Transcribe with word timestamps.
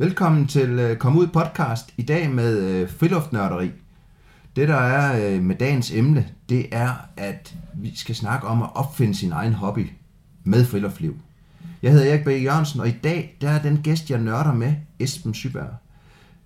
Velkommen 0.00 0.46
til 0.46 0.70
øh, 0.70 0.96
Kom 0.96 1.16
Ud 1.16 1.26
podcast 1.26 1.94
i 1.96 2.02
dag 2.02 2.30
med 2.30 2.58
øh, 2.58 2.90
friluftnørderi. 2.90 3.70
Det 4.56 4.68
der 4.68 4.76
er 4.76 5.34
øh, 5.34 5.42
med 5.42 5.56
dagens 5.56 5.90
emne, 5.90 6.28
det 6.48 6.66
er, 6.72 6.90
at 7.16 7.56
vi 7.74 7.96
skal 7.96 8.14
snakke 8.14 8.46
om 8.46 8.62
at 8.62 8.68
opfinde 8.74 9.14
sin 9.14 9.32
egen 9.32 9.52
hobby 9.52 9.86
med 10.44 10.64
friluftsliv. 10.64 11.16
Jeg 11.82 11.92
hedder 11.92 12.12
Erik 12.12 12.24
B. 12.24 12.28
Jørgensen, 12.28 12.80
og 12.80 12.88
i 12.88 12.94
dag 13.04 13.36
der 13.40 13.50
er 13.50 13.62
den 13.62 13.80
gæst, 13.82 14.10
jeg 14.10 14.18
nørder 14.20 14.54
med, 14.54 14.74
Esben 14.98 15.34
Syberg. 15.34 15.74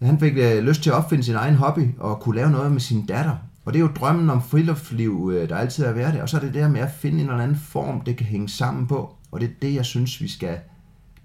Han 0.02 0.20
fik 0.20 0.34
lyst 0.62 0.82
til 0.82 0.90
at 0.90 0.96
opfinde 0.96 1.24
sin 1.24 1.34
egen 1.34 1.54
hobby 1.54 1.88
og 1.98 2.20
kunne 2.20 2.36
lave 2.36 2.50
noget 2.50 2.72
med 2.72 2.80
sin 2.80 3.06
datter. 3.06 3.36
Og 3.64 3.72
det 3.72 3.78
er 3.78 3.82
jo 3.82 3.90
drømmen 3.96 4.30
om 4.30 4.42
friluftsliv, 4.42 5.32
der 5.48 5.56
altid 5.56 5.84
har 5.84 5.92
været 5.92 6.14
det. 6.14 6.22
Og 6.22 6.28
så 6.28 6.36
er 6.36 6.40
det 6.40 6.54
der 6.54 6.68
med 6.68 6.80
at 6.80 6.92
finde 6.98 7.22
en 7.22 7.28
eller 7.30 7.42
anden 7.42 7.56
form, 7.56 8.00
det 8.00 8.16
kan 8.16 8.26
hænge 8.26 8.48
sammen 8.48 8.86
på. 8.86 9.14
Og 9.30 9.40
det 9.40 9.48
er 9.48 9.54
det, 9.62 9.74
jeg 9.74 9.84
synes, 9.84 10.20
vi 10.20 10.28
skal 10.28 10.58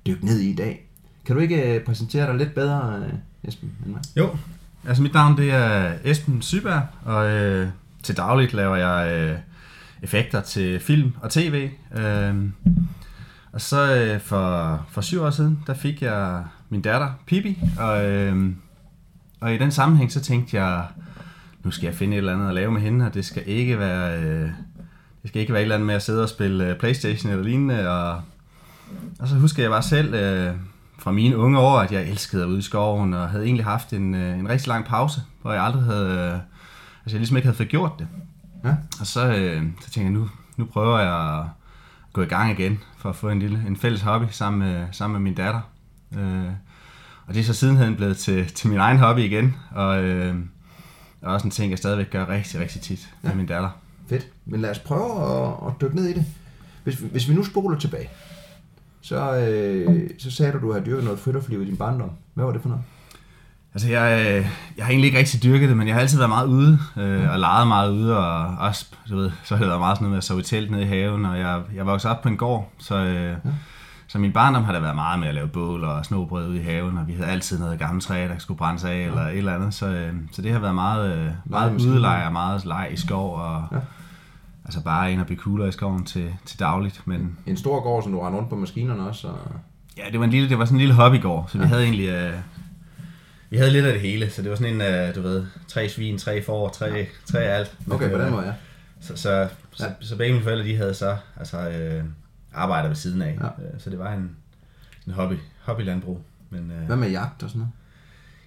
dykke 0.05 0.25
ned 0.25 0.39
i 0.39 0.49
i 0.49 0.55
dag. 0.55 0.86
Kan 1.27 1.35
du 1.35 1.41
ikke 1.41 1.75
øh, 1.75 1.83
præsentere 1.83 2.27
dig 2.27 2.35
lidt 2.35 2.55
bedre, 2.55 3.03
øh, 3.05 3.13
Esben, 3.49 3.71
end 3.85 3.93
mig? 3.93 4.01
Jo, 4.17 4.37
altså 4.87 5.03
mit 5.03 5.13
navn 5.13 5.37
det 5.37 5.51
er 5.51 5.93
Esben 6.03 6.41
Syberg, 6.41 6.81
og 7.05 7.29
øh, 7.29 7.67
til 8.03 8.17
dagligt 8.17 8.53
laver 8.53 8.75
jeg 8.75 9.11
øh, 9.13 9.37
effekter 10.01 10.41
til 10.41 10.79
film 10.79 11.13
og 11.21 11.31
tv. 11.31 11.69
Øh, 11.97 12.35
og 13.51 13.61
så 13.61 13.95
øh, 13.95 14.21
for, 14.21 14.85
for 14.89 15.01
syv 15.01 15.21
år 15.21 15.29
siden, 15.29 15.59
der 15.67 15.73
fik 15.73 16.01
jeg 16.01 16.43
min 16.69 16.81
datter, 16.81 17.11
Pippi, 17.25 17.59
og, 17.79 18.05
øh, 18.05 18.51
og 19.39 19.53
i 19.53 19.57
den 19.57 19.71
sammenhæng 19.71 20.11
så 20.11 20.21
tænkte 20.21 20.61
jeg, 20.61 20.85
nu 21.63 21.71
skal 21.71 21.87
jeg 21.87 21.95
finde 21.95 22.13
et 22.13 22.17
eller 22.17 22.33
andet 22.33 22.47
at 22.47 22.53
lave 22.53 22.71
med 22.71 22.81
hende, 22.81 23.05
og 23.05 23.13
det 23.13 23.25
skal 23.25 23.43
ikke 23.45 23.79
være, 23.79 24.21
øh, 24.21 24.49
det 25.21 25.27
skal 25.27 25.41
ikke 25.41 25.53
være 25.53 25.61
et 25.61 25.65
eller 25.65 25.75
andet 25.75 25.87
med 25.87 25.95
at 25.95 26.03
sidde 26.03 26.23
og 26.23 26.29
spille 26.29 26.69
øh, 26.69 26.79
Playstation 26.79 27.31
eller 27.31 27.43
lignende, 27.45 27.89
og, 27.89 28.21
og 29.19 29.27
så 29.27 29.35
husker 29.35 29.63
jeg 29.63 29.71
bare 29.71 29.83
selv... 29.83 30.13
Øh, 30.13 30.53
fra 30.99 31.11
mine 31.11 31.37
unge 31.37 31.59
år, 31.59 31.79
at 31.79 31.91
jeg 31.91 32.03
elskede 32.03 32.43
at 32.43 32.47
ud 32.47 32.59
i 32.59 32.61
skoven, 32.61 33.13
og 33.13 33.29
havde 33.29 33.45
egentlig 33.45 33.65
haft 33.65 33.93
en, 33.93 34.15
øh, 34.15 34.39
en 34.39 34.49
rigtig 34.49 34.67
lang 34.67 34.85
pause, 34.85 35.21
hvor 35.41 35.53
jeg 35.53 35.63
aldrig 35.63 35.83
havde, 35.83 36.09
øh, 36.09 36.33
altså 36.33 37.15
jeg 37.15 37.19
ligesom 37.19 37.37
ikke 37.37 37.45
havde 37.45 37.57
fået 37.57 37.69
gjort 37.69 37.91
det. 37.99 38.07
Ja. 38.63 38.75
Og 38.99 39.07
så, 39.07 39.27
øh, 39.27 39.63
så 39.81 39.89
tænkte 39.91 40.01
jeg, 40.01 40.11
nu, 40.11 40.29
nu 40.57 40.65
prøver 40.65 40.99
jeg 40.99 41.39
at 41.39 41.45
gå 42.13 42.21
i 42.21 42.25
gang 42.25 42.59
igen, 42.59 42.79
for 42.97 43.09
at 43.09 43.15
få 43.15 43.29
en 43.29 43.39
lille 43.39 43.63
en 43.67 43.77
fælles 43.77 44.01
hobby 44.01 44.25
sammen 44.31 44.59
med, 44.59 44.87
sammen 44.91 45.13
med 45.13 45.31
min 45.31 45.35
datter. 45.35 45.61
Øh, 46.17 46.51
og 47.27 47.33
det 47.33 47.39
er 47.39 47.43
så 47.43 47.53
sidenhen 47.53 47.95
blevet 47.95 48.17
til, 48.17 48.47
til 48.47 48.69
min 48.69 48.79
egen 48.79 48.97
hobby 48.97 49.19
igen, 49.19 49.55
og, 49.71 50.03
øh, 50.03 50.35
og 51.21 51.33
også 51.33 51.47
en 51.47 51.51
ting, 51.51 51.71
jeg 51.71 51.77
stadigvæk 51.77 52.09
gør 52.09 52.29
rigtig, 52.29 52.59
rigtig 52.59 52.81
tit 52.81 53.09
ja. 53.23 53.27
med 53.27 53.35
min 53.35 53.45
datter. 53.45 53.69
Fedt. 54.09 54.27
Men 54.45 54.61
lad 54.61 54.71
os 54.71 54.79
prøve 54.79 55.23
at, 55.23 55.53
at 55.67 55.73
dykke 55.81 55.95
ned 55.95 56.05
i 56.05 56.13
det. 56.13 56.25
Hvis, 56.83 56.95
hvis 56.95 57.29
vi 57.29 57.33
nu 57.33 57.43
spoler 57.43 57.79
tilbage, 57.79 58.09
så, 59.07 59.35
øh, 59.35 60.09
så 60.19 60.31
sagde 60.31 60.51
du, 60.51 60.57
at 60.57 60.61
du 60.61 60.71
havde 60.71 60.85
dyrket 60.85 61.03
noget 61.03 61.19
friluftsliv 61.19 61.61
i 61.61 61.65
din 61.65 61.77
barndom. 61.77 62.11
Hvad 62.33 62.45
var 62.45 62.51
det 62.51 62.61
for 62.61 62.69
noget? 62.69 62.83
Altså, 63.73 63.89
jeg, 63.89 64.25
øh, 64.27 64.47
jeg 64.77 64.85
har 64.85 64.91
egentlig 64.91 65.07
ikke 65.07 65.19
rigtig 65.19 65.43
dyrket 65.43 65.69
det, 65.69 65.77
men 65.77 65.87
jeg 65.87 65.95
har 65.95 66.01
altid 66.01 66.17
været 66.17 66.29
meget 66.29 66.47
ude, 66.47 66.79
øh, 66.97 67.31
og 67.31 67.39
leget 67.39 67.67
meget 67.67 67.91
ude, 67.91 68.17
og 68.17 68.57
også, 68.57 68.85
du 69.09 69.15
ved, 69.15 69.31
så 69.43 69.55
har 69.55 69.63
det 69.63 69.69
været 69.69 69.79
meget 69.79 69.97
sådan 69.97 70.03
noget 70.03 70.11
med 70.11 70.17
at 70.17 70.23
sove 70.23 70.39
i 70.39 70.43
telt 70.43 70.71
nede 70.71 70.83
i 70.83 70.85
haven, 70.85 71.25
og 71.25 71.39
jeg, 71.39 71.61
jeg 71.75 71.85
voksede 71.85 72.13
op 72.13 72.21
på 72.21 72.29
en 72.29 72.37
gård, 72.37 72.71
så, 72.79 72.95
øh, 72.95 73.23
ja. 73.23 73.37
så 74.07 74.19
min 74.19 74.33
barndom 74.33 74.63
har 74.63 74.73
der 74.73 74.79
været 74.79 74.95
meget 74.95 75.19
med 75.19 75.27
at 75.27 75.35
lave 75.35 75.47
bål 75.47 75.83
og 75.83 76.05
snobrød 76.05 76.47
ude 76.47 76.59
i 76.59 76.63
haven, 76.63 76.97
og 76.97 77.07
vi 77.07 77.13
havde 77.13 77.29
altid 77.29 77.59
noget 77.59 77.79
gammelt 77.79 78.03
træ, 78.03 78.27
der 78.27 78.37
skulle 78.37 78.57
brændes 78.57 78.83
af, 78.83 78.89
ja. 78.89 79.05
eller 79.05 79.21
et 79.21 79.37
eller 79.37 79.55
andet, 79.55 79.73
så, 79.73 79.87
øh, 79.87 80.13
så 80.31 80.41
det 80.41 80.51
har 80.51 80.59
været 80.59 80.75
meget, 80.75 81.17
øh, 81.17 81.31
meget 81.45 81.81
udeleje 81.81 82.25
og 82.25 82.33
meget 82.33 82.65
leg 82.65 82.89
i 82.91 82.97
skov, 82.97 83.37
og 83.39 83.63
ja. 83.71 83.77
Altså 84.67 84.81
bare 84.83 85.11
ind 85.11 85.19
og 85.19 85.25
blive 85.25 85.39
kugler 85.39 85.65
i 85.65 85.71
skoven 85.71 86.05
til, 86.05 86.33
til 86.45 86.59
dagligt. 86.59 87.07
Men... 87.07 87.37
En 87.45 87.57
stor 87.57 87.79
gård, 87.79 88.03
som 88.03 88.11
du 88.11 88.19
rendte 88.19 88.37
rundt 88.37 88.49
på 88.49 88.55
maskinerne 88.55 89.07
også? 89.07 89.27
Og... 89.27 89.51
Ja, 89.97 90.03
det 90.11 90.19
var, 90.19 90.25
en 90.25 90.31
lille, 90.31 90.49
det 90.49 90.59
var 90.59 90.65
sådan 90.65 90.75
en 90.75 90.79
lille 90.79 90.93
hobbygård, 90.93 91.49
så 91.49 91.57
vi 91.57 91.65
havde 91.65 91.83
egentlig... 91.83 92.27
Uh, 92.27 92.33
vi 93.49 93.57
havde 93.57 93.71
lidt 93.71 93.85
af 93.85 93.93
det 93.93 94.01
hele, 94.01 94.29
så 94.29 94.41
det 94.41 94.49
var 94.49 94.55
sådan 94.55 94.73
en, 94.73 95.09
uh, 95.09 95.15
du 95.15 95.21
ved, 95.21 95.45
tre 95.67 95.89
svin, 95.89 96.17
tre 96.17 96.43
får, 96.43 96.69
tre, 96.69 96.85
ja. 96.85 97.05
tre 97.25 97.39
alt. 97.39 97.77
Okay, 97.91 98.11
på 98.11 98.17
den 98.17 98.31
måde, 98.31 98.45
ja. 98.45 98.53
Så, 99.01 99.15
så, 99.15 99.31
ja. 99.31 99.47
så, 99.71 99.91
så 99.99 100.17
begge 100.17 100.33
mine 100.33 100.43
forældre, 100.43 100.65
de 100.65 100.77
havde 100.77 100.93
så 100.93 101.17
altså, 101.37 101.57
uh, 101.57 102.05
arbejder 102.53 102.87
ved 102.87 102.95
siden 102.95 103.21
af. 103.21 103.37
Ja. 103.41 103.45
Uh, 103.45 103.79
så 103.79 103.89
det 103.89 103.99
var 103.99 104.13
en, 104.13 104.35
en 105.07 105.13
hobby, 105.13 105.35
hobbylandbrug. 105.61 106.21
Men, 106.49 106.71
uh, 106.81 106.87
Hvad 106.87 106.95
med 106.95 107.09
jagt 107.09 107.43
og 107.43 107.49
sådan 107.49 107.59
noget? 107.59 107.73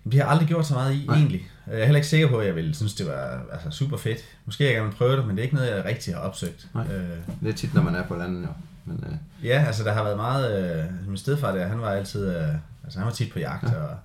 Det 0.04 0.14
har 0.14 0.20
jeg 0.20 0.30
aldrig 0.30 0.48
gjort 0.48 0.66
så 0.66 0.74
meget 0.74 0.94
i, 0.94 1.04
Nej. 1.06 1.16
egentlig. 1.16 1.48
Jeg 1.66 1.80
er 1.80 1.84
heller 1.84 1.96
ikke 1.96 2.08
sikker 2.08 2.28
på, 2.28 2.38
at 2.38 2.46
jeg 2.46 2.56
ville 2.56 2.74
synes, 2.74 2.94
det 2.94 3.06
var 3.06 3.40
altså, 3.52 3.70
super 3.70 3.96
fedt. 3.96 4.18
Måske 4.46 4.64
jeg 4.64 4.74
gerne 4.74 4.88
vil 4.88 4.96
prøve 4.96 5.16
det, 5.16 5.26
men 5.26 5.36
det 5.36 5.42
er 5.42 5.44
ikke 5.44 5.54
noget, 5.54 5.76
jeg 5.76 5.84
rigtig 5.84 6.14
har 6.14 6.20
opsøgt. 6.20 6.68
Nej. 6.74 6.84
Øh. 6.94 7.16
Det 7.42 7.48
er 7.48 7.52
tit, 7.52 7.74
når 7.74 7.82
man 7.82 7.94
er 7.94 8.06
på 8.06 8.16
landet, 8.16 8.42
jo. 8.42 8.48
Men, 8.84 9.04
øh. 9.06 9.46
Ja, 9.46 9.64
altså 9.66 9.84
der 9.84 9.92
har 9.92 10.02
været 10.02 10.16
meget... 10.16 10.78
Øh, 10.78 11.08
min 11.08 11.16
stedfar 11.16 11.52
der, 11.52 11.66
han 11.66 11.80
var 11.80 11.90
altid... 11.90 12.36
Øh, 12.36 12.54
altså 12.84 12.98
han 12.98 13.06
var 13.06 13.12
tit 13.12 13.32
på 13.32 13.38
jagt, 13.38 13.62
ja. 13.72 13.76
og, 13.82 13.96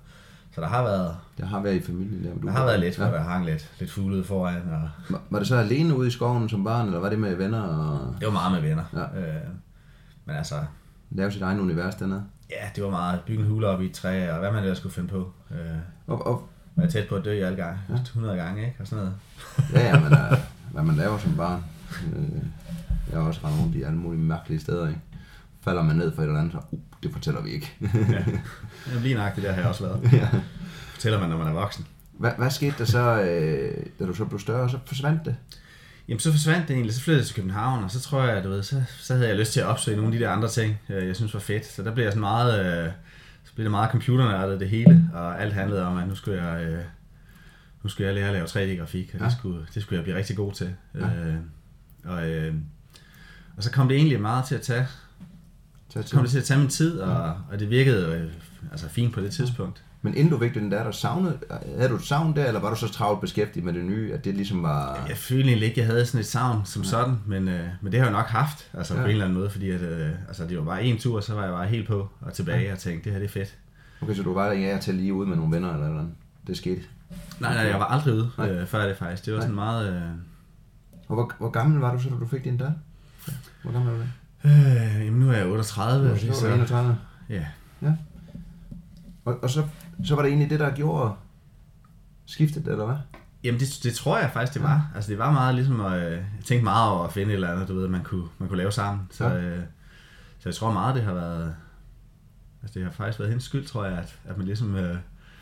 så 0.54 0.60
der 0.60 0.66
har 0.66 0.82
været... 0.82 1.16
Der 1.38 1.46
har 1.46 1.60
været 1.60 1.74
i 1.74 1.80
familien 1.80 2.24
der. 2.24 2.30
Du 2.40 2.46
der 2.46 2.52
har 2.52 2.64
været 2.64 2.80
lidt, 2.80 2.98
ja. 2.98 3.08
hvor 3.08 3.18
der 3.18 3.24
hang 3.24 3.44
lidt, 3.44 3.70
lidt 3.78 3.90
fugle 3.90 4.24
foran. 4.24 4.62
Og... 4.72 4.90
Var, 5.10 5.20
var 5.30 5.38
det 5.38 5.48
så 5.48 5.56
alene 5.56 5.96
ude 5.96 6.08
i 6.08 6.10
skoven 6.10 6.48
som 6.48 6.64
barn, 6.64 6.86
eller 6.86 6.98
var 6.98 7.10
det 7.10 7.18
med 7.18 7.34
venner? 7.34 7.62
Og... 7.62 8.14
Det 8.20 8.26
var 8.26 8.32
meget 8.32 8.52
med 8.52 8.60
venner. 8.68 8.84
Ja. 8.92 9.20
Øh, 9.20 9.42
men 10.24 10.36
altså... 10.36 10.54
Lave 11.10 11.32
sit 11.32 11.42
egen 11.42 11.60
univers 11.60 11.94
dernede? 11.94 12.24
Ja, 12.50 12.68
det 12.76 12.84
var 12.84 12.90
meget. 12.90 13.20
Bygge 13.26 13.42
en 13.42 13.48
hule 13.48 13.68
op 13.68 13.82
i 13.82 13.86
et 13.86 13.92
træ, 13.92 14.32
og 14.32 14.38
hvad 14.38 14.52
man 14.52 14.62
ellers 14.62 14.78
skulle 14.78 14.94
finde 14.94 15.08
på. 15.08 15.32
Øh, 15.50 15.78
og, 16.06 16.26
og, 16.26 16.48
jeg 16.76 16.84
er 16.84 16.88
tæt 16.88 17.08
på 17.08 17.14
at 17.14 17.24
dø 17.24 17.46
alle 17.46 17.56
gange. 17.56 17.78
Ja. 17.88 17.94
100 17.94 18.36
gange, 18.36 18.66
ikke? 18.66 18.76
Og 18.80 18.86
sådan 18.86 19.04
noget. 19.04 19.16
ja, 19.74 19.86
ja, 19.86 20.00
men 20.00 20.12
uh, 20.12 20.38
hvad 20.72 20.82
man 20.82 20.96
laver 20.96 21.18
som 21.18 21.36
barn. 21.36 21.64
Uh, 22.16 22.38
jeg 23.10 23.20
har 23.20 23.26
også 23.28 23.40
rendt 23.44 23.60
rundt 23.60 23.76
i 23.76 23.82
alle 23.82 23.98
mulige 23.98 24.22
mærkelige 24.22 24.60
steder, 24.60 24.88
ikke? 24.88 25.00
Falder 25.64 25.82
man 25.82 25.96
ned 25.96 26.14
for 26.14 26.22
et 26.22 26.26
eller 26.26 26.40
andet, 26.40 26.52
så 26.52 26.58
uh, 26.70 26.78
det 27.02 27.12
fortæller 27.12 27.42
vi 27.42 27.50
ikke. 27.50 27.72
ja. 27.94 28.24
Jamen, 28.88 29.02
lige 29.02 29.14
nøjagtigt 29.14 29.46
der 29.46 29.52
har 29.52 29.60
jeg 29.60 29.68
også 29.68 29.86
været. 29.86 30.12
ja. 30.12 30.28
Fortæller 30.92 31.20
man, 31.20 31.28
når 31.28 31.38
man 31.38 31.46
er 31.46 31.52
voksen. 31.52 31.86
Hvad, 32.12 32.30
hvad 32.38 32.50
skete 32.50 32.74
der 32.78 32.84
så, 32.84 33.20
øh, 33.20 33.86
da 33.98 34.06
du 34.06 34.14
så 34.14 34.24
blev 34.24 34.40
større, 34.40 34.70
så 34.70 34.78
forsvandt 34.86 35.24
det? 35.24 35.36
Jamen, 36.08 36.20
så 36.20 36.32
forsvandt 36.32 36.68
det 36.68 36.74
egentlig. 36.74 36.94
Så 36.94 37.00
flyttede 37.00 37.20
jeg 37.20 37.26
til 37.26 37.36
København, 37.36 37.84
og 37.84 37.90
så 37.90 38.00
tror 38.00 38.22
jeg, 38.24 38.44
du 38.44 38.48
ved, 38.48 38.62
så, 38.62 38.82
så 38.98 39.14
havde 39.14 39.28
jeg 39.28 39.36
lyst 39.36 39.52
til 39.52 39.60
at 39.60 39.66
opsøge 39.66 39.96
nogle 39.96 40.12
af 40.12 40.18
de 40.18 40.24
der 40.24 40.30
andre 40.30 40.48
ting, 40.48 40.78
jeg 40.88 41.16
synes 41.16 41.34
var 41.34 41.40
fedt. 41.40 41.66
Så 41.66 41.82
der 41.82 41.94
blev 41.94 42.04
jeg 42.04 42.12
sådan 42.12 42.20
meget... 42.20 42.84
Øh, 42.84 42.92
blev 43.56 43.64
det 43.64 43.70
meget 43.70 43.90
computernørdet 43.90 44.60
det 44.60 44.68
hele, 44.68 45.10
og 45.14 45.42
alt 45.42 45.52
handlede 45.52 45.82
om, 45.82 45.96
at 45.96 46.08
nu 46.08 46.14
skulle 46.14 46.44
jeg, 46.44 46.66
øh, 46.66 46.84
nu 47.82 47.88
skulle 47.88 48.06
jeg 48.06 48.14
lære 48.14 48.26
at 48.26 48.32
lave 48.32 48.44
3D-grafik, 48.46 49.10
og 49.14 49.20
ja. 49.20 49.24
det, 49.24 49.32
skulle, 49.32 49.66
det 49.74 49.82
skulle 49.82 49.96
jeg 49.96 50.04
blive 50.04 50.16
rigtig 50.16 50.36
god 50.36 50.52
til. 50.52 50.74
Ja. 50.94 51.06
Øh, 51.06 51.36
og, 52.04 52.30
øh, 52.30 52.54
og 53.56 53.62
så 53.62 53.72
kom 53.72 53.88
det 53.88 53.96
egentlig 53.96 54.20
meget 54.20 54.44
til 54.44 54.54
at 54.54 54.60
tage, 54.60 54.86
så 55.88 56.08
kom 56.12 56.22
det 56.22 56.30
til 56.30 56.38
at 56.38 56.44
tage 56.44 56.60
min 56.60 56.68
tid, 56.68 56.98
og, 56.98 57.26
ja. 57.26 57.32
og 57.52 57.60
det 57.60 57.70
virkede 57.70 58.18
øh, 58.18 58.32
altså 58.70 58.88
fint 58.88 59.14
på 59.14 59.20
det 59.20 59.32
tidspunkt. 59.32 59.84
Men 60.06 60.14
inden 60.14 60.30
du 60.30 60.36
vigtig 60.36 60.62
den 60.62 60.70
der, 60.70 60.84
der 60.84 60.90
savnede, 60.90 61.38
havde 61.76 61.88
du 61.88 61.94
et 61.94 62.02
savn 62.02 62.36
der, 62.36 62.46
eller 62.46 62.60
var 62.60 62.70
du 62.70 62.76
så 62.76 62.88
travlt 62.88 63.20
beskæftiget 63.20 63.64
med 63.64 63.72
det 63.72 63.84
nye, 63.84 64.12
at 64.12 64.24
det 64.24 64.34
ligesom 64.34 64.62
var... 64.62 65.04
Jeg 65.08 65.16
følte 65.16 65.48
egentlig 65.48 65.68
ikke, 65.68 65.80
jeg 65.80 65.86
havde 65.86 66.06
sådan 66.06 66.20
et 66.20 66.26
savn 66.26 66.64
som 66.64 66.82
ja. 66.82 66.88
sådan, 66.88 67.18
men, 67.26 67.48
øh, 67.48 67.68
men 67.80 67.92
det 67.92 68.00
har 68.00 68.06
jeg 68.06 68.12
nok 68.12 68.26
haft, 68.26 68.70
altså 68.74 68.94
ja. 68.94 69.00
på 69.00 69.06
en 69.06 69.10
eller 69.10 69.24
anden 69.24 69.38
måde, 69.38 69.50
fordi 69.50 69.70
at, 69.70 69.80
øh, 69.80 70.10
altså, 70.28 70.46
det 70.46 70.58
var 70.58 70.64
bare 70.64 70.84
en 70.84 70.98
tur, 70.98 71.20
så 71.20 71.34
var 71.34 71.42
jeg 71.42 71.52
bare 71.52 71.66
helt 71.66 71.88
på 71.88 72.08
og 72.20 72.32
tilbage 72.32 72.62
ja. 72.62 72.72
og 72.72 72.78
tænkte, 72.78 73.04
det 73.04 73.12
her 73.12 73.18
det 73.18 73.26
er 73.26 73.32
fedt. 73.32 73.56
Okay, 74.00 74.14
så 74.14 74.22
du 74.22 74.34
var 74.34 74.46
der 74.46 74.52
ja, 74.52 74.78
til 74.78 74.94
lige 74.94 75.14
ude 75.14 75.28
med 75.28 75.36
nogle 75.36 75.56
venner 75.56 75.74
eller 75.74 75.88
noget? 75.88 76.08
Det 76.46 76.56
skete? 76.56 76.80
Nej, 77.40 77.54
nej, 77.54 77.64
jeg 77.64 77.80
var 77.80 77.86
aldrig 77.86 78.14
ude 78.14 78.30
øh, 78.38 78.66
før 78.66 78.86
det 78.86 78.96
faktisk. 78.96 79.24
Det 79.24 79.32
var 79.32 79.38
nej. 79.38 79.44
sådan 79.44 79.54
meget... 79.54 79.94
Øh... 79.94 80.02
Og 81.08 81.14
hvor, 81.14 81.32
hvor 81.38 81.50
gammel 81.50 81.80
var 81.80 81.94
du 81.96 82.02
så, 82.02 82.08
da 82.08 82.14
du 82.14 82.26
fik 82.26 82.44
din 82.44 82.58
der? 82.58 82.72
Hvor 83.62 83.72
gammel 83.72 83.92
var 83.92 83.98
du? 83.98 84.04
Øh, 84.48 85.06
jamen 85.06 85.20
nu 85.20 85.30
er 85.30 85.36
jeg 85.36 85.46
38. 85.46 86.08
Nu 86.08 86.14
er 86.14 86.34
så... 86.34 86.48
31? 86.48 86.98
Ja. 87.28 87.44
Ja. 87.82 87.92
Og, 89.26 89.42
og 89.42 89.50
så 89.50 89.62
så 90.04 90.14
var 90.14 90.22
det 90.22 90.28
egentlig 90.28 90.50
det, 90.50 90.60
der 90.60 90.74
gjorde 90.74 91.12
skiftet, 92.26 92.68
eller 92.68 92.86
hvad? 92.86 92.96
Jamen 93.44 93.60
det, 93.60 93.80
det 93.82 93.94
tror 93.94 94.18
jeg 94.18 94.30
faktisk, 94.32 94.54
det 94.54 94.62
var. 94.62 94.72
Ja. 94.74 94.96
Altså 94.96 95.10
det 95.10 95.18
var 95.18 95.32
meget 95.32 95.54
ligesom 95.54 95.80
at, 95.80 96.06
øh, 96.06 96.12
jeg 96.12 96.44
tænkte 96.44 96.64
meget 96.64 96.90
over 96.90 97.04
at 97.04 97.12
finde 97.12 97.30
et 97.30 97.34
eller 97.34 97.52
andet, 97.52 97.68
du 97.68 97.74
ved, 97.74 97.88
man 97.88 98.02
kunne, 98.02 98.24
man 98.38 98.48
kunne 98.48 98.58
lave 98.58 98.72
sammen. 98.72 99.06
Så, 99.10 99.28
ja. 99.28 99.40
øh, 99.40 99.62
så 100.38 100.48
jeg 100.48 100.54
tror 100.54 100.72
meget, 100.72 100.94
det 100.94 101.02
har 101.02 101.14
været, 101.14 101.54
altså 102.62 102.78
det 102.78 102.84
har 102.84 102.92
faktisk 102.92 103.18
været 103.18 103.30
hendes 103.30 103.44
skyld, 103.44 103.66
tror 103.66 103.84
jeg, 103.84 103.98
at, 103.98 104.18
at 104.24 104.36
man 104.36 104.46
ligesom 104.46 104.76
øh, 104.76 104.96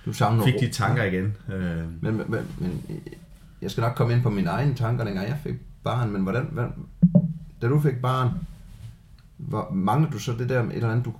du 0.06 0.12
fik 0.44 0.54
de 0.60 0.68
tanker 0.68 1.02
ja. 1.02 1.10
igen. 1.10 1.36
Øh. 1.52 2.02
Men, 2.02 2.16
men, 2.16 2.26
men, 2.58 2.82
jeg 3.62 3.70
skal 3.70 3.80
nok 3.80 3.94
komme 3.94 4.12
ind 4.12 4.22
på 4.22 4.30
mine 4.30 4.50
egne 4.50 4.74
tanker, 4.74 5.04
dengang 5.04 5.28
jeg 5.28 5.38
fik 5.42 5.54
barn, 5.84 6.10
men 6.10 6.22
hvordan, 6.22 6.48
hvordan 6.52 6.72
da 7.62 7.68
du 7.68 7.80
fik 7.80 8.02
barn, 8.02 8.30
hvor, 9.36 9.70
manglede 9.72 10.12
du 10.12 10.18
så 10.18 10.32
det 10.32 10.48
der 10.48 10.62
et 10.62 10.74
eller 10.74 10.90
andet, 10.90 11.04
du 11.04 11.12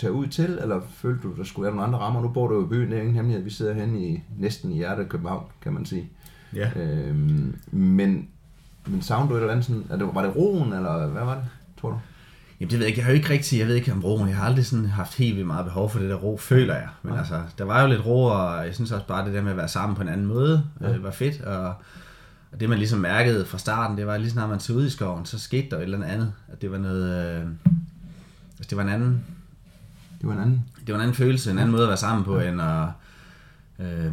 tage 0.00 0.12
ud 0.12 0.26
til, 0.26 0.58
eller 0.62 0.80
følte 0.94 1.22
du, 1.22 1.34
der 1.36 1.44
skulle 1.44 1.64
være 1.64 1.74
nogle 1.74 1.86
andre 1.86 1.98
rammer? 1.98 2.22
Nu 2.22 2.28
bor 2.28 2.48
du 2.48 2.54
jo 2.54 2.64
i 2.64 2.68
byen, 2.68 2.90
det 2.90 2.96
er 2.96 3.00
ingen 3.00 3.14
hemmelighed, 3.14 3.44
vi 3.44 3.50
sidder 3.50 3.72
hen 3.72 3.96
i, 3.96 4.22
næsten 4.38 4.72
i 4.72 4.76
hjertet 4.76 5.02
af 5.02 5.08
København, 5.08 5.44
kan 5.62 5.72
man 5.72 5.86
sige. 5.86 6.10
Ja. 6.54 6.70
Øhm, 6.76 7.56
men, 7.70 8.28
men 8.86 9.02
savnede 9.02 9.30
du 9.30 9.34
et 9.34 9.40
eller 9.40 9.52
andet 9.52 9.66
sådan, 9.66 9.84
er 9.90 9.96
det, 9.96 10.14
var 10.14 10.22
det 10.22 10.36
roen, 10.36 10.72
eller 10.72 11.06
hvad 11.06 11.24
var 11.24 11.34
det, 11.34 11.44
tror 11.80 11.90
du? 11.90 11.98
Jamen 12.60 12.70
det 12.70 12.78
ved 12.78 12.86
jeg 12.86 12.88
ikke, 12.88 12.98
jeg 12.98 13.04
har 13.04 13.12
jo 13.12 13.16
ikke 13.16 13.30
rigtig, 13.30 13.58
jeg 13.58 13.66
ved 13.66 13.74
ikke 13.74 13.92
om 13.92 14.04
roen, 14.04 14.28
jeg 14.28 14.36
har 14.36 14.44
aldrig 14.44 14.66
sådan 14.66 14.86
haft 14.86 15.16
helt 15.16 15.34
vildt 15.34 15.46
meget 15.46 15.64
behov 15.64 15.90
for 15.90 15.98
det 15.98 16.10
der 16.10 16.16
ro, 16.16 16.36
føler 16.36 16.74
jeg. 16.74 16.88
Men 17.02 17.12
ja. 17.12 17.18
altså, 17.18 17.42
der 17.58 17.64
var 17.64 17.82
jo 17.82 17.88
lidt 17.88 18.06
ro, 18.06 18.24
og 18.24 18.66
jeg 18.66 18.74
synes 18.74 18.92
også 18.92 19.06
bare 19.06 19.26
det 19.26 19.34
der 19.34 19.42
med 19.42 19.50
at 19.50 19.56
være 19.56 19.68
sammen 19.68 19.96
på 19.96 20.02
en 20.02 20.08
anden 20.08 20.26
måde, 20.26 20.64
ja. 20.80 20.94
øh, 20.94 21.04
var 21.04 21.10
fedt, 21.10 21.40
og, 21.40 21.74
og 22.52 22.60
det 22.60 22.68
man 22.68 22.78
ligesom 22.78 22.98
mærkede 22.98 23.46
fra 23.46 23.58
starten, 23.58 23.96
det 23.96 24.06
var 24.06 24.16
lige 24.16 24.30
snart 24.30 24.48
man 24.48 24.58
tog 24.58 24.76
ud 24.76 24.86
i 24.86 24.90
skoven, 24.90 25.26
så 25.26 25.38
skete 25.38 25.70
der 25.70 25.76
et 25.76 25.82
eller 25.82 26.06
andet, 26.06 26.32
at 26.48 26.62
det 26.62 26.72
var 26.72 26.78
noget, 26.78 27.36
øh, 27.40 27.46
altså 28.58 28.70
det 28.70 28.76
var 28.76 28.82
en 28.82 28.88
anden, 28.88 29.24
det 30.20 30.28
var 30.28 30.32
en 30.34 30.40
anden? 30.40 30.64
Det 30.86 30.88
var 30.88 30.94
en 30.94 31.00
anden 31.00 31.14
følelse, 31.16 31.50
en 31.50 31.58
anden 31.58 31.70
måde 31.72 31.82
at 31.82 31.88
være 31.88 31.96
sammen 31.96 32.24
på, 32.24 32.38
end 32.40 32.60
at... 32.62 32.88
Øh, 33.78 34.12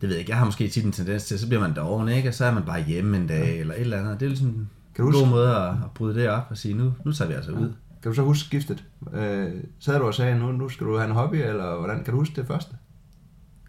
det 0.00 0.08
ved 0.08 0.10
jeg 0.10 0.18
ikke, 0.18 0.30
jeg 0.30 0.38
har 0.38 0.44
måske 0.44 0.68
tit 0.68 0.84
en 0.84 0.92
tendens 0.92 1.24
til, 1.24 1.38
så 1.38 1.46
bliver 1.46 1.60
man 1.60 1.74
doven, 1.76 2.08
ikke? 2.08 2.28
Og 2.28 2.34
så 2.34 2.44
er 2.44 2.54
man 2.54 2.62
bare 2.62 2.84
hjemme 2.84 3.16
en 3.16 3.26
dag, 3.26 3.60
eller 3.60 3.74
et 3.74 3.80
eller 3.80 3.98
andet. 3.98 4.20
Det 4.20 4.26
er 4.26 4.30
ligesom 4.30 4.68
Kan 4.94 5.04
en 5.04 5.12
du 5.12 5.18
god 5.18 5.26
huske- 5.26 5.30
måde 5.30 5.56
at, 5.56 5.68
at 5.70 5.90
bryde 5.94 6.14
det 6.20 6.28
op 6.28 6.46
og 6.50 6.56
sige, 6.56 6.74
nu, 6.74 6.94
nu 7.04 7.12
tager 7.12 7.28
vi 7.28 7.34
altså 7.34 7.52
ud. 7.52 7.72
Kan 8.02 8.10
du 8.10 8.14
så 8.14 8.22
huske 8.22 8.44
skiftet? 8.46 8.84
Øh, 9.14 9.50
sad 9.78 9.98
du 9.98 10.04
og 10.04 10.14
sagde, 10.14 10.38
nu, 10.38 10.52
nu 10.52 10.68
skal 10.68 10.86
du 10.86 10.96
have 10.96 11.08
en 11.10 11.14
hobby, 11.14 11.34
eller 11.36 11.76
hvordan? 11.78 12.04
Kan 12.04 12.12
du 12.14 12.18
huske 12.18 12.36
det 12.36 12.46
første, 12.46 12.76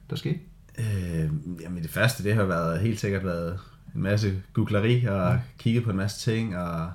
der 0.10 0.16
skete? 0.16 0.40
Øh, 0.80 1.30
jamen 1.62 1.82
det 1.84 1.90
første, 1.90 2.24
det 2.24 2.36
har 2.36 2.44
været 2.44 2.80
helt 2.80 3.00
sikkert 3.00 3.24
været 3.26 3.60
en 3.96 4.02
masse 4.02 4.42
googleri 4.54 5.06
og 5.06 5.32
Ja. 5.32 5.40
kigge 5.58 5.82
på 5.82 5.90
en 5.92 5.98
masse 5.98 6.32
ting 6.32 6.58
og, 6.58 6.92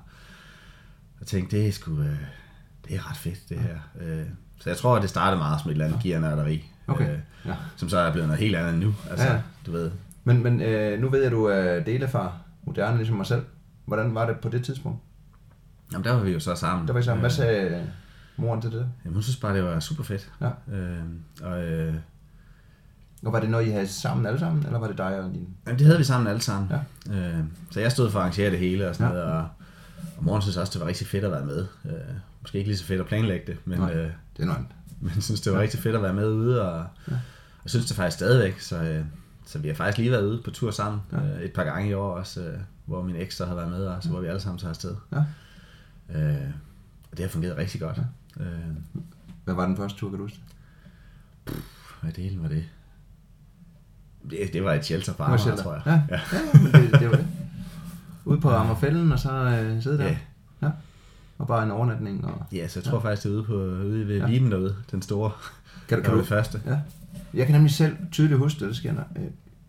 og 1.20 1.26
tænke, 1.26 1.56
det 1.56 1.69
er 1.69 1.73
sgu, 1.73 1.99
øh, 2.00 2.17
det 2.88 2.96
er 2.96 3.10
ret 3.10 3.16
fedt 3.16 3.48
det 3.48 3.58
her. 3.58 3.76
Øh, 4.00 4.26
så 4.60 4.70
jeg 4.70 4.76
tror, 4.76 4.96
at 4.96 5.02
det 5.02 5.10
startede 5.10 5.38
meget 5.38 5.60
som 5.60 5.70
et 5.70 5.72
eller 5.72 5.84
andet 5.84 6.00
gearnørderi, 6.02 6.70
Okay, 6.86 7.12
øh, 7.12 7.19
ja. 7.46 7.54
som 7.76 7.88
så 7.88 7.98
er 7.98 8.12
blevet 8.12 8.28
noget 8.28 8.40
helt 8.40 8.56
andet 8.56 8.75
nu. 8.75 8.94
Altså, 9.10 9.26
Ja, 9.26 9.32
ja. 9.32 9.40
du 9.66 9.72
ved. 9.72 9.90
Men, 10.25 10.42
men 10.42 10.60
øh, 10.60 11.00
nu 11.00 11.08
ved 11.08 11.19
jeg, 11.19 11.26
at 11.26 11.32
du 11.32 11.44
er 11.44 11.81
delefar, 11.81 12.36
moderne 12.64 12.96
ligesom 12.96 13.16
mig 13.16 13.26
selv. 13.26 13.42
Hvordan 13.84 14.14
var 14.14 14.26
det 14.26 14.36
på 14.40 14.48
det 14.48 14.64
tidspunkt? 14.64 14.98
Jamen 15.92 16.04
der 16.04 16.12
var 16.12 16.20
vi 16.22 16.31
jo 16.32 16.40
så 16.40 16.54
sammen. 16.54 16.86
Der 16.86 16.92
var 16.92 17.00
I 17.00 17.02
sammen. 17.02 17.20
Hvad 17.20 17.31
Øh, 17.31 17.34
sagde 17.36 17.86
moren 18.36 18.60
til 18.62 18.70
det? 18.72 18.86
Jamen 19.04 19.14
hun 19.14 19.22
synes 19.22 19.36
bare, 19.36 19.54
det 19.56 19.64
var 19.64 19.81
super 19.81 20.02
fedt. 20.04 20.32
Ja. 20.40 20.76
Øh, 20.76 20.98
og 21.42 21.64
øh, 21.64 21.94
Og 23.26 23.32
var 23.32 23.40
det 23.40 23.50
noget, 23.50 23.66
I 23.66 23.70
havde 23.70 23.88
sammen 23.88 24.26
alle 24.26 24.38
sammen, 24.38 24.66
eller 24.66 24.78
var 24.78 24.86
det 24.86 24.98
dig 24.98 25.20
og 25.20 25.31
din? 25.34 25.48
Jamen, 25.66 25.78
det 25.78 25.86
havde 25.86 25.98
vi 25.98 26.04
sammen 26.04 26.26
alle 26.26 26.40
sammen. 26.42 26.70
Ja. 27.10 27.14
Øh, 27.14 27.44
så 27.70 27.81
jeg 27.81 27.92
stod 27.92 28.10
for 28.10 28.19
at 28.19 28.22
arrangere 28.22 28.50
det 28.50 28.58
hele 28.58 28.88
og 28.88 28.94
sådan 28.96 29.12
ja. 29.16 29.19
noget, 29.22 29.32
og, 29.38 29.48
og 30.16 30.24
morgen 30.24 30.42
synes 30.42 30.56
også, 30.56 30.70
det 30.72 30.80
var 30.80 30.86
rigtig 30.86 31.06
fedt 31.06 31.24
at 31.24 31.30
være 31.30 31.44
med. 31.46 31.66
Øh, 31.84 31.92
måske 32.42 32.58
ikke 32.58 32.70
lige 32.70 32.78
så 32.78 32.84
fedt 32.84 33.00
at 33.00 33.06
planlægge 33.06 33.46
det, 33.46 33.56
men, 33.64 33.78
Nej. 33.78 33.92
øh, 33.92 34.10
Det 34.36 34.42
er 34.42 34.44
noget 34.44 34.58
andet. 34.58 34.72
men 35.00 35.22
synes, 35.22 35.40
det 35.40 35.52
var 35.52 35.60
rigtig 35.60 35.80
fedt 35.80 35.96
at 35.96 36.02
være 36.02 36.14
med 36.14 36.28
ude, 36.28 36.62
og 36.72 36.86
Ja. 37.08 37.12
jeg 37.64 37.70
synes 37.70 37.86
det 37.86 37.96
faktisk 37.96 38.16
stadigvæk, 38.16 38.60
så, 38.60 38.82
øh, 38.82 39.04
så 39.46 39.58
vi 39.58 39.68
har 39.68 39.74
faktisk 39.74 39.98
lige 39.98 40.10
været 40.10 40.26
ude 40.26 40.42
på 40.42 40.50
tur 40.50 40.70
sammen 40.70 41.00
Ja. 41.12 41.18
øh, 41.18 41.40
et 41.42 41.52
par 41.52 41.64
gange 41.64 41.90
i 41.90 41.94
år 41.94 42.10
også, 42.18 42.40
øh, 42.44 42.58
hvor 42.86 43.02
min 43.02 43.16
eks 43.16 43.36
så 43.36 43.46
har 43.46 43.54
været 43.54 43.70
med, 43.70 43.86
og 43.86 44.02
så 44.02 44.08
hvor 44.08 44.20
vi 44.20 44.26
alle 44.26 44.40
sammen 44.40 44.58
tager 44.58 44.70
afsted. 44.70 44.96
Ja. 45.12 45.18
Øh, 46.18 46.48
og 47.10 47.16
det 47.16 47.20
har 47.24 47.28
fungeret 47.28 47.56
rigtig 47.56 47.80
godt. 47.80 47.98
Øh, 48.40 48.46
Hvad 49.44 49.54
var 49.54 49.66
den 49.66 49.76
første 49.76 49.98
tur, 49.98 50.08
kan 50.10 50.18
du 50.18 50.24
huske? 50.24 50.38
hvad 52.02 52.12
delen 52.12 52.42
var 52.42 52.48
det? 52.48 52.64
Det, 54.30 54.38
det 54.52 54.64
var 54.64 54.72
et 54.72 54.84
shelter 54.84 55.30
Det 55.30 55.40
shelter. 55.40 55.62
tror 55.62 55.72
jeg. 55.74 55.82
Ja. 55.86 55.92
ja. 56.16 56.20
Ja, 56.32 56.58
men 56.62 56.72
det, 56.72 57.00
det 57.00 57.10
var 57.10 57.16
det. 57.16 57.26
Ude 58.24 58.40
på 58.40 58.50
Ammerfælden, 58.50 59.12
og 59.12 59.18
så 59.18 59.32
øh, 59.32 59.82
sidde 59.82 59.98
der. 59.98 60.04
Ja. 60.04 60.16
Ja. 60.62 60.70
Og 61.38 61.46
bare 61.46 61.62
en 61.64 61.70
overnatning. 61.70 62.24
Og... 62.24 62.46
Ja, 62.52 62.68
så 62.68 62.80
jeg 62.80 62.84
tror 62.84 63.00
faktisk, 63.00 63.22
det 63.22 63.30
er 63.30 63.34
ude, 63.34 63.44
på, 63.44 63.54
ude 63.54 64.08
ved 64.08 64.16
Ja. 64.16 64.22
ja. 64.24 64.30
Viben 64.30 64.50
derude, 64.52 64.76
den 64.90 65.02
store. 65.02 65.30
Kan, 65.88 65.98
du, 65.98 66.04
kan 66.04 66.12
du, 66.12 66.18
det 66.18 66.26
første. 66.28 66.60
Ja. 66.66 66.78
Jeg 67.34 67.46
kan 67.46 67.54
nemlig 67.54 67.72
selv 67.72 67.96
tydeligt 68.12 68.38
huske 68.38 68.60
det, 68.60 68.68
det 68.68 68.76
sker. 68.76 68.94
Øh, 69.16 69.22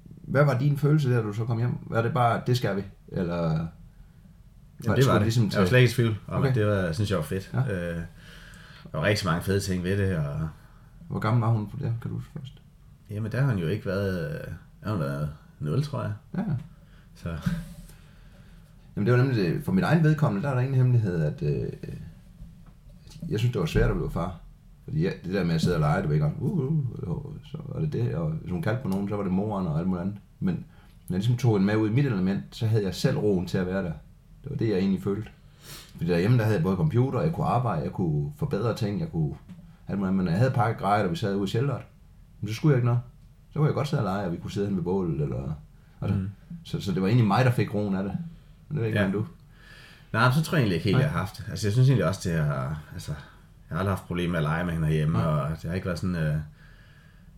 Hvad 0.07 0.45
var 0.45 0.59
din 0.59 0.77
følelse, 0.77 1.11
der 1.11 1.21
du 1.21 1.33
så 1.33 1.45
kom 1.45 1.57
hjem? 1.57 1.77
Var 1.85 2.01
det 2.01 2.13
bare, 2.13 2.41
det 2.47 2.57
skal 2.57 2.75
vi? 2.75 2.83
Eller 3.07 3.43
Jamen, 3.43 3.67
skulle 4.81 4.95
det 5.01 5.07
var 5.07 5.13
det. 5.13 5.21
ligesom 5.21 5.43
Ligesom 5.43 5.51
jeg 5.51 5.59
var 5.59 5.65
til- 5.65 5.69
slet 5.69 5.79
ikke 5.79 5.91
i 5.91 5.93
tvivl 5.93 6.15
om, 6.27 6.39
Okay. 6.41 6.55
det 6.55 6.67
var, 6.67 6.91
synes 6.91 7.09
jeg 7.09 7.17
var 7.17 7.23
fedt. 7.23 7.49
Ja. 7.53 7.59
Ja. 7.61 7.91
Øh, 7.91 7.97
der 8.91 8.97
var 8.97 9.03
rigtig 9.03 9.27
mange 9.27 9.43
fede 9.43 9.59
ting 9.59 9.83
ved 9.83 9.97
det, 9.97 10.17
og 10.17 10.49
Hvor 11.07 11.19
gammel 11.19 11.41
var 11.41 11.47
hun 11.49 11.67
på 11.69 11.77
det, 11.81 11.93
kan 12.01 12.11
du 12.11 12.15
huske 12.17 12.29
først? 12.39 12.53
jamen, 13.09 13.31
der 13.31 13.41
har 13.41 13.47
hun 13.49 13.57
jo 13.59 13.67
ikke 13.67 13.85
været, 13.85 14.31
der 14.83 14.87
har 14.89 14.91
hun 14.95 14.99
været 15.03 15.29
0, 15.59 15.83
tror 15.83 16.01
jeg. 16.01 16.13
Ja. 16.37 16.43
Så 17.15 17.29
Jamen 18.95 19.05
det 19.05 19.13
var 19.13 19.23
nemlig 19.23 19.45
det. 19.45 19.63
For 19.63 19.71
mit 19.71 19.83
egen 19.83 20.03
vedkommende, 20.03 20.43
der 20.43 20.49
er 20.49 20.53
der 20.53 20.61
ingen 20.61 20.75
hemmelighed, 20.75 21.23
at 21.23 21.41
øh, 21.41 21.67
jeg 23.29 23.39
synes, 23.39 23.53
det 23.53 23.59
var 23.59 23.65
svært 23.65 23.89
at 23.89 23.95
blive 23.95 24.11
far. 24.11 24.39
Fordi 24.83 25.05
jeg, 25.05 25.13
det 25.23 25.33
der 25.33 25.43
med 25.43 25.55
at 25.55 25.61
sidde 25.61 25.75
og 25.75 25.79
lege, 25.79 26.01
det 26.01 26.09
var 26.09 26.13
ikke 26.13 26.31
uh, 26.39 26.73
uh, 27.09 27.35
så 27.43 27.57
var 27.65 27.79
det 27.79 27.93
det. 27.93 28.15
Og 28.15 28.31
hvis 28.31 28.51
hun 28.51 28.61
kaldte 28.61 28.83
på 28.83 28.89
nogen, 28.89 29.09
så 29.09 29.15
var 29.15 29.23
det 29.23 29.31
moren 29.31 29.67
og 29.67 29.79
alt 29.79 29.87
muligt 29.87 30.01
andet. 30.01 30.17
Men 30.39 30.55
når 31.07 31.15
jeg 31.15 31.19
ligesom 31.19 31.37
tog 31.37 31.51
hende 31.51 31.65
med 31.65 31.75
ud 31.75 31.89
i 31.89 31.93
mit 31.93 32.05
element, 32.05 32.43
så 32.51 32.67
havde 32.67 32.83
jeg 32.83 32.95
selv 32.95 33.17
roen 33.17 33.45
til 33.45 33.57
at 33.57 33.67
være 33.67 33.83
der. 33.83 33.93
Det 34.43 34.49
var 34.49 34.55
det, 34.55 34.69
jeg 34.69 34.77
egentlig 34.77 35.03
følte. 35.03 35.29
Fordi 35.95 36.11
derhjemme, 36.11 36.37
der 36.37 36.43
havde 36.43 36.55
jeg 36.55 36.63
både 36.63 36.75
computer, 36.75 37.21
jeg 37.21 37.33
kunne 37.33 37.45
arbejde, 37.45 37.83
jeg 37.83 37.91
kunne 37.91 38.31
forbedre 38.37 38.75
ting, 38.75 38.99
jeg 38.99 39.11
kunne 39.11 39.33
alt 39.87 39.99
muligt. 39.99 40.07
andet. 40.07 40.15
Men 40.15 40.25
når 40.25 40.31
jeg 40.31 40.39
havde 40.39 40.51
pakket 40.51 40.81
grejer, 40.81 41.03
og 41.03 41.11
vi 41.11 41.15
sad 41.15 41.35
ude 41.35 41.43
i 41.43 41.47
shelteret, 41.47 41.81
men 42.41 42.47
så 42.47 42.53
skulle 42.53 42.73
jeg 42.73 42.77
ikke 42.77 42.85
noget. 42.85 43.01
Så 43.49 43.59
kunne 43.59 43.67
jeg 43.67 43.75
godt 43.75 43.87
sidde 43.87 44.01
og 44.01 44.05
lege, 44.05 44.25
og 44.25 44.31
vi 44.31 44.37
kunne 44.37 44.51
sidde 44.51 44.67
hen 44.67 44.75
ved 44.75 44.83
bålet. 44.83 45.21
Eller, 45.21 45.53
altså. 46.01 46.17
Mm. 46.17 46.29
så, 46.63 46.81
så 46.81 46.91
det 46.91 47.01
var 47.01 47.07
egentlig 47.07 47.27
mig, 47.27 47.45
der 47.45 47.51
fik 47.51 47.73
roen 47.73 47.95
af 47.95 48.03
det. 48.03 48.17
Det 48.75 48.83
er 48.83 48.87
ikke, 48.87 48.99
Ja. 49.01 49.11
du. 49.11 49.25
nej, 50.13 50.31
så 50.31 50.43
tror 50.43 50.55
jeg 50.57 50.61
egentlig 50.61 50.75
ikke 50.75 50.83
helt, 50.83 50.95
Nej. 50.97 51.03
jeg 51.03 51.11
har 51.11 51.19
haft. 51.19 51.43
Altså, 51.49 51.67
jeg 51.67 51.73
synes 51.73 51.89
egentlig 51.89 52.05
også, 52.07 52.29
det 52.29 52.39
har, 52.39 52.81
altså, 52.93 53.11
jeg 53.69 53.75
har 53.75 53.79
aldrig 53.79 53.91
haft 53.91 54.07
problemer 54.07 54.31
med 54.31 54.37
at 54.39 54.43
lege 54.43 54.65
med 54.65 54.73
hende 54.73 54.87
herhjemme, 54.87 55.17
Nej. 55.17 55.25
og 55.27 55.49
det 55.61 55.69
har 55.69 55.73
ikke 55.75 55.85
været 55.87 55.99
sådan, 55.99 56.15
øh, 56.15 56.35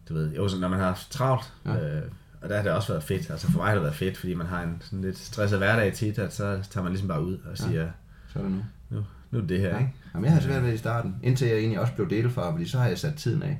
du 0.10 0.14
ved, 0.14 0.36
jo, 0.36 0.48
så 0.48 0.60
når 0.60 0.68
man 0.68 0.80
har 0.80 0.86
haft 0.86 1.12
travlt, 1.12 1.54
Ja. 1.66 1.96
øh, 1.98 2.04
og 2.42 2.50
der 2.50 2.56
har 2.56 2.64
det 2.64 2.72
også 2.72 2.92
været 2.94 3.04
fedt. 3.04 3.30
Altså 3.30 3.52
for 3.52 3.58
mig 3.58 3.68
har 3.68 3.74
det 3.74 3.84
været 3.84 3.96
fedt, 3.96 4.18
fordi 4.18 4.34
man 4.34 4.48
har 4.48 4.64
en 4.64 4.78
sådan 4.82 5.02
lidt 5.02 5.18
stresset 5.18 5.60
hverdag 5.60 5.94
tit, 5.94 6.20
at 6.20 6.34
så 6.34 6.60
tager 6.70 6.84
man 6.84 6.92
ligesom 6.92 7.08
bare 7.08 7.24
ud 7.26 7.38
og 7.52 7.58
siger, 7.58 7.82
ja. 7.82 7.88
Så 8.34 8.40
er 8.40 8.44
det 8.44 8.52
nu. 8.52 8.64
nu, 8.90 9.04
nu 9.32 9.40
er 9.40 9.44
det 9.48 9.60
her, 9.60 9.70
Ja. 9.70 9.78
ikke? 9.78 9.94
Jamen, 10.14 10.26
jeg 10.26 10.32
havde 10.34 10.46
svært 10.46 10.62
ved 10.62 10.68
det 10.70 10.76
i 10.76 10.78
starten, 10.78 11.16
indtil 11.24 11.48
jeg 11.48 11.58
egentlig 11.58 11.80
også 11.80 11.94
blev 11.94 12.10
delefar, 12.10 12.52
fordi 12.52 12.68
så 12.68 12.80
har 12.80 12.88
jeg 12.88 12.98
sat 12.98 13.16
tiden 13.16 13.44
af, 13.44 13.60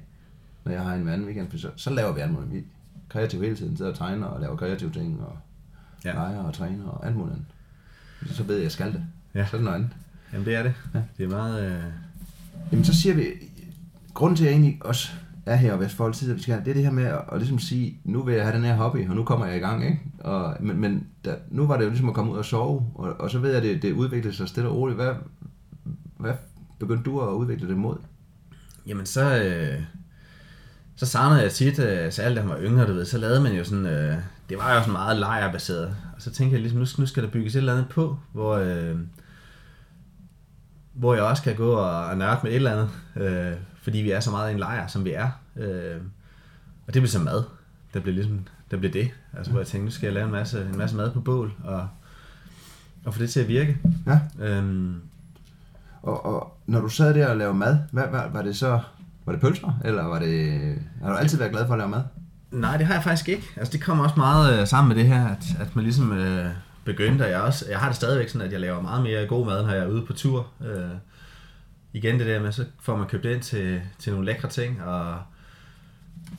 når 0.64 0.72
jeg 0.72 0.82
har 0.82 0.94
en 0.94 1.08
anden 1.10 1.26
weekend, 1.28 1.58
så, 1.60 1.70
så 1.76 1.90
laver 1.90 2.14
vi 2.14 2.20
alt 2.22 2.32
muligt. 2.32 2.52
Vi 2.54 2.64
kreative 3.10 3.44
hele 3.44 3.56
tiden, 3.56 3.78
sidder 3.78 3.92
og 3.92 3.98
tegner 3.98 4.28
og 4.28 4.42
laver 4.42 4.56
kreative 4.58 4.92
ting, 4.92 5.22
og. 5.22 5.38
Ja. 6.06 6.14
leger 6.14 6.40
og 6.40 6.54
træner 6.54 6.86
og 6.88 7.06
alt 7.08 7.16
muligt 7.16 7.34
andet. 7.34 7.48
Så 8.26 8.44
ved 8.44 8.56
jeg, 8.56 8.60
at 8.60 8.64
jeg 8.64 8.72
skal 8.72 8.94
det. 8.94 9.04
Ja. 9.36 9.46
Så 9.46 9.56
er 9.56 9.58
det 9.58 9.66
noget 9.66 9.76
andet. 9.76 9.90
Jamen 10.34 10.46
det 10.46 10.56
er 10.56 10.64
det. 10.64 10.74
Ja. 10.94 11.02
Det 11.18 11.24
er 11.24 11.30
meget... 11.30 11.72
Øh, 11.72 11.84
Jamen 12.72 12.86
så 12.86 13.02
siger 13.02 13.16
vi, 13.16 13.26
grunden 14.14 14.38
til 14.38 14.44
at 14.44 14.52
jeg 14.52 14.60
egentlig 14.60 14.78
også 14.82 15.10
er 15.46 15.56
her 15.56 15.74
og 15.74 15.80
Vestfold 15.80 16.14
tid, 16.14 16.30
at 16.30 16.38
vi 16.38 16.42
skal, 16.42 16.60
det 16.60 16.68
er 16.68 16.74
det 16.74 16.84
her 16.84 16.92
med 16.92 17.04
at, 17.04 17.20
at 17.32 17.38
ligesom 17.38 17.60
sige, 17.60 18.00
nu 18.04 18.24
vil 18.24 18.36
jeg 18.36 18.44
have 18.44 18.56
den 18.56 18.66
her 18.66 18.76
hobby, 18.76 19.10
og 19.10 19.16
nu 19.16 19.24
kommer 19.24 19.46
jeg 19.46 19.58
i 19.58 19.60
gang, 19.60 19.86
ikke? 19.86 20.00
Og, 20.20 20.58
men 20.60 20.82
men 20.82 21.08
der, 21.26 21.36
nu 21.50 21.68
var 21.68 21.78
det 21.78 21.84
jo 21.84 21.90
ligesom 21.90 22.10
at 22.10 22.16
komme 22.16 22.32
ud 22.32 22.38
og 22.38 22.46
sove, 22.46 22.86
og, 22.96 23.20
og 23.20 23.32
så 23.32 23.40
ved 23.40 23.50
jeg, 23.50 23.58
at 23.58 23.64
det, 23.64 23.82
det 23.82 23.92
udviklede 23.92 24.36
sig 24.36 24.48
stille 24.48 24.70
og 24.70 24.76
roligt. 24.76 25.00
Hvad, 25.00 25.14
hvad 26.18 26.34
begyndte 26.80 27.04
du 27.04 27.22
at 27.22 27.34
udvikle 27.34 27.68
det 27.68 27.78
mod? 27.78 27.98
jamen 28.88 29.06
så... 29.06 29.44
Øh, 29.44 29.82
så 30.96 31.06
savnede 31.06 31.42
jeg 31.42 31.52
tit, 31.52 31.80
øh, 31.80 32.12
så 32.12 32.22
alt 32.22 32.36
da 32.36 32.42
han 32.42 32.50
var 32.50 32.60
yngre, 32.60 32.88
du 32.88 32.94
ved, 32.94 33.06
så 33.06 33.18
lavede 33.18 33.42
man 33.42 33.54
jo 33.54 33.64
sådan, 33.64 33.86
øh, 33.86 34.18
det 34.50 34.58
var 34.58 34.74
jo 34.74 34.80
sådan 34.80 34.92
meget 34.92 35.18
lejrbaseret. 35.18 35.96
Og 36.18 36.24
så 36.24 36.32
tænkte 36.32 36.54
jeg 36.54 36.62
ligesom, 36.62 36.80
nu, 36.80 36.86
nu 36.98 37.06
skal 37.06 37.24
der 37.24 37.30
bygges 37.30 37.56
et 37.56 37.60
eller 37.60 37.74
andet 37.74 37.90
på, 37.90 38.20
hvor, 38.34 38.56
øh, 38.56 38.96
hvor 40.94 41.14
jeg 41.14 41.24
også 41.24 41.44
kan 41.44 41.56
gå 41.56 41.72
og, 41.72 42.06
og 42.06 42.18
nørde 42.18 42.40
med 42.44 42.52
et 42.52 42.56
eller 42.56 42.72
andet, 42.72 42.90
øh, 43.16 43.58
fordi 43.82 43.98
vi 43.98 44.12
er 44.12 44.20
så 44.20 44.32
meget 44.32 44.50
i 44.50 44.54
en 44.54 44.60
lejr, 44.60 44.88
som 44.88 45.06
vi 45.06 45.12
er. 45.12 45.30
Øh, 45.56 46.02
og 46.88 46.94
det 46.94 47.02
blev 47.02 47.08
så 47.08 47.20
mad. 47.20 47.44
Der 47.94 48.00
blev 48.00 48.14
ligesom, 48.14 48.48
der 48.72 48.78
blev 48.78 48.94
det. 48.94 49.10
Altså, 49.38 49.52
hvor 49.52 49.60
jeg 49.60 49.68
tænkte, 49.68 49.86
nu 49.86 49.92
skal 49.92 50.08
jeg 50.08 50.14
lave 50.14 50.26
en 50.26 50.32
masse, 50.32 50.62
en 50.74 50.78
masse 50.78 50.96
mad 50.96 51.12
på 51.12 51.22
bål, 51.22 51.54
og, 51.64 51.88
og 53.06 53.14
få 53.14 53.22
det 53.22 53.30
til 53.30 53.40
at 53.40 53.48
virke. 53.48 53.78
Ja. 54.08 54.20
Øhm, 54.40 55.02
Og, 56.02 56.26
og 56.26 56.58
når 56.66 56.82
du 56.82 56.90
sad 56.90 57.14
der 57.14 57.28
og 57.28 57.38
lavede 57.38 57.58
mad, 57.58 57.78
hvad, 57.92 58.04
hvad, 58.08 58.22
var 58.34 58.42
det 58.42 58.56
så, 58.58 58.80
var 59.26 59.32
det 59.34 59.42
pølser, 59.42 59.80
eller 59.86 60.04
var 60.04 60.20
det, 60.20 60.60
har 61.02 61.10
du 61.10 61.16
altid 61.16 61.38
været 61.38 61.52
glad 61.52 61.66
for 61.68 61.74
at 61.74 61.78
lave 61.80 61.90
mad? 61.90 62.04
Nej, 62.60 62.78
det 62.78 62.86
har 62.86 62.94
jeg 62.94 63.04
faktisk 63.04 63.30
ikke. 63.30 63.50
Altså, 63.56 63.72
det 63.72 63.82
kommer 63.82 64.04
også 64.04 64.16
meget 64.18 64.60
øh, 64.62 64.68
sammen 64.68 64.88
med 64.96 65.04
det 65.04 65.12
her, 65.14 65.28
at, 65.28 65.44
at 65.60 65.76
man 65.76 65.84
ligesom 65.84 66.12
øh, 66.12 66.46
begyndte, 66.86 67.24
og 67.24 67.30
jeg, 67.30 67.42
også, 67.42 67.66
jeg 67.70 67.80
har 67.80 67.88
det 67.88 67.96
stadigvæk 67.96 68.30
sådan, 68.30 68.48
at 68.48 68.52
jeg 68.54 68.60
laver 68.60 68.82
meget 68.82 69.04
mere 69.04 69.26
god 69.28 69.46
mad, 69.46 69.64
når 69.66 69.74
jeg 69.74 69.84
er 69.84 69.88
ude 69.88 70.02
på 70.06 70.14
tur. 70.14 70.48
Øh, 70.66 70.90
igen 71.94 72.20
det 72.20 72.28
der 72.28 72.40
med, 72.42 72.52
så 72.52 72.66
får 72.82 72.96
man 72.96 73.08
købt 73.08 73.26
ind 73.26 73.42
til, 73.42 73.82
til 74.00 74.12
nogle 74.12 74.26
lækre 74.26 74.50
ting, 74.50 74.84
og, 74.84 75.10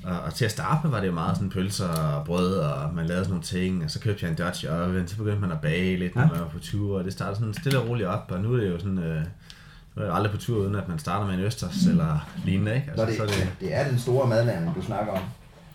og, 0.04 0.20
og 0.20 0.34
til 0.34 0.44
at 0.44 0.50
starte 0.50 0.80
med 0.82 0.90
var 0.90 1.00
det 1.00 1.06
jo 1.06 1.12
meget 1.12 1.36
sådan 1.36 1.50
pølser 1.50 1.88
og 1.88 2.24
brød, 2.24 2.54
og 2.54 2.94
man 2.94 3.06
lavede 3.06 3.24
sådan 3.24 3.30
nogle 3.32 3.44
ting, 3.44 3.84
og 3.84 3.90
så 3.90 4.00
købte 4.00 4.24
jeg 4.24 4.30
en 4.30 4.36
Dutch 4.46 4.66
oven, 4.70 5.08
så 5.08 5.16
begyndte 5.16 5.40
man 5.40 5.52
at 5.52 5.60
bage 5.60 5.96
lidt, 5.96 6.14
når 6.14 6.22
Ja. 6.22 6.28
man 6.28 6.40
var 6.40 6.48
på 6.48 6.58
tur, 6.58 6.98
og 6.98 7.04
det 7.04 7.12
startede 7.12 7.36
sådan 7.38 7.54
stille 7.54 7.80
og 7.80 7.88
roligt 7.88 8.08
op, 8.08 8.30
og 8.30 8.40
nu 8.40 8.52
er 8.54 8.56
det 8.60 8.68
jo 8.70 8.78
sådan, 8.78 8.98
øh, 8.98 9.22
nu 9.96 10.02
er 10.02 10.06
jeg 10.06 10.14
aldrig 10.14 10.32
på 10.32 10.38
tur, 10.38 10.58
uden 10.62 10.74
at 10.74 10.88
man 10.88 10.98
starter 10.98 11.26
med 11.26 11.34
en 11.34 11.40
østers 11.40 11.86
eller 11.86 12.28
lignende, 12.44 12.74
ikke? 12.74 12.86
Altså, 12.90 13.04
Altså, 13.06 13.34
så 13.34 13.40
det, 13.40 13.52
det 13.60 13.74
er 13.76 13.88
den 13.88 13.98
store 13.98 14.28
madlavning, 14.28 14.74
du 14.74 14.82
snakker 14.82 15.12
om. 15.12 15.22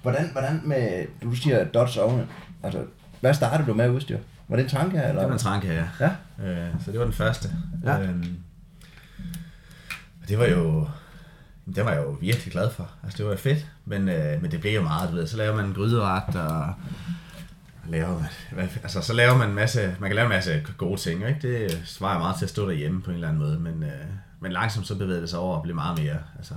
Hvordan, 0.03 0.29
hvordan 0.31 0.61
med, 0.63 1.05
du 1.23 1.35
siger 1.35 1.63
Dodge 1.63 2.01
oven, 2.01 2.21
altså, 2.63 2.85
hvad 3.21 3.33
startede 3.33 3.67
du 3.67 3.73
med 3.73 3.89
udstyr? 3.89 4.17
Var 4.47 4.55
det 4.55 4.63
en 4.63 4.69
tanke, 4.69 4.97
eller? 4.97 5.21
det 5.21 5.27
var 5.27 5.33
en 5.33 5.39
tranke, 5.39 5.67
ja. 5.67 5.85
Ja, 5.99 6.09
Øh, 6.43 6.67
så 6.85 6.91
det 6.91 6.99
var 6.99 7.05
den 7.05 7.13
første. 7.13 7.49
Ja. 7.83 7.97
Og 10.21 10.27
det 10.27 10.39
var 10.39 10.45
jo... 10.45 10.87
Det 11.75 11.85
var 11.85 11.91
jeg 11.91 12.03
jo 12.03 12.17
virkelig 12.21 12.51
glad 12.51 12.71
for. 12.71 12.89
Altså, 13.03 13.17
det 13.17 13.25
var 13.25 13.31
jo 13.31 13.37
fedt, 13.37 13.67
men, 13.85 14.09
øh, 14.09 14.41
men 14.41 14.51
det 14.51 14.61
blev 14.61 14.73
jo 14.73 14.81
meget, 14.81 15.09
du 15.09 15.15
ved. 15.15 15.27
Så 15.27 15.37
laver 15.37 15.55
man 15.55 15.65
en 15.65 15.73
gryderet, 15.73 16.35
og 16.35 16.73
laver 17.89 18.19
man, 18.19 18.29
hvad, 18.51 18.67
altså, 18.83 19.01
så 19.01 19.13
laver 19.13 19.37
man 19.37 19.49
en 19.49 19.55
masse, 19.55 19.95
man 19.99 20.09
kan 20.09 20.15
lave 20.15 20.25
en 20.25 20.29
masse 20.29 20.63
gode 20.77 21.01
ting, 21.01 21.27
ikke? 21.27 21.39
Det 21.41 21.81
svarer 21.85 22.19
meget 22.19 22.35
til 22.37 22.45
at 22.45 22.49
stå 22.49 22.69
derhjemme 22.69 23.01
på 23.01 23.09
en 23.09 23.15
eller 23.15 23.27
anden 23.27 23.43
måde, 23.43 23.59
men, 23.59 23.83
øh, 23.83 24.05
men 24.39 24.51
langsomt 24.51 24.87
så 24.87 24.95
bevægede 24.95 25.21
det 25.21 25.29
sig 25.29 25.39
over 25.39 25.55
og 25.57 25.63
blev 25.63 25.75
meget 25.75 25.99
mere, 25.99 26.17
altså, 26.37 26.53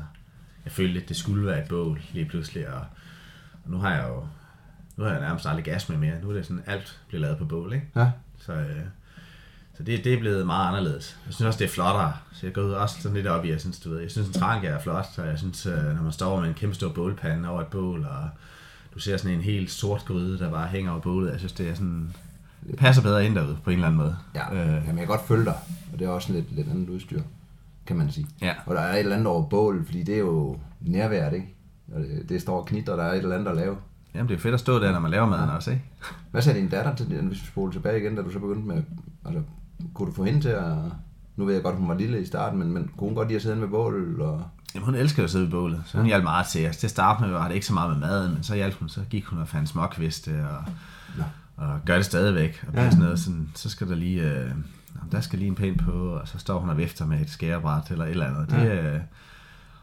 jeg 0.64 0.72
følte 0.72 0.92
lidt, 0.94 1.08
det 1.08 1.16
skulle 1.16 1.46
være 1.46 1.62
et 1.62 1.68
bål 1.68 2.00
lige 2.12 2.26
pludselig, 2.26 2.68
og 2.68 2.84
nu 3.66 3.78
har 3.78 3.94
jeg 3.94 4.08
jo, 4.08 4.26
nu 4.96 5.04
har 5.04 5.10
jeg 5.10 5.20
nærmest 5.20 5.46
aldrig 5.46 5.64
gas 5.64 5.88
med 5.88 5.98
mere, 5.98 6.14
nu 6.22 6.30
er 6.30 6.34
det 6.34 6.46
sådan, 6.46 6.62
alt 6.66 7.00
bliver 7.08 7.20
lavet 7.20 7.38
på 7.38 7.44
bål, 7.44 7.72
ikke? 7.72 7.86
ja. 7.96 8.10
Så, 8.38 8.52
øh, 8.52 8.80
Så 9.76 9.82
det, 9.82 10.04
det 10.04 10.14
er 10.14 10.18
blevet 10.20 10.46
meget 10.46 10.68
anderledes. 10.68 11.18
Jeg 11.26 11.34
synes 11.34 11.46
også, 11.46 11.58
det 11.58 11.64
er 11.64 11.68
flottere. 11.68 12.12
Så 12.32 12.46
jeg 12.46 12.54
går 12.54 12.62
ud 12.62 12.70
også 12.70 13.00
sådan 13.02 13.16
lidt 13.16 13.26
op 13.26 13.44
i, 13.44 13.50
jeg 13.50 13.60
synes, 13.60 13.80
du 13.80 13.90
ved, 13.90 14.00
jeg 14.00 14.10
synes 14.10 14.26
en 14.28 14.32
trank 14.34 14.64
er 14.64 14.78
flot, 14.78 15.06
så 15.14 15.22
jeg 15.24 15.38
synes, 15.38 15.66
øh, 15.66 15.94
når 15.96 16.02
man 16.02 16.12
står 16.12 16.40
med 16.40 16.48
en 16.48 16.54
kæmpe 16.54 16.74
stor 16.74 16.88
bålpande 16.88 17.48
over 17.48 17.60
et 17.60 17.66
bål, 17.66 18.04
og 18.04 18.28
du 18.94 18.98
ser 18.98 19.16
sådan 19.16 19.36
en 19.36 19.42
helt 19.42 19.70
sort 19.70 20.04
gryde, 20.04 20.38
der 20.38 20.50
bare 20.50 20.66
hænger 20.66 20.90
over 20.90 21.00
bålet, 21.00 21.30
jeg 21.30 21.38
synes, 21.38 21.52
det 21.52 21.68
er 21.68 21.74
sådan, 21.74 22.12
det 22.66 22.76
passer 22.78 23.02
bedre 23.02 23.26
ind 23.26 23.34
derude 23.34 23.58
på 23.64 23.70
en 23.70 23.74
eller 23.76 23.86
anden 23.86 23.98
måde. 23.98 24.16
Ja, 24.34 24.52
øh. 24.54 24.58
jamen, 24.68 24.86
jeg 24.86 24.96
kan 24.96 25.06
godt 25.06 25.26
følge 25.28 25.44
dig, 25.44 25.54
og 25.92 25.98
det 25.98 26.04
er 26.04 26.08
også 26.10 26.32
lidt, 26.32 26.52
lidt 26.56 26.68
andet 26.68 26.88
udstyr, 26.88 27.20
kan 27.86 27.96
man 27.96 28.10
sige. 28.12 28.26
Ja. 28.42 28.54
Og 28.66 28.74
der 28.74 28.80
er 28.80 28.92
et 28.94 28.98
eller 28.98 29.14
andet 29.16 29.26
over 29.28 29.46
bålet, 29.48 29.86
fordi 29.86 30.02
det 30.02 30.14
er 30.14 30.18
jo 30.18 30.58
nærvært, 30.80 31.32
ikke? 31.32 31.54
Og 31.94 32.00
det, 32.00 32.28
det 32.28 32.40
står 32.40 32.60
og 32.60 32.68
der 32.86 33.02
er 33.04 33.12
et 33.12 33.18
eller 33.18 33.34
andet 33.34 33.50
at 33.50 33.56
lave. 33.56 33.76
Jamen, 34.14 34.28
det 34.28 34.34
er 34.34 34.38
fedt 34.38 34.54
at 34.54 34.60
stå 34.60 34.78
der, 34.78 34.92
når 34.92 35.00
man 35.00 35.10
laver 35.10 35.26
maden 35.26 35.50
også, 35.50 35.70
ikke? 35.70 35.82
Hvad 36.30 36.42
sagde 36.42 36.60
din 36.60 36.68
datter 36.68 36.94
til 36.94 37.10
det, 37.10 37.20
hvis 37.22 37.42
vi 37.42 37.46
spoler 37.46 37.72
tilbage 37.72 38.00
igen, 38.00 38.16
da 38.16 38.22
du 38.22 38.30
så 38.30 38.38
begyndte 38.38 38.68
med, 38.68 38.82
altså, 39.24 39.42
kunne 39.94 40.08
du 40.08 40.14
få 40.14 40.24
hende 40.24 40.40
til 40.40 40.48
at, 40.48 40.72
nu 41.36 41.44
ved 41.44 41.54
jeg 41.54 41.62
godt, 41.62 41.76
hun 41.76 41.88
var 41.88 41.94
lille 41.94 42.20
i 42.22 42.24
starten, 42.24 42.58
men, 42.58 42.72
men 42.72 42.90
kunne 42.96 43.08
hun 43.08 43.14
godt 43.16 43.28
lide 43.28 43.36
at 43.36 43.42
sidde 43.42 43.56
med 43.56 43.68
bålet, 43.68 44.20
og 44.20 44.44
Jamen, 44.74 44.84
hun 44.84 44.94
elsker 44.94 45.24
at 45.24 45.30
sidde 45.30 45.44
ved 45.44 45.50
bålet, 45.50 45.82
så 45.86 45.98
hun 45.98 46.06
hjalp 46.06 46.24
meget 46.24 46.46
til 46.46 46.68
os. 46.68 46.76
Til 46.76 46.86
at 46.86 46.90
starte 46.90 47.22
med 47.22 47.30
var 47.30 47.48
det 47.48 47.54
ikke 47.54 47.66
så 47.66 47.74
meget 47.74 47.90
med 47.90 48.08
maden, 48.08 48.34
men 48.34 48.42
så 48.42 48.54
hjalp 48.54 48.74
hun, 48.74 48.88
så 48.88 49.00
gik 49.10 49.24
hun 49.24 49.38
og 49.38 49.48
fandt 49.48 49.68
småkviste 49.68 50.30
og, 50.50 50.64
Nå. 51.18 51.24
og 51.56 51.80
gør 51.86 51.96
det 51.96 52.04
stadigvæk. 52.04 52.64
Og 52.68 52.74
Ja. 52.74 52.82
ja. 52.82 52.90
sådan 52.90 53.04
noget, 53.04 53.20
sådan, 53.20 53.50
så 53.54 53.70
skal 53.70 53.88
der 53.88 53.94
lige, 53.94 54.22
øh, 54.32 54.50
der 55.12 55.20
skal 55.20 55.38
lige 55.38 55.48
en 55.48 55.54
pæn 55.54 55.76
på, 55.76 55.92
og 55.92 56.28
så 56.28 56.38
står 56.38 56.58
hun 56.60 56.70
og 56.70 56.78
vifter 56.78 57.06
med 57.06 57.20
et 57.20 57.30
skærebræt 57.30 57.90
eller 57.90 58.04
et 58.04 58.10
eller 58.10 58.26
andet. 58.26 58.50
Det, 58.50 58.70
øh, 58.72 59.00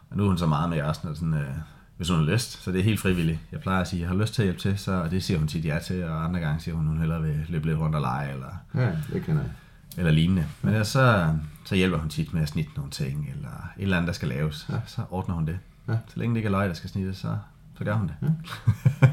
og 0.10 0.17
nu 0.17 0.24
er 0.24 0.27
hun 0.27 0.38
så 0.38 0.48
meget 0.48 0.69
med 0.69 0.81
os, 0.81 1.03
når 1.03 1.13
sådan, 1.13 1.33
øh, 1.33 1.48
hvis 1.97 2.09
hun 2.09 2.17
har 2.17 2.25
lyst, 2.25 2.63
så 2.63 2.71
det 2.71 2.79
er 2.79 2.83
helt 2.83 3.00
frivilligt. 3.00 3.39
Jeg 3.51 3.59
plejer 3.59 3.81
at 3.81 3.88
sige, 3.88 4.00
jeg 4.01 4.09
har 4.09 4.15
lyst 4.15 4.33
til 4.33 4.41
at 4.41 4.45
hjælpe 4.45 4.62
til, 4.62 4.77
så 4.77 4.91
og 4.91 5.12
det 5.12 5.23
siger 5.23 5.38
hun 5.38 5.47
tit 5.47 5.65
ja 5.65 5.79
til, 5.79 6.03
og 6.03 6.23
andre 6.23 6.39
gange 6.39 6.59
siger 6.59 6.75
hun, 6.75 6.85
hun 6.88 6.97
hellere 7.00 7.21
vil 7.21 7.45
løbe 7.50 7.65
lidt 7.65 7.79
rundt 7.79 7.95
og 7.95 8.01
lege, 8.01 8.33
eller, 8.33 8.47
ja, 8.75 8.91
det 9.13 9.23
kender 9.25 9.41
jeg. 9.41 9.51
eller 9.97 10.12
lignende. 10.12 10.45
Men 10.62 10.71
ellers 10.73 10.88
så, 10.88 11.35
så 11.65 11.75
hjælper 11.75 11.97
hun 11.97 12.09
tit 12.09 12.33
med 12.33 12.41
at 12.41 12.47
snitte 12.50 12.71
nogle 12.75 12.91
ting, 12.91 13.29
eller 13.35 13.69
et 13.77 13.83
eller 13.83 13.97
andet, 13.97 14.07
der 14.07 14.13
skal 14.13 14.27
laves. 14.27 14.67
Ja. 14.69 14.75
Så 14.85 15.01
ordner 15.12 15.35
hun 15.35 15.45
det. 15.45 15.59
Ja. 15.88 15.93
Ja. 15.93 15.97
Så 16.07 16.19
længe 16.19 16.33
det 16.33 16.38
ikke 16.39 16.47
er 16.47 16.51
løg, 16.51 16.69
der 16.69 16.75
skal 16.75 16.89
snittes, 16.89 17.17
så, 17.17 17.38
så 17.77 17.83
gør 17.83 17.93
hun 17.93 18.07
det. 18.07 18.15
Ja. 18.21 19.07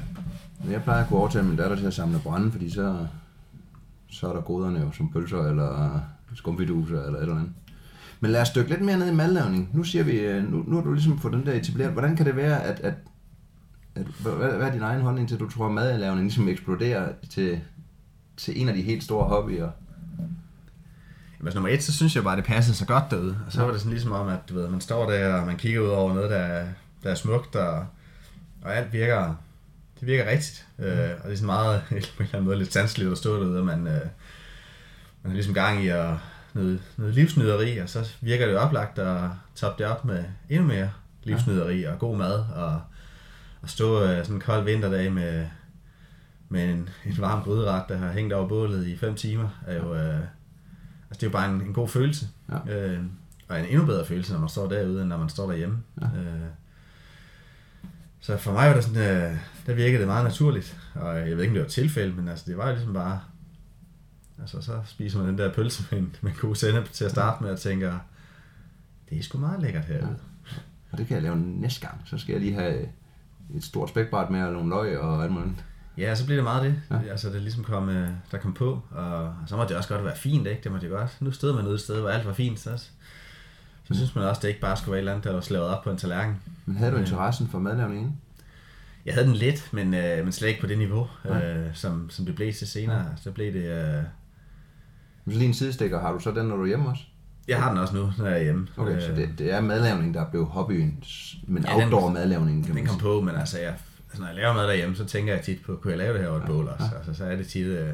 Jeg 0.70 0.82
plejer 0.82 1.02
at 1.02 1.08
kunne 1.08 1.18
overtale 1.18 1.46
min 1.46 1.56
datter 1.56 1.76
til 1.76 1.87
at 1.87 1.94
samle 1.94 2.18
brænde, 2.18 2.52
fordi 2.52 2.70
så, 2.70 3.06
så 4.10 4.28
er 4.28 4.32
der 4.32 4.40
goderne 4.40 4.80
jo 4.80 4.92
som 4.92 5.12
pølser, 5.12 5.42
eller 5.42 6.00
skumfiduser, 6.34 7.02
eller 7.02 7.18
et 7.18 7.22
eller 7.22 7.37
andet. 7.37 7.52
Men 8.21 8.31
lad 8.31 8.41
os 8.41 8.50
dykke 8.50 8.71
lidt 8.71 8.81
mere 8.81 8.99
ned 8.99 9.11
i 9.12 9.15
madlavning. 9.15 9.71
Nu 9.73 9.85
siger 9.85 10.05
vi, 10.05 10.12
øh, 10.12 10.50
nu, 10.53 10.65
nu 10.67 10.77
har 10.77 10.83
du 10.83 10.93
ligesom 10.93 11.19
fået 11.19 11.35
den 11.35 11.47
der 11.47 11.53
etableret. 11.53 11.93
Hvordan 11.93 12.17
kan 12.17 12.27
det 12.27 12.37
være, 12.37 12.65
at, 12.65 12.81
at, 12.81 12.95
at 13.95 14.07
hvad, 14.23 14.33
hvad 14.33 14.69
er 14.69 14.73
din 14.73 14.83
egen 14.83 15.00
holdning 15.00 15.29
til, 15.29 15.35
at 15.35 15.41
du 15.41 15.50
tror, 15.50 15.67
at 15.67 15.73
madlavning 15.73 16.25
ligesom 16.27 16.49
eksploderer 16.49 17.12
til, 17.31 17.61
til 18.37 18.61
en 18.61 18.69
af 18.69 18.75
de 18.75 18.83
helt 18.83 19.05
store 19.05 19.25
hobbyer? 19.25 19.71
Jamen, 21.39 21.49
altså, 21.49 21.57
nummer 21.59 21.69
et, 21.69 21.83
så 21.83 21.93
synes 21.93 22.17
jeg 22.17 22.25
bare, 22.25 22.37
det 22.37 22.45
passede 22.45 22.77
så 22.77 22.87
godt 22.87 23.05
derude. 23.11 23.39
Og 23.47 23.53
så 23.53 23.62
var 23.62 23.71
det 23.71 23.81
sådan 23.81 23.93
ligesom 23.93 24.12
om, 24.12 24.29
at 24.29 24.39
du 24.49 24.55
ved, 24.55 24.69
man 24.69 24.81
står 24.81 25.11
der, 25.11 25.35
og 25.35 25.47
man 25.47 25.57
kigger 25.57 25.81
ud 25.81 25.89
over 25.89 26.15
noget, 26.15 26.31
der 26.31 26.37
er, 26.37 26.67
der 27.03 27.11
er 27.11 27.15
smukt, 27.15 27.57
og, 27.57 27.87
og 28.62 28.77
alt 28.77 28.93
virker, 28.93 29.35
det 30.00 30.07
virker 30.07 30.31
rigtigt. 30.31 30.67
Mm. 30.79 30.85
Øh, 30.85 31.11
og 31.21 31.25
det 31.25 31.33
er 31.33 31.37
sådan 31.37 31.47
meget, 31.47 31.83
på 31.89 31.95
en 31.95 32.03
eller 32.19 32.29
anden 32.33 32.45
måde, 32.45 32.59
lidt 32.59 32.73
sandsligt 32.73 33.11
at 33.12 33.19
stå 33.19 33.43
derude, 33.43 33.59
og 33.59 33.67
man, 33.67 33.87
øh, 33.87 34.07
man 35.23 35.31
er 35.31 35.33
ligesom 35.33 35.55
gang 35.55 35.85
i 35.85 35.89
at, 35.89 36.15
noget, 36.54 36.83
noget 36.97 37.14
livsnyderi, 37.14 37.78
og 37.78 37.88
så 37.88 38.11
virker 38.21 38.47
det 38.47 38.52
jo 38.52 38.59
oplagt 38.59 38.99
at 38.99 39.30
toppe 39.54 39.83
det 39.83 39.92
op 39.92 40.04
med 40.04 40.25
endnu 40.49 40.66
mere 40.66 40.90
livsnyderi 41.23 41.85
og 41.85 41.99
god 41.99 42.16
mad, 42.16 42.45
og, 42.54 42.80
og 43.62 43.71
stå 43.71 44.02
øh, 44.02 44.19
sådan 44.19 44.35
en 44.35 44.40
kold 44.40 44.64
vinterdag 44.64 45.12
med, 45.12 45.47
med 46.49 46.71
en, 46.71 46.88
en 47.07 47.14
varm 47.19 47.42
gryderet, 47.42 47.85
der 47.88 47.97
har 47.97 48.12
hængt 48.12 48.33
over 48.33 48.49
bålet 48.49 48.87
i 48.87 48.97
5 48.97 49.14
timer, 49.14 49.49
er 49.66 49.76
jo, 49.76 49.95
øh, 49.95 50.19
altså 50.19 50.26
det 51.11 51.23
er 51.23 51.26
jo 51.26 51.30
bare 51.30 51.50
en, 51.50 51.61
en 51.61 51.73
god 51.73 51.88
følelse. 51.88 52.28
Ja. 52.66 52.76
Øh, 52.76 53.00
og 53.49 53.61
en 53.61 53.66
endnu 53.66 53.87
bedre 53.87 54.07
følelse, 54.07 54.33
når 54.33 54.40
man 54.40 54.49
står 54.49 54.69
derude, 54.69 55.00
end 55.00 55.09
når 55.09 55.19
man 55.19 55.28
står 55.28 55.47
derhjemme. 55.47 55.78
Ja. 56.00 56.07
Øh, 56.07 56.50
så 58.21 58.37
for 58.37 58.52
mig 58.52 58.69
var 58.69 58.75
det 58.75 58.85
sådan, 58.85 59.33
øh, 59.33 59.37
der 59.66 59.75
virkede 59.75 59.99
det 59.99 60.07
meget 60.07 60.25
naturligt, 60.25 60.78
og 60.95 61.16
jeg 61.16 61.37
ved 61.37 61.42
ikke, 61.45 61.50
om 61.50 61.54
det 61.54 61.61
var 61.61 61.66
et 61.66 61.73
tilfælde, 61.73 62.14
men 62.14 62.28
altså, 62.28 62.45
det 62.49 62.57
var 62.57 62.69
jo 62.69 62.75
ligesom 62.75 62.95
bare, 62.95 63.21
altså 64.40 64.61
så 64.62 64.80
spiser 64.87 65.18
man 65.18 65.28
den 65.28 65.38
der 65.38 65.52
pølse 65.52 65.85
med 65.90 65.99
en, 65.99 66.16
med 66.20 66.32
god 66.40 66.54
sennep 66.54 66.92
til 66.92 67.04
at 67.04 67.11
starte 67.11 67.42
med, 67.42 67.50
og 67.50 67.61
tænker, 67.61 67.99
det 69.11 69.18
er 69.18 69.23
sgu 69.23 69.38
meget 69.38 69.62
lækkert 69.62 69.85
herude. 69.85 70.16
Og 70.92 70.99
det 70.99 71.06
kan 71.06 71.14
jeg 71.14 71.23
lave 71.23 71.37
næste 71.37 71.87
gang. 71.87 72.00
Så 72.04 72.18
skal 72.18 72.32
jeg 72.32 72.40
lige 72.40 72.54
have 72.54 72.88
et 73.54 73.64
stort 73.64 73.88
spækbræt 73.88 74.30
med, 74.30 74.42
og 74.42 74.52
nogle 74.52 74.68
løg 74.68 74.99
og 74.99 75.23
alt 75.23 75.32
muligt. 75.32 75.64
Ja, 75.99 76.14
så 76.14 76.25
blev 76.26 76.37
det 76.37 76.44
meget 76.44 76.62
det. 76.64 76.82
Ja. 76.90 76.97
Ja. 76.97 77.11
Altså, 77.11 77.30
det 77.30 77.42
ligesom 77.42 77.64
kom, 77.64 77.88
øh, 77.88 78.09
der 78.32 78.38
kom 78.38 78.54
på, 78.54 78.82
og 78.90 79.35
så 79.47 79.56
må 79.56 79.64
det 79.64 79.76
også 79.76 79.88
godt 79.88 80.04
være 80.04 80.16
fint, 80.16 80.47
ikke? 80.47 80.61
Det 80.64 80.73
må 80.73 80.78
det 80.78 80.90
godt. 80.90 81.16
Nu 81.20 81.30
stod 81.30 81.54
man 81.54 81.66
ude 81.66 81.75
et 81.75 81.80
sted, 81.80 82.00
hvor 82.00 82.09
alt 82.11 82.26
var 82.26 82.32
fint, 82.32 82.61
så, 82.61 82.76
så 83.85 83.94
synes 83.94 84.14
man 84.14 84.25
også, 84.25 84.40
det 84.42 84.49
ikke 84.49 84.61
bare 84.61 84.76
skulle 84.76 84.90
være 84.92 84.99
et 84.99 85.00
eller 85.00 85.12
andet, 85.12 85.25
der 85.25 85.32
var 85.32 85.40
slavet 85.40 85.66
op 85.66 85.85
på 85.85 85.90
en 85.90 85.97
tallerken. 85.97 86.37
Men 86.66 86.76
havde 86.76 86.90
du 86.90 86.97
Ja. 86.97 87.02
interessen 87.02 87.49
for 87.49 87.59
madlavning 87.59 88.00
inden? 88.00 88.20
Jeg 89.06 89.14
havde 89.14 89.26
den 89.26 89.37
lidt, 89.37 89.68
men, 89.73 89.94
øh, 89.94 90.25
men 90.25 90.32
slet 90.32 90.49
ikke 90.49 90.61
på 90.61 90.66
det 90.66 90.78
niveau, 90.78 91.09
Nej. 91.25 91.44
øh, 91.44 91.75
som, 91.75 92.11
som 92.11 92.26
det 92.26 92.35
blev 92.35 92.52
til 92.52 92.68
senere. 92.68 93.06
Så 93.23 93.30
blev 93.30 93.52
det... 93.52 93.64
Øh, 93.99 94.02
Hvis 95.25 95.37
lige 95.37 95.49
en 95.49 95.55
sidestikker, 95.55 96.00
har 96.00 96.12
du 96.12 96.19
så 96.19 96.31
den, 96.31 96.47
når 96.47 96.57
du 96.57 96.62
er 96.62 96.67
hjemme 96.67 96.89
også? 96.89 97.03
jeg 97.49 97.62
har 97.62 97.69
den 97.71 97.79
også 97.79 97.95
nu, 97.97 98.12
når 98.19 98.27
jeg 98.27 98.39
er 98.39 98.43
hjemme. 98.43 98.69
Okay, 98.77 98.97
øh, 98.97 99.03
så 99.03 99.12
det, 99.12 99.29
det 99.39 99.53
er 99.53 99.61
madlavning, 99.61 100.15
der 100.15 100.25
blev 100.31 100.45
hobbyen, 100.45 101.05
men 101.47 101.62
Ja, 101.65 101.75
outdoor 101.75 102.11
madlavning, 102.11 102.67
kan 102.67 102.77
Den 102.77 102.87
kom 102.87 102.99
på, 102.99 103.21
men 103.21 103.35
altså, 103.35 103.59
jeg, 103.59 103.69
altså, 104.09 104.21
når 104.21 104.27
jeg 104.27 104.37
laver 104.37 104.53
mad 104.55 104.67
derhjemme, 104.67 104.97
så 104.97 105.05
tænker 105.05 105.35
jeg 105.35 105.43
tit 105.45 105.59
på, 105.67 105.77
kunne 105.83 105.91
jeg 105.91 105.99
lave 105.99 106.12
det 106.15 106.23
her 106.23 106.29
over 106.29 106.41
et 106.41 106.47
bål 106.47 106.69
også? 106.69 106.85
ja. 106.93 106.97
Altså, 106.97 107.15
så 107.15 107.25
er 107.25 107.37
det 107.37 107.47
tit, 107.47 107.67
øh, 107.67 107.89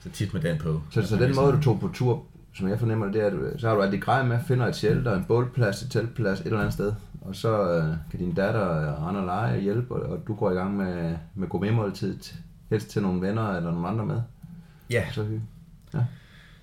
så 0.00 0.10
tit 0.10 0.34
med 0.34 0.42
den 0.42 0.58
på. 0.58 0.82
Så, 0.90 1.02
så 1.06 1.16
den 1.16 1.34
måde, 1.34 1.52
du 1.52 1.60
tog 1.62 1.80
på 1.80 1.90
tur, 1.94 2.22
som 2.54 2.68
jeg 2.68 2.78
fornemmer 2.78 3.04
det, 3.06 3.14
det 3.14 3.22
er, 3.22 3.26
at 3.26 3.32
du- 3.32 3.58
så 3.58 3.68
har 3.68 3.74
du 3.74 3.82
alt 3.82 3.92
det 3.92 4.02
grej 4.02 4.22
med, 4.22 4.38
finder 4.46 4.66
et 4.66 4.76
shelter, 4.76 5.16
en 5.16 5.24
bålplads, 5.24 5.82
et 5.82 5.90
teltplads, 5.90 6.40
et 6.40 6.46
eller 6.46 6.58
andet 6.58 6.72
sted. 6.72 6.92
Og 7.20 7.36
så 7.36 7.70
øh, 7.76 7.84
kan 8.10 8.18
din 8.20 8.34
datter 8.34 8.60
og 8.60 9.08
andre 9.08 9.26
lege 9.26 9.54
og 9.54 9.60
hjælpe, 9.60 9.94
og, 9.94 10.10
og 10.12 10.26
du 10.26 10.34
går 10.34 10.50
i 10.50 10.54
gang 10.54 10.76
med, 10.76 11.14
med 11.34 11.48
gourmetmåltid, 11.48 12.16
helst 12.70 12.88
til 12.88 13.02
nogle 13.02 13.20
venner 13.20 13.56
eller 13.56 13.70
nogle 13.70 13.88
andre 13.88 14.06
med. 14.06 14.20
Ja, 14.90 15.04
Så 15.12 15.24
hygge. 15.24 15.42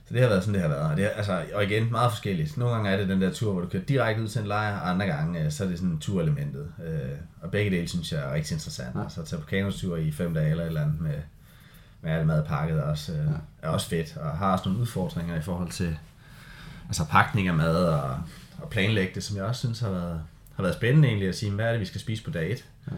Så 0.10 0.14
det 0.16 0.22
har 0.22 0.30
været 0.30 0.44
sådan, 0.44 0.54
det 0.54 0.62
har 0.62 0.70
været. 0.70 0.92
Og, 0.92 0.98
det 0.98 1.06
er, 1.06 1.10
altså, 1.10 1.44
og 1.54 1.64
igen, 1.64 1.92
meget 1.92 2.12
forskelligt. 2.12 2.58
Nogle 2.58 2.76
gange 2.76 2.90
er 2.90 2.98
det 2.98 3.10
den 3.10 3.22
der 3.22 3.32
tur, 3.34 3.52
hvor 3.52 3.62
du 3.62 3.68
kører 3.68 3.84
direkte 3.84 4.22
ud 4.24 4.28
til 4.28 4.42
en 4.42 4.48
lejr, 4.48 4.80
og 4.80 4.90
andre 4.90 5.06
gange 5.06 5.44
øh, 5.46 5.52
så 5.52 5.64
er 5.64 5.68
det 5.68 5.78
sådan 5.80 5.98
turelementet. 6.00 6.68
Øh, 6.88 7.10
og 7.42 7.52
begge 7.52 7.72
dele 7.78 7.88
synes 7.88 8.12
jeg 8.12 8.20
er 8.22 8.34
rigtig 8.34 8.56
interessant. 8.56 8.96
Ja. 8.96 9.04
Altså 9.04 9.22
at 9.22 9.28
tage 9.28 9.42
på 9.42 9.46
kanotur 9.48 9.98
i 9.98 10.12
fem 10.12 10.34
dage 10.34 10.50
eller 10.52 10.64
et 10.64 10.68
eller 10.68 10.82
andet 10.84 11.02
med, 11.02 11.14
med 12.02 12.12
alt 12.12 12.28
mad 12.28 12.44
pakket 12.46 12.78
er 12.78 12.84
også, 12.84 13.12
øh, 13.14 13.18
Ja. 13.18 13.32
er 13.62 13.70
også 13.70 13.90
fedt. 13.90 14.18
Og 14.18 14.38
har 14.38 14.52
også 14.52 14.66
nogle 14.70 14.82
udfordringer 14.82 15.36
i 15.38 15.42
forhold 15.42 15.70
til 15.72 15.98
altså 16.88 17.06
pakning 17.06 17.48
af 17.48 17.54
mad 17.54 17.76
og, 17.86 18.18
og 18.58 18.70
planlægge 18.70 19.12
det, 19.16 19.24
som 19.24 19.38
jeg 19.38 19.46
også 19.46 19.60
synes 19.60 19.80
har 19.80 19.90
været, 19.90 20.22
har 20.56 20.64
været 20.64 20.76
spændende 20.76 21.08
egentlig 21.08 21.30
at 21.30 21.36
sige, 21.36 21.52
hvad 21.52 21.66
er 21.66 21.72
det, 21.72 21.80
vi 21.80 21.86
skal 21.86 22.02
spise 22.02 22.24
på 22.24 22.32
dag 22.32 22.52
1? 22.52 22.66
Ja. 22.92 22.96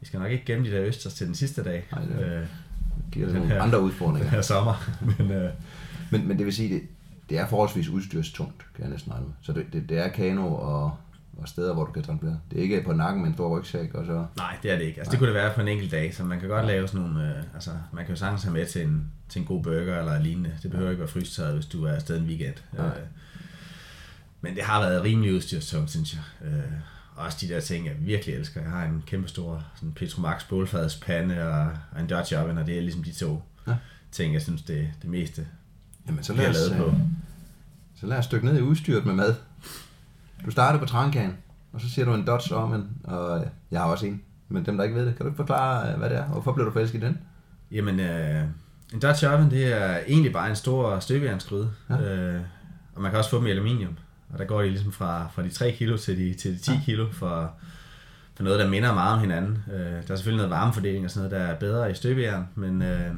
Vi 0.00 0.06
skal 0.06 0.20
nok 0.20 0.30
ikke 0.30 0.44
gemme 0.44 0.66
de 0.66 0.72
der 0.72 0.82
østers 0.82 1.14
til 1.14 1.26
den 1.26 1.34
sidste 1.34 1.64
dag. 1.64 1.88
Nej, 1.92 2.04
det 2.04 2.26
er- 2.26 2.40
øh, 2.40 2.46
Giver 3.12 3.26
Den 3.26 3.34
nogle 3.36 3.48
her- 3.50 3.62
andre 3.62 3.78
den 3.78 3.84
udfordringer. 3.86 4.30
her 4.30 4.42
sommer. 4.42 4.90
Men, 5.18 5.30
øh, 5.30 5.50
Men, 6.10 6.28
men 6.28 6.38
det 6.38 6.46
vil 6.46 6.54
sige, 6.54 6.74
det, 6.74 6.82
det 7.28 7.38
er 7.38 7.46
forholdsvis 7.46 7.88
udstyrstungt, 7.88 8.66
kan 8.74 8.84
jeg 8.84 8.90
næsten 8.90 9.12
regne. 9.12 9.26
Så 9.42 9.52
det, 9.52 9.66
det, 9.72 9.88
det 9.88 9.98
er 9.98 10.08
kano 10.08 10.54
og, 10.54 10.96
og 11.38 11.48
steder, 11.48 11.74
hvor 11.74 11.84
du 11.84 11.92
kan 11.92 12.02
transportere. 12.02 12.40
Det 12.50 12.58
er 12.58 12.62
ikke 12.62 12.82
på 12.82 12.92
nakken 12.92 13.22
med 13.22 13.28
en 13.28 13.34
stor 13.34 13.58
rygsæk, 13.58 13.94
og 13.94 14.06
så... 14.06 14.26
Nej, 14.36 14.56
det 14.62 14.70
er 14.70 14.78
det 14.78 14.84
ikke. 14.84 14.98
Altså, 15.00 15.10
det 15.10 15.18
kunne 15.18 15.28
det 15.28 15.34
være 15.34 15.54
på 15.54 15.60
en 15.60 15.68
enkelt 15.68 15.90
dag, 15.90 16.14
så 16.14 16.24
man 16.24 16.40
kan 16.40 16.48
godt 16.48 16.66
lave 16.66 16.88
sådan 16.88 17.00
nogle, 17.00 17.28
øh, 17.28 17.42
altså, 17.54 17.70
man 17.92 18.04
kan 18.04 18.14
jo 18.14 18.18
sagtens 18.18 18.42
have 18.42 18.52
med 18.52 18.66
til 18.66 18.82
en, 18.82 19.12
til 19.28 19.40
en 19.40 19.46
god 19.46 19.62
burger 19.62 19.98
eller 19.98 20.22
lignende. 20.22 20.52
Det 20.62 20.70
behøver 20.70 20.90
ikke 20.90 21.00
være 21.00 21.08
frystøjet, 21.08 21.54
hvis 21.54 21.66
du 21.66 21.84
er 21.84 21.92
afsted 21.92 22.18
en 22.18 22.26
weekend. 22.26 22.54
Nej. 22.72 22.86
Øh, 22.86 22.92
men 24.40 24.54
det 24.54 24.62
har 24.62 24.80
været 24.80 25.02
rimelig 25.04 25.34
udstyrstungt, 25.34 25.90
synes 25.90 26.14
jeg. 26.14 26.48
Øh, 26.48 26.62
og 27.16 27.24
også 27.24 27.38
de 27.40 27.48
der 27.54 27.60
ting, 27.60 27.86
jeg 27.86 27.94
virkelig 28.00 28.34
elsker. 28.34 28.60
Jeg 28.60 28.70
har 28.70 28.84
en 28.84 29.02
kæmpe 29.06 29.28
stor 29.28 29.64
sådan 29.74 29.92
Petromax 29.92 30.48
bålfadspande 30.48 31.48
og, 31.48 31.68
og 31.92 32.00
en 32.00 32.06
Dutch 32.06 32.34
oven, 32.38 32.58
og 32.58 32.66
det 32.66 32.76
er 32.78 32.80
ligesom 32.80 33.02
de 33.04 33.12
to 33.12 33.42
Ja. 33.66 33.72
ja. 33.72 33.76
ting, 34.12 34.34
jeg 34.34 34.42
synes, 34.42 34.62
det, 34.62 34.88
det 35.02 35.10
meste 35.10 35.46
Jamen, 36.08 36.22
så 36.24 36.32
bliver 36.32 36.52
lad, 36.52 36.64
os, 36.64 36.70
lavet 36.70 36.84
på. 36.84 36.90
øh, 36.90 37.00
så 38.00 38.06
lad 38.06 38.18
os 38.18 38.26
dykke 38.26 38.46
ned 38.46 38.58
i 38.58 38.62
udstyret 38.62 39.06
med 39.06 39.14
mad. 39.14 39.34
Du 40.44 40.50
starter 40.50 40.78
på 40.78 40.84
trankan, 40.86 41.36
og 41.72 41.80
så 41.80 41.90
siger 41.90 42.04
du 42.04 42.14
en 42.14 42.26
Dodge 42.26 42.56
Omen, 42.56 42.88
og 43.04 43.44
jeg 43.70 43.80
har 43.80 43.86
også 43.86 44.06
en. 44.06 44.22
Men 44.48 44.66
dem, 44.66 44.76
der 44.76 44.84
ikke 44.84 44.96
ved 44.96 45.06
det, 45.06 45.16
kan 45.16 45.26
du 45.26 45.30
ikke 45.30 45.36
forklare, 45.36 45.92
øh, 45.92 45.98
hvad 45.98 46.10
det 46.10 46.18
er? 46.18 46.24
Hvorfor 46.24 46.52
blev 46.52 46.66
du 46.66 46.70
forelsket 46.72 47.02
i 47.02 47.06
den? 47.06 47.18
Jamen, 47.72 48.00
øh, 48.00 48.44
en 48.94 49.00
Dutch 49.00 49.24
oven, 49.32 49.50
det 49.50 49.82
er 49.82 49.98
egentlig 50.08 50.32
bare 50.32 50.50
en 50.50 50.56
stor 50.56 50.98
støbejernsgryde. 50.98 51.70
Ja. 51.90 52.00
Øh, 52.14 52.40
og 52.94 53.02
man 53.02 53.10
kan 53.10 53.18
også 53.18 53.30
få 53.30 53.38
dem 53.38 53.46
i 53.46 53.50
aluminium. 53.50 53.96
Og 54.32 54.38
der 54.38 54.44
går 54.44 54.62
de 54.62 54.68
ligesom 54.68 54.92
fra, 54.92 55.28
fra 55.34 55.42
de 55.42 55.48
3 55.48 55.72
kilo 55.72 55.96
til 55.96 56.16
de, 56.18 56.34
til 56.34 56.52
de 56.54 56.58
10 56.58 56.70
Ja. 56.72 56.80
kilo 56.84 57.06
for, 57.12 57.52
for 58.34 58.42
noget, 58.44 58.60
der 58.60 58.68
minder 58.68 58.94
meget 58.94 59.14
om 59.14 59.20
hinanden. 59.20 59.58
Øh, 59.72 59.80
der 59.80 59.96
er 59.96 60.16
selvfølgelig 60.16 60.36
noget 60.36 60.50
varmefordeling 60.50 61.04
og 61.04 61.10
sådan 61.10 61.30
noget, 61.30 61.46
der 61.46 61.52
er 61.54 61.58
bedre 61.58 61.90
i 61.90 61.94
støbejern, 61.94 62.48
men, 62.54 62.82
øh, 62.82 63.14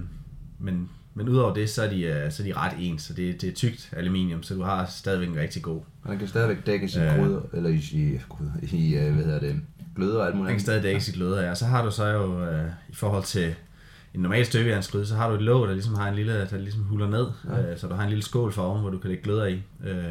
men, 0.58 0.90
men 1.14 1.28
udover 1.28 1.54
det, 1.54 1.70
så 1.70 1.82
er 1.82 1.90
de, 1.90 2.02
øh, 2.02 2.32
så 2.32 2.42
er 2.42 2.46
de 2.46 2.52
ret 2.52 2.72
ens. 2.78 3.02
Så 3.02 3.12
det, 3.14 3.40
det 3.40 3.48
er 3.48 3.52
tykt 3.54 3.90
aluminium, 3.96 4.42
så 4.42 4.54
du 4.54 4.62
har 4.62 4.86
stadigvæk 4.86 5.28
en 5.28 5.36
rigtig 5.36 5.62
god. 5.62 5.80
Den 6.06 6.18
kan 6.18 6.28
stadigvæk 6.28 6.66
dækkes 6.66 6.96
i 6.96 6.98
Øh. 7.00 7.18
gryder, 7.18 7.40
eller 7.52 7.70
i, 7.70 7.74
i, 7.92 8.20
i 8.76 8.94
øh, 8.96 9.14
hvad 9.14 9.24
hedder 9.24 9.40
det, 9.40 9.60
gløder 9.96 10.20
og 10.20 10.26
alt 10.26 10.36
muligt. 10.36 10.48
Den 10.48 10.56
kan 10.56 10.62
stadig 10.64 10.82
dække 10.82 11.00
sit 11.00 11.16
løder, 11.16 11.42
ja. 11.42 11.54
Så 11.54 11.64
har 11.66 11.84
du 11.84 11.90
så 11.90 12.06
jo 12.06 12.44
øh, 12.44 12.70
i 12.88 12.94
forhold 12.94 13.24
til 13.24 13.54
en 14.14 14.20
normal 14.20 14.46
støbejernsgryde, 14.46 15.06
så 15.06 15.14
har 15.14 15.28
du 15.28 15.34
et 15.34 15.42
låg, 15.42 15.66
der 15.68 15.72
ligesom 15.72 15.94
har 15.94 16.08
en 16.08 16.14
lille, 16.14 16.40
der 16.50 16.58
ligesom 16.58 16.82
huller 16.82 17.08
ned, 17.08 17.26
Ja. 17.48 17.70
øh, 17.72 17.78
så 17.78 17.86
du 17.88 17.94
har 17.94 18.02
en 18.02 18.08
lille 18.08 18.24
skål 18.24 18.52
for 18.52 18.62
oven, 18.62 18.80
hvor 18.80 18.90
du 18.90 18.98
kan 18.98 19.08
lægge 19.10 19.24
gløder 19.24 19.46
i, 19.46 19.62
øh, 19.84 20.04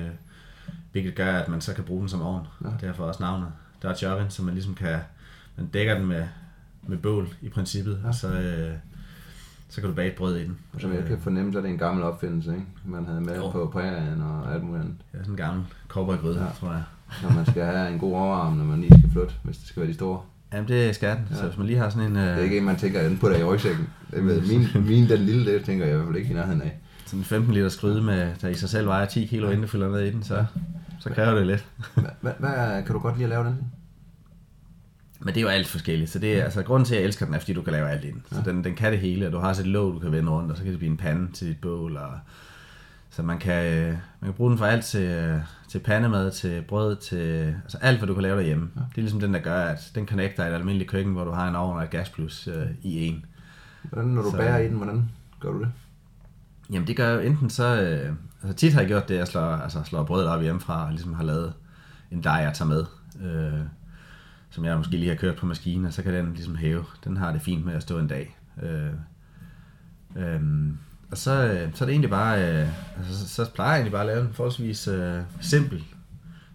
hvilket 0.92 1.16
gør, 1.16 1.34
at 1.34 1.50
man 1.50 1.62
så 1.62 1.74
kan 1.74 1.84
bruge 1.84 2.00
den 2.00 2.10
som 2.10 2.22
ovn. 2.22 2.48
Ja. 2.64 2.88
Derfor 2.88 3.04
også 3.04 3.24
navnet. 3.24 3.48
Der 3.82 3.90
er 3.90 3.94
Jorin, 4.02 4.30
så 4.30 4.44
man 4.44 4.54
ligesom 4.54 4.76
kan, 4.76 5.00
man 5.58 5.68
dækker 5.68 5.98
den 5.98 6.06
med, 6.06 6.24
med 6.88 6.98
bål 6.98 7.28
i 7.42 7.50
princippet, 7.50 8.00
ja. 8.04 8.08
og 8.08 8.16
så, 8.16 8.28
øh, 8.28 8.74
så 9.72 9.82
kan 9.82 9.90
du 9.90 9.96
bage 9.96 10.08
et 10.12 10.16
brød 10.16 10.38
i 10.38 10.44
den. 10.44 10.58
Og 10.74 10.82
som 10.82 10.94
jeg 10.94 11.04
kan 11.08 11.18
fornemme, 11.20 11.52
så 11.54 11.58
er 11.58 11.62
det 11.62 11.72
en 11.72 11.78
gammel 11.78 12.04
opfindelse, 12.04 12.52
ikke? 12.52 12.66
Man 12.86 13.06
havde 13.06 13.22
med 13.22 13.36
Jo. 13.36 13.50
på 13.50 13.70
prærien 13.74 14.22
og 14.22 14.54
alt 14.54 14.64
muligt 14.64 14.84
andet. 14.84 14.96
Det 15.12 15.20
er 15.20 15.24
sådan 15.24 15.34
en 15.34 15.38
gammel 15.38 15.64
cowboygryde, 15.88 16.38
Ja. 16.40 16.44
ja. 16.46 16.50
tror 16.60 16.72
jeg. 16.72 16.84
Når 17.24 17.30
man 17.32 17.46
skal 17.46 17.64
have 17.66 17.90
en 17.94 18.00
god 18.00 18.14
overarm, 18.14 18.54
når 18.54 18.64
man 18.66 18.82
lige 18.82 19.00
skal 19.00 19.12
flytte, 19.12 19.34
hvis 19.44 19.58
det 19.58 19.68
skal 19.68 19.80
være 19.82 19.90
de 19.90 19.94
store. 19.94 20.20
Jamen 20.54 20.68
det 20.68 20.96
skal 20.96 21.10
den, 21.10 21.18
Ja. 21.30 21.36
ja. 21.36 21.42
så 21.42 21.46
hvis 21.48 21.58
man 21.58 21.68
lige 21.68 21.80
har 21.80 21.90
sådan 21.90 22.08
en, 22.08 22.16
Det 22.16 22.24
er 22.24 22.38
øh, 22.38 22.44
ikke 22.44 22.58
en, 22.58 22.64
man 22.64 22.76
tænker, 22.76 23.04
den 23.04 23.18
putter 23.18 23.38
i 23.38 23.44
rygsækken. 23.44 23.88
Det 24.12 24.26
ved, 24.26 24.42
min, 24.42 24.88
min, 24.88 25.10
den 25.10 25.20
lille, 25.20 25.54
det 25.54 25.64
tænker 25.66 25.86
jeg 25.86 25.94
i 25.94 25.98
hvert 25.98 26.08
fald 26.08 26.18
ikke 26.18 26.30
i 26.32 26.34
nærheden 26.34 26.62
af. 26.62 26.80
sådan 27.06 27.20
en 27.20 27.24
15 27.26 27.54
liter 27.54 27.78
gryde, 27.82 28.02
med, 28.02 28.32
der 28.42 28.48
i 28.48 28.54
sig 28.54 28.70
selv 28.70 28.88
vejer 28.88 29.06
10 29.06 29.26
kilo, 29.26 29.48
inden 29.48 29.62
du 29.62 29.68
fylder 29.68 29.90
ned 29.92 30.00
i 30.02 30.12
den, 30.12 30.24
så, 30.24 30.46
så 31.00 31.10
kræver 31.10 31.36
det 31.38 31.48
lidt. 31.48 31.66
Hvad, 31.96 32.04
hvad, 32.22 32.32
hvad 32.40 32.84
kan 32.84 32.94
du 32.94 33.00
godt 33.00 33.16
lide 33.16 33.24
at 33.26 33.30
lave 33.30 33.44
den? 33.46 33.58
Men 35.24 35.28
det 35.34 35.38
er 35.38 35.42
jo 35.42 35.48
alt 35.48 35.68
forskelligt, 35.68 36.10
så 36.10 36.20
det 36.20 36.40
er, 36.40 36.44
altså 36.44 36.64
grunden 36.64 36.86
til, 36.86 36.96
at 36.96 37.00
jeg 37.02 37.08
elsker 37.08 37.26
den, 37.26 37.36
er, 37.36 37.40
fordi 37.40 37.54
du 37.54 37.62
kan 37.62 37.74
lave 37.74 37.90
alt 37.90 38.04
i 38.06 38.12
den. 38.12 38.24
Så 38.32 38.42
den, 38.46 38.64
den 38.64 38.76
kan 38.76 38.92
det 38.92 39.00
hele, 39.00 39.26
og 39.28 39.32
du 39.32 39.38
har 39.40 39.48
også 39.50 39.62
et 39.62 39.68
låg, 39.68 39.94
du 39.94 40.00
kan 40.00 40.12
vende 40.12 40.32
rundt, 40.32 40.52
og 40.52 40.58
så 40.58 40.64
kan 40.64 40.72
det 40.72 40.80
blive 40.80 40.92
en 40.92 40.98
pande 40.98 41.32
til 41.32 41.48
dit 41.48 41.62
bål, 41.62 41.98
og 41.98 42.12
så 43.10 43.24
man 43.24 43.40
kan, 43.40 43.74
øh, 43.74 43.88
man 43.88 43.98
kan 44.28 44.34
bruge 44.34 44.50
den 44.50 44.58
for 44.58 44.66
alt 44.66 44.86
til, 44.86 45.02
øh, 45.02 45.40
til 45.70 45.80
pandemad, 45.80 46.32
til 46.32 46.62
brød, 46.62 46.96
til 46.96 47.56
altså 47.64 47.78
alt, 47.82 47.98
hvad 47.98 48.08
du 48.08 48.14
kan 48.14 48.24
lave 48.24 48.38
derhjemme. 48.38 48.70
Det 48.76 48.98
er 48.98 49.02
ligesom 49.02 49.20
den, 49.20 49.34
der 49.34 49.40
gør, 49.40 49.64
at 49.64 49.92
den 49.96 50.08
connecter 50.08 50.46
et 50.46 50.54
almindeligt 50.54 50.90
køkken, 50.90 51.14
hvor 51.14 51.24
du 51.24 51.32
har 51.32 51.50
en 51.50 51.56
ovn 51.56 51.78
og 51.78 51.84
et 51.84 51.90
gasplus 51.90 52.48
øh, 52.48 52.66
i 52.82 53.08
en. 53.08 53.26
Hvordan, 53.84 54.10
når 54.10 54.22
du 54.22 54.32
Så- 54.32 54.38
bærer 54.38 54.58
i 54.58 54.68
den, 54.68 54.78
hvordan 54.78 55.10
gør 55.40 55.52
du 55.52 55.60
det? 55.60 55.72
Jamen 56.72 56.88
det 56.88 56.98
gør 56.98 57.08
jeg 57.08 57.16
jo 57.16 57.30
enten 57.30 57.50
så, 57.50 57.82
øh, 57.82 58.14
altså 58.44 58.56
tit 58.58 58.74
har 58.74 58.80
jeg 58.82 58.88
gjort 58.88 59.08
det, 59.08 59.14
at 59.14 59.20
jeg 59.20 59.28
slår, 59.28 59.42
altså 59.42 59.84
slår 59.86 60.04
brødet 60.04 60.28
op 60.28 60.42
hjemmefra, 60.42 60.86
og 60.86 60.92
ligesom 60.92 61.14
har 61.14 61.24
lavet 61.24 61.54
en 62.12 62.24
dej, 62.24 62.34
jeg 62.34 62.54
tager 62.54 62.70
med, 62.70 62.86
øh, 63.24 63.60
som 64.52 64.66
jeg 64.66 64.78
måske 64.78 64.92
lige 64.92 65.10
har 65.10 65.16
kørt 65.16 65.36
på 65.36 65.46
maskinen, 65.46 65.86
og 65.86 65.94
så 65.94 66.04
kan 66.04 66.14
den 66.14 66.34
ligesom 66.34 66.56
hæve. 66.56 66.86
Den 67.04 67.18
har 67.18 67.32
det 67.32 67.42
fint 67.42 67.66
med 67.66 67.74
at 67.74 67.82
stå 67.82 68.00
en 68.00 68.08
dag. 68.08 68.38
Øh, 68.64 68.90
øh, 70.16 70.42
og 71.12 71.18
så, 71.18 71.32
øh, 71.48 71.70
så 71.74 71.84
er 71.84 71.86
det 71.86 71.90
egentlig 71.94 72.10
bare, 72.10 72.38
øh, 72.62 72.68
altså, 72.98 73.20
så, 73.20 73.30
så 73.46 73.52
plejer 73.54 73.70
jeg 73.72 73.78
egentlig 73.78 73.92
bare 73.92 74.02
at 74.02 74.08
lave 74.08 74.22
en 74.22 74.34
forholdsvis 74.34 74.88
øh, 74.88 75.22
simpel, 75.42 75.84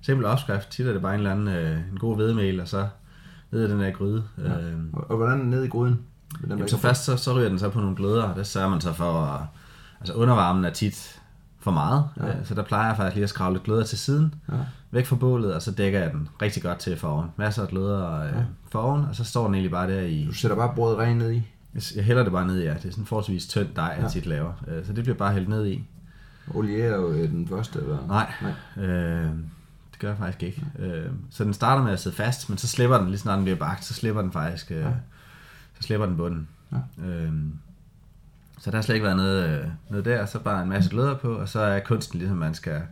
simpel 0.00 0.26
opskrift. 0.26 0.68
Tit 0.70 0.86
er 0.86 0.92
det 0.92 1.02
bare 1.02 1.14
en 1.14 1.20
eller 1.20 1.32
anden, 1.32 1.48
øh, 1.48 1.78
en 1.92 1.98
god 1.98 2.16
hvedemel, 2.16 2.60
og 2.60 2.68
så 2.68 2.88
ned 3.50 3.68
i 3.68 3.70
den 3.70 3.80
der 3.80 3.90
gryde. 3.90 4.24
Øh, 4.38 4.52
Og, 4.92 5.10
og 5.10 5.16
hvordan 5.16 5.38
ned 5.38 5.64
i 5.64 5.68
gryden? 5.68 6.00
Jamen, 6.48 6.68
så 6.68 6.78
først 6.78 7.04
så, 7.04 7.16
så 7.16 7.34
ryger 7.36 7.48
den 7.48 7.58
så 7.58 7.68
på 7.70 7.80
nogle 7.80 7.96
gløder, 7.96 8.22
og 8.22 8.36
der 8.36 8.42
sørger 8.42 8.68
man 8.68 8.80
så 8.80 8.92
for 8.92 9.12
at... 9.24 9.40
Altså 10.00 10.14
undervarmen 10.14 10.64
er 10.64 10.70
tit 10.70 11.20
for 11.58 11.70
meget, 11.70 12.04
Ja. 12.16 12.26
ja. 12.26 12.44
så 12.44 12.54
der 12.54 12.62
plejer 12.62 12.86
jeg 12.86 12.96
faktisk 12.96 13.14
lige 13.14 13.24
at 13.24 13.30
skrave 13.30 13.52
lidt 13.52 13.62
gløder 13.64 13.84
til 13.84 13.98
siden, 13.98 14.34
Ja. 14.48 14.54
Væk 14.96 15.06
fra 15.06 15.16
bålet, 15.16 15.54
og 15.54 15.62
så 15.62 15.70
dækker 15.70 16.00
jeg 16.00 16.10
den 16.12 16.28
rigtig 16.42 16.62
godt 16.62 16.78
til 16.78 16.96
foroven. 16.96 17.28
Masser 17.36 17.62
af 17.62 17.68
gløder 17.68 18.20
øh, 18.20 18.28
Ja. 18.28 18.44
foroven, 18.70 19.04
og 19.04 19.14
så 19.14 19.24
står 19.24 19.44
den 19.46 19.54
egentlig 19.54 19.70
bare 19.70 19.90
der 19.90 20.00
i... 20.00 20.24
Du 20.26 20.32
sætter 20.32 20.56
bare 20.56 20.72
brødet 20.74 20.98
rent 20.98 21.18
ned 21.18 21.32
i. 21.32 21.42
Jeg, 21.96 22.04
hælder 22.04 22.22
det 22.22 22.32
bare 22.32 22.46
ned 22.46 22.60
i, 22.60 22.64
ja. 22.64 22.74
Det 22.74 22.84
er 22.84 22.90
sådan 22.90 23.06
forholdsvis 23.06 23.46
tynd 23.46 23.68
dej, 23.76 23.84
jeg 23.84 24.02
Ja. 24.02 24.08
tit 24.08 24.26
laver. 24.26 24.52
Øh, 24.68 24.86
Så 24.86 24.92
det 24.92 25.04
bliver 25.04 25.16
bare 25.16 25.32
hældt 25.32 25.48
ned 25.48 25.66
i. 25.66 25.84
Olie 26.54 26.82
er 26.82 26.96
jo 26.96 27.12
øh, 27.12 27.28
den 27.30 27.48
første, 27.48 27.78
eller? 27.78 27.98
Nej, 28.08 28.32
Nej. 28.76 28.84
Øh, 28.86 29.24
det 29.90 29.98
gør 29.98 30.08
jeg 30.08 30.18
faktisk 30.18 30.42
ikke. 30.42 30.64
Øh, 30.78 31.10
så 31.30 31.44
den 31.44 31.54
starter 31.54 31.82
med 31.82 31.92
at 31.92 32.00
sidde 32.00 32.16
fast, 32.16 32.48
men 32.48 32.58
så 32.58 32.68
slipper 32.68 32.98
den, 32.98 33.06
lige 33.08 33.18
snart 33.18 33.36
den 33.36 33.44
bliver 33.44 33.58
bagt, 33.58 33.84
så 33.84 33.94
slipper 33.94 34.22
den 34.22 34.32
faktisk, 34.32 34.70
øh, 34.70 34.76
Ja. 34.78 34.90
så 35.74 35.82
slipper 35.82 36.06
den 36.06 36.16
bunden. 36.16 36.48
Ja. 36.72 37.06
Øh, 37.06 37.32
så 38.58 38.70
der 38.70 38.76
har 38.76 38.82
slet 38.82 38.94
ikke 38.94 39.04
været 39.04 39.16
noget, 39.16 39.60
øh, 39.60 39.66
noget 39.90 40.04
der, 40.04 40.26
så 40.26 40.38
bare 40.38 40.62
en 40.62 40.68
masse 40.68 40.90
gløder 40.90 41.14
på, 41.16 41.32
og 41.34 41.48
så 41.48 41.60
er 41.60 41.80
kunsten 41.80 42.18
ligesom, 42.18 42.36
man 42.38 42.54
skal 42.54 42.82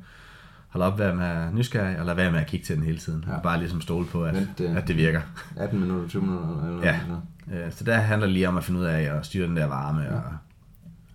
holde 0.75 0.87
op 0.87 0.99
være 0.99 1.15
med 1.15 1.25
at 1.27 1.55
nysgerrig, 1.55 1.99
og 1.99 2.07
lade 2.07 2.17
være 2.17 2.33
med 2.33 2.41
at 2.41 2.47
kigge 2.47 2.67
til 2.67 2.77
den 2.77 2.85
hele 2.85 2.99
tiden. 2.99 3.25
Ja. 3.29 3.33
Ja. 3.35 3.41
Bare 3.41 3.59
ligesom 3.59 3.81
stole 3.81 4.07
på, 4.07 4.25
at, 4.25 4.35
Vent, 4.35 4.61
øh, 4.61 4.77
at 4.77 4.89
det 4.89 4.97
virker. 4.97 5.21
18 5.57 5.81
minutter, 5.81 6.09
20 6.09 6.23
minutter, 6.23 6.65
eller 6.69 6.81
Ja. 6.87 7.01
noget. 7.09 7.65
Øh, 7.67 7.73
så 7.73 7.85
der 7.85 7.95
handler 7.97 8.27
det 8.27 8.33
lige 8.35 8.49
om 8.49 8.57
at 8.57 8.65
finde 8.65 8.81
ud 8.81 8.85
af 8.85 9.01
at 9.03 9.27
styre 9.27 9.47
den 9.47 9.57
der 9.57 9.67
varme, 9.67 10.01
Ja. 10.03 10.15
og, 10.15 10.23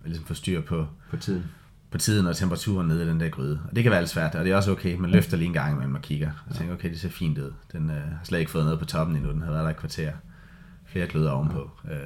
og 0.02 0.04
ligesom 0.04 0.24
få 0.24 0.34
styr 0.34 0.60
på, 0.60 0.86
På 1.10 1.16
tiden. 1.16 1.44
på 1.90 1.98
tiden 1.98 2.26
og 2.26 2.36
temperaturen 2.36 2.88
nede 2.88 3.04
i 3.04 3.08
den 3.08 3.20
der 3.20 3.28
gryde. 3.28 3.60
Og 3.70 3.76
det 3.76 3.82
kan 3.82 3.92
være 3.92 4.00
lidt 4.00 4.10
svært, 4.10 4.34
og 4.34 4.44
det 4.44 4.52
er 4.52 4.56
også 4.56 4.70
okay. 4.72 4.96
Man 4.96 5.10
løfter 5.10 5.36
lige 5.36 5.46
en 5.46 5.52
gang 5.52 5.72
imellem 5.74 5.94
og 5.94 6.02
kigger. 6.02 6.30
Og 6.48 6.54
tænker, 6.54 6.74
okay, 6.74 6.90
det 6.90 7.00
ser 7.00 7.08
fint 7.08 7.38
ud. 7.38 7.52
Den 7.72 7.90
øh, 7.90 7.96
har 7.96 8.18
slet 8.24 8.38
ikke 8.38 8.50
fået 8.50 8.64
noget 8.64 8.78
på 8.78 8.84
toppen 8.84 9.16
endnu. 9.16 9.30
Den 9.32 9.42
har 9.42 9.50
været 9.50 9.64
der 9.64 9.70
et 9.70 9.76
kvarter. 9.76 10.12
Flere 10.86 11.06
gløder 11.06 11.30
ovenpå. 11.30 11.70
Øh, 11.90 11.96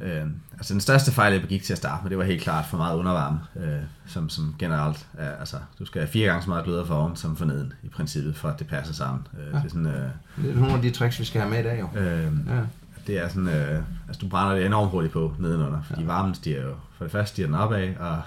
øh, 0.00 0.22
altså 0.52 0.74
den 0.74 0.80
største 0.80 1.12
fejl, 1.12 1.32
jeg 1.32 1.42
begik 1.42 1.62
til 1.62 1.72
at 1.72 1.78
starte 1.78 2.02
med, 2.02 2.10
det 2.10 2.18
var 2.18 2.24
helt 2.24 2.42
klart 2.42 2.66
for 2.66 2.76
meget 2.76 2.96
undervarme. 2.96 3.40
Øh, 3.56 3.78
som, 4.06 4.28
som 4.28 4.54
generelt 4.58 5.06
er, 5.14 5.30
altså, 5.36 5.56
du 5.78 5.84
skal 5.86 6.00
have 6.00 6.08
fire 6.08 6.26
gange 6.26 6.42
så 6.42 6.48
meget 6.50 6.64
gløder 6.64 6.84
for 6.84 6.94
oven 6.94 7.16
som 7.16 7.36
for 7.36 7.44
neden, 7.44 7.72
i 7.82 7.88
princippet, 7.88 8.36
for 8.36 8.48
at 8.48 8.58
det 8.58 8.66
passer 8.66 8.94
sammen. 8.94 9.26
Øh, 9.38 9.46
Ja. 9.46 9.58
Det 9.58 9.64
er 9.64 9.68
sådan... 9.68 9.86
Øh, 9.86 10.10
Det 10.44 10.50
er 10.50 10.54
nogle 10.54 10.74
af 10.74 10.82
de 10.82 10.90
tricks, 10.90 11.18
vi 11.20 11.24
skal 11.24 11.40
have 11.40 11.50
med 11.50 11.60
i 11.60 11.62
dag, 11.62 11.80
jo. 11.80 12.00
øh, 12.00 12.32
Ja. 12.48 12.60
det 13.06 13.18
er 13.24 13.28
sådan, 13.28 13.48
øh, 13.48 13.82
altså 14.08 14.20
du 14.20 14.28
brænder 14.28 14.54
det 14.56 14.66
enormt 14.66 14.90
hurtigt 14.90 15.12
på 15.12 15.34
nedenunder, 15.38 15.82
fordi 15.82 16.00
ja. 16.00 16.06
varmen 16.06 16.34
stiger 16.34 16.62
jo, 16.62 16.74
for 16.96 17.04
det 17.04 17.12
første 17.12 17.32
stiger 17.32 17.46
den 17.48 17.54
opad, 17.56 17.96
og 17.96 18.22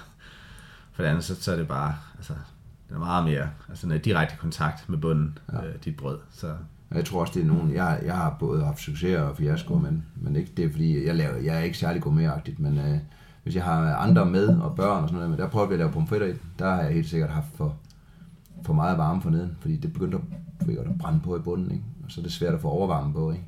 for 0.93 1.03
det 1.03 1.09
andet, 1.09 1.23
så, 1.23 1.35
så 1.43 1.51
er 1.51 1.55
det 1.55 1.67
bare, 1.67 1.95
altså, 2.17 2.33
den 2.87 2.95
er 2.95 2.99
meget 2.99 3.23
mere, 3.25 3.49
altså 3.69 3.87
er 3.89 3.93
i 3.93 3.97
direkte 3.97 4.35
kontakt 4.37 4.89
med 4.89 4.97
bunden, 4.97 5.37
ja. 5.53 5.57
øh, 5.65 5.75
dit 5.85 5.95
brød, 5.97 6.17
så 6.31 6.53
Og 6.97 6.99
Jeg 6.99 7.05
tror 7.05 7.21
også, 7.21 7.33
det 7.33 7.41
er 7.41 7.47
nogen, 7.47 7.73
jeg, 7.73 8.01
jeg 8.05 8.15
har 8.15 8.35
både 8.39 8.65
haft 8.65 8.79
succes 8.79 9.17
og 9.17 9.37
fiasko, 9.37 9.77
men, 9.77 10.05
men 10.15 10.35
ikke 10.35 10.51
det 10.57 10.65
er 10.65 10.69
fordi, 10.69 11.05
jeg, 11.05 11.15
laver, 11.15 11.35
jeg 11.37 11.55
er 11.55 11.59
ikke 11.59 11.77
særlig 11.77 12.01
gourmetagtigt, 12.01 12.59
men 12.59 12.77
øh, 12.77 12.97
hvis 13.43 13.55
jeg 13.55 13.63
har 13.63 13.95
andre 13.95 14.25
med 14.25 14.47
og 14.47 14.75
børn 14.75 15.03
og 15.03 15.09
sådan 15.09 15.15
noget, 15.15 15.29
men 15.29 15.39
der 15.39 15.47
prøver 15.49 15.67
vi 15.67 15.73
at 15.73 15.79
lave 15.79 15.91
pomfritter 15.91 16.27
i, 16.27 16.33
der 16.59 16.69
har 16.75 16.81
jeg 16.81 16.93
helt 16.93 17.09
sikkert 17.09 17.29
haft 17.29 17.47
for, 17.55 17.75
for 18.63 18.73
meget 18.73 18.97
varme 18.97 19.21
for 19.21 19.29
neden, 19.29 19.57
fordi 19.59 19.75
det 19.77 19.93
begyndte 19.93 20.17
at, 20.61 20.69
at 20.77 20.97
brænde 20.99 21.19
på 21.19 21.35
i 21.35 21.39
bunden, 21.39 21.71
ikke? 21.71 21.83
og 22.05 22.11
så 22.11 22.21
er 22.21 22.23
det 22.23 22.31
svært 22.31 22.53
at 22.53 22.61
få 22.61 22.67
overvarme 22.69 23.13
på. 23.13 23.31
Ikke? 23.31 23.43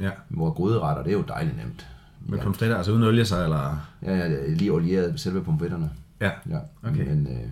ja. 0.00 0.10
Hvor 0.28 0.50
gryderetter, 0.52 1.02
det 1.02 1.12
er 1.12 1.16
jo 1.16 1.24
dejligt 1.28 1.56
nemt. 1.56 1.86
Med 2.26 2.38
pomfritter, 2.38 2.76
altså 2.76 2.92
uden 2.92 3.02
olie 3.02 3.24
så, 3.24 3.42
eller? 3.44 3.86
Ja, 4.02 4.16
ja, 4.16 4.28
ja, 4.28 4.50
lige 4.50 4.72
olieret 4.72 5.20
selve 5.20 5.44
pomfritterne. 5.44 5.90
Ja. 6.20 6.30
Ja, 6.50 6.58
Okay. 6.82 7.08
men 7.08 7.26
øh, 7.26 7.48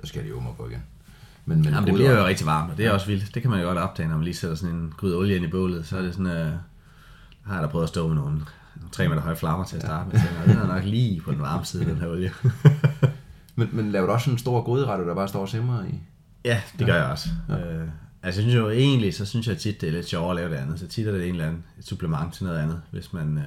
der 0.00 0.06
skal 0.06 0.22
de 0.24 0.28
jo 0.28 0.40
mig 0.40 0.52
på 0.56 0.68
igen. 0.68 0.82
Men, 1.48 1.58
men 1.62 1.64
Jamen 1.72 1.86
det 1.86 1.94
bliver 1.94 2.18
jo 2.18 2.26
rigtig 2.26 2.46
varmt, 2.46 2.70
og 2.70 2.76
det 2.76 2.86
er 2.86 2.90
også 2.90 3.06
vildt. 3.06 3.34
Det 3.34 3.42
kan 3.42 3.50
man 3.50 3.60
jo 3.60 3.66
godt 3.66 3.78
opdage, 3.78 4.08
når 4.08 4.16
man 4.16 4.24
lige 4.24 4.34
sætter 4.34 4.56
sådan 4.56 4.74
en 4.74 4.92
gryde 4.96 5.16
olie 5.16 5.36
ind 5.36 5.44
i 5.44 5.48
bålet, 5.48 5.86
så 5.86 5.96
er 5.98 6.02
det 6.02 6.12
sådan, 6.14 6.26
øh, 6.26 6.52
har 7.46 7.54
jeg 7.54 7.62
da 7.62 7.66
prøvet 7.68 7.82
at 7.82 7.88
stå 7.88 8.06
med 8.08 8.16
nogle, 8.16 8.40
3 8.92 9.08
meter 9.08 9.20
høje 9.20 9.36
flammer 9.36 9.64
til 9.64 9.76
at 9.76 9.82
starte 9.82 10.10
med, 10.10 10.20
så 10.20 10.26
den 10.46 10.56
er 10.56 10.66
nok 10.66 10.84
lige 10.84 11.20
på 11.20 11.30
den 11.32 11.40
varme 11.40 11.64
side, 11.64 11.84
den 11.84 11.96
her 11.96 12.06
olie. 12.08 12.30
Men, 13.56 13.68
men 13.72 13.92
laver 13.92 14.06
du 14.06 14.12
også 14.12 14.24
sådan 14.24 14.34
en 14.34 14.38
stor 14.38 14.62
gryderetter, 14.62 15.06
der 15.06 15.14
bare 15.14 15.28
står 15.28 15.40
og 15.40 15.48
simrer 15.48 15.84
i? 15.84 16.00
Ja, 16.44 16.60
det 16.78 16.86
gør 16.86 16.94
jeg 16.94 17.04
også. 17.04 17.28
Ja. 17.48 17.54
Øh, 17.54 17.80
altså, 17.80 17.90
jeg 18.22 18.34
synes 18.34 18.54
jo 18.54 18.70
egentlig, 18.70 19.14
så 19.14 19.24
synes 19.26 19.48
jeg 19.48 19.58
tit, 19.58 19.80
det 19.80 19.88
er 19.88 19.92
lidt 19.92 20.08
sjovere 20.08 20.30
at 20.30 20.36
lave 20.36 20.50
det 20.50 20.56
andet. 20.56 20.78
Så 20.80 20.86
tit 20.86 21.06
er 21.08 21.12
det 21.12 21.24
en 21.24 21.30
eller 21.34 21.46
anden 21.46 21.64
et 21.78 21.86
supplement 21.86 22.34
til 22.34 22.44
noget 22.44 22.58
andet, 22.58 22.80
hvis 22.90 23.12
man... 23.12 23.38
Øh, 23.38 23.44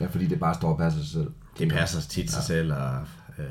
Ja, 0.00 0.06
fordi 0.06 0.26
det 0.26 0.40
bare 0.40 0.54
står 0.54 0.72
og 0.72 0.78
passer 0.78 1.00
sig 1.00 1.10
selv. 1.10 1.30
det 1.58 1.72
passer 1.72 2.00
tit 2.00 2.30
sig 2.30 2.42
selv, 2.42 2.72
og, 2.72 2.94
øh, 3.38 3.44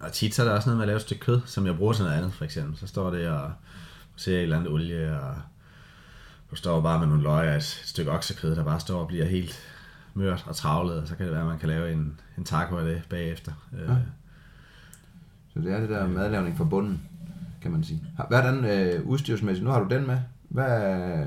og 0.00 0.12
tit 0.12 0.34
så 0.34 0.42
er 0.42 0.46
der 0.46 0.54
også 0.54 0.68
noget 0.68 0.76
med 0.76 0.84
at 0.84 0.88
lave 0.88 0.96
et 0.96 1.02
stykke 1.02 1.24
kød, 1.24 1.40
som 1.44 1.66
jeg 1.66 1.76
bruger 1.76 1.92
til 1.92 2.04
noget 2.04 2.16
andet, 2.16 2.32
for 2.32 2.44
eksempel. 2.44 2.78
Så 2.78 2.86
står 2.86 3.10
det 3.10 3.28
og 3.28 3.52
ser 4.16 4.36
et 4.36 4.42
eller 4.42 4.56
andet 4.56 4.72
olie, 4.72 5.20
og 5.20 5.34
du 6.50 6.56
står 6.56 6.80
bare 6.80 6.98
med 6.98 7.06
nogle 7.06 7.22
løg 7.22 7.48
og 7.48 7.56
et, 7.56 7.62
stykke 7.62 8.10
oksekød, 8.10 8.56
der 8.56 8.64
bare 8.64 8.80
står 8.80 9.00
og 9.00 9.08
bliver 9.08 9.26
helt 9.26 9.60
mørt 10.14 10.44
og 10.46 10.56
travlet, 10.56 11.00
og 11.00 11.08
så 11.08 11.16
kan 11.16 11.26
det 11.26 11.32
være, 11.32 11.42
at 11.42 11.48
man 11.48 11.58
kan 11.58 11.68
lave 11.68 11.92
en, 11.92 12.20
en 12.38 12.44
taco 12.44 12.76
af 12.76 12.84
det 12.84 13.02
bagefter. 13.08 13.52
Øh. 13.72 13.88
Ja. 13.88 13.96
Så 15.54 15.60
det 15.60 15.72
er 15.72 15.80
det 15.80 15.88
der 15.88 16.08
madlavning 16.08 16.56
fra 16.56 16.64
bunden, 16.64 17.02
kan 17.62 17.70
man 17.70 17.84
sige. 17.84 18.04
Hvordan 18.28 18.64
øh, 18.64 19.06
udstyrsmæssigt, 19.06 19.64
nu 19.64 19.70
har 19.70 19.80
du 19.80 19.94
den 19.94 20.06
med. 20.06 20.18
Hvad, 20.48 21.24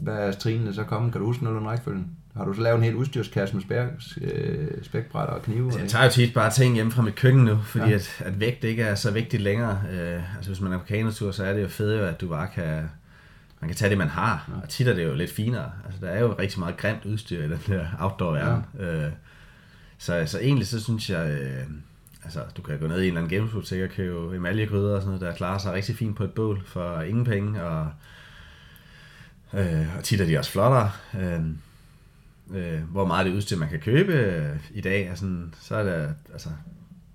hvad 0.00 0.14
er 0.14 0.32
trinene 0.32 0.74
så 0.74 0.84
kommet? 0.84 1.12
Kan 1.12 1.20
du 1.20 1.26
huske 1.26 1.44
noget 1.44 1.58
om 1.58 1.66
rækkefølgen? 1.66 2.16
Har 2.36 2.44
du 2.44 2.54
så 2.54 2.60
lavet 2.62 2.76
en 2.78 2.82
hel 2.84 2.94
udstyrskasse 2.94 3.54
med 3.54 3.62
spæk, 3.62 3.86
øh, 4.20 4.68
spækbrætter 4.82 5.34
og 5.34 5.42
knive? 5.42 5.64
Altså, 5.66 5.80
jeg 5.80 5.88
tager 5.88 6.04
jo 6.04 6.10
tit 6.10 6.34
bare 6.34 6.50
ting 6.50 6.74
hjemme 6.74 6.92
fra 6.92 7.02
mit 7.02 7.14
køkken 7.14 7.44
nu, 7.44 7.58
fordi 7.64 7.88
Ja. 7.88 7.94
at, 7.94 8.22
at 8.24 8.40
vægt 8.40 8.64
ikke 8.64 8.82
er 8.82 8.94
så 8.94 9.10
vigtigt 9.10 9.42
længere. 9.42 9.80
Øh, 9.92 10.36
altså 10.36 10.50
hvis 10.50 10.60
man 10.60 10.72
er 10.72 10.78
på 10.78 10.84
kanotur, 10.84 11.30
så 11.30 11.44
er 11.44 11.52
det 11.52 11.62
jo 11.62 11.68
fedt, 11.68 12.00
at 12.00 12.20
du 12.20 12.28
bare 12.28 12.48
kan, 12.54 12.90
man 13.60 13.68
kan 13.68 13.76
tage 13.76 13.90
det, 13.90 13.98
man 13.98 14.08
har. 14.08 14.48
Ja. 14.48 14.62
Og 14.62 14.68
tit 14.68 14.88
er 14.88 14.94
det 14.94 15.04
jo 15.04 15.14
lidt 15.14 15.30
finere. 15.32 15.72
Altså 15.86 16.00
der 16.06 16.08
er 16.12 16.20
jo 16.20 16.34
rigtig 16.38 16.58
meget 16.58 16.76
grimt 16.76 17.04
udstyr 17.04 17.38
i 17.44 17.48
den 17.48 17.60
der 17.66 17.86
outdoor-verden. 17.98 18.64
Ja. 18.78 19.06
Øh, 19.06 19.12
så, 19.98 20.22
så 20.26 20.38
egentlig 20.38 20.66
så 20.66 20.80
synes 20.84 21.10
jeg, 21.10 21.30
øh, 21.30 21.62
altså 22.24 22.40
du 22.56 22.62
kan 22.62 22.78
gå 22.78 22.86
ned 22.86 22.96
i 22.96 23.02
en 23.02 23.06
eller 23.06 23.20
anden 23.20 23.30
genbrugsbutik 23.30 23.82
og 23.82 23.88
købe 23.88 24.36
emaljegryder 24.36 24.94
og 24.94 25.02
sådan 25.02 25.06
noget, 25.18 25.20
der 25.20 25.36
klarer 25.36 25.58
sig 25.58 25.72
rigtig 25.72 25.96
fint 25.96 26.16
på 26.16 26.24
et 26.24 26.30
bål 26.32 26.62
for 26.66 27.00
ingen 27.00 27.24
penge. 27.24 27.62
Og, 27.64 27.88
øh, 29.54 29.96
og 29.98 30.04
tit 30.04 30.20
er 30.20 30.26
de 30.26 30.38
også 30.38 30.50
flottere. 30.50 30.90
Øh, 31.20 31.40
øh, 32.52 32.82
hvor 32.82 33.06
meget 33.06 33.26
det 33.26 33.32
udstyr, 33.32 33.56
man 33.56 33.68
kan 33.68 33.80
købe 33.80 34.12
øh, 34.12 34.56
i 34.70 34.80
dag, 34.80 35.06
er 35.06 35.14
sådan, 35.14 35.54
så 35.60 35.76
er 35.76 35.82
det, 35.82 36.14
altså, 36.32 36.48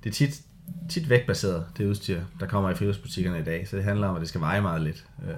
det 0.04 0.10
er 0.10 0.14
tit, 0.14 0.42
tit 0.90 1.10
vægtbaseret, 1.10 1.66
det 1.78 1.86
udstyr, 1.86 2.22
der 2.40 2.46
kommer 2.46 2.70
i 2.70 2.76
friluftsbutikkerne 2.76 3.40
i 3.40 3.44
dag, 3.44 3.68
så 3.68 3.76
det 3.76 3.84
handler 3.84 4.08
om, 4.08 4.16
at 4.16 4.20
det 4.20 4.30
skal 4.30 4.42
veje 4.42 4.62
meget 4.62 4.82
lidt. 4.82 5.06
Øh, 5.28 5.36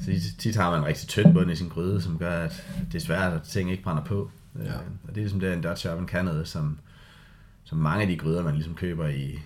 Så 0.00 0.36
tit 0.38 0.56
har 0.56 0.70
man 0.70 0.80
en 0.80 0.86
rigtig 0.86 1.08
tynd 1.08 1.32
bund 1.32 1.50
i 1.50 1.56
sin 1.56 1.68
gryde, 1.68 2.02
som 2.02 2.18
gør, 2.18 2.44
at 2.44 2.66
det 2.92 2.94
er 2.94 3.06
svært, 3.06 3.32
at 3.32 3.42
ting 3.42 3.70
ikke 3.70 3.82
brænder 3.82 4.04
på. 4.04 4.30
Ja. 4.64 4.74
Og 4.74 5.08
det 5.08 5.16
er 5.16 5.20
ligesom 5.20 5.40
det, 5.40 5.52
en 5.52 5.62
Dutch 5.62 5.88
Oven 5.88 6.06
kan 6.06 6.24
noget, 6.24 6.48
som, 6.48 6.78
som 7.64 7.78
mange 7.78 8.02
af 8.02 8.08
de 8.08 8.18
gryder, 8.18 8.42
man 8.42 8.54
ligesom 8.54 8.74
køber 8.74 9.08
i, 9.08 9.38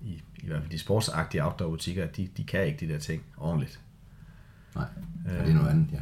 i, 0.00 0.22
i 0.36 0.46
hvert 0.46 0.60
fald 0.60 0.70
de 0.70 0.78
sportsagtige 0.78 1.44
outdoor-butikker, 1.44 2.06
de, 2.06 2.28
de 2.36 2.44
kan 2.44 2.66
ikke 2.66 2.86
de 2.86 2.92
der 2.92 2.98
ting 2.98 3.22
ordentligt. 3.36 3.80
Nej, 4.74 4.84
og 5.24 5.46
det 5.46 5.50
er 5.50 5.54
noget 5.54 5.70
andet, 5.70 5.88
ja. 5.92 5.98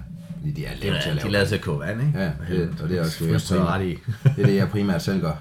Fordi 0.46 0.60
de 0.60 0.66
er 0.66 0.70
lavet 0.82 1.02
til 1.02 1.08
at 1.10 1.16
lave. 1.16 1.32
De 1.32 1.36
er 1.36 1.44
til 1.44 1.54
at 1.54 1.60
koge 1.60 1.80
vand, 1.80 2.00
ikke? 2.00 2.18
Ja, 2.18 2.30
det, 2.48 2.78
og 2.82 2.88
det 2.88 2.98
er 2.98 3.00
også 3.00 3.24
det, 3.24 3.32
jeg 3.32 3.40
primært, 3.48 3.80
det, 4.36 4.42
er 4.42 4.46
det, 4.46 4.56
jeg 4.56 4.68
primært 4.68 5.02
selv 5.02 5.20
gør. 5.20 5.32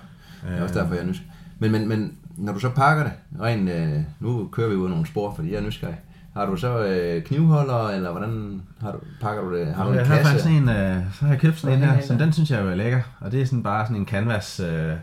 Det 0.49 0.57
er 0.57 0.63
også 0.63 0.79
derfor, 0.79 0.93
jeg 0.93 1.03
er 1.03 1.07
nysgerrig. 1.07 1.31
Men, 1.59 1.71
men, 1.71 1.87
men 1.89 2.13
når 2.37 2.53
du 2.53 2.59
så 2.59 2.69
pakker 2.69 3.03
det, 3.03 3.11
rent, 3.41 3.69
øh, 3.69 3.99
nu 4.19 4.49
kører 4.51 4.69
vi 4.69 4.75
ud 4.75 4.83
af 4.83 4.89
nogle 4.89 5.07
spor, 5.07 5.35
fordi 5.35 5.51
jeg 5.51 5.57
er 5.57 5.61
nysgerrig. 5.61 5.95
Har 6.33 6.45
du 6.45 6.55
så 6.57 6.85
øh, 6.85 7.23
knivholder, 7.23 7.89
eller 7.89 8.11
hvordan 8.11 8.61
har 8.81 8.91
du, 8.91 8.97
pakker 9.21 9.43
du 9.43 9.57
det? 9.57 9.67
Har 9.67 9.83
du 9.83 9.89
en 9.89 9.95
jeg 9.95 10.07
har 10.07 10.15
kasse? 10.15 10.31
faktisk 10.31 10.49
en, 10.49 10.69
øh, 10.69 10.95
så 11.13 11.25
har 11.25 11.29
jeg 11.29 11.39
købt 11.39 11.59
sådan 11.59 11.77
en 11.77 11.83
her, 11.89 12.01
så 12.01 12.13
den 12.13 12.33
synes 12.33 12.51
jeg 12.51 12.61
er 12.61 12.75
lækker. 12.75 13.01
Og 13.19 13.31
det 13.31 13.41
er 13.41 13.45
sådan 13.45 13.63
bare 13.63 13.85
sådan 13.85 13.97
en 13.97 14.05
canvas 14.07 14.59
øh, 14.59 14.93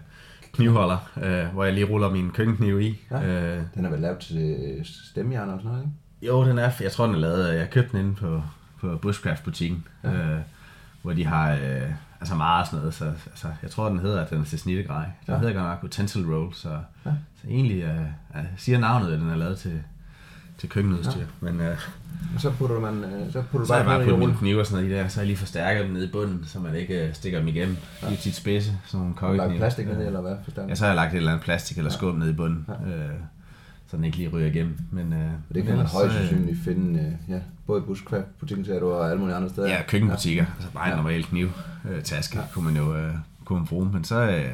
knivholder, 0.52 1.10
øh, 1.22 1.54
hvor 1.54 1.64
jeg 1.64 1.72
lige 1.72 1.86
ruller 1.86 2.10
min 2.10 2.30
køkkenkniv 2.30 2.80
i. 2.80 3.00
Ja. 3.10 3.26
Øh, 3.26 3.62
Den 3.74 3.84
er 3.84 3.90
vel 3.90 4.00
lavet 4.00 4.18
til 4.18 4.56
øh, 4.78 4.84
stemmejern 4.84 5.48
og 5.48 5.58
sådan 5.58 5.70
noget, 5.70 5.84
ikke? 5.84 6.34
jo, 6.34 6.48
den 6.48 6.58
er, 6.58 6.70
jeg 6.80 6.92
tror 6.92 7.06
den 7.06 7.14
er 7.14 7.18
lavet, 7.18 7.54
jeg 7.54 7.70
købte 7.70 7.92
den 7.92 8.00
inde 8.06 8.14
på, 8.14 8.42
på 8.82 8.96
Bushcraft-butikken, 9.02 9.84
ja. 10.04 10.10
øh, 10.12 10.40
hvor 11.02 11.12
de 11.12 11.24
har 11.26 11.50
øh, 11.52 11.82
altså 12.20 12.34
meget 12.34 12.66
sådan 12.66 12.78
noget. 12.78 12.94
Så, 12.94 13.04
altså, 13.04 13.46
jeg 13.62 13.70
tror, 13.70 13.88
den 13.88 13.98
hedder, 13.98 14.22
at 14.24 14.30
den 14.30 14.40
er 14.40 14.44
til 14.44 14.58
snittegrej. 14.58 15.04
Den 15.04 15.12
Ja. 15.28 15.32
ja. 15.32 15.38
hedder 15.38 15.54
godt 15.54 15.64
nok 15.66 15.84
utensil 15.84 16.26
roll, 16.26 16.54
så, 16.54 16.68
Ja. 16.68 16.74
ja. 17.06 17.12
så 17.42 17.48
egentlig 17.48 17.82
øh, 17.82 18.00
øh, 18.36 18.44
siger 18.56 18.78
navnet, 18.78 19.12
at 19.12 19.20
den 19.20 19.28
er 19.30 19.36
lavet 19.36 19.58
til, 19.58 19.82
til 20.58 20.68
køkkenudstyr. 20.68 21.20
Ja. 21.20 21.26
Men 21.40 21.60
øh, 21.60 21.76
Og 22.34 22.40
så 22.40 22.50
putter 22.50 22.80
man, 22.80 23.04
øh, 23.04 23.32
så 23.32 23.42
putter 23.42 23.66
så 23.66 23.72
bare, 23.72 23.84
bare 23.84 23.98
puttet 24.04 24.18
mine 24.18 24.34
knive 24.38 24.60
og 24.60 24.66
sådan 24.66 24.84
noget 24.84 24.96
i 24.96 24.98
der, 25.02 25.08
så 25.08 25.16
har 25.16 25.22
jeg 25.22 25.26
lige 25.26 25.36
forstærket 25.36 25.84
dem 25.84 25.92
nede 25.92 26.06
i 26.06 26.10
bunden, 26.10 26.44
så 26.46 26.58
man 26.60 26.74
ikke 26.74 27.06
øh, 27.08 27.14
stikker 27.14 27.38
dem 27.38 27.48
igennem. 27.48 27.76
De 28.08 28.12
er 28.12 28.16
tit 28.16 28.34
spidse, 28.34 28.72
sådan 28.86 29.00
nogle 29.00 29.14
du 29.20 29.26
lagt 29.26 29.38
kokkeknive. 29.38 29.58
plastik 29.58 29.86
ned 29.86 30.06
eller 30.06 30.20
hvad? 30.20 30.36
Forstår 30.44 30.68
Ja, 30.68 30.74
så 30.74 30.84
har 30.84 30.88
jeg 30.90 30.96
lagt 30.96 31.12
et 31.12 31.16
eller 31.16 31.30
andet 31.32 31.44
plastik 31.44 31.78
eller 31.78 31.90
skum 31.90 32.14
ned 32.14 32.28
i 32.28 32.32
bunden, 32.32 32.66
øh, 32.86 32.92
så 33.92 33.96
den 33.96 34.04
ikke 34.04 34.16
lige 34.16 34.28
ryger 34.28 34.46
igennem. 34.46 34.78
Men, 34.90 35.12
øh, 35.12 35.18
Og 35.18 35.24
det 35.24 35.32
men 35.54 35.62
kan 35.64 35.64
man 35.64 35.72
ellers 35.74 35.90
så, 35.90 35.96
højst 35.96 36.14
øh, 36.14 36.20
sandsynligt 36.28 36.64
finde, 36.64 37.00
øh, 37.00 37.34
ja, 37.34 37.40
både 37.66 37.82
i 37.82 37.84
Bushcraft 37.86 38.38
butikken, 38.40 38.66
du, 38.80 38.92
og 38.92 39.06
alle 39.10 39.18
mulige 39.20 39.36
andre 39.36 39.48
steder. 39.48 39.68
Ja, 39.68 39.82
køkkenbutikker. 39.88 40.44
Altså 40.56 40.70
bare 40.72 40.84
en 40.86 40.90
Ja. 40.90 40.96
normal 40.96 41.24
kniv, 41.24 41.48
øh, 41.90 42.02
taske, 42.02 42.38
ja. 42.38 42.44
kunne 42.52 42.64
man 42.64 42.76
jo 42.76 42.96
øh, 42.96 43.14
kunne 43.44 43.58
man 43.58 43.66
bruge. 43.68 43.90
Men 43.92 44.04
så, 44.04 44.20
øh, 44.30 44.50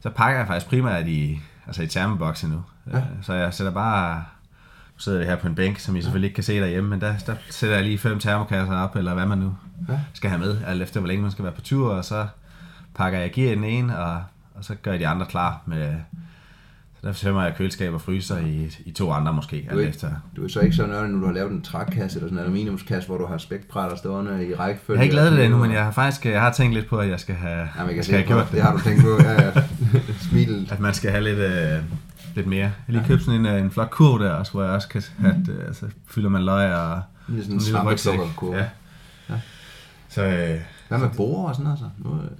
så 0.00 0.10
pakker 0.10 0.38
jeg 0.38 0.46
faktisk 0.46 0.66
primært 0.70 1.06
i, 1.06 1.40
altså 1.66 1.82
i 1.82 1.86
termobokse 1.86 2.48
nu. 2.48 2.62
Ja. 2.92 2.96
Ja. 2.98 3.02
Så 3.22 3.32
jeg 3.32 3.54
sætter 3.54 3.72
bare, 3.72 4.16
nu 4.94 4.98
sidder 4.98 5.18
vi 5.18 5.24
her 5.24 5.36
på 5.36 5.46
en 5.46 5.54
bænk, 5.54 5.78
som 5.78 5.96
I 5.96 6.02
selvfølgelig 6.02 6.26
ikke 6.28 6.34
kan 6.34 6.44
se 6.44 6.60
derhjemme, 6.60 6.90
men 6.90 7.00
der, 7.00 7.14
der 7.26 7.34
sætter 7.50 7.76
jeg 7.76 7.84
lige 7.84 7.98
fem 7.98 8.18
termokasser 8.18 8.74
op, 8.76 8.96
eller 8.96 9.14
hvad 9.14 9.26
man 9.26 9.38
nu 9.38 9.54
Ja. 9.88 9.92
ja. 9.92 10.00
skal 10.12 10.30
have 10.30 10.40
med, 10.40 10.56
alt 10.66 10.82
efter 10.82 11.00
hvor 11.00 11.08
længe 11.08 11.22
man 11.22 11.30
skal 11.30 11.44
være 11.44 11.52
på 11.54 11.60
tur, 11.60 11.90
og 11.92 12.04
så 12.04 12.26
pakker 12.94 13.18
jeg 13.18 13.32
gear 13.32 13.52
i 13.52 13.54
den 13.54 13.64
ene, 13.64 13.98
og, 13.98 14.22
og 14.54 14.64
så 14.64 14.74
gør 14.74 14.90
jeg 14.90 15.00
de 15.00 15.08
andre 15.08 15.26
klar 15.26 15.62
med, 15.66 15.94
der 17.04 17.12
tømmer 17.12 17.42
jeg 17.44 17.54
køleskab 17.56 17.94
og 17.94 18.00
fryser 18.00 18.38
i, 18.38 18.76
i 18.84 18.90
to 18.92 19.12
andre 19.12 19.32
måske, 19.32 19.68
Du 19.72 19.78
er, 19.78 19.88
efter. 19.88 20.10
du 20.36 20.44
er 20.44 20.48
så 20.48 20.60
ikke 20.60 20.76
så 20.76 20.86
nørdig, 20.86 21.10
når 21.10 21.18
du 21.20 21.26
har 21.26 21.32
lavet 21.32 21.52
en 21.52 21.62
trækasse 21.62 22.18
eller 22.18 22.28
sådan 22.28 22.38
en 22.38 22.44
aluminiumskasse, 22.44 23.08
hvor 23.08 23.18
du 23.18 23.26
har 23.26 23.38
spækbrætter 23.38 23.96
stående 23.96 24.48
i 24.48 24.54
rækkefølge. 24.54 24.96
Jeg 24.96 25.00
har 25.00 25.04
ikke 25.04 25.16
lavet 25.16 25.32
det 25.32 25.44
endnu, 25.44 25.58
men 25.58 25.72
jeg 25.72 25.84
har 25.84 25.90
faktisk 25.90 26.26
jeg 26.26 26.40
har 26.40 26.52
tænkt 26.52 26.74
lidt 26.74 26.86
på, 26.88 26.96
at 26.98 27.08
jeg 27.10 27.20
skal 27.20 27.34
have, 27.34 27.68
Ja, 27.78 27.84
man 27.84 27.94
kan 27.94 28.04
skal 28.04 28.16
have 28.24 28.32
på, 28.34 28.40
det. 28.40 28.52
det 28.52 28.62
har 28.62 28.72
du 28.76 28.80
tænkt 28.82 29.02
på. 29.02 29.08
Ja, 29.22 29.42
ja. 29.42 29.52
Smilet. 30.30 30.72
at 30.72 30.80
man 30.80 30.94
skal 30.94 31.10
have 31.10 31.24
lidt, 31.24 31.38
øh, 31.38 31.82
lidt 32.34 32.46
mere. 32.46 32.60
Jeg 32.60 32.72
lige 32.88 33.04
købt 33.06 33.22
sådan 33.22 33.40
en, 33.40 33.46
øh, 33.46 33.60
en 33.62 33.70
flot 33.70 33.90
kurv 33.90 34.24
der 34.24 34.30
også, 34.30 34.52
hvor 34.52 34.62
jeg 34.62 34.72
også 34.72 34.88
kan 34.88 35.02
have, 35.18 35.34
at, 35.34 35.48
øh, 35.48 35.66
altså, 35.66 35.86
fylder 36.06 36.28
man 36.28 36.44
løg 36.44 36.74
og 36.74 37.02
Det 37.26 37.38
er 37.38 37.42
sådan 37.42 37.56
en 37.56 37.60
lille 37.60 37.84
rygsæk. 37.84 38.18
Ja. 38.52 38.64
Ja. 39.30 39.40
Så, 40.08 40.24
øh, 40.24 40.60
Hvad 40.88 40.98
med 40.98 41.08
borer 41.16 41.48
og 41.48 41.54
sådan 41.54 41.64
noget 41.64 41.78
så? 41.78 41.84
Nu, 41.98 42.10
øh, 42.14 42.30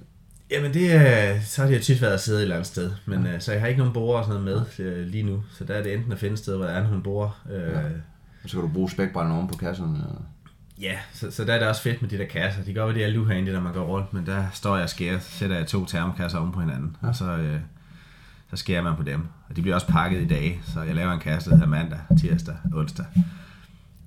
jamen 0.55 0.73
det, 0.73 0.91
øh, 0.95 1.43
så 1.43 1.61
har 1.61 1.69
det 1.69 1.77
jo 1.77 1.81
tit 1.83 2.01
været 2.01 2.13
at 2.13 2.21
sidde 2.21 2.37
et 2.39 2.41
eller 2.43 2.55
andet 2.55 2.67
sted, 2.67 2.91
men 3.05 3.27
øh, 3.27 3.41
så 3.41 3.51
jeg 3.51 3.61
har 3.61 3.67
ikke 3.67 3.77
nogen 3.77 3.93
borer 3.93 4.17
og 4.19 4.25
sådan 4.25 4.41
noget 4.41 4.67
med 4.77 4.85
øh, 4.85 5.07
lige 5.07 5.23
nu, 5.23 5.43
så 5.57 5.63
der 5.63 5.73
er 5.73 5.83
det 5.83 5.93
enten 5.93 6.11
at 6.11 6.19
finde 6.19 6.33
et 6.33 6.39
sted, 6.39 6.55
hvor 6.55 6.65
der 6.65 6.71
er 6.73 6.83
nogle 6.83 7.03
borer. 7.03 7.43
Øh, 7.51 7.59
Ja. 7.61 7.81
så 8.45 8.51
kan 8.57 8.61
du 8.61 8.67
bruge 8.67 8.89
spækbrætterne 8.91 9.35
oven 9.37 9.47
på 9.47 9.57
kasserne. 9.57 10.07
Og... 10.07 10.21
Ja, 10.81 10.97
så, 11.13 11.31
så 11.31 11.43
der 11.45 11.53
er 11.53 11.59
det 11.59 11.67
også 11.67 11.81
fedt 11.81 12.01
med 12.01 12.09
de 12.09 12.17
der 12.17 12.25
kasser. 12.25 12.59
De 12.61 12.65
kan 12.73 12.75
godt 12.83 12.95
være, 12.95 13.05
de 13.05 13.11
er 13.11 13.13
luhandy, 13.15 13.49
når 13.49 13.59
man 13.61 13.73
går 13.73 13.83
rundt, 13.85 14.13
men 14.13 14.25
der 14.25 14.45
står 14.53 14.75
jeg 14.75 14.83
og 14.83 14.89
skærer, 14.89 15.19
sætter 15.19 15.55
jeg 15.57 15.67
to 15.67 15.85
termokasser 15.85 16.39
oven 16.39 16.51
på 16.51 16.59
hinanden, 16.59 16.95
ja. 17.03 17.07
og 17.07 17.15
så, 17.15 17.25
øh, 17.37 17.59
så 18.49 18.55
skærer 18.55 18.81
man 18.81 18.95
på 18.95 19.03
dem. 19.03 19.21
Og 19.49 19.55
de 19.55 19.61
bliver 19.61 19.75
også 19.75 19.87
pakket 19.87 20.21
i 20.21 20.27
dage, 20.27 20.59
så 20.73 20.81
jeg 20.81 20.95
laver 20.95 21.11
en 21.11 21.19
kasse, 21.19 21.49
der 21.49 21.55
hedder 21.55 21.69
mandag, 21.69 21.99
tirsdag, 22.19 22.55
onsdag. 22.73 23.05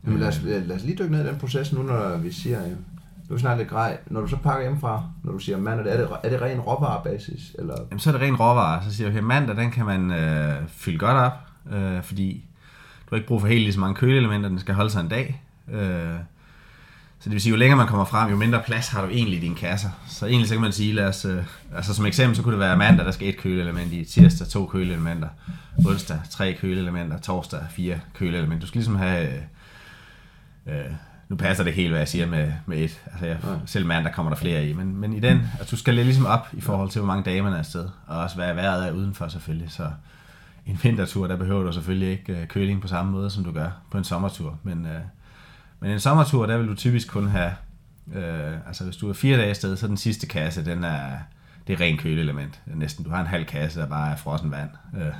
Jamen 0.06 0.18
lad 0.20 0.28
os, 0.28 0.40
lad 0.44 0.70
os 0.76 0.82
lige 0.84 0.96
dykke 0.98 1.12
ned 1.12 1.24
i 1.24 1.28
den 1.28 1.38
proces 1.38 1.72
nu, 1.72 1.82
når 1.82 2.16
vi 2.16 2.32
siger, 2.32 2.60
du 3.28 3.32
nu 3.32 3.36
er 3.36 3.40
snart 3.40 3.58
lidt 3.58 3.68
grej. 3.68 3.98
Når 4.06 4.20
du 4.20 4.26
så 4.26 4.36
pakker 4.36 4.62
hjemmefra, 4.62 5.02
når 5.24 5.32
du 5.32 5.38
siger 5.38 5.58
mandag, 5.58 5.92
er 5.92 5.96
det, 5.96 6.08
er 6.22 6.28
det 6.28 6.40
ren 6.40 6.60
råvarebasis? 6.60 7.56
Eller? 7.58 7.74
Jamen, 7.90 8.00
så 8.00 8.10
er 8.10 8.12
det 8.12 8.22
ren 8.22 8.36
råvarer. 8.36 8.82
Så 8.82 8.94
siger 8.94 9.08
jeg, 9.08 9.16
okay, 9.16 9.26
mandag, 9.26 9.56
den 9.56 9.70
kan 9.70 9.86
man 9.86 10.12
øh, 10.12 10.62
fylde 10.68 10.98
godt 10.98 11.16
op, 11.16 11.32
øh, 11.72 12.02
fordi 12.02 12.44
du 13.00 13.10
har 13.10 13.16
ikke 13.16 13.28
brug 13.28 13.40
for 13.40 13.48
helt 13.48 13.60
lige 13.60 13.72
så 13.72 13.80
mange 13.80 13.94
køleelementer, 13.94 14.48
den 14.48 14.58
skal 14.58 14.74
holde 14.74 14.90
sig 14.90 15.00
en 15.00 15.08
dag. 15.08 15.42
Øh, 15.72 16.18
så 17.20 17.24
det 17.24 17.32
vil 17.32 17.40
sige, 17.40 17.50
jo 17.50 17.56
længere 17.56 17.76
man 17.76 17.86
kommer 17.86 18.04
frem, 18.04 18.30
jo 18.30 18.36
mindre 18.36 18.62
plads 18.66 18.88
har 18.88 19.02
du 19.02 19.08
egentlig 19.08 19.38
i 19.38 19.40
dine 19.40 19.54
kasser. 19.54 19.88
Så 20.08 20.26
egentlig 20.26 20.48
så 20.48 20.54
kan 20.54 20.62
man 20.62 20.72
sige, 20.72 20.92
lad 20.92 21.06
os, 21.06 21.24
øh, 21.24 21.44
altså 21.74 21.94
som 21.94 22.06
eksempel, 22.06 22.36
så 22.36 22.42
kunne 22.42 22.52
det 22.52 22.60
være 22.60 22.76
mandag, 22.76 23.06
der 23.06 23.12
skal 23.12 23.28
et 23.28 23.36
køleelement 23.36 23.92
i, 23.92 24.04
tirsdag 24.04 24.48
to 24.48 24.66
køleelementer, 24.66 25.28
onsdag 25.86 26.20
tre 26.30 26.54
køleelementer, 26.60 27.18
torsdag 27.18 27.60
fire 27.70 28.00
køleelementer. 28.14 28.60
Du 28.60 28.66
skal 28.66 28.78
ligesom 28.78 28.96
have, 28.96 29.28
øh, 29.28 29.42
øh, 30.66 30.92
nu 31.28 31.36
passer 31.36 31.64
det 31.64 31.72
helt, 31.72 31.90
hvad 31.90 31.98
jeg 31.98 32.08
siger 32.08 32.26
med, 32.26 32.52
med 32.66 32.78
et. 32.78 33.00
Altså 33.06 33.26
jeg, 33.26 33.38
selv 33.66 33.86
mandag 33.86 34.12
kommer 34.12 34.32
der 34.32 34.36
flere 34.36 34.68
i, 34.68 34.72
men, 34.72 34.96
men 34.96 35.12
i 35.12 35.20
den, 35.20 35.40
at 35.60 35.70
du 35.70 35.76
skal 35.76 35.94
ligesom 35.94 36.26
op 36.26 36.48
i 36.52 36.60
forhold 36.60 36.90
til, 36.90 37.00
hvor 37.00 37.06
mange 37.06 37.22
dage 37.22 37.42
man 37.42 37.52
er 37.52 37.58
afsted, 37.58 37.88
og 38.06 38.18
også 38.18 38.36
hvad 38.36 38.54
vejret 38.54 38.88
er 38.88 38.92
udenfor 38.92 39.28
selvfølgelig, 39.28 39.70
så 39.70 39.90
en 40.66 40.78
vintertur, 40.82 41.26
der 41.26 41.36
behøver 41.36 41.62
du 41.62 41.72
selvfølgelig 41.72 42.10
ikke 42.10 42.40
øh, 42.40 42.46
køling 42.46 42.82
på 42.82 42.88
samme 42.88 43.12
måde, 43.12 43.30
som 43.30 43.44
du 43.44 43.52
gør 43.52 43.70
på 43.90 43.98
en 43.98 44.04
sommertur, 44.04 44.58
men, 44.62 44.86
øh, 44.86 45.00
men 45.80 45.90
en 45.90 46.00
sommertur, 46.00 46.46
der 46.46 46.58
vil 46.58 46.68
du 46.68 46.74
typisk 46.74 47.08
kun 47.08 47.28
have, 47.28 47.52
øh, 48.14 48.52
altså 48.66 48.84
hvis 48.84 48.96
du 48.96 49.08
er 49.08 49.12
fire 49.12 49.36
dage 49.36 49.48
afsted, 49.48 49.76
så 49.76 49.86
den 49.86 49.96
sidste 49.96 50.26
kasse, 50.26 50.64
den 50.64 50.84
er, 50.84 51.10
det 51.66 51.72
er 51.72 51.80
ren 51.80 51.98
køleelement, 51.98 52.60
næsten. 52.66 53.04
Du 53.04 53.10
har 53.10 53.20
en 53.20 53.26
halv 53.26 53.44
kasse, 53.44 53.80
der 53.80 53.86
bare 53.86 54.12
er 54.12 54.16
frossen 54.16 54.50
vand. 54.50 54.70
Øh, 54.96 55.12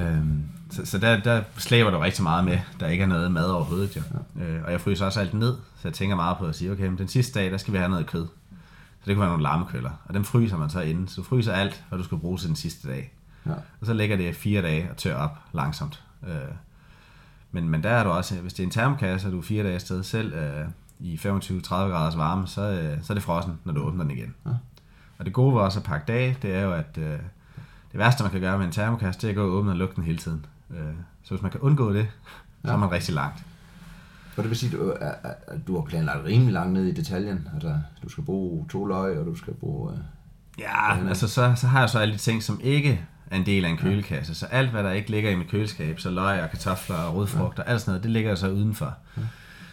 øh, 0.00 0.22
så, 0.70 0.86
så 0.86 0.98
der, 0.98 1.20
der 1.20 1.42
slæber 1.58 1.90
du 1.90 1.98
rigtig 1.98 2.22
meget 2.22 2.44
med, 2.44 2.58
der 2.80 2.86
ikke 2.86 3.02
er 3.02 3.08
noget 3.08 3.32
mad 3.32 3.50
overhovedet. 3.50 3.96
Jo. 3.96 4.02
Ja. 4.38 4.44
Øh, 4.44 4.64
og 4.64 4.72
jeg 4.72 4.80
fryser 4.80 5.06
også 5.06 5.20
alt 5.20 5.34
ned, 5.34 5.56
så 5.76 5.88
jeg 5.88 5.92
tænker 5.92 6.16
meget 6.16 6.38
på 6.38 6.46
at 6.46 6.54
sige, 6.54 6.72
okay, 6.72 6.86
men 6.86 6.98
den 6.98 7.08
sidste 7.08 7.40
dag, 7.40 7.50
der 7.50 7.56
skal 7.56 7.72
vi 7.72 7.78
have 7.78 7.90
noget 7.90 8.06
kød. 8.06 8.26
Så 9.00 9.06
det 9.06 9.14
kunne 9.14 9.20
være 9.20 9.30
nogle 9.30 9.42
lammekøller, 9.42 9.90
og 10.04 10.14
dem 10.14 10.24
fryser 10.24 10.56
man 10.56 10.70
så 10.70 10.80
inden. 10.80 11.08
Så 11.08 11.20
du 11.20 11.22
fryser 11.22 11.52
alt, 11.52 11.84
hvad 11.88 11.98
du 11.98 12.04
skal 12.04 12.18
bruge 12.18 12.38
til 12.38 12.48
den 12.48 12.56
sidste 12.56 12.88
dag. 12.88 13.12
Ja. 13.46 13.52
Og 13.80 13.86
så 13.86 13.92
lægger 13.92 14.16
det 14.16 14.36
fire 14.36 14.62
dage 14.62 14.90
og 14.90 14.96
tør 14.96 15.16
op 15.16 15.38
langsomt. 15.52 16.02
Øh, 16.26 16.32
men, 17.52 17.68
men 17.68 17.82
der 17.82 17.90
er 17.90 18.04
du 18.04 18.10
også, 18.10 18.34
hvis 18.34 18.52
det 18.52 18.62
er 18.62 18.66
en 18.66 18.70
termokasse, 18.70 19.28
og 19.28 19.32
du 19.32 19.38
er 19.38 19.42
fire 19.42 19.62
dage 19.62 19.74
afsted 19.74 20.02
selv 20.02 20.34
øh, 20.34 20.66
i 21.00 21.16
25-30 21.16 21.74
graders 21.74 22.16
varme, 22.16 22.46
så, 22.46 22.60
øh, 22.62 22.98
så 23.02 23.12
er 23.12 23.14
det 23.14 23.22
frossen, 23.22 23.58
når 23.64 23.72
du 23.72 23.80
åbner 23.80 24.04
den 24.04 24.10
igen. 24.10 24.34
Ja. 24.46 24.50
Og 25.18 25.24
det 25.24 25.32
gode 25.32 25.54
ved 25.54 25.60
også 25.60 25.78
at 25.78 25.84
pakke 25.84 26.12
dage, 26.12 26.36
det 26.42 26.54
er 26.54 26.60
jo, 26.60 26.72
at 26.72 26.98
øh, 26.98 27.18
det 27.92 27.98
værste, 27.98 28.22
man 28.22 28.32
kan 28.32 28.40
gøre 28.40 28.58
med 28.58 28.66
en 28.66 28.72
termokasse, 28.72 29.20
det 29.20 29.26
er 29.26 29.30
at 29.30 29.36
gå 29.36 29.42
og 29.42 29.50
åbne 29.50 29.70
og 29.70 29.76
lukke 29.76 29.96
den 29.96 30.04
hele 30.04 30.18
tiden. 30.18 30.46
Øh, 30.70 30.78
så 31.22 31.30
hvis 31.34 31.42
man 31.42 31.50
kan 31.50 31.60
undgå 31.60 31.92
det, 31.92 32.06
så 32.64 32.68
Ja. 32.68 32.74
er 32.74 32.78
man 32.78 32.90
rigtig 32.92 33.14
langt. 33.14 33.44
Og 34.36 34.42
det 34.42 34.50
vil 34.50 34.58
sige, 34.58 34.72
at 34.72 34.78
du, 34.78 34.94
at 35.46 35.66
du 35.66 35.74
har 35.80 35.84
planlagt 35.84 36.24
rimelig 36.24 36.52
langt 36.52 36.72
ned 36.72 36.84
i 36.84 36.92
detaljen. 36.94 37.48
Altså, 37.54 37.78
du 38.02 38.08
skal 38.08 38.24
bruge 38.24 38.66
to 38.70 38.84
løg, 38.86 39.18
og 39.18 39.26
du 39.26 39.34
skal 39.34 39.54
bruge... 39.54 39.92
Øh, 39.92 39.98
Ja, 40.58 41.08
altså 41.08 41.28
så, 41.28 41.52
så 41.56 41.66
har 41.66 41.80
jeg 41.80 41.90
så 41.90 41.98
alle 41.98 42.14
de 42.14 42.18
ting, 42.18 42.42
som 42.42 42.60
ikke 42.62 43.04
er 43.30 43.36
en 43.36 43.46
del 43.46 43.64
af 43.64 43.68
en 43.68 43.76
kølekasse. 43.76 44.34
Så 44.34 44.46
alt, 44.46 44.70
hvad 44.70 44.84
der 44.84 44.90
ikke 44.90 45.10
ligger 45.10 45.30
i 45.30 45.34
mit 45.34 45.48
køleskab, 45.50 46.00
så 46.00 46.10
løg 46.10 46.42
og 46.42 46.50
kartofler 46.50 46.96
og 46.96 47.14
rødfrugt 47.14 47.58
og 47.58 47.68
alt 47.70 47.80
sådan 47.80 47.90
noget, 47.90 48.02
det 48.02 48.10
ligger 48.10 48.34
så 48.34 48.50
udenfor. 48.50 48.94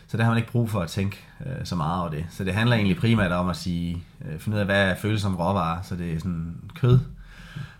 Så 0.07 0.17
der 0.17 0.23
har 0.23 0.31
man 0.31 0.37
ikke 0.37 0.51
brug 0.51 0.69
for 0.69 0.79
at 0.81 0.89
tænke 0.89 1.19
øh, 1.45 1.51
så 1.65 1.75
meget 1.75 2.01
over 2.01 2.09
det. 2.09 2.25
Så 2.29 2.43
det 2.43 2.53
handler 2.53 2.75
egentlig 2.75 2.97
primært 2.97 3.31
om 3.31 3.49
at 3.49 3.55
sige, 3.55 4.03
øh, 4.25 4.39
finde 4.39 4.55
ud 4.55 4.59
af, 4.59 4.65
hvad 4.65 4.89
er 4.91 4.95
føles 4.95 5.21
som 5.21 5.35
råvarer. 5.35 5.81
Så 5.81 5.95
det 5.95 6.13
er 6.13 6.17
sådan 6.19 6.55
kød, 6.75 6.99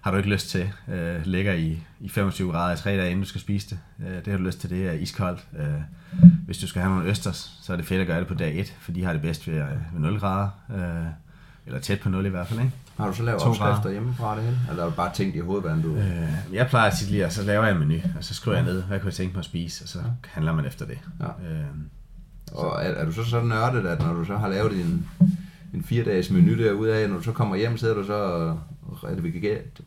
har 0.04 0.12
du 0.12 0.18
ikke 0.18 0.30
lyst 0.30 0.50
til, 0.50 0.72
øh, 0.94 1.16
ligger 1.26 1.54
i, 1.54 1.80
i 2.00 2.10
25 2.10 2.52
grader 2.52 2.74
i 2.74 2.78
tre 2.78 2.98
dage, 2.98 3.10
inden 3.12 3.24
du 3.24 3.30
skal 3.30 3.42
spise 3.42 3.70
det. 3.70 3.80
Øh, 4.08 4.16
det 4.16 4.28
har 4.28 4.38
du 4.38 4.44
lyst 4.44 4.60
til, 4.60 4.70
det 4.70 4.88
er 4.88 4.92
iskoldt. 4.92 5.48
Øh, 5.60 5.68
hvis 6.46 6.58
du 6.58 6.68
skal 6.68 6.82
have 6.82 6.94
nogle 6.96 7.10
østers, 7.10 7.60
så 7.62 7.74
er 7.74 7.78
det 7.78 7.86
fedt 7.86 8.02
at 8.02 8.08
gøre 8.08 8.20
det 8.20 8.28
på 8.28 8.34
dag 8.34 8.60
1, 8.60 8.74
for 8.82 8.92
de 8.92 9.04
har 9.04 9.14
det 9.14 9.22
bedst 9.22 9.48
ved, 9.48 9.54
øh, 9.56 9.68
ved 9.94 10.00
0 10.00 10.20
grader. 10.20 10.50
Øh, 10.76 11.06
eller 11.66 11.80
tæt 11.80 12.00
på 12.00 12.10
0 12.10 12.26
i 12.26 12.30
hvert 12.30 12.48
fald, 12.48 12.60
ikke? 12.60 12.72
har 12.98 13.08
du 13.08 13.14
så 13.14 13.24
lavet 13.24 13.42
opskrifter 13.42 13.76
grader. 13.76 13.92
hjemmefra 13.92 14.36
det 14.36 14.44
hele? 14.44 14.58
Eller 14.70 14.84
har 14.84 14.90
du 14.90 14.96
bare 14.96 15.14
tænkt 15.14 15.36
i 15.36 15.40
hovedet, 15.40 15.64
hvordan 15.64 15.82
du... 15.82 15.96
Øh, 15.96 16.28
jeg 16.54 16.68
plejer 16.68 16.92
tit 16.92 17.10
lige, 17.10 17.26
at 17.26 17.34
så 17.34 17.44
laver 17.44 17.64
jeg 17.66 17.74
en 17.74 17.80
menu, 17.80 17.96
og 18.18 18.24
så 18.24 18.34
skriver 18.34 18.58
jeg 18.58 18.66
ned, 18.66 18.84
hvad 18.84 19.00
kunne 19.00 19.08
jeg 19.08 19.14
tænke 19.14 19.34
mig 19.34 19.40
at 19.40 19.46
spise, 19.46 19.84
og 19.86 19.90
så 19.90 20.00
handler 20.28 20.54
man 20.54 20.66
efter 20.66 20.86
det. 20.86 20.98
Ja. 21.20 21.26
Øh, 21.26 21.66
Og 22.52 22.84
er, 22.86 22.90
er 22.90 23.06
du 23.06 23.12
så 23.12 23.24
så 23.24 23.42
nørdet, 23.42 23.86
at 23.88 24.00
når 24.00 24.14
du 24.14 24.26
så 24.26 24.38
har 24.38 24.48
lavet 24.48 24.74
en, 24.82 25.08
en 25.74 25.84
fire 25.84 26.04
dages 26.06 26.30
menu 26.30 26.58
derude 26.58 26.94
af, 26.96 27.10
når 27.10 27.18
du 27.18 27.24
så 27.24 27.32
kommer 27.32 27.56
hjem, 27.56 27.78
sidder 27.78 27.96
du 27.96 28.06
så 28.06 28.14
og 28.14 28.60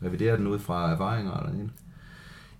reviderer 0.03 0.37
den 0.37 0.47
ud 0.47 0.59
fra 0.59 0.91
erfaringer 0.91 1.37
eller 1.37 1.51
en? 1.51 1.71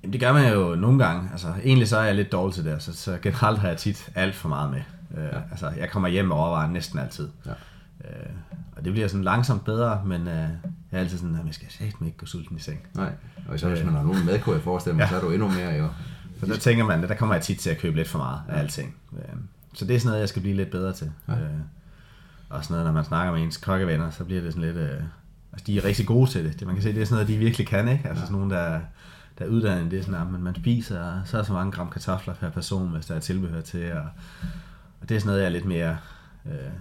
Jamen, 0.04 0.14
det 0.14 0.22
gør 0.22 0.34
man 0.34 0.54
jo 0.54 0.76
nogle 0.76 1.06
gange. 1.06 1.30
Altså, 1.32 1.54
egentlig 1.64 1.88
så 1.88 1.98
er 1.98 2.04
jeg 2.04 2.16
lidt 2.16 2.32
dårlig 2.32 2.56
til 2.56 2.66
det, 2.66 2.82
så, 2.82 2.94
så 2.94 3.18
generelt 3.22 3.60
har 3.60 3.68
jeg 3.68 3.78
tit 3.78 4.10
alt 4.16 4.36
for 4.36 4.50
meget 4.50 4.72
med. 4.72 4.82
Øh, 5.18 5.24
ja. 5.24 5.40
Altså, 5.52 5.70
jeg 5.70 5.90
kommer 5.90 6.10
hjem 6.10 6.32
og 6.32 6.40
overvejer 6.40 6.70
næsten 6.70 7.00
altid. 7.00 7.30
Ja. 7.46 7.52
Øh, 8.06 8.30
og 8.78 8.86
det 8.86 8.94
bliver 8.94 9.08
sådan 9.08 9.24
langsomt 9.24 9.66
bedre, 9.66 10.02
men 10.06 10.22
øh, 10.22 10.28
jeg 10.28 10.50
er 10.92 11.00
altid 11.00 11.18
sådan, 11.18 11.36
at 11.36 11.46
jeg 11.46 11.54
skal 11.54 11.68
sagt 11.72 12.02
ikke 12.06 12.18
gå 12.18 12.26
sulten 12.26 12.58
i 12.58 12.60
seng. 12.60 12.88
Nej, 12.94 13.12
og 13.48 13.60
så 13.60 13.70
hvis 13.70 13.84
man 13.84 13.94
har 13.94 14.04
nogen 14.04 14.26
med, 14.26 14.40
kunne 14.40 14.56
jeg 14.56 14.64
forestille 14.64 14.96
mig, 14.96 15.04
ja. 15.04 15.10
så 15.10 15.16
er 15.16 15.22
du 15.22 15.32
endnu 15.32 15.48
mere 15.48 15.74
jo. 15.74 15.88
Så 16.40 16.46
der 16.46 16.58
tænker 16.58 16.86
man, 16.86 17.04
der 17.04 17.16
kommer 17.16 17.36
jeg 17.36 17.44
tit 17.44 17.60
til 17.60 17.70
at 17.70 17.78
købe 17.78 17.96
lidt 17.96 18.08
for 18.08 18.18
meget 18.18 18.42
af 18.48 18.60
alting. 18.60 18.96
Øh, 19.14 19.36
så 19.74 19.86
det 19.86 19.96
er 19.96 20.00
sådan 20.00 20.08
noget, 20.08 20.20
jeg 20.20 20.30
skal 20.30 20.42
blive 20.42 20.56
lidt 20.56 20.72
bedre 20.72 20.94
til. 20.94 21.12
Ja. 21.28 21.34
Øh, 21.34 21.40
og 22.50 22.64
sådan 22.64 22.74
noget, 22.74 22.86
når 22.86 22.94
man 22.94 23.06
snakker 23.06 23.34
med 23.34 23.42
ens 23.42 23.58
kokkevenner, 23.58 24.10
så 24.10 24.24
bliver 24.24 24.42
det 24.42 24.54
sådan 24.54 24.74
lidt... 24.74 24.78
Øh, 24.78 25.02
altså, 25.58 25.72
de 25.72 25.78
er 25.78 25.86
rigtig 25.86 26.06
gode 26.06 26.30
til 26.30 26.46
det. 26.46 26.60
det. 26.60 26.68
Man 26.68 26.76
kan 26.76 26.84
se, 26.84 26.94
det 26.94 27.02
er 27.02 27.06
sådan 27.06 27.16
noget, 27.16 27.28
de 27.28 27.38
virkelig 27.38 27.68
kan, 27.68 27.88
ikke? 27.88 28.08
Altså 28.10 28.22
ja. 28.22 28.26
sådan 28.26 28.36
nogen, 28.36 28.52
der, 28.52 28.80
der 29.40 29.46
er 29.46 29.50
uddannet, 29.50 29.92
det 29.92 30.00
er 30.00 30.04
sådan, 30.04 30.22
at 30.22 30.32
man, 30.32 30.42
man 30.42 30.56
spiser 30.56 31.22
så 31.26 31.44
så 31.44 31.54
mange 31.54 31.72
gram 31.72 31.90
kartofler 31.90 32.34
per 32.34 32.50
person, 32.50 32.90
hvis 32.90 33.06
der 33.06 33.16
er 33.16 33.20
tilbehør 33.20 33.62
til, 33.62 33.94
og, 33.94 34.06
og 35.02 35.10
det 35.10 35.16
er 35.16 35.20
sådan 35.20 35.28
noget, 35.28 35.40
jeg 35.40 35.46
er 35.46 35.52
lidt 35.52 35.66
mere... 35.66 35.98
Øh, 36.46 36.72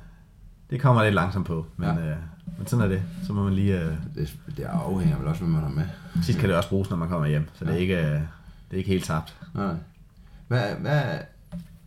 det 0.70 0.80
kommer 0.80 1.02
lidt 1.04 1.14
langsomt 1.14 1.46
på, 1.46 1.66
men, 1.76 1.88
ja. 1.88 2.10
øh, 2.10 2.16
men 2.58 2.66
sådan 2.66 2.84
er 2.84 2.88
det. 2.88 3.02
Så 3.26 3.32
må 3.32 3.42
man 3.44 3.54
lige... 3.54 3.80
Øh, 3.80 3.92
det, 4.14 4.36
det 4.56 4.64
afhænger 4.64 5.18
vel 5.18 5.26
også, 5.26 5.40
hvad 5.40 5.52
man 5.52 5.62
har 5.62 5.70
med. 5.70 5.86
Sidst 6.22 6.38
kan 6.38 6.48
det 6.48 6.56
også 6.56 6.68
bruges, 6.68 6.90
når 6.90 6.96
man 6.96 7.08
kommer 7.08 7.26
hjem, 7.26 7.48
så 7.54 7.64
ja. 7.64 7.70
det, 7.70 7.76
er 7.76 7.80
ikke, 7.80 7.96
øh, 7.96 8.20
det 8.70 8.72
er 8.72 8.76
ikke 8.76 8.90
helt 8.90 9.04
tabt. 9.04 9.36
Nej. 9.54 9.74
Hvad, 10.48 10.74
hvad, 10.80 11.02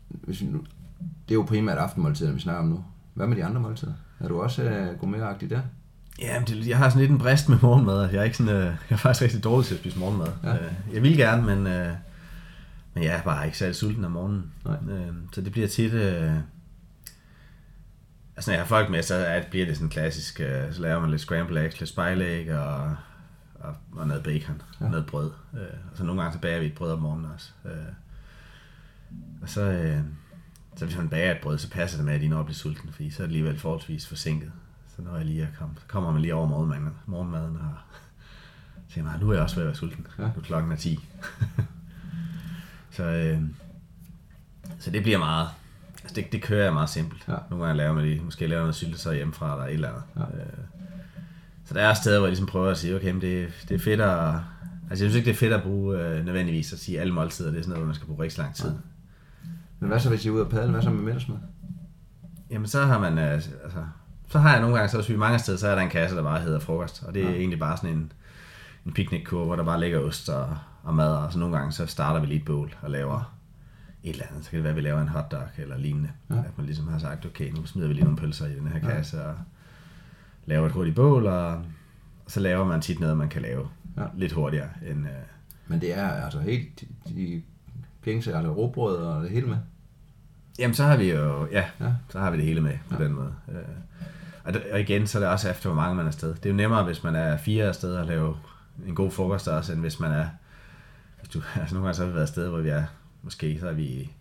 hvis 0.10 0.42
nu, 0.42 0.58
det 1.00 1.32
er 1.32 1.36
jo 1.36 1.44
primært 1.44 1.78
aftenmåltider, 1.78 2.32
vi 2.32 2.40
snakker 2.40 2.62
om 2.62 2.68
nu. 2.68 2.84
Hvad 3.14 3.28
med 3.28 3.38
de 3.38 3.46
andre 3.46 3.62
måltider? 3.62 3.94
Er 4.20 4.28
du 4.28 4.42
også 4.42 4.64
uh, 4.64 5.00
gourmetagtig 5.00 5.50
der? 5.50 5.62
Ja, 6.22 6.42
det, 6.48 6.68
jeg 6.68 6.78
har 6.78 6.90
sådan 6.90 7.02
lidt 7.02 7.12
en 7.12 7.18
brist 7.18 7.50
med 7.50 7.58
morgenmad. 7.62 8.10
Jeg 8.10 8.20
er, 8.20 8.24
ikke 8.24 8.38
sådan, 8.38 8.56
uh, 8.56 8.64
jeg 8.64 8.76
er 8.90 8.96
faktisk 8.96 9.24
rigtig 9.24 9.44
dårlig 9.44 9.66
til 9.66 9.74
at 9.74 9.80
spise 9.80 10.00
morgenmad. 10.00 10.28
Ja. 10.44 10.54
Uh, 10.54 10.94
jeg 10.94 11.04
vil 11.04 11.18
gerne, 11.18 11.44
men, 11.44 11.58
uh, 11.58 11.94
men 12.94 13.04
jeg 13.04 13.16
er 13.16 13.22
bare 13.22 13.46
ikke 13.46 13.58
særlig 13.58 13.76
sulten 13.76 14.06
om 14.06 14.12
morgenen. 14.12 14.52
Nej. 14.66 14.78
Uh, 14.82 15.16
så 15.34 15.42
det 15.42 15.52
bliver 15.52 15.68
tit... 15.68 15.94
Uh, 15.94 16.34
altså 18.36 18.52
når 18.52 18.54
jeg 18.54 18.62
har 18.62 18.66
folk 18.68 18.90
med, 18.90 19.04
så 19.04 19.16
er, 19.16 19.44
bliver 19.50 19.66
det 19.66 19.76
sådan 19.76 19.90
klassisk, 19.90 20.42
uh, 20.44 20.74
så 20.74 20.82
laver 20.82 21.00
man 21.00 21.10
lidt 21.10 21.22
scramble 21.22 21.64
eggs, 21.64 21.80
lidt 21.80 21.90
spejlæg 21.90 22.54
og, 22.54 22.96
og, 23.56 23.76
og 23.92 24.08
noget 24.08 24.24
bacon, 24.24 24.62
ja. 24.82 24.88
noget 24.90 25.06
brød. 25.06 25.32
Uh, 25.54 25.60
og 25.92 25.98
så 25.98 26.04
nogle 26.04 26.22
gange 26.22 26.34
så 26.34 26.40
bager 26.40 26.60
vi 26.60 26.66
et 26.66 26.74
brød 26.74 26.92
om 26.92 27.00
morgenen 27.00 27.32
også. 27.36 27.52
Uh, 27.66 27.72
og 29.42 29.50
så... 29.50 29.72
Uh, 29.72 30.06
så 30.76 30.86
hvis 30.86 30.98
man 30.98 31.10
bager 31.10 31.32
et 31.32 31.42
brød, 31.42 31.58
så 31.58 31.70
passer 31.70 31.98
det 31.98 32.06
med, 32.06 32.14
at 32.14 32.22
de 32.22 32.28
når 32.28 32.40
at 32.40 32.46
blive 32.46 32.56
sulten, 32.56 32.90
fordi 32.92 33.10
så 33.10 33.24
er 33.24 33.28
det 33.28 33.34
alligevel 33.34 33.60
forholdsvis 33.60 34.08
forsinket. 34.08 34.52
Så 35.00 35.06
når 35.06 35.18
jeg 35.18 35.26
lige 35.26 35.42
er 35.42 35.48
kommet, 35.60 35.80
så 35.80 35.86
kommer 35.88 36.12
man 36.12 36.22
lige 36.22 36.36
over 36.36 36.48
morgenmaden, 36.48 36.90
morgenmaden 37.06 37.56
og 37.56 37.76
siger 38.90 39.04
man, 39.06 39.20
nu 39.20 39.30
er 39.30 39.34
jeg 39.34 39.44
også 39.44 39.56
ved 39.56 39.64
at 39.64 39.68
være 39.68 39.76
sulten. 39.76 40.08
Ja. 40.20 40.24
Nu 40.24 40.42
klokken 40.42 40.72
er 40.72 40.76
10. 40.76 41.00
så, 42.98 43.04
øh, 43.04 43.42
så 44.80 44.92
det 44.92 45.04
bliver 45.04 45.18
meget, 45.18 45.48
altså 46.04 46.16
det, 46.16 46.32
det 46.32 46.42
kører 46.42 46.64
jeg 46.64 46.74
meget 46.74 46.90
simpelt. 46.90 47.28
Ja. 47.28 47.36
Nogle 47.50 47.66
gange 47.66 47.78
laver 47.78 47.94
man 47.94 48.04
lige, 48.04 48.22
måske 48.22 48.48
laver 48.48 48.62
noget 48.62 48.76
sylte 48.76 48.98
så 48.98 49.14
hjemmefra 49.14 49.54
eller 49.54 49.66
et 49.66 49.74
eller 49.74 49.90
andet. 49.90 50.04
Ja. 50.16 50.22
Øh, 50.22 50.58
så 51.66 51.74
der 51.74 51.82
er 51.82 51.94
steder, 51.94 52.18
hvor 52.18 52.28
jeg 52.28 52.32
ligesom 52.32 52.48
prøver 52.48 52.72
at 52.72 52.78
sige, 52.78 52.96
okay, 52.96 53.12
men 53.12 53.22
det, 53.22 53.66
det 53.70 53.76
er 53.76 53.80
fedt 53.80 54.02
at, 54.02 54.36
altså 54.90 54.90
jeg 54.90 54.98
synes 54.98 55.16
ikke, 55.16 55.26
det 55.26 55.34
er 55.34 55.40
fedt 55.40 55.54
at 55.54 55.64
bruge 55.64 56.00
øh, 56.00 56.26
nødvendigvis 56.26 56.74
at 56.74 56.80
sige 56.80 57.00
alle 57.00 57.14
måltider, 57.14 57.52
det 57.52 57.58
er 57.58 57.62
sådan 57.62 57.70
noget, 57.70 57.82
hvor 57.82 57.88
man 57.88 57.96
skal 57.96 58.08
bruge 58.08 58.24
rigtig 58.24 58.40
lang 58.40 58.56
tid. 58.56 58.70
Ja. 58.70 58.76
Men 59.80 59.90
hvad 59.90 60.00
så, 60.00 60.10
hvis 60.10 60.26
I 60.26 60.28
er 60.28 60.32
ude 60.32 60.46
og 60.46 60.50
padle? 60.50 60.72
Hvad 60.72 60.82
så 60.82 60.90
med 60.90 61.04
middagsmad? 61.04 61.38
Jamen, 62.50 62.68
så 62.68 62.86
har 62.86 63.00
man, 63.00 63.18
øh, 63.18 63.34
altså, 63.34 63.80
så 64.30 64.40
har 64.40 64.52
jeg 64.52 64.62
nogle 64.62 64.76
gange, 64.76 64.90
så 64.90 64.98
hvis 64.98 65.10
vi 65.10 65.16
mange 65.16 65.40
steder, 65.40 65.58
så 65.58 65.68
er 65.68 65.76
der 65.76 65.82
en 65.82 65.90
kasse, 65.90 66.16
der 66.16 66.24
bare 66.24 66.40
hedder 66.40 66.60
frokost. 66.60 67.04
Og 67.04 67.14
det 67.14 67.24
er 67.24 67.30
ja. 67.30 67.36
egentlig 67.36 67.60
bare 67.60 67.78
sådan 67.78 67.90
en, 67.90 68.12
en 68.86 68.94
picnickur, 68.94 69.46
hvor 69.46 69.56
der 69.56 69.64
bare 69.64 69.80
ligger 69.80 70.00
ost 70.00 70.30
og, 70.30 70.58
og 70.84 70.94
mad. 70.94 71.16
Og 71.16 71.34
så 71.34 71.40
nogle 71.40 71.58
gange, 71.58 71.72
så 71.72 71.86
starter 71.86 72.20
vi 72.20 72.28
lige 72.28 72.40
et 72.40 72.46
bål 72.46 72.76
og 72.82 72.90
laver 72.90 73.36
et 74.04 74.10
eller 74.10 74.26
andet. 74.30 74.46
Så 74.46 74.50
kan 74.50 74.58
det 74.58 74.64
være, 74.64 74.72
at 74.72 74.78
vi 74.78 74.82
laver 74.82 75.02
en 75.02 75.08
hotdog 75.08 75.44
eller 75.58 75.78
lignende. 75.78 76.10
Ja. 76.30 76.36
At 76.36 76.58
man 76.58 76.66
ligesom 76.66 76.88
har 76.88 77.00
sagt, 77.00 77.26
okay, 77.26 77.52
nu 77.52 77.66
smider 77.66 77.88
vi 77.88 77.94
lige 77.94 78.04
nogle 78.04 78.18
pølser 78.18 78.46
i 78.46 78.56
den 78.56 78.68
her 78.68 78.80
kasse 78.80 79.18
ja. 79.18 79.24
og 79.24 79.36
laver 80.46 80.66
et 80.66 80.72
hurtigt 80.72 80.96
bål. 80.96 81.28
Og, 81.28 81.48
og 81.56 81.62
så 82.28 82.40
laver 82.40 82.66
man 82.66 82.82
tit 82.82 83.00
noget, 83.00 83.18
man 83.18 83.30
kan 83.30 83.42
lave 83.42 83.68
ja. 83.98 84.04
lidt 84.18 84.32
hurtigere 84.32 84.70
end... 84.90 85.06
Øh, 85.06 85.12
Men 85.68 85.82
det 85.82 85.98
er 85.98 86.10
altså 86.10 86.40
helt 86.40 86.84
de 87.10 87.42
gængse, 88.04 88.36
altså 88.36 88.52
råbrød 88.52 88.98
og 88.98 89.24
det 89.24 89.32
hele 89.32 89.48
med? 89.48 89.58
Jamen, 90.60 90.74
så 90.74 90.84
har 90.84 90.98
vi 90.98 91.12
jo, 91.12 91.48
ja, 91.52 91.66
ja. 91.80 91.94
så 92.10 92.20
har 92.20 92.32
vi 92.32 92.38
det 92.38 92.46
hele 92.46 92.62
med 92.62 92.78
på 92.90 92.96
ja. 93.00 93.04
den 93.04 93.14
måde. 93.14 93.34
Øh, 93.50 93.56
og, 94.50 94.62
og 94.72 94.80
igen, 94.80 95.08
så 95.08 95.18
er 95.18 95.22
det 95.22 95.30
også 95.30 95.50
efter, 95.50 95.70
hvor 95.70 95.82
mange 95.82 95.96
man 95.96 96.06
er 96.06 96.10
afsted. 96.10 96.30
Det 96.30 96.46
er 96.46 96.50
jo 96.50 96.56
nemmere, 96.56 96.84
hvis 96.84 97.04
man 97.04 97.16
er 97.16 97.38
fire 97.38 97.66
afsted 97.66 97.96
at 97.96 98.08
lave 98.08 98.38
en 98.88 98.96
god 98.96 99.12
frokost 99.12 99.48
også, 99.48 99.74
end 99.74 99.82
hvis 99.82 100.00
man 100.00 100.12
er, 100.12 100.28
hvis 101.20 101.30
du, 101.30 101.42
altså 101.62 101.76
nogle 101.76 101.86
gange 101.86 101.96
så 101.96 102.02
har 102.02 102.08
vi 102.08 102.14
været 102.14 102.24
afsted, 102.24 102.50
hvor 102.50 102.60
vi 102.60 102.70
er, 102.70 102.84
måske 103.24 103.60
så 103.60 103.66
har 103.66 103.74
vi, 103.74 104.12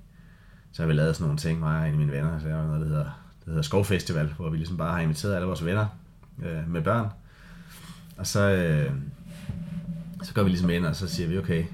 så 0.73 0.83
har 0.83 0.87
vi 0.87 0.93
lavet 0.93 1.17
sådan 1.17 1.25
nogle 1.25 1.39
ting, 1.39 1.61
mig 1.61 1.81
og 1.81 1.87
en 1.87 1.93
af 1.93 1.99
mine 1.99 2.13
venner, 2.13 2.39
så 2.41 2.49
er 2.49 2.67
noget, 2.67 2.81
der 2.81 2.87
hedder, 2.87 3.05
det 3.05 3.47
hedder 3.47 3.63
Skovfestival, 3.63 4.35
hvor 4.37 4.51
vi 4.51 4.57
ligesom 4.57 4.77
bare 4.77 4.93
har 4.93 5.01
inviteret 5.01 5.35
alle 5.35 5.47
vores 5.47 5.65
venner 5.65 5.87
øh, 6.45 6.71
med 6.71 6.83
børn. 6.83 7.09
Og 8.17 8.27
så, 8.27 8.51
øh, 8.51 8.93
så 10.23 10.35
går 10.35 10.43
vi 10.43 10.49
ligesom 10.49 10.71
ind, 10.71 10.87
og 10.87 10.97
så 10.97 11.09
siger 11.09 11.29
vi, 11.29 11.39
okay, 11.39 11.65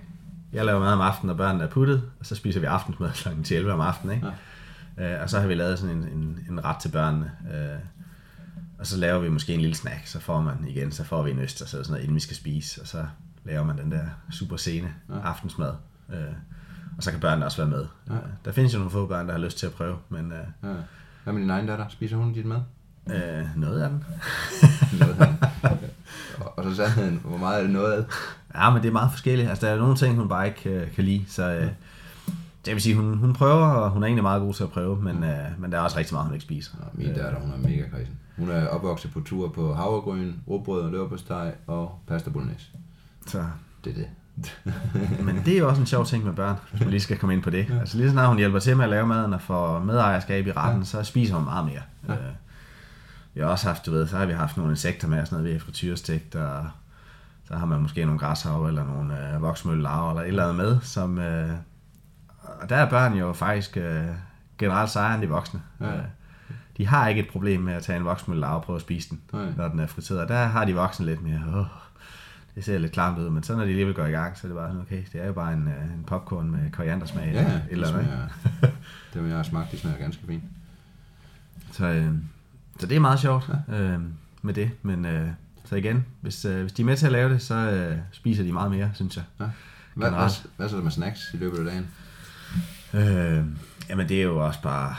jeg 0.53 0.65
laver 0.65 0.81
mad 0.81 0.93
om 0.93 1.01
aftenen, 1.01 1.27
når 1.27 1.35
børnene 1.35 1.65
er 1.65 1.69
puttet, 1.69 2.03
og 2.21 2.27
så 2.27 2.35
spiser 2.35 2.61
vi 2.61 2.67
aftensmad 2.67 3.11
kl. 3.45 3.55
11 3.55 3.73
om 3.73 3.81
aftenen. 3.81 4.17
Ikke? 4.17 4.27
Ja. 4.27 4.33
Øh, 4.99 5.23
og 5.23 5.31
så 5.31 5.41
har 5.41 5.47
vi 5.47 5.55
lavet 5.55 5.79
sådan 5.79 5.97
en, 5.97 6.05
en, 6.05 6.47
en 6.51 6.65
ret 6.65 6.77
til 6.77 6.89
børnene. 6.89 7.31
Øh, 7.55 7.79
og 8.79 8.87
så 8.87 8.97
laver 8.97 9.19
vi 9.19 9.29
måske 9.29 9.55
en 9.55 9.61
lille 9.61 9.77
snack, 9.77 10.07
så 10.07 10.21
får 10.21 10.41
man 10.41 10.55
igen, 10.69 10.93
så 10.93 11.05
får 11.05 11.23
vi 11.23 11.31
en 11.31 11.39
øst, 11.39 11.63
og 11.63 11.69
så 11.69 11.77
sådan 11.77 11.91
noget, 11.91 12.03
inden 12.03 12.15
vi 12.15 12.21
skal 12.21 12.37
spise, 12.37 12.81
og 12.81 12.87
så 12.87 13.07
laver 13.45 13.65
man 13.65 13.79
den 13.79 13.93
der 13.93 14.05
super 14.31 14.57
sene 14.57 14.95
ja. 15.09 15.21
aftensmad. 15.21 15.73
Øh, 16.13 16.35
og 16.97 17.03
så 17.03 17.11
kan 17.11 17.21
børnene 17.21 17.47
også 17.47 17.57
være 17.57 17.71
med. 17.71 17.87
Ja. 18.09 18.15
Øh, 18.15 18.21
der 18.45 18.53
findes 18.53 18.75
jo 18.75 18.79
nogle 18.79 18.91
få 18.91 19.07
børn, 19.07 19.27
der 19.27 19.33
har 19.33 19.41
lyst 19.41 19.59
til 19.59 19.67
at 19.67 19.73
prøve, 19.73 19.97
men... 20.09 20.33
Øh, 20.33 20.39
ja. 20.63 20.69
Hvad 21.25 21.33
med 21.33 21.43
din 21.43 21.51
egen 21.51 21.67
datter? 21.67 21.89
Spiser 21.89 22.17
hun 22.17 22.33
dit 22.33 22.45
mad? 22.45 22.61
Øh, 23.11 23.47
noget 23.57 23.83
af 23.83 23.89
den. 23.89 24.05
noget 25.01 25.17
af 25.21 25.27
den. 25.27 25.39
Og 26.57 26.65
så 26.65 26.75
sagde 26.75 27.11
hvor 27.11 27.39
meget 27.39 27.59
er 27.59 27.63
det 27.63 27.73
noget 27.73 27.93
af? 27.93 28.05
Ja, 28.55 28.71
men 28.71 28.83
det 28.83 28.89
er 28.89 28.93
meget 28.93 29.11
forskelligt. 29.11 29.49
Altså, 29.49 29.67
der 29.67 29.73
er 29.73 29.77
nogle 29.77 29.97
ting, 29.97 30.17
hun 30.17 30.29
bare 30.29 30.47
ikke 30.47 30.59
kan, 30.59 30.89
kan 30.95 31.05
lide, 31.05 31.25
så... 31.29 31.51
Øh, 31.51 31.69
det 32.65 32.75
vil 32.75 32.83
sige, 32.83 32.95
hun, 32.95 33.19
hun 33.19 33.33
prøver, 33.33 33.67
og 33.67 33.91
hun 33.91 34.03
er 34.03 34.07
egentlig 34.07 34.23
meget 34.23 34.43
god 34.43 34.55
til 34.55 34.63
at 34.63 34.71
prøve, 34.71 35.03
men, 35.03 35.25
øh, 35.25 35.47
men 35.59 35.73
der 35.73 35.79
er 35.79 35.83
også 35.83 35.99
rigtig 35.99 36.15
meget, 36.15 36.27
hun 36.27 36.35
ikke 36.35 36.45
spiser. 36.45 36.73
Ja, 36.81 36.87
min 36.95 37.15
datter, 37.15 37.41
hun 37.41 37.53
er 37.53 37.69
mega 37.69 37.89
kredsen. 37.89 38.19
Hun 38.37 38.51
er 38.51 38.67
opvokset 38.67 39.13
på 39.13 39.21
tur 39.21 39.49
på 39.49 39.75
havregryn, 39.75 40.33
råbrød 40.49 40.83
og 40.83 40.91
løberpostej 40.91 41.55
og 41.67 41.99
pasta 42.07 42.31
bolognese. 42.31 42.67
Så. 43.27 43.45
Det 43.85 43.91
er 43.91 43.95
det. 43.95 44.09
men 45.27 45.43
det 45.45 45.55
er 45.55 45.59
jo 45.59 45.69
også 45.69 45.81
en 45.81 45.87
sjov 45.87 46.07
ting 46.07 46.25
med 46.25 46.33
børn, 46.33 46.57
hvis 46.71 46.81
man 46.81 46.91
lige 46.91 47.01
skal 47.01 47.19
komme 47.19 47.35
ind 47.35 47.43
på 47.43 47.51
det. 47.51 47.67
Ja. 47.71 47.79
Altså 47.79 47.97
lige 47.97 48.09
så 48.09 48.13
snart 48.13 48.29
hun 48.29 48.39
hjælper 48.39 48.59
til 48.59 48.77
med 48.77 48.85
at 48.85 48.91
lave 48.91 49.07
maden 49.07 49.33
og 49.33 49.41
får 49.41 49.79
medejerskab 49.79 50.47
i 50.47 50.53
retten, 50.53 50.81
ja. 50.81 50.85
så 50.85 51.03
spiser 51.03 51.35
hun 51.35 51.45
meget 51.45 51.65
mere. 51.65 51.83
Ja. 52.09 52.13
Øh, 52.13 52.33
vi 53.35 53.41
har 53.41 53.47
også 53.47 53.67
haft, 53.67 53.87
du 53.87 53.91
ved, 53.91 54.07
så 54.07 54.17
har 54.17 54.27
vi 54.27 54.33
haft 54.33 54.57
nogle 54.57 54.73
insekter 54.73 55.09
med, 55.09 55.27
sådan 55.27 55.37
noget, 55.39 55.49
vi 55.49 55.53
har 55.53 55.61
frityrestegt, 55.61 56.35
og 56.35 56.67
så 57.49 57.57
har 57.57 57.67
man 57.67 57.81
måske 57.81 58.05
nogle 58.05 58.19
græshaver 58.19 58.69
eller 58.69 58.85
nogle 58.85 59.35
øh, 59.35 59.43
voksmøllelarver 59.43 60.11
eller 60.11 60.23
et 60.23 60.29
eller 60.29 60.49
andet 60.49 60.57
med, 60.57 60.81
som, 60.81 61.19
øh, 61.19 61.51
og 62.61 62.69
der 62.69 62.77
er 62.77 62.91
børn 62.91 63.15
jo 63.15 63.33
faktisk 63.33 63.77
øh, 63.77 64.05
generelt 64.59 64.91
sejere 64.91 65.15
end 65.15 65.23
de 65.23 65.29
voksne. 65.29 65.63
Ja. 65.81 65.97
Øh, 65.97 66.03
de 66.77 66.87
har 66.87 67.09
ikke 67.09 67.21
et 67.21 67.29
problem 67.29 67.61
med 67.61 67.73
at 67.73 67.83
tage 67.83 67.99
en 67.99 68.05
voksmøllelarve 68.05 68.57
og 68.57 68.63
prøve 68.63 68.77
at 68.77 68.83
spise 68.83 69.11
den, 69.11 69.21
Nej. 69.33 69.47
når 69.57 69.69
den 69.69 69.81
er 69.81 69.87
friteret. 69.87 70.29
Der 70.29 70.45
har 70.45 70.65
de 70.65 70.75
voksne 70.75 71.07
lidt 71.07 71.23
mere, 71.23 71.43
åh, 71.57 71.67
det 72.55 72.65
ser 72.65 72.79
lidt 72.79 72.93
klamt 72.93 73.19
ud, 73.19 73.31
men 73.31 73.43
så 73.43 73.57
når 73.57 73.63
de 73.63 73.69
alligevel 73.69 73.95
går 73.95 74.05
i 74.05 74.11
gang, 74.11 74.39
så 74.39 74.47
er 74.47 74.49
det 74.49 74.57
bare 74.57 74.69
sådan, 74.69 74.81
okay, 74.81 75.03
det 75.13 75.23
er 75.23 75.27
jo 75.27 75.33
bare 75.33 75.53
en, 75.53 75.69
øh, 75.69 75.95
en 75.95 76.05
popcorn 76.07 76.51
med 76.51 76.71
koriandersmag. 76.71 77.33
Ja, 77.33 77.41
eller, 77.41 77.61
eller 77.71 77.87
det 77.87 78.07
smager, 78.07 78.29
det 79.15 79.25
vil 79.25 79.31
jeg 79.31 79.45
smagt, 79.45 79.71
det 79.71 79.81
smager 79.81 79.99
ganske 79.99 80.27
fint. 80.27 80.45
Så, 81.73 81.87
øh, 81.87 82.15
så 82.79 82.87
det 82.87 82.97
er 82.97 83.01
meget 83.01 83.21
sjovt 83.21 83.51
ja. 83.69 83.81
øh, 83.81 84.01
med 84.43 84.55
det, 84.55 84.71
men 84.83 85.05
øh, 85.05 85.29
så 85.65 85.77
igen, 85.77 86.07
hvis, 86.21 86.45
øh, 86.45 86.61
hvis 86.61 86.73
de 86.73 86.83
er 86.83 86.87
med 86.87 86.97
til 86.97 87.07
at 87.07 87.13
lave 87.13 87.33
det, 87.33 87.43
så 87.43 87.55
øh, 87.55 87.99
spiser 88.11 88.43
de 88.43 88.53
meget 88.53 88.71
mere, 88.71 88.91
synes 88.95 89.17
jeg. 89.17 89.25
Ja. 89.41 89.45
Hvad, 89.95 90.11
hvad, 90.11 90.31
hvad 90.57 90.69
så 90.69 90.77
med 90.77 90.91
snacks 90.91 91.21
i 91.35 91.37
løbet 91.37 91.59
af 91.59 91.65
dagen? 91.65 91.87
Øh, 92.95 93.45
jamen 93.89 94.09
det 94.09 94.19
er 94.19 94.23
jo 94.23 94.47
også 94.47 94.63
bare, 94.63 94.97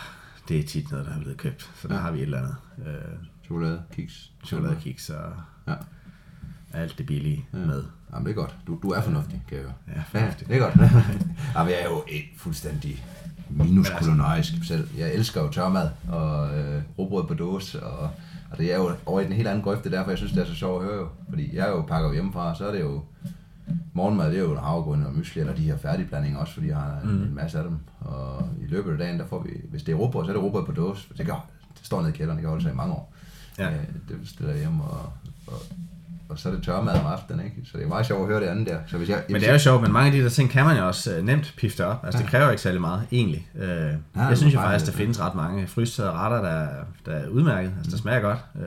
det 0.48 0.60
er 0.60 0.64
tit 0.64 0.92
noget, 0.92 1.06
der 1.06 1.14
er 1.14 1.20
blevet 1.20 1.38
købt, 1.38 1.72
så 1.82 1.88
der 1.88 1.96
ja. 1.96 2.02
har 2.02 2.12
vi 2.12 2.18
et 2.18 2.24
eller 2.24 2.38
andet. 2.38 2.56
Øh, 2.88 3.18
chokolade, 3.44 3.84
kiks. 3.94 4.32
Chokolade, 4.46 4.78
kiks 4.82 5.10
og 5.10 5.34
ja. 5.68 5.74
alt 6.74 6.98
det 6.98 7.06
billige 7.06 7.46
ja. 7.54 7.58
med. 7.58 7.84
Jamen 8.14 8.26
det 8.26 8.32
er 8.32 8.36
godt. 8.36 8.56
Du, 8.68 8.80
du 8.84 8.90
er 8.90 9.02
fornuftig, 9.02 9.44
kan 9.48 9.58
jeg 9.58 9.66
høre. 9.66 9.74
Ja, 9.96 10.20
fornuftig. 10.20 10.48
Ja, 10.50 10.54
det 10.54 10.62
er 10.62 10.66
godt. 10.66 10.92
Jamen 11.56 11.72
jeg 11.74 11.82
er 11.82 11.90
jo 11.90 12.04
et 12.08 12.26
fuldstændig 12.38 13.06
minuskolonarisk 13.50 14.54
selv. 14.64 14.90
Jeg 14.98 15.14
elsker 15.14 15.42
jo 15.42 15.50
tørmad 15.50 15.90
og 16.08 16.58
øh, 16.58 16.82
råbrød 16.98 17.28
på 17.28 17.34
dåse 17.34 17.84
og 17.84 18.10
og 18.56 18.58
det 18.58 18.74
er 18.74 18.78
jo 18.78 18.92
over 19.06 19.20
i 19.22 19.24
den 19.24 19.34
helt 19.34 19.48
anden 19.48 19.64
grøft, 19.64 19.84
det 19.84 19.94
er 19.94 19.98
derfor, 19.98 20.12
jeg 20.12 20.18
synes, 20.18 20.34
det 20.34 20.42
er 20.42 20.46
så 20.46 20.56
sjovt 20.56 20.84
at 20.84 20.90
høre 20.90 21.00
jo. 21.00 21.08
Fordi 21.30 21.56
jeg 21.56 21.68
jo 21.68 21.82
pakker 21.82 22.14
hjemmefra, 22.14 22.56
så 22.56 22.68
er 22.68 22.72
det 22.72 22.82
jo... 22.82 23.04
Morgenmad, 23.94 24.32
det 24.32 24.38
er 24.38 24.44
jo 24.44 24.60
havregryn 24.60 25.04
og 25.04 25.14
mysli, 25.14 25.42
eller 25.42 25.56
de 25.56 25.62
her 25.62 25.78
færdigblandinger 25.78 26.40
også, 26.40 26.54
fordi 26.54 26.68
jeg 26.68 26.78
har 26.78 27.00
mm. 27.04 27.10
en 27.10 27.36
masse 27.36 27.58
af 27.58 27.64
dem. 27.64 27.78
Og 28.00 28.50
i 28.62 28.68
løbet 28.68 28.92
af 28.92 28.98
dagen, 28.98 29.20
der 29.20 29.26
får 29.26 29.44
vi, 29.44 29.50
hvis 29.70 29.84
det 29.84 29.92
er 29.92 29.96
råbrød, 29.96 30.26
så 30.26 30.32
er 30.32 30.36
det 30.36 30.44
råbrød 30.44 30.66
på 30.66 30.72
dåse. 30.72 31.08
Det, 31.18 31.26
gør, 31.26 31.46
det 31.78 31.86
står 31.86 32.02
nede 32.02 32.14
i 32.14 32.18
kælderen, 32.18 32.38
det 32.38 32.42
kan 32.42 32.50
holde 32.50 32.64
sig 32.64 32.72
i 32.72 32.76
mange 32.76 32.94
år. 32.94 33.14
Ja. 33.58 33.70
Øh, 33.70 33.78
det 34.10 34.18
stiller 34.24 34.54
jeg 34.54 34.60
hjem, 34.60 34.80
og, 34.80 35.12
og 35.48 35.62
og 36.30 36.40
så 36.40 36.50
er 36.50 36.54
det 36.54 36.64
tørmad 36.64 37.00
om 37.00 37.06
aftenen, 37.06 37.46
ikke? 37.46 37.58
Så 37.64 37.78
det 37.78 37.84
er 37.84 37.88
meget 37.88 38.06
sjovt 38.06 38.22
at 38.22 38.28
høre 38.28 38.40
det 38.42 38.48
andet 38.48 38.68
der. 38.68 38.80
Så 38.88 38.98
hvis 38.98 39.10
jeg, 39.10 39.24
Men 39.30 39.42
det 39.42 39.50
er 39.50 39.54
jo 39.54 39.60
sjovt, 39.60 39.82
men 39.82 39.92
mange 39.92 40.06
af 40.06 40.12
de 40.12 40.24
der 40.24 40.30
ting 40.30 40.50
kan 40.50 40.66
man 40.66 40.78
jo 40.78 40.88
også 40.88 41.16
øh, 41.16 41.26
nemt 41.26 41.54
pifte 41.58 41.86
op. 41.86 42.06
Altså, 42.06 42.22
det 42.22 42.30
kræver 42.30 42.50
ikke 42.50 42.62
særlig 42.62 42.82
meget, 42.82 43.08
egentlig. 43.12 43.48
Øh, 43.56 43.94
jeg 44.16 44.38
synes 44.38 44.54
jo 44.54 44.60
faktisk, 44.60 44.92
der 44.92 44.98
findes 44.98 45.20
ret 45.20 45.36
mange 45.36 45.68
frysede 45.68 46.12
retter, 46.12 46.42
der, 46.42 46.68
der 47.06 47.12
er 47.12 47.28
udmærket. 47.28 47.74
Altså, 47.78 47.92
der 47.92 47.98
smager 47.98 48.20
godt. 48.20 48.40
Øh, 48.56 48.64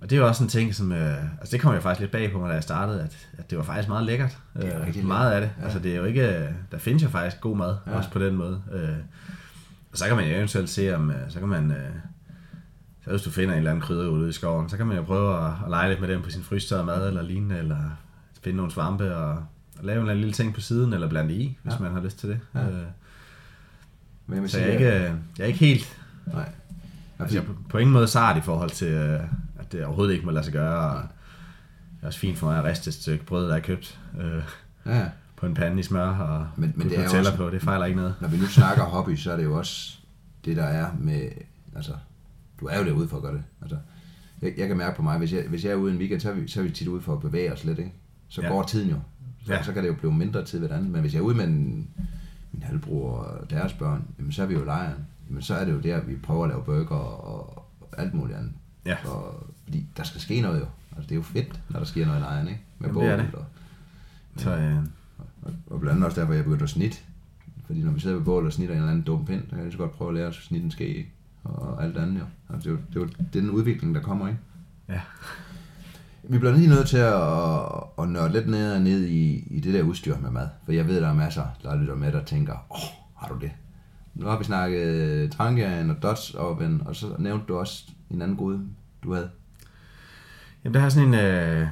og 0.00 0.10
det 0.10 0.16
er 0.16 0.20
jo 0.20 0.26
også 0.26 0.42
en 0.42 0.48
ting, 0.50 0.74
som... 0.74 0.92
Øh, 0.92 1.22
altså, 1.40 1.52
det 1.52 1.60
kom 1.60 1.74
jeg 1.74 1.82
faktisk 1.82 2.00
lidt 2.00 2.12
bag 2.12 2.32
på 2.32 2.38
mig, 2.38 2.48
da 2.48 2.54
jeg 2.54 2.62
startede, 2.62 3.02
at, 3.02 3.28
at 3.38 3.50
det 3.50 3.58
var 3.58 3.64
faktisk 3.64 3.88
meget 3.88 4.04
lækkert. 4.06 4.38
Det 4.56 4.74
er 4.74 4.80
Øh, 4.80 4.86
rigtig 4.86 5.06
meget 5.06 5.32
af 5.32 5.40
det. 5.40 5.50
Ja. 5.58 5.64
Altså, 5.64 5.78
det 5.78 5.92
er 5.92 5.96
jo 5.96 6.04
ikke... 6.04 6.38
øh, 6.38 6.48
Der 6.72 6.78
findes 6.78 7.02
jo 7.02 7.08
faktisk 7.08 7.40
god 7.40 7.56
mad, 7.56 7.76
Ja. 7.86 7.96
også 7.96 8.10
på 8.10 8.18
den 8.18 8.34
måde. 8.36 8.62
Øh, 8.72 8.88
og 9.92 9.98
så 9.98 10.06
kan 10.06 10.16
man 10.16 10.28
jo 10.28 10.34
eventuelt 10.36 10.70
se, 10.70 10.96
om... 10.96 11.10
øh, 11.10 11.16
Så 11.28 11.38
kan 11.38 11.48
man... 11.48 11.70
Øh, 11.70 11.90
så 13.04 13.10
hvis 13.10 13.22
du 13.22 13.30
finder 13.30 13.52
en 13.54 13.58
eller 13.58 13.70
anden 13.70 13.82
krydder 13.82 14.08
ude 14.08 14.28
i 14.28 14.32
skoven, 14.32 14.68
så 14.68 14.76
kan 14.76 14.86
man 14.86 14.96
jo 14.96 15.02
prøve 15.02 15.46
at, 15.46 15.52
at 15.64 15.70
lege 15.70 15.88
lidt 15.88 16.00
med 16.00 16.08
dem 16.08 16.22
på 16.22 16.30
sin 16.30 16.42
frystørrede 16.42 16.86
mad 16.86 17.08
eller 17.08 17.22
lignende, 17.22 17.58
eller 17.58 17.76
finde 18.42 18.56
nogle 18.56 18.72
svampe 18.72 19.16
og, 19.16 19.30
og 19.78 19.84
lave 19.84 19.94
en 19.96 20.00
eller 20.00 20.10
anden 20.10 20.20
lille 20.20 20.32
ting 20.34 20.54
på 20.54 20.60
siden, 20.60 20.92
eller 20.92 21.08
blande 21.08 21.34
i, 21.34 21.58
hvis 21.62 21.74
Ja. 21.74 21.78
man 21.78 21.92
har 21.92 22.00
lyst 22.00 22.18
til 22.18 22.28
det. 22.28 22.40
Ja. 22.54 22.60
Øh, 22.60 22.82
men 24.26 24.42
jeg 24.42 24.50
så 24.50 24.58
jeg 24.58 24.68
er, 24.68 24.72
ikke, 24.72 24.88
jeg 24.92 25.12
er 25.38 25.44
ikke 25.44 25.58
helt, 25.58 25.98
Nej. 26.26 26.48
altså 27.18 27.36
jeg 27.36 27.42
er 27.42 27.46
på, 27.46 27.54
på 27.68 27.78
ingen 27.78 27.92
måde 27.92 28.08
sart 28.08 28.36
i 28.36 28.40
forhold 28.40 28.70
til, 28.70 28.88
øh, 28.92 29.20
at 29.68 29.72
det 29.72 29.84
overhovedet 29.84 30.12
ikke 30.14 30.24
må 30.26 30.30
lade 30.32 30.44
sig 30.44 30.52
gøre. 30.52 30.90
Og 30.90 31.02
det 31.02 32.02
er 32.02 32.06
også 32.06 32.18
fint 32.18 32.38
for 32.38 32.46
mig 32.46 32.58
at 32.58 32.64
riste 32.64 32.88
et 32.88 32.94
stykke 32.94 33.24
brød, 33.26 33.48
der 33.48 33.56
er 33.56 33.60
købt 33.60 34.00
øh, 34.20 34.42
Ja, 34.86 35.08
på 35.36 35.46
en 35.46 35.54
pande 35.54 35.80
i 35.80 35.82
smør 35.82 36.08
og 36.08 36.46
Men- 36.56 36.72
men 36.76 36.88
det 36.90 36.98
er 36.98 37.18
også- 37.18 37.36
på. 37.36 37.50
Det 37.50 37.62
fejler 37.62 37.84
ikke 37.86 37.96
noget. 37.96 38.14
når 38.20 38.28
vi 38.28 38.36
nu 38.36 38.46
snakker 38.46 38.82
hobby, 38.84 39.16
så 39.16 39.32
er 39.32 39.36
det 39.36 39.44
jo 39.44 39.58
også 39.58 39.98
det, 40.44 40.56
der 40.56 40.64
er 40.64 40.90
med... 41.00 41.28
Altså, 41.76 41.92
du 42.60 42.66
er 42.66 42.78
jo 42.78 42.84
derude 42.84 43.08
for 43.08 43.16
at 43.16 43.22
gøre 43.22 43.32
det. 43.32 43.42
Altså, 43.62 43.76
jeg, 44.42 44.54
jeg 44.58 44.68
kan 44.68 44.76
mærke 44.76 44.96
på 44.96 45.02
mig, 45.02 45.18
hvis 45.18 45.32
jeg, 45.32 45.44
hvis 45.48 45.64
jeg 45.64 45.70
er 45.72 45.76
ude 45.76 45.92
en 45.92 45.98
weekend, 45.98 46.20
så 46.20 46.30
er, 46.30 46.34
vi, 46.34 46.48
så 46.48 46.60
er 46.60 46.64
vi 46.64 46.70
tit 46.70 46.88
ude 46.88 47.00
for 47.00 47.12
at 47.14 47.20
bevæge 47.20 47.52
os 47.52 47.64
lidt, 47.64 47.78
ikke? 47.78 47.92
Så 48.28 48.42
Ja. 48.42 48.48
går 48.48 48.62
tiden 48.62 48.90
jo. 48.90 48.96
Så, 49.46 49.52
Ja. 49.52 49.62
så 49.62 49.72
kan 49.72 49.82
det 49.82 49.88
jo 49.88 49.94
blive 49.94 50.12
mindre 50.12 50.44
tid 50.44 50.58
ved 50.60 50.68
det 50.68 50.74
andet. 50.74 50.90
Men 50.90 51.00
hvis 51.00 51.12
jeg 51.12 51.18
er 51.20 51.24
ude 51.24 51.36
med 51.36 51.44
en, 51.44 51.88
min 52.52 52.62
halvbror 52.62 53.10
og 53.18 53.50
deres 53.50 53.72
børn, 53.72 54.04
jamen, 54.18 54.32
så 54.32 54.42
er 54.42 54.46
vi 54.46 54.54
jo 54.54 54.62
i 54.62 54.64
lejren. 54.64 55.06
Jamen, 55.28 55.42
så 55.42 55.54
er 55.54 55.64
det 55.64 55.72
jo 55.72 55.78
der, 55.80 56.00
vi 56.00 56.16
prøver 56.16 56.44
at 56.44 56.50
lave 56.50 56.62
burger 56.64 56.96
og, 56.96 57.58
og 57.80 57.88
alt 57.98 58.14
muligt 58.14 58.38
andet. 58.38 58.52
Ja. 58.86 58.96
Og, 59.06 59.46
fordi 59.68 59.86
der 59.96 60.02
skal 60.02 60.20
ske 60.20 60.40
noget 60.40 60.60
jo. 60.60 60.66
Altså, 60.96 61.08
det 61.08 61.10
er 61.10 61.16
jo 61.16 61.22
fedt, 61.22 61.60
når 61.68 61.78
der 61.78 61.86
sker 61.86 62.06
noget 62.06 62.18
i 62.18 62.22
lejren, 62.22 62.48
ikke? 62.48 62.60
Med 62.78 62.88
Jamen, 62.88 63.02
det 63.02 63.12
er 63.12 63.16
det. 63.16 63.34
Og, 63.34 63.44
Så 64.36 64.56
øh, 64.56 64.76
og, 65.42 65.52
og 65.70 65.80
blandt 65.80 65.94
andet 65.94 66.06
også 66.06 66.20
derfor, 66.20 66.32
jeg 66.32 66.44
begyndte 66.44 66.62
at 66.62 66.70
snit. 66.70 67.04
Fordi 67.66 67.82
når 67.82 67.92
vi 67.92 68.00
sidder 68.00 68.16
ved 68.16 68.24
bålet 68.24 68.46
og 68.46 68.52
snitter 68.52 68.74
en 68.74 68.80
eller 68.80 68.90
anden 68.90 69.04
dum 69.04 69.24
pind, 69.24 69.42
så 69.42 69.48
kan 69.48 69.58
jeg 69.58 69.64
lige 69.64 69.72
så 69.72 69.78
godt 69.78 69.92
prøve 69.92 70.10
at 70.10 70.14
lære 70.14 70.26
at 70.26 70.34
snitte 70.34 70.64
en 70.64 70.70
ske, 70.70 70.86
ikke? 70.86 71.12
og 71.44 71.84
alt 71.84 71.96
andet 71.96 72.20
jo. 72.20 72.24
Altså, 72.54 72.70
det, 72.70 72.76
er 72.76 72.80
jo, 72.80 72.86
det, 72.88 72.96
er 72.96 73.00
jo, 73.00 73.06
det 73.06 73.36
er 73.36 73.40
den 73.40 73.50
udvikling, 73.50 73.94
der 73.94 74.00
kommer, 74.00 74.28
ikke? 74.28 74.40
ja. 74.88 75.00
Vi 76.22 76.38
bliver 76.38 76.52
lige 76.52 76.68
nødt 76.68 76.88
til 76.88 76.96
at, 76.96 77.22
at, 77.98 78.08
nørde 78.08 78.32
lidt 78.32 78.48
ned 78.48 78.80
ned 78.80 79.06
i, 79.06 79.44
i 79.50 79.60
det 79.60 79.74
der 79.74 79.82
udstyr 79.82 80.18
med 80.18 80.30
mad. 80.30 80.48
For 80.64 80.72
jeg 80.72 80.86
ved, 80.86 81.00
der 81.00 81.08
er 81.08 81.14
masser, 81.14 81.44
der 81.62 81.76
lytter 81.76 81.94
med, 81.94 82.12
der 82.12 82.24
tænker, 82.24 82.52
åh, 82.52 82.76
oh, 82.76 82.88
har 83.16 83.28
du 83.28 83.38
det? 83.40 83.50
Nu 84.14 84.26
har 84.26 84.38
vi 84.38 84.44
snakket 84.44 85.32
Trangian 85.32 85.90
og 85.90 86.02
Dutch 86.02 86.34
Oven, 86.38 86.82
og 86.86 86.96
så 86.96 87.06
nævnte 87.18 87.46
du 87.46 87.58
også 87.58 87.84
en 88.10 88.22
anden 88.22 88.36
gode, 88.36 88.60
du 89.02 89.14
havde. 89.14 89.30
Jamen, 90.64 90.74
der 90.74 90.80
har 90.80 90.88
sådan 90.88 91.08
en 91.08 91.14
øh, 91.14 91.66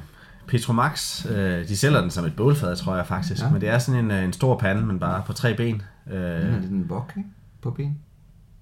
Petromax. 0.47 1.25
Øh, 1.29 1.67
de 1.67 1.77
sælger 1.77 2.01
den 2.01 2.09
som 2.09 2.25
et 2.25 2.35
bålfad, 2.35 2.75
tror 2.75 2.95
jeg 2.95 3.07
faktisk. 3.07 3.41
Ja. 3.41 3.45
Ja. 3.45 3.51
Men 3.51 3.61
det 3.61 3.69
er 3.69 3.79
sådan 3.79 4.05
en, 4.05 4.11
øh, 4.11 4.23
en 4.23 4.33
stor 4.33 4.57
pande, 4.57 4.85
men 4.85 4.99
bare 4.99 5.23
på 5.25 5.33
tre 5.33 5.53
ben. 5.57 5.81
Den 6.05 6.13
Øh, 6.13 6.21
er 6.55 6.59
lidt 6.59 6.71
en 6.71 6.89
vok, 6.89 7.13
ikke? 7.17 7.29
På 7.61 7.71
ben. 7.71 7.97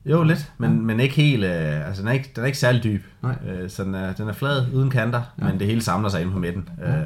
jo, 0.05 0.23
lidt, 0.23 0.51
men, 0.57 0.85
men 0.85 0.99
ikke 0.99 1.15
helt... 1.15 1.43
Øh, 1.43 1.87
altså, 1.87 2.01
den 2.01 2.07
er 2.09 2.13
ikke, 2.13 2.31
den 2.35 2.41
er 2.43 2.45
ikke 2.45 2.57
særlig 2.57 2.83
dyb. 2.83 3.03
Nej. 3.23 3.35
Øh, 3.47 3.69
så 3.69 3.83
den 3.83 3.95
er, 3.95 4.13
den 4.13 4.27
er 4.29 4.33
flad, 4.33 4.73
uden 4.73 4.89
kanter, 4.89 5.21
Ja. 5.39 5.45
ja. 5.45 5.51
men 5.51 5.59
det 5.59 5.67
hele 5.67 5.81
samler 5.81 6.09
sig 6.09 6.21
inde 6.21 6.31
på 6.33 6.39
midten. 6.39 6.69
Ja. 6.79 6.99
Øh, 6.99 7.05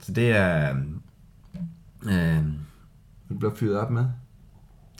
så 0.00 0.12
det 0.12 0.36
er... 0.36 0.74
Øh, 2.06 2.36
Den 3.28 3.38
bliver 3.38 3.54
fyret 3.54 3.78
op 3.78 3.90
med. 3.90 4.04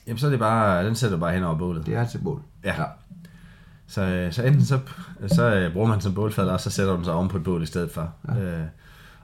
jamen, 0.06 0.18
så 0.18 0.26
er 0.26 0.30
det 0.30 0.38
bare... 0.38 0.86
Den 0.86 0.94
sætter 0.94 1.16
du 1.16 1.20
bare 1.20 1.32
hen 1.32 1.42
over 1.42 1.58
bålet. 1.58 1.86
Det 1.86 1.94
er 1.94 2.04
til 2.06 2.18
bål. 2.18 2.42
Ja. 2.64 2.74
Så, 3.88 4.02
øh, 4.02 4.32
så 4.32 4.42
enten 4.42 4.64
så, 4.64 4.78
så 5.26 5.54
øh, 5.54 5.72
bruger 5.72 5.88
man 5.88 6.00
som 6.00 6.14
bålfad, 6.14 6.48
og 6.48 6.60
så 6.60 6.70
sætter 6.70 6.94
den 6.96 7.04
så 7.04 7.12
oven 7.12 7.28
på 7.28 7.36
et 7.36 7.44
bål 7.44 7.62
i 7.62 7.66
stedet 7.66 7.90
for. 7.90 8.12
Ja. 8.28 8.34
Ja. 8.34 8.40
Øh, 8.58 8.64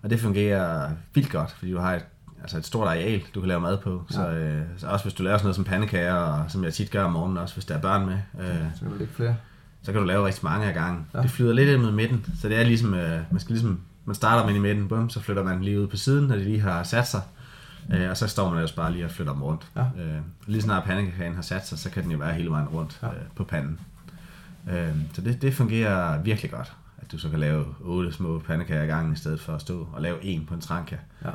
og 0.03 0.11
det 0.11 0.21
fungerer 0.21 0.91
vildt 1.15 1.31
godt, 1.33 1.51
fordi 1.51 1.73
du 1.73 1.79
har 1.79 1.95
et, 1.95 2.05
altså 2.43 2.59
et 2.59 2.67
stort 2.67 2.89
areal, 2.89 3.23
du 3.35 3.41
kan 3.41 3.49
lave 3.49 3.61
mad 3.61 3.79
på. 3.79 4.05
Ja. 4.11 4.15
Så, 4.15 4.29
øh, 4.31 4.63
så 4.77 4.87
også 4.87 5.05
hvis 5.05 5.15
du 5.15 5.23
laver 5.23 5.37
sådan 5.39 5.45
noget 5.45 5.57
som 5.57 5.65
pandekager, 5.65 6.15
og 6.15 6.45
som 6.51 6.65
jeg 6.65 6.75
tit 6.75 6.91
gør 6.91 7.05
om 7.05 7.13
morgenen 7.13 7.39
også, 7.39 7.55
hvis 7.55 7.65
der 7.65 7.75
er 7.75 7.81
børn 7.81 8.07
med, 8.07 8.19
øh, 8.41 8.57
Så 8.75 8.81
kan 8.81 8.91
du 8.93 8.99
lægge 8.99 9.15
flere. 9.15 9.37
så 9.83 9.93
kan 9.93 10.01
du 10.01 10.07
lave 10.07 10.27
rigtig 10.27 10.45
mange 10.45 10.67
af 10.67 10.75
gangen. 10.75 11.07
Ja. 11.15 11.19
Ja. 11.19 11.23
Det 11.23 11.31
flyder 11.31 11.53
lidt 11.53 11.69
ind 11.69 11.83
mod 11.83 11.93
midten, 11.93 12.27
så 12.41 12.49
det 12.49 12.59
er 12.61 12.65
ligesom, 12.65 12.95
øh, 12.95 13.21
man 13.31 13.41
skal 13.41 13.53
ligesom, 13.53 13.81
man 14.05 14.15
starter 14.15 14.47
med 14.47 14.55
i 14.55 14.59
midten, 14.59 14.89
bum, 14.89 15.11
så 15.11 15.21
flytter 15.21 15.43
man 15.43 15.63
lige 15.63 15.81
ud 15.81 15.87
på 15.87 15.97
siden, 15.97 16.29
når 16.29 16.35
de 16.37 16.45
lige 16.45 16.61
har 16.61 16.83
sat 16.83 17.09
sig. 17.09 17.23
Øh, 17.93 18.11
og 18.11 18.17
så 18.17 18.27
står 18.27 18.49
man 18.49 18.59
ellers 18.59 18.73
bare 18.73 18.93
lige 18.93 19.05
og 19.05 19.11
flytter 19.11 19.33
dem 19.33 19.43
rundt. 19.43 19.67
Ja. 19.77 19.81
Øh, 19.83 20.19
lige 20.47 20.63
snart 20.63 20.85
pandekagen 20.85 21.35
har 21.35 21.43
sat 21.43 21.67
sig, 21.67 21.79
så 21.79 21.91
kan 21.91 22.03
den 22.03 22.11
jo 22.13 22.19
være 22.19 22.33
hele 22.35 22.51
vejen 22.51 22.69
rundt 22.69 22.99
Ja. 23.03 23.07
ja. 23.07 23.13
øh, 23.15 23.21
på 23.37 23.45
panden. 23.45 23.81
Øh, 24.71 24.89
så 25.13 25.23
det, 25.23 25.43
det 25.43 25.55
fungerer 25.55 26.23
virkelig 26.23 26.51
godt, 26.51 26.73
at 26.99 27.13
du 27.13 27.19
så 27.19 27.29
kan 27.29 27.41
lave 27.41 27.65
otte 27.81 28.13
små 28.13 28.39
pandekager 28.39 28.83
i 28.83 28.87
gangen, 28.87 29.13
i 29.13 29.17
stedet 29.17 29.41
for 29.41 29.53
at 29.53 29.61
stå 29.61 29.89
og 29.93 30.03
lave 30.03 30.25
en 30.25 30.47
på 30.47 30.55
en 30.55 30.61
tranka. 30.61 30.97
Ja. 31.25 31.31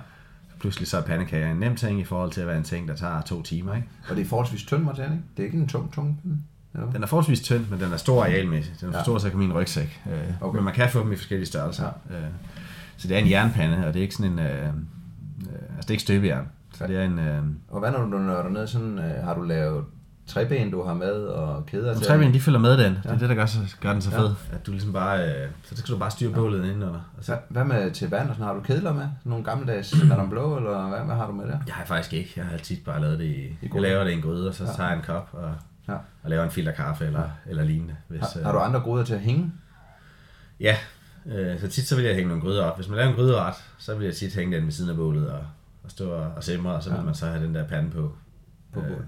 Pludselig 0.60 0.88
så 0.88 0.98
er 0.98 1.02
pandekager 1.02 1.52
en 1.52 1.58
nem 1.58 1.76
ting 1.76 2.00
i 2.00 2.04
forhold 2.04 2.32
til 2.32 2.42
at 2.42 2.48
være 2.48 2.58
en 2.58 2.64
ting, 2.64 2.88
der 2.88 2.96
tager 2.96 3.22
to 3.22 3.42
timer. 3.42 3.76
Ikke? 3.76 3.88
Og 4.10 4.16
det 4.16 4.22
er 4.22 4.26
forholdsvis 4.28 4.64
tynd 4.64 4.84
materiale, 4.84 5.14
ikke? 5.14 5.24
Det 5.38 5.44
er 5.44 5.46
ikke 5.48 5.58
en 5.58 5.68
tung, 5.68 5.94
tung 5.94 6.20
pinde. 6.22 6.38
Hvad? 6.72 6.84
Den 6.94 7.04
er 7.04 7.08
forholdsvis 7.08 7.42
tynd, 7.42 7.66
men 7.70 7.80
den 7.80 7.94
er 7.94 7.98
stor 7.98 8.24
arealmæssigt. 8.24 8.82
Den 8.82 8.90
er 8.90 8.92
Ja. 8.94 9.00
for 9.00 9.04
stor, 9.04 9.18
så 9.18 9.30
kan 9.30 9.40
min 9.40 9.54
rygsæk. 9.54 10.02
Øh, 10.12 10.14
Okay. 10.42 10.56
Men 10.56 10.64
man 10.66 10.74
kan 10.74 10.90
få 10.90 11.00
dem 11.04 11.12
i 11.12 11.16
forskellige 11.16 11.48
størrelser. 11.48 11.90
Ja. 12.10 12.16
Øh, 12.18 12.24
så 12.98 13.08
det 13.08 13.18
er 13.18 13.22
en 13.22 13.30
jernpande, 13.30 13.88
og 13.88 13.94
det 13.94 14.00
er 14.00 14.04
ikke 14.04 14.16
sådan 14.16 14.32
en... 14.32 14.40
Øh, 14.40 14.46
øh, 14.68 14.68
altså 14.68 15.82
det 15.82 15.88
er 15.88 15.92
ikke 15.92 16.02
støbejern. 16.04 16.46
Så 16.74 16.84
Ja. 16.84 16.88
det 16.94 16.98
er 17.02 17.06
en... 17.06 17.20
Øh, 17.20 17.44
Og 17.70 17.80
hvad 17.80 17.92
når 17.92 18.00
du 18.06 18.18
nørder 18.18 18.50
ned, 18.50 18.68
sådan, 18.68 19.00
øh, 19.00 19.24
har 19.24 19.34
du 19.36 19.42
lavet 19.44 19.84
træben, 20.28 20.72
du 20.72 20.84
har 20.84 20.94
med, 20.94 21.12
og 21.14 21.66
kæder 21.66 21.94
de 21.94 22.00
til? 22.00 22.08
træben, 22.08 22.34
de 22.34 22.40
følger 22.42 22.60
med 22.60 22.78
den. 22.78 22.94
Det 22.96 23.02
Ja. 23.06 23.10
er 23.10 23.18
det, 23.18 23.30
der 23.30 23.36
gør, 23.36 23.46
så, 23.46 23.60
gør 23.82 23.92
den 23.94 24.02
så 24.02 24.12
Ja. 24.12 24.20
fed. 24.20 24.34
At 24.52 24.66
du 24.66 24.72
ligesom 24.72 24.94
bare... 24.94 25.28
Øh, 25.30 25.50
så 25.64 25.78
skal 25.78 25.94
du 25.94 26.00
bare 26.00 26.12
styre 26.12 26.34
bålet 26.34 26.64
indenunder. 26.66 27.02
Og 27.18 27.24
så, 27.24 27.32
Hvad, 27.50 27.66
hvad 27.66 27.80
med 27.80 27.92
til 27.92 28.10
vand 28.10 28.30
og 28.30 28.36
sådan, 28.36 28.48
har 28.48 28.54
du 28.54 28.62
kedler 28.62 28.94
med? 28.94 29.08
Nogle 29.24 29.44
gammeldags 29.46 29.96
Madame 30.10 30.30
Blå, 30.30 30.58
eller 30.58 30.88
hvad, 30.88 31.00
hvad 31.00 31.16
har 31.16 31.28
du 31.28 31.34
med 31.34 31.46
der? 31.48 31.58
jeg 31.68 31.76
har 31.76 31.86
faktisk 31.86 32.14
ikke. 32.14 32.34
Jeg 32.36 32.46
har 32.46 32.58
tit 32.58 32.84
bare 32.86 33.02
lavet 33.02 33.20
det 33.20 33.26
i... 33.26 33.58
I 33.62 33.70
Jeg 33.74 33.82
laver 33.82 34.04
det 34.04 34.12
i 34.12 34.14
en 34.14 34.22
gryde, 34.22 34.48
og 34.48 34.54
så 34.56 34.64
Ja. 34.64 34.72
tager 34.76 34.90
jeg 34.90 34.98
en 34.98 35.04
kop 35.04 35.30
og, 35.34 35.52
Ja. 35.88 35.94
og 36.24 36.30
laver 36.30 36.44
en 36.44 36.52
filter 36.52 36.72
kaffe 36.72 37.06
eller, 37.06 37.30
eller 37.46 37.64
lignende. 37.64 37.96
Hvis, 38.08 38.22
Har, 38.22 38.34
øh, 38.40 38.46
har 38.46 38.52
du 38.52 38.60
andre 38.60 38.80
gryder 38.80 39.06
til 39.06 39.14
at 39.14 39.20
hænge? 39.20 39.52
Ja, 40.60 40.76
øh, 41.26 41.60
så 41.60 41.68
tit 41.68 41.88
så 41.88 41.96
vil 41.96 42.06
jeg 42.06 42.16
hænge 42.16 42.28
nogle 42.28 42.44
gryder 42.44 42.64
op. 42.64 42.76
Hvis 42.78 42.88
man 42.90 42.98
laver 42.98 43.10
en 43.10 43.16
gryderet, 43.16 43.54
så 43.78 43.96
vil 43.96 44.06
jeg 44.06 44.16
tit 44.16 44.36
hænge 44.36 44.56
den 44.58 44.66
ved 44.66 44.72
siden 44.72 44.90
af 44.90 44.96
bålet 44.96 45.30
og, 45.30 45.40
og 45.84 45.92
stå 45.92 46.10
og, 46.12 46.32
og 46.36 46.44
simre, 46.44 46.74
og 46.74 46.84
så 46.84 46.90
vil 46.90 46.98
Ja. 46.98 47.04
man 47.04 47.16
så 47.16 47.26
have 47.26 47.44
den 47.44 47.56
der 47.56 47.68
pande 47.68 47.92
på. 47.92 48.16
På 48.74 48.80
øh, 48.80 48.86
bålet. 48.88 49.06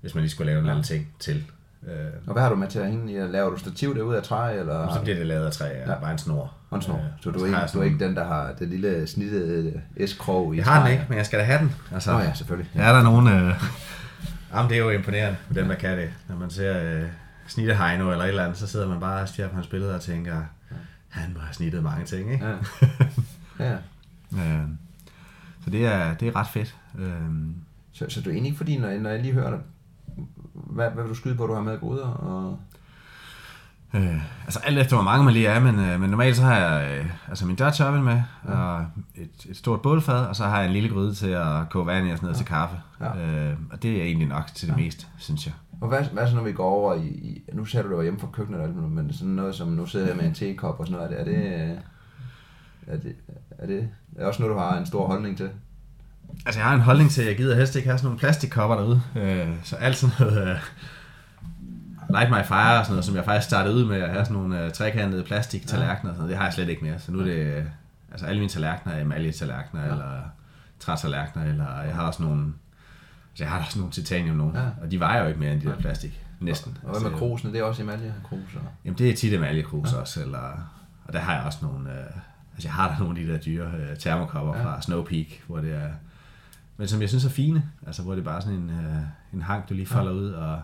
Hvis 0.00 0.14
man 0.14 0.22
lige 0.22 0.30
skulle 0.30 0.46
lave 0.46 0.58
en 0.60 0.64
Ja. 0.66 0.70
ja. 0.70 0.76
lille 0.76 0.86
ting 0.86 1.08
til. 1.18 1.44
Øh, 1.86 1.92
Og 2.26 2.32
hvad 2.32 2.42
har 2.42 2.48
du 2.48 2.56
med 2.56 2.68
til 2.68 2.78
at 2.78 2.86
hænge 2.90 3.12
i? 3.12 3.16
Laver 3.32 3.50
du 3.50 3.56
stativ 3.56 3.94
derude 3.96 4.16
af 4.16 4.22
træ, 4.22 4.58
eller 4.58 4.94
så 4.94 5.00
bliver 5.02 5.16
det 5.16 5.26
lavet 5.26 5.46
af 5.46 5.52
træ, 5.52 5.64
ja. 5.66 5.92
Ja. 5.92 5.98
bare 6.00 6.12
en 6.12 6.18
snor. 6.18 6.54
Og 6.70 6.76
en 6.76 6.82
snor. 6.82 6.96
Øh, 6.96 7.02
Så 7.20 7.30
du 7.30 7.38
er, 7.42 7.46
ikke, 7.46 7.58
du 7.74 7.80
er 7.80 7.84
ikke 7.84 7.98
den, 8.04 8.16
der 8.16 8.24
har 8.26 8.52
det 8.52 8.68
lille 8.68 9.06
snittede 9.06 9.80
S-krog 10.06 10.54
i 10.54 10.56
Jeg 10.58 10.64
har 10.64 10.82
den 10.82 10.92
ikke, 10.92 11.04
men 11.08 11.18
jeg 11.18 11.26
skal 11.26 11.38
da 11.38 11.44
have 11.44 11.58
den. 11.58 11.74
Altså, 11.94 12.12
Nå 12.12 12.18
ja, 12.18 12.34
selvfølgelig. 12.34 12.70
Er 12.74 12.92
der 12.92 13.02
nogen... 13.02 13.26
Øh... 13.28 13.54
Jamen, 14.54 14.70
det 14.70 14.76
er 14.78 14.82
jo 14.82 14.90
imponerende, 14.90 15.36
dem, 15.54 15.68
der 15.68 15.74
kan 15.74 15.98
det. 15.98 16.10
Når 16.28 16.36
man 16.36 16.50
ser 16.50 16.82
øh, 17.02 17.04
Snitte 17.46 17.74
Heino 17.74 18.10
eller 18.10 18.24
et 18.24 18.28
eller 18.28 18.44
andet, 18.44 18.58
så 18.58 18.66
sidder 18.66 18.88
man 18.88 19.00
bare 19.00 19.22
og 19.22 19.28
stiger 19.28 19.48
på 19.48 19.54
hans 19.54 19.66
billeder 19.66 19.94
og 19.94 20.00
tænker, 20.00 20.42
han 21.08 21.32
må 21.34 21.40
have 21.40 21.54
snittet 21.54 21.82
mange 21.82 22.04
ting, 22.04 22.32
ikke? 22.32 22.46
Ja. 22.46 22.54
ja. 23.66 23.72
Øh, 24.32 24.62
så 25.64 25.70
det 25.70 25.86
er, 25.86 26.14
det 26.14 26.28
er 26.28 26.36
ret 26.36 26.46
fedt. 26.52 26.76
Øh, 26.98 27.12
Så, 27.92 28.04
så 28.08 28.20
du 28.20 28.30
er 28.30 28.34
ikke 28.34 28.56
fordi, 28.56 28.78
når, 28.78 28.98
når 28.98 29.10
jeg 29.10 29.20
lige 29.20 29.32
hører 29.34 29.50
dig, 29.50 29.58
hvad, 30.64 30.90
hvad 30.90 31.02
vil 31.02 31.10
du 31.10 31.14
skyde 31.14 31.34
på, 31.34 31.46
du 31.46 31.54
har 31.54 31.62
med 31.62 31.80
gryder? 31.80 32.08
Og... 32.08 32.58
Øh, 33.94 34.44
altså 34.44 34.60
alt 34.64 34.78
efter 34.78 34.96
hvor 34.96 35.04
mange 35.04 35.24
man 35.24 35.34
lige 35.34 35.46
er, 35.46 35.60
men, 35.60 35.78
øh, 35.78 36.00
men 36.00 36.10
normalt 36.10 36.36
så 36.36 36.42
har 36.42 36.56
jeg 36.56 36.98
øh, 36.98 37.10
altså 37.28 37.46
min 37.46 37.56
Dutch 37.56 37.82
oven 37.82 38.02
med, 38.04 38.22
ja. 38.48 38.52
og 38.52 38.86
et, 39.14 39.46
et 39.48 39.56
stort 39.56 39.82
bålfad, 39.82 40.26
og 40.26 40.36
så 40.36 40.44
har 40.44 40.58
jeg 40.58 40.66
en 40.66 40.72
lille 40.72 40.88
gryde 40.88 41.14
til 41.14 41.28
at 41.28 41.68
koge 41.70 41.86
vand 41.86 42.08
i 42.08 42.10
og 42.10 42.16
sådan 42.16 42.26
noget 42.26 42.34
ja. 42.34 42.38
til 42.38 42.46
kaffe. 42.46 42.76
Ja. 43.00 43.50
Øh, 43.50 43.56
og 43.72 43.82
det 43.82 44.00
er 44.00 44.02
egentlig 44.02 44.28
nok 44.28 44.46
til 44.54 44.68
det 44.68 44.76
ja. 44.76 44.82
meste, 44.82 45.06
synes 45.18 45.46
jeg. 45.46 45.54
Og 45.80 45.88
hvad, 45.88 46.04
hvad 46.12 46.28
så, 46.28 46.34
når 46.34 46.42
vi 46.42 46.52
går 46.52 46.64
over 46.64 46.94
i, 46.94 47.06
i 47.06 47.42
nu 47.52 47.64
sagde 47.64 47.84
du, 47.84 47.88
det 47.88 47.96
var 47.96 48.02
hjemme 48.02 48.20
fra 48.20 48.28
køkkenet, 48.32 48.60
og 48.60 48.66
alt 48.66 48.76
men 48.76 49.12
sådan 49.12 49.34
noget 49.34 49.54
som, 49.54 49.68
nu 49.68 49.86
sidder 49.86 50.06
jeg 50.06 50.16
med 50.16 50.24
en 50.24 50.34
tekop 50.34 50.80
og 50.80 50.86
sådan 50.86 51.00
noget, 51.02 51.20
er 51.20 51.24
det, 51.24 51.60
er 52.86 52.96
det, 52.96 52.96
er 52.96 52.96
det, 52.96 53.16
er 53.58 53.66
det, 53.66 53.78
er 54.14 54.18
det 54.18 54.26
også 54.26 54.42
noget, 54.42 54.54
du 54.54 54.60
har 54.60 54.78
en 54.78 54.86
stor 54.86 55.06
holdning 55.06 55.36
til? 55.36 55.50
Altså 56.46 56.60
jeg 56.60 56.68
har 56.68 56.74
en 56.74 56.80
holdning 56.80 57.10
til, 57.10 57.22
at 57.22 57.28
jeg 57.28 57.36
gider 57.36 57.56
helst 57.56 57.76
ikke 57.76 57.88
have 57.88 57.98
sådan 57.98 58.06
nogle 58.06 58.18
plastikkopper 58.18 58.76
derude. 58.76 59.02
Øh, 59.16 59.48
så 59.62 59.76
alt 59.76 59.96
sådan 59.96 60.14
noget... 60.18 60.48
Øh, 60.50 60.58
Light 62.10 62.30
My 62.30 62.44
Fire 62.44 62.78
og 62.78 62.84
sådan 62.84 62.92
noget, 62.92 63.04
som 63.04 63.16
jeg 63.16 63.24
faktisk 63.24 63.46
startede 63.46 63.74
ud 63.74 63.84
med 63.84 64.00
at 64.00 64.10
have 64.10 64.24
sådan 64.24 64.36
nogle 64.36 64.64
øh, 64.64 64.72
trekantede 64.72 65.24
plastiktallerkener 65.24 66.10
og 66.10 66.16
sådan 66.16 66.18
noget, 66.18 66.30
det 66.30 66.36
har 66.36 66.44
jeg 66.44 66.52
slet 66.52 66.68
ikke 66.68 66.84
mere. 66.84 66.98
Så 66.98 67.12
nu 67.12 67.18
er 67.20 67.24
det, 67.24 67.32
øh, 67.32 67.64
altså 68.10 68.26
alle 68.26 68.38
mine 68.38 68.50
tallerkener 68.50 68.94
er 68.94 69.00
emaljetallerkener 69.00 69.84
ja. 69.84 69.90
eller 69.92 70.20
trætallerkener, 70.80 71.44
eller 71.44 71.82
jeg 71.82 71.94
har 71.94 72.06
også 72.06 72.22
nogle, 72.22 72.52
altså 73.30 73.44
jeg 73.44 73.50
har 73.50 73.58
også 73.64 73.78
nogle 73.78 73.92
titanium 73.92 74.36
nogle, 74.36 74.60
Ja. 74.60 74.66
og 74.82 74.90
de 74.90 75.00
vejer 75.00 75.22
jo 75.22 75.28
ikke 75.28 75.40
mere 75.40 75.52
end 75.52 75.60
de 75.60 75.66
der 75.66 75.76
plastik, 75.76 76.24
næsten. 76.40 76.78
Og 76.82 77.00
hvad 77.00 77.10
med 77.10 77.18
krusene, 77.18 77.52
det 77.52 77.60
er 77.60 77.64
også 77.64 77.82
emalje 77.82 78.14
krus? 78.24 78.54
Og... 78.54 78.62
Jamen 78.84 78.98
det 78.98 79.10
er 79.10 79.14
tit 79.16 79.34
emaljekrus 79.34 79.92
ja. 79.92 79.98
også, 79.98 80.22
eller 80.22 80.70
og 81.04 81.12
der 81.12 81.18
har 81.18 81.34
jeg 81.34 81.44
også 81.44 81.58
nogle, 81.62 81.90
øh, 81.90 82.06
altså 82.54 82.68
jeg 82.68 82.72
har 82.72 82.88
der 82.88 82.98
nogle 82.98 83.20
af 83.20 83.26
de 83.26 83.32
der 83.32 83.38
dyre 83.38 83.66
øh, 83.66 83.96
termokopper 83.98 84.56
ja. 84.56 84.64
fra 84.64 84.82
Snow 84.82 85.04
Peak, 85.04 85.26
hvor 85.46 85.58
det 85.58 85.74
er, 85.74 85.88
men 86.76 86.88
som 86.88 87.00
jeg 87.00 87.08
synes 87.08 87.24
er 87.24 87.28
fine, 87.30 87.62
altså 87.86 88.02
hvor 88.02 88.12
det 88.12 88.20
er 88.20 88.24
bare 88.24 88.42
sådan 88.42 88.58
en, 88.58 88.70
øh, 88.70 88.96
en 89.32 89.42
hang, 89.42 89.68
du 89.68 89.74
lige 89.74 89.86
folder 89.86 90.10
ja. 90.12 90.16
ud, 90.18 90.30
og, 90.30 90.62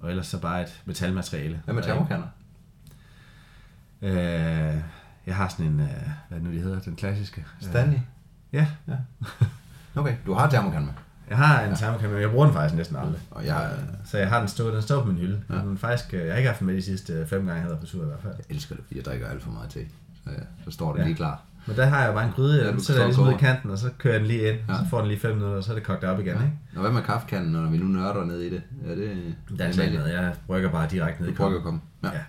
og 0.00 0.10
ellers 0.10 0.26
så 0.26 0.40
bare 0.40 0.62
et 0.62 0.82
metalmateriale. 0.84 1.60
Hvad 1.64 1.74
med 1.74 1.82
termokanner? 1.82 2.26
Øh, 4.02 4.76
jeg 5.26 5.36
har 5.36 5.48
sådan 5.48 5.66
en, 5.66 5.80
øh, 5.80 5.86
hvad 5.86 5.98
er 6.30 6.34
det 6.34 6.42
nu 6.42 6.52
de 6.52 6.60
hedder, 6.60 6.78
den 6.80 6.96
klassiske. 6.96 7.44
Stanley? 7.60 7.94
Øh, 7.96 8.00
ja. 8.52 8.66
Ja. 8.88 8.96
Okay, 10.00 10.16
du 10.26 10.34
har 10.34 10.50
termokan 10.50 10.84
med. 10.84 10.92
Jeg 11.28 11.36
har 11.38 11.60
en 11.62 11.68
ja. 11.70 11.74
termokan, 11.76 12.10
men 12.10 12.20
jeg 12.20 12.30
bruger 12.30 12.44
den 12.46 12.54
faktisk 12.54 12.74
næsten 12.76 12.96
aldrig. 12.96 13.20
Og 13.30 13.46
jeg, 13.46 13.70
Så 14.04 14.18
jeg 14.18 14.28
har 14.28 14.38
den 14.38 14.48
stået, 14.48 14.74
den 14.74 14.82
står 14.82 15.00
på 15.02 15.06
min 15.06 15.16
hylde. 15.16 15.42
Ja. 15.50 15.62
Men 15.62 15.78
faktisk, 15.78 16.14
øh, 16.14 16.20
jeg 16.24 16.32
har 16.32 16.36
ikke 16.36 16.48
haft 16.48 16.58
den 16.58 16.66
med 16.66 16.74
de 16.76 16.82
sidste 16.82 17.12
øh, 17.12 17.26
fem 17.26 17.38
gange, 17.38 17.52
jeg 17.54 17.62
har 17.62 17.68
været 17.68 17.80
på 17.80 17.86
tur 17.86 18.02
i 18.02 18.06
hvert 18.06 18.20
fald. 18.22 18.34
jeg 18.38 18.44
elsker 18.54 18.74
det, 18.74 18.84
fordi 18.84 18.96
jeg 18.98 19.04
drikker 19.04 19.28
alt 19.28 19.42
for 19.42 19.50
meget 19.50 19.70
te. 19.70 19.80
Så, 20.24 20.30
ja, 20.30 20.36
så 20.64 20.70
står 20.70 20.92
det 20.92 21.00
Ja. 21.00 21.04
lige 21.04 21.16
klar. 21.16 21.42
Men 21.66 21.76
der 21.76 21.86
har 21.86 22.04
jeg 22.04 22.14
bare 22.14 22.24
en 22.26 22.32
gryde, 22.32 22.58
Ja, 22.60 22.66
ja, 22.66 22.72
du 22.72 22.78
så 22.78 22.84
sætter 22.84 23.02
jeg 23.02 23.08
ligesom 23.08 23.24
ud 23.24 23.30
i 23.30 23.34
og 23.34 23.40
kanten, 23.40 23.70
og 23.70 23.78
så 23.78 23.90
kører 23.98 24.14
jeg 24.14 24.20
den 24.20 24.28
lige 24.28 24.48
ind, 24.48 24.58
Ja. 24.68 24.72
ja. 24.72 24.78
så 24.78 24.84
får 24.90 24.98
den 24.98 25.08
lige 25.08 25.20
5 25.20 25.34
minutter, 25.34 25.56
og 25.56 25.64
så 25.64 25.70
er 25.70 25.74
det 25.74 25.84
kogt 25.84 26.04
op 26.04 26.18
igen, 26.20 26.28
ja. 26.36 26.42
ikke? 26.42 26.52
Og 26.74 26.80
hvad 26.80 26.90
med 26.90 27.02
kaffekanden, 27.02 27.52
når 27.52 27.70
vi 27.70 27.78
nu 27.78 27.84
nørder 27.84 28.24
ned 28.24 28.40
i 28.40 28.50
det? 28.50 28.62
Er 28.86 28.94
det... 28.94 29.34
Der 29.58 29.64
er 29.64 29.72
det 29.72 29.92
noget, 29.92 30.12
jeg 30.12 30.34
brygger 30.46 30.70
bare 30.70 30.88
direkte 30.90 31.22
ned 31.22 31.30
i 31.30 31.34
koppen. 31.34 31.56
at 31.56 31.62
komme. 31.64 31.80
Ja. 32.04 32.08
Ja, 32.08 32.20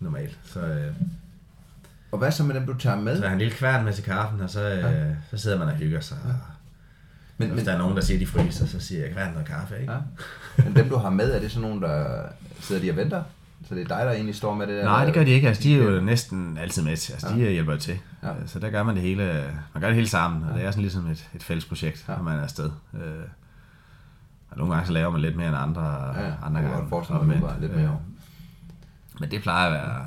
normalt. 0.00 0.38
Så, 0.44 0.60
øh, 0.60 0.92
Og 2.12 2.18
hvad 2.18 2.30
så 2.32 2.44
med 2.44 2.54
dem, 2.54 2.66
du 2.66 2.74
tager 2.78 3.00
med? 3.00 3.16
så 3.16 3.22
har 3.26 3.32
en 3.32 3.38
lille 3.38 3.54
kværn 3.54 3.84
med 3.84 3.92
til 3.92 4.04
kaffen, 4.04 4.40
og 4.40 4.50
så, 4.50 4.70
øh, 4.72 5.14
så 5.30 5.36
sidder 5.36 5.58
man 5.58 5.68
og 5.68 5.74
hygger 5.74 6.00
sig. 6.00 6.16
Ja. 6.26 6.32
Men, 7.38 7.48
Hvis 7.48 7.56
men, 7.56 7.66
der 7.66 7.72
er 7.72 7.78
nogen, 7.78 7.96
der 7.96 8.02
siger, 8.02 8.18
de 8.18 8.26
fryser, 8.26 8.66
så 8.66 8.80
siger 8.80 9.04
jeg 9.04 9.12
kværn 9.12 9.32
noget 9.32 9.48
kaffe, 9.48 9.80
ikke? 9.80 9.92
ja. 9.92 9.98
men 10.64 10.76
dem, 10.76 10.88
du 10.88 10.96
har 10.96 11.10
med, 11.10 11.32
er 11.32 11.40
det 11.40 11.50
sådan 11.50 11.68
nogen, 11.68 11.82
der 11.82 12.22
sidder 12.60 12.82
de 12.82 12.90
og 12.90 12.96
venter? 12.96 13.22
Så 13.68 13.74
det 13.74 13.80
er 13.90 13.96
dig, 13.96 14.06
der 14.06 14.12
egentlig 14.12 14.34
står 14.34 14.54
med 14.54 14.66
det 14.66 14.76
der? 14.76 14.84
Nej, 14.84 15.04
det 15.04 15.14
gør 15.14 15.24
de 15.24 15.30
ikke. 15.30 15.48
Altså, 15.48 15.62
de 15.62 15.74
er 15.78 15.82
jo 15.84 16.00
næsten 16.00 16.58
altid 16.58 16.82
med. 16.82 16.90
Altså, 16.90 17.28
Ja. 17.36 17.44
de 17.46 17.50
hjælper 17.50 17.76
til. 17.76 17.98
Ja. 18.22 18.28
Ja. 18.28 18.34
Så 18.46 18.58
der 18.58 18.70
gør 18.70 18.82
man 18.82 18.94
det 18.94 19.02
hele, 19.02 19.44
man 19.74 19.80
gør 19.80 19.86
det 19.88 19.94
hele 19.96 20.08
sammen, 20.08 20.42
og 20.42 20.54
det 20.54 20.64
er 20.64 20.70
sådan 20.70 20.82
ligesom 20.82 21.06
et, 21.06 21.28
et 21.34 21.42
fælles 21.42 21.64
projekt, 21.64 22.04
Ja. 22.08 22.12
ja. 22.12 22.18
når 22.18 22.24
man 22.24 22.38
er 22.38 22.42
afsted. 22.42 22.70
Øh, 22.94 23.00
og 24.50 24.56
nogle 24.58 24.72
gange 24.74 24.86
så 24.86 24.92
laver 24.92 25.10
man 25.10 25.20
lidt 25.20 25.36
mere 25.36 25.48
end 25.48 25.56
andre, 25.56 25.82
Ja, 25.86 26.26
ja. 26.26 26.32
andre 26.42 26.60
gange. 26.60 26.92
omvendt. 27.10 27.42
var 27.42 27.56
lidt 27.60 27.76
mere. 27.76 27.84
Øh, 27.84 29.20
Men 29.20 29.30
det 29.30 29.42
plejer 29.42 29.66
at 29.66 29.72
være 29.72 30.06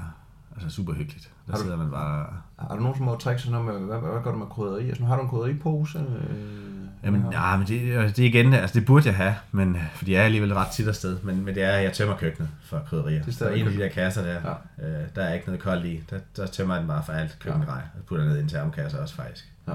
altså, 0.56 0.70
super 0.70 0.94
hyggeligt. 0.94 1.32
Der 1.48 1.52
Har 1.52 1.58
du- 1.58 1.64
sidder 1.64 1.78
man 1.78 1.92
bare... 1.92 2.26
Har 2.60 2.76
du 2.76 2.82
nogen 2.82 2.98
små 2.98 3.16
tricks, 3.16 3.42
sådan 3.44 3.62
noget 3.62 3.82
med, 3.82 3.88
hvad, 3.88 4.12
hvad, 4.12 4.22
gør 4.24 4.32
du 4.32 4.38
med 4.38 4.48
krydderi? 4.48 4.88
Altså, 4.90 5.06
har 5.06 5.16
du 5.16 5.22
en 5.22 5.28
krydderipose? 5.30 6.00
Øh, 6.00 6.65
Jamen, 7.06 7.26
ja, 7.32 7.58
men 7.58 7.68
det, 7.68 8.18
det 8.18 8.24
igen, 8.24 8.54
altså 8.54 8.80
det 8.80 8.86
burde 8.86 9.08
jeg 9.08 9.16
have, 9.16 9.36
men, 9.52 9.78
fordi 9.96 10.14
jeg 10.14 10.22
er 10.22 10.26
alligevel 10.26 10.54
ret 10.54 10.68
tit 10.72 10.88
afsted, 10.88 11.20
men, 11.24 11.46
men 11.46 11.56
det 11.56 11.64
er, 11.64 11.72
at 11.72 11.84
jeg 11.84 11.94
tømmer 11.94 12.18
køkkenet 12.18 12.50
for 12.64 12.84
krydderier. 12.90 13.24
Det 13.24 13.42
er 13.42 13.50
en 13.50 13.68
af 13.68 13.74
de 13.74 13.80
der 13.80 13.90
kasser 13.90 14.24
der, 14.24 14.32
Ja. 14.80 14.88
ja. 14.88 15.02
øh, 15.02 15.08
der 15.16 15.24
er 15.24 15.34
ikke 15.34 15.46
noget 15.46 15.62
koldt 15.62 15.86
i, 15.86 16.04
der, 16.10 16.20
der 16.38 16.48
tømmer 16.48 16.74
jeg 16.76 16.82
den 16.82 16.88
bare 16.88 17.04
for 17.06 17.14
alt 17.14 17.38
køkkengrej, 17.40 17.82
og 18.00 18.06
putter 18.06 18.26
ned 18.26 18.38
i 18.38 18.42
en 18.42 18.48
termokasse 18.50 19.00
også 19.00 19.16
faktisk. 19.16 19.46
Ja. 19.68 19.74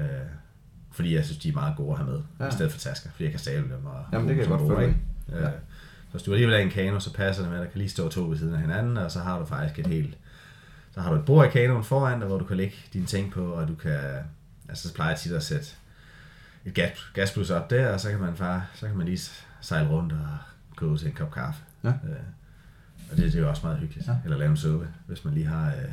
Øh, 0.00 0.04
fordi 0.92 1.14
jeg 1.14 1.24
synes, 1.24 1.38
de 1.38 1.48
er 1.48 1.52
meget 1.52 1.76
gode 1.76 1.90
at 1.92 1.96
have 1.98 2.10
med, 2.10 2.20
Ja. 2.38 2.44
ja. 2.44 2.50
i 2.50 2.52
stedet 2.52 2.72
for 2.72 2.78
tasker, 2.78 3.10
fordi 3.10 3.24
jeg 3.24 3.30
kan 3.32 3.40
stable 3.40 3.62
dem. 3.76 3.86
Og 3.86 4.04
Jamen, 4.12 4.28
det 4.28 4.36
kan 4.36 4.42
jeg 4.50 4.58
godt 4.58 4.78
følge 4.78 4.96
Øh, 5.32 5.42
Ja. 5.42 5.46
så 5.50 6.12
hvis 6.12 6.22
du 6.22 6.32
alligevel 6.32 6.54
er 6.54 6.58
en 6.58 6.70
kano, 6.70 7.00
så 7.00 7.12
passer 7.14 7.42
det 7.42 7.50
med, 7.52 7.58
at 7.60 7.64
der 7.64 7.70
kan 7.70 7.78
lige 7.78 7.90
stå 7.90 8.08
to 8.08 8.28
ved 8.28 8.38
siden 8.38 8.54
af 8.54 8.60
hinanden, 8.60 8.96
og 8.96 9.10
så 9.10 9.20
har 9.20 9.38
du 9.38 9.44
faktisk 9.44 9.78
et 9.78 9.86
helt... 9.86 10.18
Så 10.94 11.00
har 11.00 11.10
du 11.10 11.16
et 11.18 11.24
bord 11.24 11.46
i 11.46 11.50
kanoen 11.50 11.84
foran 11.84 12.18
dig, 12.18 12.28
hvor 12.28 12.38
du 12.38 12.44
kan 12.44 12.56
lægge 12.56 12.74
dine 12.92 13.06
ting 13.06 13.32
på, 13.32 13.44
og 13.52 13.68
du 13.68 13.74
kan... 13.74 13.98
Altså, 14.68 14.88
så 14.88 14.94
plejer 14.94 15.10
jeg 15.10 15.18
tit 15.18 15.32
at 15.32 15.42
sætte 15.42 15.66
et 16.64 16.74
gas, 16.74 17.10
gasplus 17.14 17.50
op 17.50 17.70
der, 17.70 17.92
og 17.92 18.00
så 18.00 18.10
kan 18.10 18.20
man 18.20 18.34
bare, 18.34 18.62
så 18.74 18.86
kan 18.86 18.96
man 18.96 19.06
lige 19.06 19.20
sejle 19.60 19.88
rundt 19.88 20.12
og 20.12 20.38
gå 20.76 20.86
ud 20.86 20.98
til 20.98 21.08
en 21.08 21.14
kop 21.14 21.30
kaffe. 21.30 21.62
Ja. 21.84 21.88
Øh, 21.88 22.16
og 23.10 23.16
det, 23.16 23.32
det 23.32 23.34
er 23.34 23.40
jo 23.40 23.48
også 23.48 23.66
meget 23.66 23.78
hyggeligt. 23.78 24.06
Ja. 24.06 24.12
Ja. 24.12 24.18
Eller 24.24 24.38
lave 24.38 24.50
en 24.50 24.56
suppe, 24.56 24.88
hvis 25.06 25.24
man 25.24 25.34
lige 25.34 25.46
har, 25.46 25.66
øh, 25.66 25.92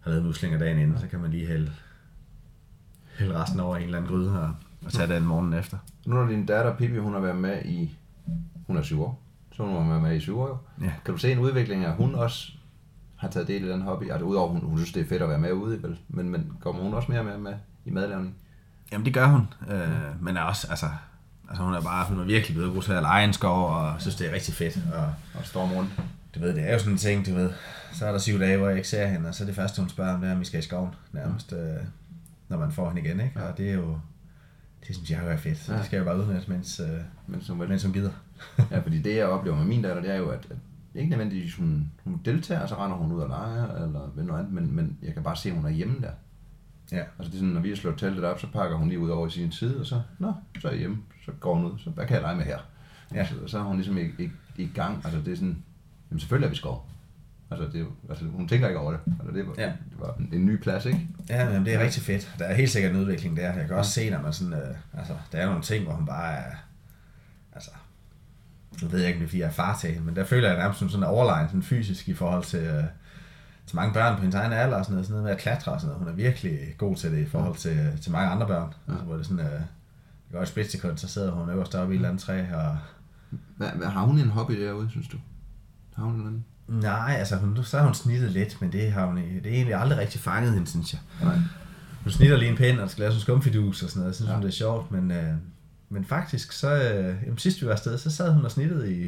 har 0.00 0.10
lavet 0.10 0.24
muslinger 0.24 0.58
dagen 0.58 0.78
inden, 0.78 0.98
så 0.98 1.06
kan 1.06 1.20
man 1.20 1.30
lige 1.30 1.46
hælde, 1.46 1.72
hælde 3.18 3.34
resten 3.34 3.60
over 3.60 3.76
en 3.76 3.82
eller 3.82 3.98
anden 3.98 4.10
gryde 4.10 4.40
og, 4.42 4.54
og 4.84 4.92
tage 4.92 5.14
den 5.14 5.26
morgenen 5.26 5.58
efter. 5.58 5.78
Nu 6.06 6.14
når 6.14 6.26
din 6.28 6.46
datter 6.46 6.76
Pippi, 6.76 6.98
hun 6.98 7.12
har 7.12 7.20
været 7.20 7.36
med 7.36 7.62
i... 7.64 7.98
Hun 8.66 8.76
er 8.76 8.82
syv 8.82 9.02
år. 9.02 9.22
Så 9.52 9.62
hun 9.62 9.82
har 9.82 9.88
været 9.88 10.02
med 10.02 10.16
i 10.16 10.20
syv 10.20 10.38
år. 10.38 10.68
Ja. 10.80 10.92
Kan 11.04 11.14
du 11.14 11.18
se 11.18 11.32
en 11.32 11.38
udvikling, 11.38 11.84
at 11.84 11.94
hun 11.94 12.14
også 12.14 12.52
har 13.16 13.28
taget 13.28 13.48
del 13.48 13.64
i 13.64 13.68
den 13.68 13.82
hobby? 13.82 14.10
Altså 14.10 14.24
udover, 14.24 14.48
hun, 14.48 14.60
hun 14.60 14.78
synes, 14.78 14.92
det 14.92 15.02
er 15.02 15.06
fedt 15.06 15.22
at 15.22 15.28
være 15.28 15.38
med 15.38 15.52
ude, 15.52 15.82
vel? 15.82 15.98
Men, 16.08 16.28
men 16.28 16.52
kommer 16.60 16.82
hun 16.82 16.94
også 16.94 17.12
mere 17.12 17.24
med, 17.24 17.38
med 17.38 17.54
i 17.84 17.90
madlavning? 17.90 18.36
Jamen 18.92 19.04
det 19.06 19.14
gør 19.14 19.26
hun, 19.26 19.48
øh, 19.70 20.22
men 20.24 20.36
er 20.36 20.40
også, 20.42 20.66
altså, 20.70 20.86
altså 21.48 21.62
hun 21.64 21.74
er 21.74 21.80
bare, 21.80 22.06
hun 22.08 22.20
er 22.20 22.24
virkelig 22.24 22.54
blevet 22.56 22.74
god 22.74 22.82
til 22.82 22.92
at 22.92 23.02
lege 23.02 23.24
en 23.24 23.32
skov, 23.32 23.70
og 23.70 24.00
synes 24.00 24.16
det 24.16 24.28
er 24.30 24.34
rigtig 24.34 24.54
fedt, 24.54 24.78
og 24.94 25.14
Og 25.34 25.44
storm 25.46 25.72
rundt? 25.72 25.90
du 26.34 26.40
ved, 26.40 26.54
det 26.54 26.68
er 26.68 26.72
jo 26.72 26.78
sådan 26.78 26.92
en 26.92 26.98
ting, 26.98 27.26
du 27.26 27.34
ved, 27.34 27.50
så 27.92 28.06
er 28.06 28.12
der 28.12 28.18
syv 28.18 28.38
dage, 28.40 28.56
hvor 28.56 28.68
jeg 28.68 28.76
ikke 28.76 28.88
ser 28.88 29.06
hende, 29.06 29.28
og 29.28 29.34
så 29.34 29.44
er 29.44 29.46
det 29.46 29.54
første, 29.56 29.80
hun 29.82 29.88
spørger 29.88 30.14
om, 30.14 30.20
det 30.20 30.28
er, 30.30 30.34
om 30.34 30.40
vi 30.40 30.44
skal 30.44 30.58
i 30.60 30.62
skoven, 30.62 30.90
nærmest, 31.12 31.52
øh, 31.52 31.58
når 32.48 32.58
man 32.58 32.72
får 32.72 32.88
hende 32.90 33.02
igen, 33.08 33.20
ikke? 33.20 33.40
Ja. 33.40 33.46
Og 33.48 33.58
det 33.58 33.68
er 33.70 33.74
jo, 33.74 33.98
det 34.86 34.96
synes 34.96 35.10
jeg 35.10 35.20
jo 35.24 35.28
er 35.30 35.36
fedt, 35.36 35.58
så 35.58 35.72
Ja. 35.72 35.78
det 35.78 35.86
skal 35.86 35.96
jeg 35.96 36.06
jo 36.06 36.12
bare 36.12 36.22
udnytte, 36.22 36.50
mens, 36.50 36.80
øh, 36.80 37.00
Men 37.26 37.42
som 37.42 37.60
vel, 37.60 37.68
mens 37.68 37.82
hun 37.84 37.92
gider. 37.92 38.10
ja, 38.70 38.78
fordi 38.78 39.02
det, 39.02 39.16
jeg 39.16 39.26
oplever 39.26 39.56
med 39.56 39.64
min 39.64 39.82
datter, 39.82 40.02
det 40.02 40.10
er 40.10 40.16
jo, 40.16 40.28
at, 40.30 40.46
at 40.50 40.56
ikke 40.94 41.10
nødvendigvis 41.10 41.54
hun, 41.56 41.90
hun 42.04 42.20
deltager, 42.24 42.60
og 42.60 42.68
så 42.68 42.74
render 42.74 42.96
hun 42.96 43.12
ud 43.12 43.20
og 43.20 43.28
leger, 43.28 43.74
eller 43.84 44.10
ved 44.14 44.24
noget 44.24 44.40
andet, 44.40 44.52
men, 44.54 44.76
men 44.76 44.98
jeg 45.02 45.14
kan 45.14 45.22
bare 45.22 45.36
se, 45.36 45.48
at 45.48 45.54
hun 45.54 45.64
er 45.66 45.70
hjemme 45.70 45.96
der. 46.00 46.10
Ja. 46.92 46.98
Altså 47.18 47.30
det 47.30 47.32
er 47.34 47.38
sådan, 47.38 47.48
når 47.48 47.60
vi 47.60 47.68
har 47.68 47.76
slået 47.76 47.98
teltet 47.98 48.24
op, 48.24 48.40
så 48.40 48.46
pakker 48.52 48.76
hun 48.76 48.88
lige 48.88 48.98
ud 48.98 49.10
over 49.10 49.26
i 49.26 49.30
sin 49.30 49.52
side, 49.52 49.80
og 49.80 49.86
så, 49.86 50.00
nå, 50.18 50.32
så 50.60 50.68
er 50.68 50.72
jeg 50.72 50.78
hjemme, 50.80 50.98
så 51.24 51.32
går 51.40 51.54
hun 51.54 51.64
ud, 51.64 51.78
så 51.78 51.90
hvad 51.90 52.06
kan 52.06 52.14
jeg 52.14 52.22
lege 52.22 52.36
med 52.36 52.44
her? 52.44 52.58
Ja. 53.14 53.26
Så, 53.26 53.34
så 53.46 53.58
er 53.58 53.62
hun 53.62 53.76
ligesom 53.76 53.98
i, 53.98 54.02
i, 54.18 54.30
i 54.56 54.70
gang, 54.74 55.00
altså 55.04 55.20
det 55.24 55.32
er 55.32 55.36
sådan, 55.36 55.62
jamen 56.10 56.20
selvfølgelig 56.20 56.46
er 56.46 56.50
vi 56.50 56.56
skov. 56.56 56.88
Altså, 57.50 57.68
det, 57.72 57.86
altså 58.08 58.24
hun 58.24 58.48
tænker 58.48 58.68
ikke 58.68 58.80
over 58.80 58.90
det. 58.90 59.00
Altså, 59.20 59.36
det, 59.36 59.46
var, 59.46 59.54
Ja. 59.58 59.66
det 59.66 59.98
var 59.98 60.14
en, 60.18 60.28
en 60.32 60.46
ny 60.46 60.56
plads, 60.56 60.84
ikke? 60.86 61.08
Ja, 61.28 61.52
men 61.52 61.64
det 61.64 61.74
er 61.74 61.80
rigtig 61.84 62.02
fedt. 62.02 62.34
Der 62.38 62.44
er 62.44 62.54
helt 62.54 62.70
sikkert 62.70 62.92
en 62.92 62.98
udvikling 63.00 63.36
der. 63.36 63.52
Jeg 63.52 63.66
kan 63.66 63.76
også 63.76 63.90
se, 63.90 64.10
når 64.10 64.22
man 64.22 64.32
sådan, 64.32 64.52
øh, 64.52 64.76
altså, 64.98 65.12
der 65.32 65.38
er 65.38 65.46
nogle 65.46 65.62
ting, 65.62 65.84
hvor 65.84 65.92
hun 65.94 66.06
bare 66.06 66.32
er, 66.34 66.52
altså, 67.52 67.70
nu 68.82 68.88
ved 68.88 68.98
jeg 69.00 69.08
ikke, 69.08 69.16
om 69.16 69.20
det 69.20 69.26
er, 69.26 69.28
fordi 69.28 69.40
jeg 69.40 69.46
er 69.46 69.50
far 69.52 69.76
til 69.80 69.90
hende, 69.90 70.04
men 70.06 70.16
der 70.16 70.24
føler 70.24 70.48
jeg 70.48 70.58
nærmest 70.58 70.78
som 70.78 70.88
sådan 70.88 71.06
overlegen, 71.06 71.48
sådan 71.48 71.62
fysisk 71.62 72.08
i 72.08 72.14
forhold 72.14 72.44
til, 72.44 72.60
øh, 72.64 72.84
til 73.66 73.76
mange 73.76 73.94
børn 73.94 74.14
på 74.14 74.20
hendes 74.20 74.34
egen 74.34 74.52
alder 74.52 74.76
og 74.76 74.84
sådan 74.84 74.92
noget, 74.94 75.06
sådan 75.06 75.12
noget 75.12 75.24
med 75.24 75.32
at 75.32 75.38
klatre 75.38 75.72
og 75.72 75.80
sådan 75.80 75.88
noget. 75.92 76.04
Hun 76.04 76.12
er 76.12 76.16
virkelig 76.16 76.58
god 76.78 76.96
til 76.96 77.12
det 77.12 77.18
i 77.18 77.26
forhold 77.26 77.56
til, 77.56 77.98
til 78.02 78.12
mange 78.12 78.30
andre 78.30 78.46
børn. 78.46 78.72
Ja. 78.88 78.92
Altså, 78.92 79.04
hvor 79.06 79.16
det 79.16 79.26
sådan, 79.26 79.46
øh, 79.46 79.52
det 79.52 80.32
går 80.32 80.42
et 80.42 80.48
splitsekund, 80.48 80.98
så 80.98 81.08
sidder 81.08 81.30
hun 81.32 81.50
øverst 81.50 81.74
oppe 81.74 81.94
i 81.94 81.96
et 81.96 81.98
eller 81.98 82.08
andet 82.08 82.22
træ, 82.22 82.44
og 82.54 82.78
Hvad, 83.56 83.68
hvad, 83.74 83.86
har 83.86 84.02
hun 84.02 84.18
en 84.18 84.28
hobby 84.30 84.60
derude, 84.60 84.90
synes 84.90 85.08
du? 85.08 85.16
Har 85.96 86.04
hun 86.04 86.14
en 86.14 86.26
anden? 86.26 86.44
nej, 86.68 87.14
altså, 87.18 87.36
hun, 87.36 87.58
så 87.64 87.78
har 87.78 87.84
hun 87.84 87.94
snittet 87.94 88.30
lidt, 88.30 88.60
men 88.60 88.72
det 88.72 88.92
har 88.92 89.06
hun, 89.06 89.16
det 89.16 89.46
er 89.46 89.50
egentlig 89.50 89.74
aldrig 89.74 89.98
rigtig 89.98 90.20
fanget 90.20 90.52
hende, 90.52 90.66
synes 90.66 90.92
jeg. 90.92 91.00
Nej. 91.22 91.36
Hun 92.02 92.12
snitter 92.12 92.36
lige 92.36 92.50
en 92.50 92.56
pind, 92.56 92.80
og 92.80 92.90
skal 92.90 93.00
lave 93.02 93.10
sådan 93.12 93.18
en 93.18 93.22
skumfidus 93.22 93.82
og 93.82 93.88
sådan 93.88 94.00
noget. 94.00 94.08
Jeg 94.08 94.14
synes, 94.14 94.26
Ja. 94.28 94.32
ja. 94.32 94.36
hun, 94.36 94.42
det 94.42 94.48
er 94.48 94.52
sjovt, 94.56 94.90
men, 94.90 95.10
øh, 95.10 95.32
men 95.88 96.04
faktisk, 96.04 96.52
så, 96.52 96.74
øh, 96.74 97.16
jamen, 97.24 97.38
sidst 97.38 97.60
vi 97.62 97.66
var 97.66 97.72
afsted, 97.72 97.98
så 97.98 98.10
sad 98.10 98.32
hun 98.32 98.44
og 98.44 98.50
snittede 98.50 98.92
i, 98.96 99.04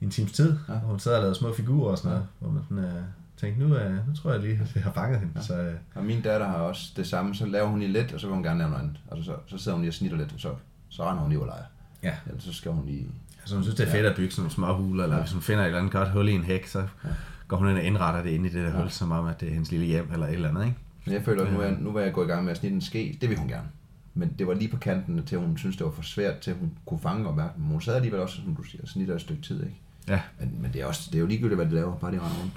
i 0.00 0.04
en 0.04 0.10
times 0.10 0.32
tid, 0.32 0.56
Ja. 0.68 0.72
ja. 0.72 0.78
og 0.80 0.86
hun 0.86 0.98
sad 0.98 1.14
og 1.14 1.20
lavede 1.20 1.34
små 1.38 1.54
figurer 1.54 1.90
og 1.90 1.98
sådan 1.98 2.10
noget, 2.10 2.26
hvor 2.38 2.50
man 2.50 2.62
sådan, 2.68 2.84
øh, 2.84 3.02
tænkte, 3.40 3.62
nu, 3.68 3.76
øh, 3.76 4.08
nu 4.08 4.14
tror 4.14 4.32
jeg 4.32 4.40
lige, 4.40 4.60
at 4.62 4.74
jeg 4.74 4.82
har 4.84 4.92
fanget 4.92 5.18
hende. 5.20 5.32
Ja. 5.36 5.42
Så, 5.42 5.60
øh, 5.60 5.74
Og 5.94 6.04
min 6.04 6.22
datter 6.22 6.46
har 6.46 6.56
også 6.56 6.92
det 6.96 7.06
samme, 7.06 7.34
så 7.34 7.46
laver 7.46 7.66
hun 7.68 7.78
lige 7.78 7.92
lidt, 7.92 8.12
og 8.12 8.20
så 8.20 8.26
vil 8.26 8.34
hun 8.34 8.42
gerne 8.44 8.58
lave 8.58 8.70
noget 8.70 8.82
andet. 8.82 8.96
Altså 9.10 9.24
så, 9.24 9.36
så 9.46 9.58
sidder 9.58 9.76
hun 9.76 9.82
lige 9.82 9.90
og 9.90 9.94
snitter 9.94 10.16
lidt, 10.18 10.32
og 10.34 10.40
så, 10.40 10.54
så 10.88 11.04
render 11.04 11.20
hun 11.22 11.30
lige 11.30 11.40
og 11.40 11.46
leger. 11.46 11.62
ja. 12.02 12.14
Ellers 12.26 12.42
så 12.44 12.52
skal 12.52 12.72
hun 12.72 12.86
lige... 12.86 13.06
Altså, 13.40 13.54
hun 13.54 13.64
synes, 13.64 13.76
det 13.76 13.86
er 13.88 13.90
fedt 13.92 14.06
at 14.06 14.16
bygge 14.16 14.30
sådan 14.30 14.42
nogle 14.42 14.52
små 14.52 14.74
huler, 14.76 15.04
eller 15.04 15.16
Ja. 15.16 15.22
hvis 15.22 15.32
hun 15.32 15.42
finder 15.42 15.62
et 15.62 15.66
eller 15.66 15.78
andet 15.78 15.92
godt 15.92 16.08
hul 16.10 16.28
i 16.28 16.32
en 16.32 16.44
hæk, 16.44 16.66
så 16.66 16.78
Ja. 16.78 17.08
går 17.48 17.56
hun 17.56 17.68
ind 17.68 17.76
og 17.76 17.82
indretter 17.84 18.22
det 18.22 18.30
inde 18.30 18.48
i 18.48 18.52
det 18.52 18.62
der 18.64 18.70
Ja. 18.70 18.80
hul, 18.80 18.90
som 18.90 19.12
om, 19.12 19.26
at 19.26 19.40
det 19.40 19.48
er 19.48 19.52
hendes 19.52 19.70
lille 19.70 19.86
hjem, 19.86 20.12
eller 20.12 20.26
et 20.26 20.32
eller 20.34 20.48
andet, 20.48 20.64
ikke? 20.64 20.76
Men 21.04 21.14
jeg 21.14 21.22
føler, 21.24 21.44
at 21.46 21.52
nu 21.52 21.60
er, 21.60 21.66
Ja. 21.66 21.74
nu 21.78 21.96
er 21.96 22.00
jeg 22.00 22.12
gået 22.12 22.26
i 22.26 22.28
gang 22.28 22.44
med 22.44 22.50
at 22.52 22.58
snitte 22.58 22.74
en 22.74 22.80
ske. 22.80 23.18
Det 23.20 23.28
vil 23.30 23.38
hun 23.38 23.48
gerne. 23.48 23.68
Men 24.14 24.32
det 24.38 24.46
var 24.46 24.54
lige 24.54 24.68
på 24.70 24.76
kanten 24.76 25.22
til, 25.26 25.38
hun 25.38 25.58
synes, 25.58 25.76
det 25.76 25.86
var 25.86 25.92
for 25.92 26.02
svært 26.02 26.38
til, 26.38 26.50
at 26.50 26.56
hun 26.60 26.70
kunne 26.86 27.00
fange 27.00 27.28
opmærksomheden. 27.28 27.62
Men 27.64 27.72
hun 27.72 27.80
sad 27.80 27.94
alligevel 27.94 28.20
også, 28.20 28.36
som 28.44 28.56
du 28.56 28.62
siger, 28.62 28.82
og 28.82 28.88
snitter 28.88 29.14
et 29.14 29.20
stykke 29.20 29.42
tid, 29.42 29.62
ikke? 29.62 29.76
Ja. 30.08 30.20
Men, 30.40 30.62
men 30.62 30.72
det, 30.72 30.80
er 30.82 30.86
også, 30.86 31.08
det 31.12 31.14
er 31.14 31.20
jo 31.20 31.26
ligegyldigt, 31.26 31.56
hvad 31.56 31.66
de 31.66 31.74
laver, 31.74 31.96
bare 31.96 32.10
de 32.12 32.16
render 32.16 32.40
rundt. 32.42 32.52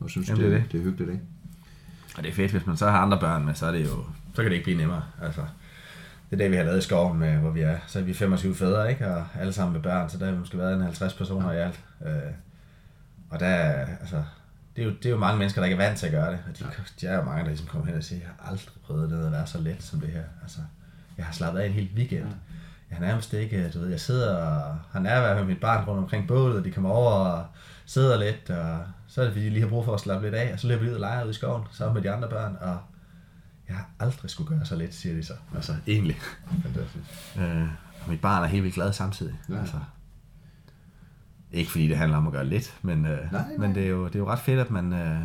Og 0.00 0.10
synes, 0.10 0.28
Jamen, 0.28 0.44
det, 0.44 0.50
det 0.52 0.58
det, 0.60 0.66
er 0.66 0.72
det. 0.72 0.80
er 0.80 0.84
hyggeligt, 0.84 1.10
ikke? 1.10 1.24
Og 2.16 2.22
det 2.22 2.30
er 2.30 2.34
fedt, 2.34 2.50
hvis 2.50 2.66
man 2.66 2.76
så 2.76 2.90
har 2.90 2.98
andre 2.98 3.20
børn 3.20 3.44
med, 3.44 3.54
så 3.54 3.66
er 3.66 3.72
det 3.72 3.84
jo, 3.84 4.04
så 4.34 4.42
kan 4.42 4.44
det 4.44 4.52
ikke 4.52 4.64
blive 4.64 4.78
nemmere. 4.78 5.02
Altså, 5.22 5.40
det 6.30 6.40
er 6.40 6.44
det, 6.44 6.50
vi 6.50 6.56
har 6.56 6.64
lavet 6.64 6.78
i 6.78 6.82
skoven, 6.82 7.18
med, 7.18 7.36
hvor 7.36 7.50
vi 7.50 7.60
er, 7.60 7.78
så 7.86 7.98
er 7.98 8.02
vi 8.02 8.14
25 8.14 8.54
fædre, 8.54 8.90
ikke? 8.90 9.06
Og 9.06 9.26
alle 9.40 9.52
sammen 9.52 9.72
med 9.72 9.82
børn, 9.82 10.08
så 10.08 10.18
der 10.18 10.24
har 10.24 10.32
vi 10.32 10.38
måske 10.38 10.58
været 10.58 10.74
en 10.74 10.82
50 10.82 11.14
personer 11.14 11.52
ja. 11.52 11.58
i 11.58 11.62
alt. 11.62 11.80
Øh, 12.06 12.32
og 13.30 13.40
der 13.40 13.46
er, 13.46 13.86
altså, 14.00 14.22
det 14.76 14.82
er, 14.82 14.86
jo, 14.86 14.92
det 14.92 15.06
er 15.06 15.10
jo 15.10 15.18
mange 15.18 15.38
mennesker, 15.38 15.60
der 15.60 15.66
ikke 15.66 15.82
er 15.82 15.86
vant 15.86 15.98
til 15.98 16.06
at 16.06 16.12
gøre 16.12 16.32
det. 16.32 16.38
Og 16.48 16.58
de, 16.58 16.64
ja. 16.64 16.82
de 17.00 17.06
er 17.06 17.16
jo 17.16 17.22
mange, 17.22 17.40
der 17.40 17.48
ligesom 17.48 17.66
kommer 17.66 17.86
hen 17.86 17.96
og 17.96 18.04
siger, 18.04 18.20
jeg 18.20 18.28
har 18.38 18.50
aldrig 18.50 18.68
prøvet 18.86 19.10
det 19.10 19.26
at 19.26 19.32
være 19.32 19.46
så 19.46 19.60
let 19.60 19.82
som 19.82 20.00
det 20.00 20.08
her. 20.08 20.22
Altså, 20.42 20.58
jeg 21.16 21.24
har 21.24 21.32
slappet 21.32 21.60
af 21.60 21.66
en 21.66 21.72
hel 21.72 21.90
weekend. 21.96 22.24
Ja. 22.24 22.30
Jeg 22.90 22.98
har 22.98 23.06
nærmest 23.06 23.32
ikke, 23.32 23.70
du 23.74 23.78
ved, 23.78 23.88
jeg 23.88 24.00
sidder 24.00 24.36
og 24.36 24.78
har 24.92 25.00
nærvær 25.00 25.34
med 25.34 25.44
mit 25.44 25.60
barn 25.60 25.84
rundt 25.84 26.02
omkring 26.02 26.28
bålet, 26.28 26.58
og 26.58 26.64
de 26.64 26.70
kommer 26.70 26.90
over 26.90 27.10
og 27.10 27.46
sidder 27.86 28.18
lidt, 28.18 28.50
og 28.50 28.78
så 29.06 29.20
er 29.20 29.24
det 29.24 29.32
fordi, 29.32 29.44
de 29.44 29.50
lige 29.50 29.62
har 29.62 29.68
brug 29.68 29.84
for 29.84 29.94
at 29.94 30.00
slappe 30.00 30.26
lidt 30.26 30.34
af, 30.34 30.52
og 30.52 30.60
så 30.60 30.68
løber 30.68 30.84
de 30.84 30.88
ud 30.88 30.94
og 30.94 31.00
leger 31.00 31.24
ud 31.24 31.30
i 31.30 31.32
skoven 31.32 31.62
sammen 31.72 31.94
med 31.94 32.02
de 32.02 32.10
andre 32.16 32.28
børn, 32.28 32.56
og 32.60 32.78
jeg 33.68 33.76
har 33.76 33.88
aldrig 34.00 34.30
skulle 34.30 34.56
gøre 34.56 34.66
så 34.66 34.76
lidt, 34.76 34.94
siger 34.94 35.14
de 35.14 35.24
så. 35.24 35.32
Altså, 35.54 35.74
egentlig. 35.86 36.16
Fantastisk. 36.62 37.36
Øh, 37.38 37.62
og 38.02 38.10
mit 38.10 38.20
barn 38.20 38.42
er 38.42 38.46
helt 38.46 38.62
vildt 38.62 38.74
glad 38.74 38.92
samtidig. 38.92 39.34
Ja. 39.48 39.58
Altså, 39.58 39.76
ikke 41.52 41.70
fordi 41.70 41.88
det 41.88 41.96
handler 41.96 42.18
om 42.18 42.26
at 42.26 42.32
gøre 42.32 42.46
lidt, 42.46 42.74
men, 42.82 43.06
øh, 43.06 43.32
Nej, 43.32 43.42
nej. 43.42 43.56
men 43.58 43.74
det, 43.74 43.84
er 43.84 43.88
jo, 43.88 44.06
det 44.06 44.14
er 44.14 44.18
jo 44.18 44.28
ret 44.28 44.38
fedt, 44.38 44.60
at 44.60 44.70
man, 44.70 44.92
øh, 44.92 45.20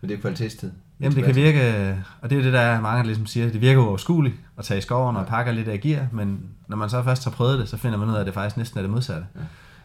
Men 0.00 0.10
det 0.10 0.12
er 0.12 0.20
kvalitetstid. 0.20 0.72
Jamen 1.00 1.16
det 1.16 1.24
kan 1.24 1.34
virke, 1.34 2.04
og 2.20 2.30
det 2.30 2.38
er 2.38 2.42
det 2.42 2.52
der 2.52 2.80
mange 2.80 3.04
ligesom 3.04 3.26
siger, 3.26 3.50
det 3.50 3.60
virker 3.60 3.80
uoverskueligt 3.80 4.36
at 4.58 4.64
tage 4.64 4.78
i 4.78 4.80
skoven 4.80 5.16
og 5.16 5.26
pakke 5.26 5.52
lidt 5.52 5.68
af 5.68 5.80
gear, 5.80 6.06
men 6.12 6.50
når 6.68 6.76
man 6.76 6.90
så 6.90 7.02
først 7.02 7.24
har 7.24 7.30
prøvet 7.30 7.58
det, 7.58 7.68
så 7.68 7.76
finder 7.76 7.98
man 7.98 8.08
ud 8.08 8.14
af, 8.14 8.20
at 8.20 8.26
det 8.26 8.34
faktisk 8.34 8.56
næsten 8.56 8.78
er 8.78 8.82
det 8.82 8.90
modsatte. 8.90 9.26
Ja. 9.34 9.40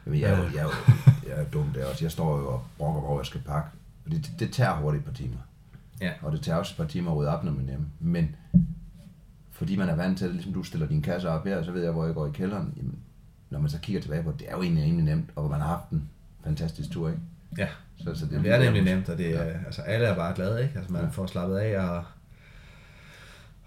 Jamen, 0.05 0.19
jeg 0.19 0.31
er 0.31 0.37
jo, 0.37 0.43
jeg 0.43 0.59
er 0.59 0.63
jo 0.63 0.69
jeg 1.31 1.41
er 1.41 1.49
dum 1.49 1.67
der 1.75 1.85
også. 1.85 2.05
Jeg 2.05 2.11
står 2.11 2.37
jo 2.39 2.53
og 2.53 2.63
brokker, 2.77 3.01
hvor 3.01 3.19
jeg 3.19 3.25
skal 3.25 3.41
pakke. 3.41 3.69
Fordi 4.03 4.17
det, 4.17 4.31
det 4.39 4.53
tager 4.53 4.75
hurtigt 4.75 5.01
et 5.01 5.05
par 5.05 5.13
timer. 5.13 5.37
Ja. 6.01 6.11
Og 6.21 6.31
det 6.31 6.41
tager 6.41 6.57
også 6.57 6.73
et 6.73 6.77
par 6.77 6.91
timer 6.91 7.11
at 7.11 7.17
rydde 7.17 7.29
op, 7.29 7.43
når 7.43 7.51
man 7.51 7.61
er 7.61 7.69
hjemme. 7.69 7.87
Men 7.99 8.35
fordi 9.51 9.75
man 9.75 9.89
er 9.89 9.95
vant 9.95 10.17
til 10.17 10.27
det, 10.27 10.35
ligesom 10.35 10.53
du 10.53 10.63
stiller 10.63 10.87
dine 10.87 11.01
kasser 11.01 11.29
op 11.29 11.45
her, 11.45 11.63
så 11.63 11.71
ved 11.71 11.83
jeg, 11.83 11.91
hvor 11.91 12.05
jeg 12.05 12.13
går 12.13 12.27
i 12.27 12.31
kælderen. 12.31 12.73
Jamen, 12.77 12.99
når 13.49 13.59
man 13.59 13.69
så 13.69 13.79
kigger 13.79 14.01
tilbage 14.01 14.23
på 14.23 14.31
det, 14.31 14.39
det 14.39 14.49
er 14.49 14.55
jo 14.55 14.61
egentlig 14.61 14.83
rimelig 14.83 15.05
nemt, 15.05 15.29
og 15.35 15.49
man 15.49 15.61
har 15.61 15.67
haft 15.67 15.89
en 15.91 16.09
fantastisk 16.43 16.91
tur, 16.91 17.09
ikke? 17.09 17.21
Ja, 17.57 17.67
Så, 17.97 18.15
så 18.15 18.25
det 18.25 18.51
er 18.51 18.59
nemlig 18.59 18.83
nemt, 18.83 19.09
og 19.09 19.17
det 19.17 19.35
er, 19.35 19.43
ja. 19.43 19.53
altså 19.65 19.81
alle 19.81 20.05
er 20.05 20.15
bare 20.15 20.35
glade, 20.35 20.63
ikke? 20.63 20.77
Altså 20.77 20.93
man 20.93 21.03
ja. 21.03 21.09
får 21.09 21.25
slappet 21.25 21.57
af, 21.57 21.79
og, 21.79 22.03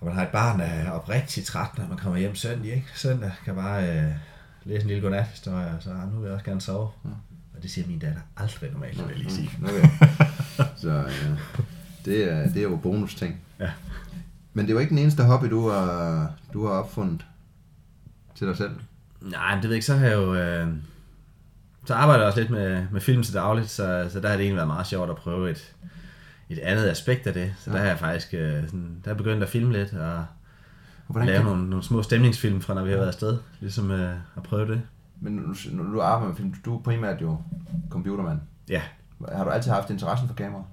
og 0.00 0.06
man 0.06 0.14
har 0.14 0.22
et 0.22 0.28
barn, 0.28 0.58
der 0.58 0.64
er 0.64 0.90
oprigtigt 0.90 1.46
træt, 1.46 1.78
når 1.78 1.88
man 1.88 1.98
kommer 1.98 2.18
hjem 2.18 2.34
søndag, 2.34 2.74
ikke? 2.74 2.86
Søndag 2.94 3.32
kan 3.44 3.54
bare 3.54 3.98
øh, 3.98 4.12
læse 4.64 4.82
en 4.82 4.88
lille 4.88 5.02
godnathistorie, 5.02 5.66
og 5.76 5.82
så 5.82 5.90
ah, 5.90 6.12
nu 6.12 6.18
vil 6.18 6.26
jeg 6.26 6.34
også 6.34 6.44
gerne 6.44 6.60
sove. 6.60 6.90
Ja. 7.04 7.10
Og 7.64 7.66
det 7.66 7.74
siger 7.74 7.86
min 7.86 7.98
datter 7.98 8.20
aldrig 8.36 8.70
normalt, 8.72 8.98
vil 8.98 9.06
jeg 9.08 9.16
lige 9.18 9.30
sige. 9.34 9.50
Okay. 9.64 9.88
så 10.76 10.90
ja, 10.90 11.04
det, 12.04 12.32
er, 12.32 12.42
det 12.48 12.56
er 12.56 12.62
jo 12.62 12.76
bonus 12.76 13.14
ting. 13.14 13.40
Ja. 13.60 13.70
Men 14.54 14.64
det 14.64 14.70
er 14.70 14.74
jo 14.74 14.80
ikke 14.80 14.90
den 14.90 14.98
eneste 14.98 15.22
hobby, 15.24 15.46
du 15.50 15.68
har, 15.68 16.32
du 16.52 16.66
har 16.66 16.72
opfundet 16.74 17.24
til 18.34 18.46
dig 18.46 18.56
selv. 18.56 18.70
Nej, 19.20 19.54
men 19.54 19.62
det 19.62 19.62
ved 19.62 19.70
jeg 19.70 19.76
ikke, 19.76 19.86
så 19.86 19.96
har 19.96 20.06
jeg 20.06 20.14
jo... 20.14 20.34
Øh, 20.34 20.68
så 21.86 21.94
arbejder 21.94 22.20
jeg 22.20 22.26
også 22.26 22.40
lidt 22.40 22.50
med, 22.50 22.86
med 22.92 23.00
film 23.00 23.22
til 23.22 23.34
dagligt, 23.34 23.70
så, 23.70 24.08
så 24.12 24.20
der 24.20 24.28
har 24.28 24.36
det 24.36 24.42
egentlig 24.44 24.56
været 24.56 24.68
meget 24.68 24.86
sjovt 24.86 25.10
at 25.10 25.16
prøve 25.16 25.50
et, 25.50 25.74
et 26.50 26.58
andet 26.58 26.88
aspekt 26.88 27.26
af 27.26 27.34
det. 27.34 27.54
Så 27.58 27.70
ja. 27.70 27.76
der 27.76 27.82
har 27.82 27.88
jeg 27.88 27.98
faktisk 27.98 28.34
øh, 28.34 28.64
sådan, 28.64 28.96
der 29.04 29.10
er 29.10 29.14
begyndt 29.14 29.42
at 29.42 29.48
filme 29.48 29.72
lidt, 29.72 29.92
og 29.92 30.24
Hvordan 31.06 31.26
lave 31.26 31.38
kan- 31.38 31.46
nogle, 31.46 31.70
nogle 31.70 31.84
små 31.84 32.02
stemningsfilm 32.02 32.60
fra, 32.60 32.74
når 32.74 32.84
vi 32.84 32.90
har 32.90 32.96
været 32.96 33.08
afsted. 33.08 33.38
Ligesom 33.60 33.90
øh, 33.90 34.16
at 34.36 34.42
prøve 34.42 34.68
det. 34.72 34.82
Men 35.24 35.32
nu, 35.32 35.54
nu 35.72 35.92
du 35.94 36.00
arbejder 36.00 36.28
med 36.28 36.36
film, 36.36 36.54
du 36.64 36.78
er 36.78 36.82
primært 36.82 37.22
jo 37.22 37.38
computermand. 37.90 38.38
Ja, 38.68 38.82
Har 39.32 39.44
du 39.44 39.50
altid 39.50 39.70
haft 39.70 39.90
interessen 39.90 40.28
for 40.28 40.34
kamera? 40.34 40.64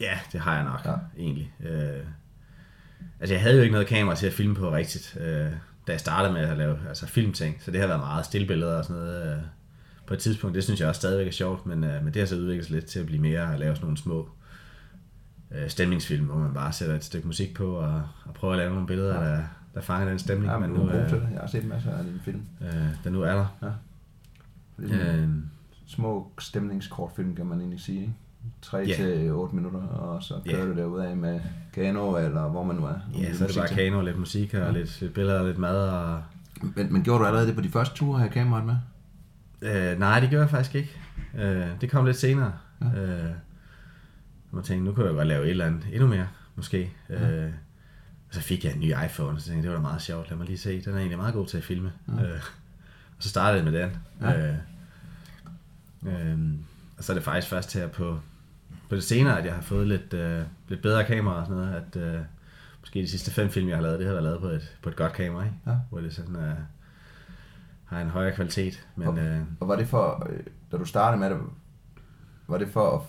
ja 0.00 0.18
det 0.32 0.40
har 0.40 0.54
jeg 0.54 0.64
nok, 0.64 0.80
Ja. 0.84 0.90
ja. 0.90 0.96
egentlig. 1.18 1.52
Øh, 1.60 2.04
altså, 3.20 3.34
jeg 3.34 3.42
havde 3.42 3.56
jo 3.56 3.62
ikke 3.62 3.72
noget 3.72 3.86
kamera 3.86 4.14
til 4.14 4.26
at 4.26 4.32
filme 4.32 4.54
på 4.54 4.72
rigtigt, 4.72 5.16
øh, 5.20 5.50
da 5.86 5.92
jeg 5.92 6.00
startede 6.00 6.32
med 6.32 6.40
at 6.42 6.56
lave 6.58 6.78
altså, 6.88 7.06
filmting. 7.06 7.56
Så 7.60 7.70
det 7.70 7.80
har 7.80 7.86
været 7.86 8.00
meget 8.00 8.24
stillbilleder 8.24 8.78
og 8.78 8.84
sådan 8.84 9.02
noget. 9.02 9.32
Øh, 9.36 9.42
på 10.06 10.14
et 10.14 10.20
tidspunkt, 10.20 10.54
det 10.54 10.64
synes 10.64 10.80
jeg 10.80 10.88
også 10.88 10.98
stadigvæk 10.98 11.26
er 11.26 11.30
sjovt, 11.32 11.66
men, 11.66 11.84
øh, 11.84 12.04
men 12.04 12.14
det 12.14 12.22
har 12.22 12.26
så 12.26 12.36
udviklet 12.36 12.66
sig 12.66 12.74
lidt 12.74 12.86
til 12.86 12.98
at 13.00 13.06
blive 13.06 13.22
mere 13.22 13.52
at 13.52 13.58
lave 13.60 13.74
sådan 13.74 13.84
nogle 13.84 13.96
små 13.98 14.28
øh, 15.50 15.68
stemningsfilm, 15.70 16.24
hvor 16.26 16.38
man 16.38 16.54
bare 16.54 16.72
sætter 16.72 16.94
et 16.94 17.04
stykke 17.04 17.26
musik 17.26 17.54
på 17.54 17.74
og, 17.74 18.02
og 18.24 18.34
prøver 18.34 18.54
at 18.54 18.58
lave 18.58 18.70
nogle 18.72 18.86
billeder, 18.86 19.22
Ja. 19.24 19.30
der, 19.30 19.42
der 19.76 19.82
fanger 19.82 20.08
den 20.08 20.18
stemning, 20.18 20.52
Ja, 20.52 20.58
man 20.58 20.70
nu, 20.70 20.80
er 20.80 21.02
øh, 21.02 21.08
til 21.08 21.18
det. 21.18 21.28
Jeg 21.32 21.40
har 21.40 21.46
set 21.46 21.64
masser 21.68 21.90
af 21.96 22.04
dine 22.04 22.20
film. 22.24 22.42
øh, 22.60 22.86
der 23.04 23.10
nu 23.10 23.22
er 23.22 23.34
der. 23.34 23.46
Det 24.80 24.92
er 25.08 25.16
Øh, 25.22 25.28
små 25.86 26.32
stemningskortfilm, 26.38 27.36
kan 27.36 27.46
man 27.46 27.58
egentlig 27.58 27.80
sige. 27.80 28.00
Ikke? 28.00 28.12
3 28.62 28.78
Ja. 28.78 28.94
til 28.96 29.32
8 29.32 29.56
minutter, 29.56 29.80
og 29.80 30.22
så 30.22 30.34
kører 30.50 30.58
Ja. 30.58 30.66
du 30.72 30.76
derudad 30.76 31.14
med 31.14 31.40
kano, 31.74 32.16
eller 32.16 32.48
hvor 32.48 32.62
man 32.64 32.76
nu 32.76 32.84
er. 32.84 32.94
ja, 33.18 33.34
så 33.34 33.44
er 33.44 33.48
det 33.48 33.56
bare 33.56 33.68
kano, 33.68 34.00
lidt 34.02 34.18
musik 34.18 34.54
og 34.54 34.72
lidt, 34.72 35.00
lidt 35.00 35.14
billeder 35.14 35.40
og 35.40 35.46
lidt 35.46 35.58
mad. 35.58 35.88
Og, 35.88 36.22
Men, 36.76 36.92
men 36.92 37.02
gjorde 37.02 37.20
du 37.20 37.26
allerede 37.26 37.46
det 37.46 37.54
på 37.54 37.60
de 37.60 37.68
første 37.68 37.96
ture, 37.96 38.18
have 38.18 38.30
kameraet 38.30 38.66
med? 38.66 38.76
øh, 39.92 39.98
nej, 39.98 40.20
det 40.20 40.30
gjorde 40.30 40.42
jeg 40.42 40.50
faktisk 40.50 40.74
ikke. 40.74 40.96
Øh, 41.38 41.66
det 41.80 41.90
kom 41.90 42.04
lidt 42.04 42.16
senere. 42.16 42.52
Ja. 42.80 42.86
Ja. 43.00 43.24
Øh, 43.24 43.30
man 44.50 44.62
tænkte, 44.64 44.84
nu 44.84 44.92
kunne 44.94 45.06
jeg 45.06 45.14
godt 45.14 45.28
lave 45.28 45.44
et 45.44 45.50
eller 45.50 45.64
andet 45.66 45.86
endnu 45.92 46.06
mere, 46.08 46.26
måske. 46.56 46.90
Ja. 47.08 47.30
Øh, 47.30 47.50
og 48.28 48.34
så 48.34 48.40
fik 48.40 48.64
jeg 48.64 48.72
en 48.74 48.80
ny 48.80 48.90
iPhone, 49.04 49.36
og 49.36 49.40
så 49.40 49.46
tænkte 49.46 49.56
jeg, 49.56 49.62
det 49.62 49.70
var 49.70 49.76
da 49.76 49.82
meget 49.82 50.02
sjovt. 50.02 50.28
Lad 50.30 50.36
mig 50.38 50.46
lige 50.46 50.58
se, 50.58 50.80
den 50.84 50.92
er 50.94 50.98
egentlig 50.98 51.18
meget 51.18 51.34
god 51.34 51.46
til 51.46 51.56
at 51.56 51.64
filme. 51.64 51.92
Ja. 52.08 52.22
Øh, 52.22 52.40
og 53.16 53.22
så 53.22 53.28
startede 53.28 53.64
jeg 53.64 53.72
med 53.72 53.80
den. 53.82 53.96
Ja. 54.20 54.48
Øh, 54.48 54.56
øh, 56.06 56.38
og 56.98 57.04
så 57.04 57.12
er 57.12 57.14
det 57.14 57.24
faktisk 57.24 57.50
først 57.50 57.74
her 57.74 57.88
på, 57.88 58.18
på 58.88 58.94
det 58.94 59.04
senere, 59.04 59.38
at 59.38 59.44
jeg 59.44 59.54
har 59.54 59.62
fået 59.62 59.86
lidt, 59.86 60.14
øh, 60.14 60.42
lidt 60.68 60.82
bedre 60.82 61.04
kamera 61.04 61.34
og 61.40 61.46
sådan 61.46 61.62
noget, 61.62 61.74
at 61.74 62.02
øh, 62.02 62.20
måske 62.80 63.00
de 63.02 63.08
sidste 63.08 63.30
fem 63.30 63.50
film, 63.50 63.68
jeg 63.68 63.76
har 63.76 63.82
lavet, 63.82 63.98
det 63.98 64.06
har 64.06 64.14
været 64.14 64.24
lavet 64.24 64.40
på 64.40 64.46
et, 64.48 64.76
på 64.82 64.88
et 64.88 64.96
godt 64.96 65.12
kamera, 65.12 65.44
ikke? 65.44 65.56
Ja. 65.66 65.76
hvor 65.90 66.00
det 66.00 66.14
sådan 66.14 66.36
øh, 66.36 66.54
har 67.84 68.00
en 68.00 68.10
højere 68.10 68.34
kvalitet. 68.34 68.86
Men 68.96 69.18
øh, 69.18 69.40
Og 69.60 69.68
var 69.68 69.76
det 69.76 69.88
for, 69.88 70.28
øh, 70.30 70.40
da 70.72 70.76
du 70.76 70.84
startede 70.84 71.20
med 71.20 71.30
det, 71.30 71.38
var 72.48 72.58
det 72.58 72.68
for 72.68 72.96
at 72.96 73.02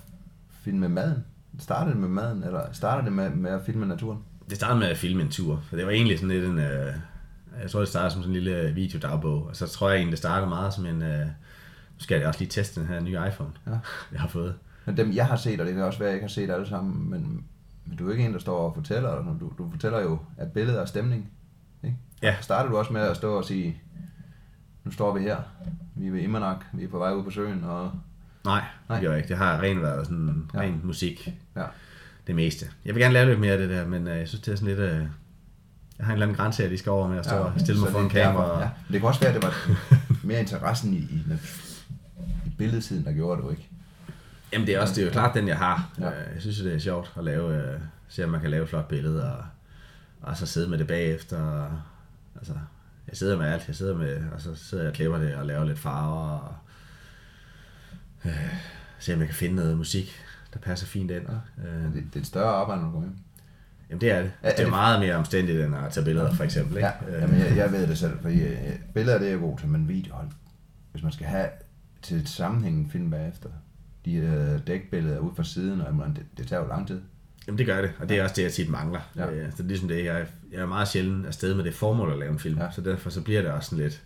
filme 0.61 0.89
maden? 0.89 1.25
Startede 1.59 1.91
det 1.93 2.01
med 2.01 2.09
maden, 2.09 2.43
eller 2.43 2.73
startede 2.73 3.05
det 3.05 3.13
med, 3.13 3.29
med 3.29 3.51
at 3.51 3.61
filme 3.65 3.85
naturen? 3.85 4.19
Det 4.49 4.55
startede 4.57 4.79
med 4.79 4.87
at 4.87 4.97
filme 4.97 5.21
en 5.21 5.29
tur, 5.29 5.63
for 5.69 5.75
det 5.75 5.85
var 5.85 5.91
egentlig 5.91 6.19
sådan 6.19 6.35
lidt 6.35 6.45
en, 6.45 6.59
øh, 6.59 6.93
jeg 7.61 7.71
tror 7.71 7.79
det 7.79 7.89
startede 7.89 8.11
som 8.11 8.21
sådan 8.21 8.35
en 8.35 8.43
lille 8.43 8.71
videodagbog, 8.73 9.45
og 9.45 9.55
så 9.55 9.67
tror 9.67 9.89
jeg 9.89 9.97
egentlig, 9.97 10.11
det 10.11 10.19
startede 10.19 10.49
meget 10.49 10.73
som 10.73 10.85
en, 10.85 11.01
øh, 11.01 11.25
nu 11.25 11.99
skal 11.99 12.19
jeg 12.19 12.27
også 12.27 12.39
lige 12.39 12.49
teste 12.49 12.79
den 12.79 12.87
her 12.89 12.99
nye 12.99 13.19
iPhone, 13.27 13.51
Ja. 13.67 13.71
jeg 14.13 14.21
har 14.21 14.27
fået. 14.27 14.55
Men 14.85 14.97
dem, 14.97 15.13
jeg 15.13 15.25
har 15.27 15.35
set, 15.35 15.59
og 15.59 15.65
det 15.65 15.75
kan 15.75 15.83
også 15.83 15.99
være, 15.99 16.07
at 16.09 16.11
jeg 16.11 16.15
ikke 16.17 16.23
har 16.23 16.29
set 16.47 16.49
alle 16.51 16.67
sammen, 16.67 17.09
men, 17.09 17.43
men 17.85 17.97
du 17.97 18.07
er 18.07 18.11
ikke 18.11 18.25
en, 18.25 18.33
der 18.33 18.39
står 18.39 18.69
og 18.69 18.75
fortæller, 18.75 19.37
du, 19.39 19.53
du 19.57 19.69
fortæller 19.71 20.01
jo 20.01 20.19
af 20.37 20.51
billeder 20.51 20.81
og 20.81 20.87
stemning. 20.87 21.31
Ikke? 21.83 21.97
Ja. 22.21 22.35
Starter 22.41 22.69
du 22.69 22.77
også 22.77 22.93
med 22.93 23.01
at 23.01 23.15
stå 23.15 23.37
og 23.37 23.45
sige, 23.45 23.81
nu 24.83 24.91
står 24.91 25.13
vi 25.17 25.21
her, 25.23 25.37
vi 25.95 26.07
er 26.07 26.11
ved 26.11 26.19
Imanak, 26.21 26.65
vi 26.73 26.83
er 26.83 26.87
på 26.87 26.97
vej 26.97 27.13
ud 27.13 27.23
på 27.23 27.29
søen, 27.31 27.63
og 27.63 27.91
Nej, 28.45 28.63
Nej. 28.89 28.97
det 28.97 29.01
gjorde 29.01 29.13
jeg 29.15 29.17
ikke. 29.17 29.29
Det 29.29 29.37
har 29.37 29.61
rent 29.61 29.81
været 29.81 30.07
sådan 30.07 30.49
ja. 30.53 30.59
ren 30.59 30.81
musik, 30.83 31.33
ja, 31.55 31.63
det 32.27 32.35
meste. 32.35 32.65
Jeg 32.85 32.95
vil 32.95 33.01
gerne 33.01 33.13
lave 33.13 33.25
lidt 33.29 33.39
mere 33.39 33.51
af 33.51 33.57
det 33.57 33.69
der, 33.69 33.87
men 33.87 34.07
øh, 34.07 34.17
jeg 34.17 34.27
synes, 34.27 34.41
det 34.41 34.51
er 34.51 34.55
sådan 34.55 34.67
lidt... 34.67 34.79
Øh, 34.79 35.01
jeg 35.97 36.05
har 36.05 36.13
en 36.13 36.17
eller 36.17 36.25
anden 36.25 36.37
grænse, 36.37 36.61
jeg 36.61 36.69
lige 36.69 36.79
skal 36.79 36.89
over 36.91 37.07
med 37.07 37.17
at 37.17 37.25
stå 37.25 37.35
ja, 37.35 37.41
og 37.41 37.53
stille 37.59 37.81
mig 37.81 37.91
foran 37.91 38.05
er 38.05 38.09
kamera. 38.09 38.43
Og, 38.43 38.61
Ja. 38.61 38.69
Det 38.91 38.99
kan 39.01 39.07
også 39.07 39.19
være, 39.19 39.29
at 39.29 39.35
det 39.35 39.43
var 39.43 39.77
mere 40.23 40.39
interessen 40.39 40.93
i, 40.93 40.97
i, 40.97 41.23
i 42.45 42.49
billedsiden, 42.57 43.05
der 43.05 43.11
gjorde 43.13 43.41
det 43.41 43.45
jo 43.45 43.51
ikke. 43.51 43.69
Jamen 44.53 44.67
det 44.67 44.75
er 44.75 44.81
også 44.81 44.95
det 44.95 45.01
er 45.01 45.05
jo 45.05 45.11
klart 45.11 45.35
den, 45.35 45.47
jeg 45.47 45.57
har. 45.57 45.89
Ja. 45.99 46.05
Ja. 46.05 46.11
Jeg 46.33 46.41
synes, 46.41 46.57
det 46.57 46.73
er 46.73 46.79
sjovt 46.79 47.13
at 47.17 47.23
lave, 47.23 47.55
øh, 47.73 47.79
se 48.07 48.23
om 48.23 48.29
man 48.29 48.41
kan 48.41 48.49
lave 48.49 48.63
et 48.63 48.69
flot 48.69 48.87
billede, 48.87 49.33
og, 49.33 49.43
og 50.21 50.37
så 50.37 50.45
sidde 50.45 50.69
med 50.69 50.77
det 50.77 50.87
bagefter. 50.87 51.37
Og, 51.41 51.71
altså, 52.35 52.53
jeg 53.07 53.17
sidder 53.17 53.37
med 53.37 53.45
alt. 53.45 53.67
Jeg 53.67 53.75
sidder 53.75 53.97
med, 53.97 54.17
og 54.33 54.41
så 54.41 54.55
sidder 54.55 54.83
jeg 54.83 54.89
og 54.91 54.95
klipper 54.95 55.17
det 55.17 55.35
og 55.35 55.45
laver 55.45 55.65
lidt 55.65 55.79
farver. 55.79 56.29
Og, 56.39 56.55
øh, 58.25 58.53
se 58.99 59.13
om 59.13 59.19
jeg 59.19 59.27
kan 59.27 59.35
finde 59.35 59.55
noget 59.55 59.77
musik, 59.77 60.23
der 60.57 60.63
passer 60.69 60.87
fint 60.87 61.11
ind. 61.11 61.23
Ja. 61.29 61.67
Øh, 61.69 61.83
Det, 61.83 61.93
det 61.93 62.15
er 62.15 62.19
et 62.19 62.25
større 62.27 62.49
arbejde, 62.55 62.81
når 62.81 62.87
du 62.89 62.93
går 62.93 63.01
hjem. 63.01 63.15
jamen 63.89 64.01
det 64.01 64.11
er 64.11 64.21
det. 64.21 64.31
Er 64.43 64.49
Det 64.49 64.59
er 64.59 64.63
det- 64.63 64.69
meget 64.69 64.99
mere 64.99 65.15
omstændigt 65.15 65.61
end 65.61 65.75
at 65.75 65.91
tage 65.91 66.03
billeder, 66.05 66.33
for 66.33 66.43
eksempel. 66.43 66.77
Ikke? 66.77 66.87
Ja, 66.87 67.15
Øh, 67.15 67.21
jamen, 67.21 67.39
jeg, 67.39 67.57
jeg 67.57 67.71
ved 67.71 67.87
det 67.87 67.97
selv, 67.97 68.19
fordi 68.21 68.41
øh, 68.43 68.57
billeder 68.93 69.17
det 69.17 69.27
er 69.27 69.31
jeg 69.31 69.39
god 69.39 69.57
til, 69.57 69.67
men 69.67 69.87
video, 69.87 70.13
hold, 70.15 70.27
hvis 70.91 71.03
man 71.03 71.11
skal 71.11 71.25
have 71.27 71.47
til 72.01 72.17
et 72.17 72.29
sammenhængende 72.29 72.89
film 72.91 73.11
bagefter, 73.11 73.49
de 74.05 74.13
øh, 74.15 74.59
dækbilleder 74.67 75.19
ud 75.19 75.31
fra 75.35 75.43
siden, 75.43 75.81
og 75.81 75.87
jamen, 75.87 76.15
det, 76.15 76.25
det 76.37 76.47
tager 76.47 76.61
jo 76.61 76.67
lang 76.67 76.87
tid. 76.87 77.01
Jamen 77.47 77.57
det 77.57 77.65
gør 77.65 77.81
det, 77.81 77.91
og 77.99 78.09
det 78.09 78.19
er 78.19 78.23
også 78.23 78.35
det, 78.35 78.43
jeg 78.43 78.53
tit 78.53 78.69
mangler. 78.69 78.99
Ja. 79.15 79.25
Ja. 79.25 79.31
Øh, 79.31 79.51
så 79.51 79.57
det 79.57 79.63
er 79.63 79.67
ligesom 79.67 79.87
det, 79.87 80.05
jeg, 80.05 80.25
jeg 80.51 80.61
er 80.61 80.65
meget 80.65 80.87
sjældent 80.87 81.25
afsted 81.25 81.53
med 81.55 81.63
det 81.63 81.73
formål 81.73 82.11
at 82.11 82.19
lave 82.19 82.31
en 82.31 82.39
film, 82.39 82.57
Ja. 82.57 82.63
ja. 82.65 82.71
så 82.71 82.81
derfor 82.81 83.09
så 83.09 83.21
bliver 83.21 83.41
det 83.41 83.51
også 83.51 83.69
sådan 83.69 83.83
lidt... 83.83 84.01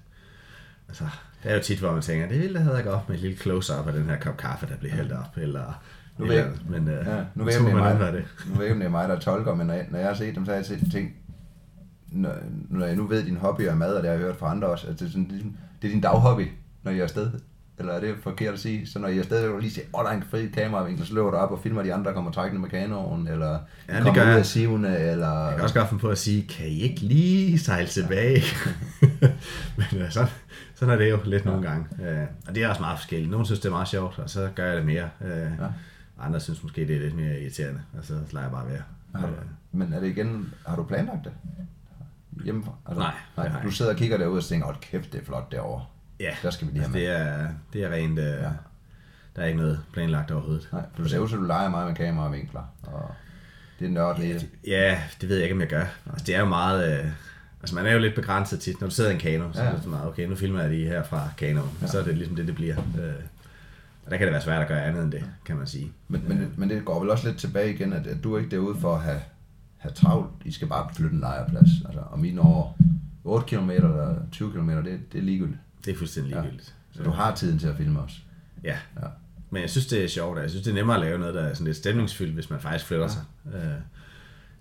Altså, 0.88 1.04
det 1.44 1.52
er 1.52 1.56
jo 1.56 1.62
tit, 1.62 1.80
hvor 1.80 1.92
man 1.92 2.02
tænker, 2.02 2.28
det 2.28 2.40
ville 2.40 2.54
da 2.54 2.60
have 2.60 2.74
været 2.74 2.86
godt 2.86 3.10
med 3.10 3.16
et 3.16 3.22
lille 3.22 3.38
close-up 3.38 3.88
af 3.88 3.94
den 3.94 4.06
her 4.06 4.20
kop 4.20 4.38
kaffe, 4.38 4.68
der 4.68 4.76
bliver 4.78 4.96
hældt 4.96 5.12
op, 5.12 5.38
eller... 5.38 5.84
Nu 6.18 6.26
ved 6.26 6.34
eller, 6.34 6.44
jeg- 6.46 6.54
andet. 6.54 6.70
men 6.70 6.88
øh, 6.88 7.08
Ja, 7.08 7.24
nu 7.36 7.44
ved 7.44 7.54
jeg, 7.54 7.62
må 7.62 7.68
om 7.70 7.76
det 7.76 7.92
er 7.92 8.00
mig, 8.00 8.14
det. 8.14 8.24
nu 8.50 8.56
ved 8.56 8.66
jeg, 8.66 8.74
om 8.74 8.80
det 8.80 8.86
er 8.86 8.92
mig, 8.92 9.10
der 9.10 9.20
tolker, 9.20 9.56
men 9.56 9.68
når 9.68 9.74
jeg, 9.74 9.86
når 9.92 10.00
jeg 10.00 10.08
har 10.08 10.16
set 10.16 10.36
dem, 10.36 10.46
så 10.46 10.52
har 10.52 10.56
jeg 10.56 10.66
set 10.66 10.92
ting, 10.92 11.14
når, 12.12 12.34
når 12.70 12.86
jeg 12.86 12.96
nu 12.96 13.08
ved, 13.08 13.20
at 13.20 13.26
din 13.26 13.38
hobby 13.38 13.62
er 13.62 13.76
mad, 13.76 13.94
og 13.94 14.02
det 14.04 14.10
har 14.10 14.18
jeg 14.18 14.26
hørt 14.26 14.36
fra 14.38 14.52
andre 14.52 14.68
også, 14.68 14.88
at 14.88 15.00
det 15.00 15.06
er, 15.06 15.10
sådan, 15.10 15.28
ligesom, 15.30 15.56
det 15.82 15.88
er 15.88 15.92
din 15.92 16.02
daghobby, 16.02 16.48
når 16.84 16.92
jeg 16.92 17.00
er 17.00 17.04
afsted. 17.04 17.32
Eller 17.80 17.94
er 17.94 18.00
det 18.00 18.16
forkert 18.24 18.54
at 18.54 18.60
sige? 18.60 18.88
Så 18.88 19.00
når 19.00 19.08
jeg 19.08 19.16
er 19.16 19.20
afsted, 19.20 19.48
du 19.50 19.58
lige 19.58 19.72
sige, 19.72 19.86
åh, 19.94 20.04
der 20.04 20.10
er 20.12 20.16
en 20.16 20.24
fri 20.32 20.48
kameravinkel, 20.48 21.06
så 21.08 21.14
løber 21.14 21.32
du 21.32 21.38
op 21.38 21.52
og 21.52 21.60
filmer 21.64 21.84
de 21.84 21.94
andre, 21.94 22.10
der 22.10 22.14
kommer 22.16 22.32
trækkende 22.32 22.62
med 22.62 22.70
kanoen, 22.70 23.28
eller 23.28 23.50
Ja, 23.50 23.58
ja, 23.90 23.96
det 23.96 24.04
kommer 24.06 24.24
gør 24.24 24.34
ud 24.34 24.38
af 24.40 24.46
sivene, 24.46 24.98
eller... 24.98 25.46
Jeg 25.46 25.54
kan 25.56 25.64
også 25.64 25.76
godt 25.76 25.90
finde 25.90 26.02
på 26.02 26.10
at 26.10 26.18
sige, 26.18 26.48
kan 26.48 26.68
I 26.68 26.80
ikke 26.80 27.02
lige 27.02 27.60
sejle 27.60 27.88
tilbage? 27.88 28.42
men 29.78 30.02
øh, 30.02 30.10
sådan, 30.12 30.30
sådan 30.76 30.94
er 30.94 30.98
det 30.98 31.10
jo 31.10 31.18
lidt 31.26 31.46
nogle 31.46 31.62
gange. 31.70 31.86
Øh, 32.10 32.24
og 32.48 32.56
det 32.56 32.64
er 32.64 32.68
også 32.70 32.82
meget 32.82 33.00
forskelligt. 33.00 33.32
Nogle 33.32 33.46
synes, 33.46 33.60
det 33.60 33.68
er 33.68 33.74
meget 33.74 33.88
sjovt, 33.88 34.20
og 34.20 34.30
så 34.30 34.50
gør 34.56 34.66
jeg 34.66 34.78
det 34.78 34.86
mere. 34.86 35.10
Øh, 35.26 35.32
Ja. 35.32 35.46
Andre 36.22 36.40
synes 36.40 36.64
måske, 36.64 36.88
det 36.88 36.96
er 36.96 37.00
lidt 37.00 37.16
mere 37.16 37.40
irriterende, 37.42 37.82
og 37.98 38.06
så 38.06 38.14
lader 38.32 38.46
jeg 38.46 38.52
bare 38.52 38.68
være. 38.70 38.82
Du, 39.22 39.28
Øh, 39.28 39.34
men 39.72 39.94
er 39.94 40.00
det 40.00 40.08
igen, 40.08 40.54
har 40.68 40.76
du 40.76 40.84
planlagt 40.84 41.24
det? 41.24 41.32
Hjemmefra? 42.44 42.72
Altså, 42.86 43.00
Nej, 43.00 43.14
nej 43.38 43.46
jeg 43.46 43.62
du 43.64 43.72
sidder 43.72 43.92
og 43.92 43.98
kigger 43.98 44.18
derude 44.18 44.38
og 44.38 44.44
tænker, 44.44 44.68
åh 44.68 44.76
kæft, 44.82 45.14
det 45.14 45.22
er 45.22 45.26
flot 45.26 45.52
derovre. 45.52 45.86
Ja, 46.20 46.36
Der 46.44 46.50
skal 46.50 46.68
vi 46.68 46.72
lige 46.72 46.84
altså, 46.84 46.98
det, 46.98 47.08
er, 47.08 47.48
det 47.74 47.84
er 47.84 47.90
rent... 47.92 48.20
Øh, 48.20 48.26
ja. 48.26 48.50
Der 49.36 49.42
er 49.42 49.46
ikke 49.46 49.60
noget 49.60 49.80
planlagt 49.94 50.32
overhovedet. 50.32 50.70
Nej, 50.72 50.82
for 50.96 51.04
du 51.04 51.10
ser 51.10 51.20
ud, 51.20 51.30
som 51.30 51.40
du 51.40 51.46
leger 51.46 51.70
meget 51.70 51.88
med 51.88 51.96
kamera 51.96 52.26
og 52.26 52.32
vinkler. 52.34 52.62
Og 52.84 53.12
det 53.80 53.86
er 53.88 53.92
nørdet 53.92 54.24
i 54.24 54.34
det. 54.34 54.50
Ja, 54.68 55.02
det 55.22 55.30
ved 55.30 55.36
jeg 55.36 55.44
ikke, 55.44 55.56
om 55.56 55.62
jeg 55.62 55.70
gør. 55.70 55.86
Altså, 56.10 56.26
det 56.26 56.36
er 56.36 56.40
jo 56.40 56.46
meget... 56.46 57.00
Øh, 57.06 57.12
altså, 57.62 57.76
man 57.76 57.86
er 57.86 57.92
jo 57.92 58.00
lidt 58.00 58.16
begrænset 58.16 58.60
tit. 58.60 58.82
Når 58.82 58.88
du 58.88 58.94
sidder 58.94 59.10
i 59.10 59.14
en 59.14 59.20
kano, 59.20 59.54
så 59.54 59.62
Ja. 59.62 59.68
er 59.68 59.72
det 59.72 59.80
sådan 59.80 59.92
meget, 59.92 60.08
okay, 60.08 60.28
nu 60.28 60.36
filmer 60.36 60.62
jeg 60.62 60.70
lige 60.70 60.88
her 60.88 61.04
fra 61.04 61.30
kanoen. 61.38 61.70
Ja. 61.82 61.88
Så 61.88 62.00
er 62.00 62.04
det 62.04 62.18
ligesom 62.18 62.36
det, 62.36 62.48
det 62.48 62.56
bliver. 62.56 62.76
Øh, 62.78 63.14
Og 64.06 64.12
der 64.12 64.18
kan 64.18 64.28
det 64.28 64.34
være 64.34 64.42
svært 64.42 64.62
at 64.62 64.68
gøre 64.68 64.84
andet 64.86 65.04
end 65.04 65.12
det, 65.12 65.24
kan 65.46 65.56
man 65.58 65.68
sige. 65.68 65.92
Men, 66.08 66.24
men, 66.28 66.54
men 66.58 66.70
det 66.70 66.86
går 66.86 67.00
vel 67.00 67.10
også 67.10 67.28
lidt 67.28 67.40
tilbage 67.40 67.74
igen, 67.74 67.94
at, 67.94 68.08
at 68.08 68.24
du 68.24 68.34
er 68.34 68.38
ikke 68.40 68.52
derude 68.52 68.78
for 68.80 68.96
at 68.96 69.02
have, 69.02 69.20
have 69.78 69.92
travlt. 69.94 70.30
I 70.46 70.52
skal 70.52 70.68
bare 70.68 70.90
flytte 70.96 71.14
en 71.14 71.20
lejrplads. 71.20 71.70
Altså, 71.86 72.00
om 72.12 72.26
I 72.26 72.32
når 72.32 72.78
8 73.24 73.46
km 73.48 73.70
eller 73.70 74.16
20 74.32 74.52
km, 74.52 74.70
det, 74.70 75.00
det 75.14 75.18
er 75.20 75.22
ligegyldigt. 75.22 75.60
Det 75.86 75.94
er 75.94 75.98
fuldstændig 75.98 76.34
ligegyldigt. 76.34 76.76
Så 76.92 77.04
du 77.04 77.10
har 77.12 77.36
tiden 77.36 77.60
til 77.60 77.68
at 77.68 77.76
filme 77.78 78.00
også. 78.00 78.16
Ja. 78.64 78.78
Ja. 79.02 79.08
Men 79.50 79.62
jeg 79.62 79.70
synes, 79.70 79.88
det 79.88 80.04
er 80.04 80.08
sjovt. 80.08 80.40
Jeg 80.40 80.50
synes, 80.50 80.64
det 80.64 80.72
er 80.72 80.76
nemmere 80.76 80.96
at 80.96 81.02
lave 81.02 81.20
noget, 81.20 81.34
der 81.36 81.42
er 81.42 81.54
sådan 81.54 81.66
lidt 81.66 81.78
stemningsfyldt, 81.78 82.34
hvis 82.34 82.50
man 82.50 82.60
faktisk 82.60 82.86
flytter 82.86 83.08
sig. 83.08 83.22
Øh, 83.54 83.62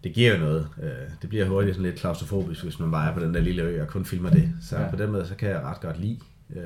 Det 0.05 0.13
giver 0.15 0.33
jo 0.35 0.39
noget. 0.41 0.69
Øh, 0.83 0.91
Det 1.23 1.29
bliver 1.29 1.47
hurtigt 1.49 1.77
sådan 1.77 1.91
lidt 1.91 2.01
klaustrofobisk, 2.01 2.63
hvis 2.63 2.79
man 2.79 2.91
bare 2.91 3.11
er 3.11 3.15
på 3.15 3.21
den 3.21 3.35
der 3.35 3.41
lille 3.41 3.63
ø 3.63 3.83
og 3.83 3.89
kun 3.89 4.05
filmer 4.05 4.31
det. 4.31 4.53
Så 4.63 4.79
Ja. 4.79 4.91
på 4.91 4.97
den 4.97 5.13
måde, 5.13 5.27
så 5.27 5.35
kan 5.35 5.49
jeg 5.49 5.61
ret 5.61 5.81
godt 5.81 6.01
lide 6.01 6.19
øh, 6.57 6.63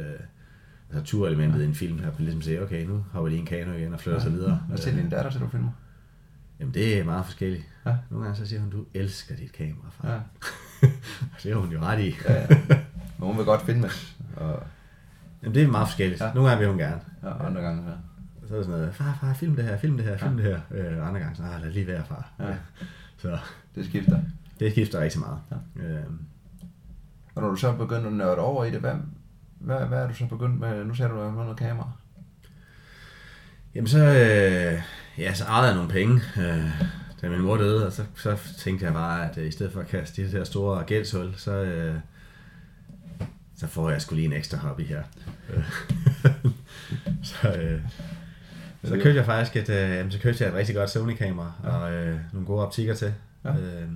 altså 0.95 1.11
turelementet 1.11 1.63
i 1.63 1.65
en 1.65 1.75
film 1.75 1.99
her. 1.99 2.11
Ligesom 2.19 2.43
sige, 2.43 2.63
okay, 2.63 2.87
nu 2.87 3.05
hopper 3.13 3.29
de 3.31 3.37
i 3.37 3.39
en 3.39 3.47
kano 3.47 3.73
igen 3.73 3.95
og 3.95 4.01
flytter 4.01 4.21
sig 4.21 4.33
videre. 4.33 4.61
Hvad 4.69 4.79
siger 4.79 4.97
din 4.97 5.09
datter 5.11 5.31
til, 5.31 5.41
du 5.41 5.49
filmer? 5.49 5.71
Jamen, 6.61 6.75
det 6.75 6.99
er 6.99 7.05
meget 7.05 7.25
forskelligt. 7.25 7.63
Ja. 7.87 7.97
Nogle 8.11 8.25
gange 8.25 8.39
så 8.39 8.47
siger 8.47 8.61
hun, 8.61 8.71
du 8.71 8.85
elsker 8.95 9.37
dit 9.37 9.53
kamera, 9.53 9.91
far. 9.91 10.09
Ja. 10.13 10.21
Det 11.43 11.53
er 11.53 11.57
hun 11.57 11.73
jo 11.73 11.81
ret 11.81 12.01
i. 12.01 12.15
Ja, 12.29 12.41
ja. 12.41 12.47
Men 13.19 13.29
hun 13.29 13.37
vil 13.37 13.45
godt 13.45 13.63
filmes, 13.63 14.17
og 14.37 14.63
Jamen, 15.43 15.55
det 15.55 15.63
er 15.63 15.69
meget 15.69 15.89
forskelligt. 15.89 16.21
Ja. 16.21 16.33
Nogle 16.35 16.49
gange 16.51 16.61
vil 16.61 16.69
hun 16.69 16.79
gerne. 16.79 17.01
ja, 17.23 17.47
andre 17.47 17.61
gange 17.63 17.83
her. 17.83 17.93
Så 18.49 18.55
er 18.55 18.59
det 18.59 18.67
sådan 18.67 18.81
noget, 18.81 18.95
far, 18.95 19.19
far, 19.21 19.35
film 19.35 19.57
det 19.57 19.65
her, 19.65 19.77
film 19.79 19.97
det 19.97 20.07
her, 20.07 20.17
film 20.17 20.37
det 20.37 20.45
her. 20.45 20.61
Øh, 20.71 21.09
andre 21.09 21.21
gange 21.21 21.37
så, 21.37 21.43
ah, 21.43 21.63
lad 21.63 21.71
lige 21.71 21.87
være, 21.87 22.05
far. 22.05 22.31
Ja. 22.41 22.55
Så 23.17 23.39
Det 23.75 23.85
skifter. 23.87 24.21
det 24.61 24.73
skifter 24.73 25.01
rigtig 25.01 25.21
meget. 25.21 25.39
Ja. 25.51 25.83
Øh, 25.83 26.05
Og 27.35 27.43
når 27.43 27.49
du 27.51 27.57
så 27.57 27.69
er 27.69 27.77
begyndt 27.77 28.07
at 28.07 28.13
nørde 28.13 28.39
over 28.39 28.65
i 28.65 28.71
det, 28.71 28.81
hvad, 28.81 28.95
hvad, 29.65 29.87
hvad 29.87 29.99
er 29.99 30.09
du 30.09 30.15
så 30.15 30.27
begyndt 30.27 30.61
med? 30.61 30.85
Nu 30.85 30.95
ser 30.95 31.09
du 31.09 31.15
med 31.15 31.33
noget 31.33 31.57
kamera. 31.57 31.91
Jamen 33.75 33.89
så, 33.89 33.99
øh, 33.99 34.83
ja, 35.19 35.35
så 35.35 35.45
ejede 35.45 35.67
jeg 35.67 35.75
nogle 35.75 35.91
penge, 35.91 36.21
øh, 36.39 36.71
da 37.23 37.29
min 37.29 37.41
mor 37.41 37.57
døde, 37.57 37.87
og 37.87 37.93
så, 37.93 38.05
så 38.17 38.37
tænkte 38.59 38.85
jeg 38.87 38.93
bare, 38.95 39.31
at 39.31 39.39
øh, 39.39 39.47
i 39.47 39.51
stedet 39.51 39.73
for 39.73 39.81
at 39.81 39.87
kaste 39.87 40.23
det 40.23 40.31
her 40.31 40.45
store 40.45 40.85
gældshul, 40.85 41.35
så, 41.37 41.53
øh, 41.53 41.95
så 43.57 43.67
får 43.67 43.91
jeg 43.91 44.03
skulle 44.03 44.17
lige 44.17 44.27
en 44.27 44.33
ekstra 44.39 44.59
hobby 44.59 44.81
her. 44.87 45.03
Så, 47.23 47.53
øh, 47.53 47.81
så 48.85 48.95
købte 48.95 49.15
jeg 49.17 49.25
faktisk 49.25 49.57
et, 49.57 49.75
øh, 49.75 50.13
så 50.13 50.19
købte 50.21 50.45
jeg 50.45 50.51
et 50.51 50.57
rigtig 50.57 50.75
godt 50.75 50.91
Sony-kamera, 50.91 51.53
og 51.65 51.93
øh, 51.93 52.19
nogle 52.33 52.47
gode 52.47 52.67
optikker 52.67 52.95
til. 52.95 53.15
Ja. 53.45 53.51
Øh, 53.57 53.89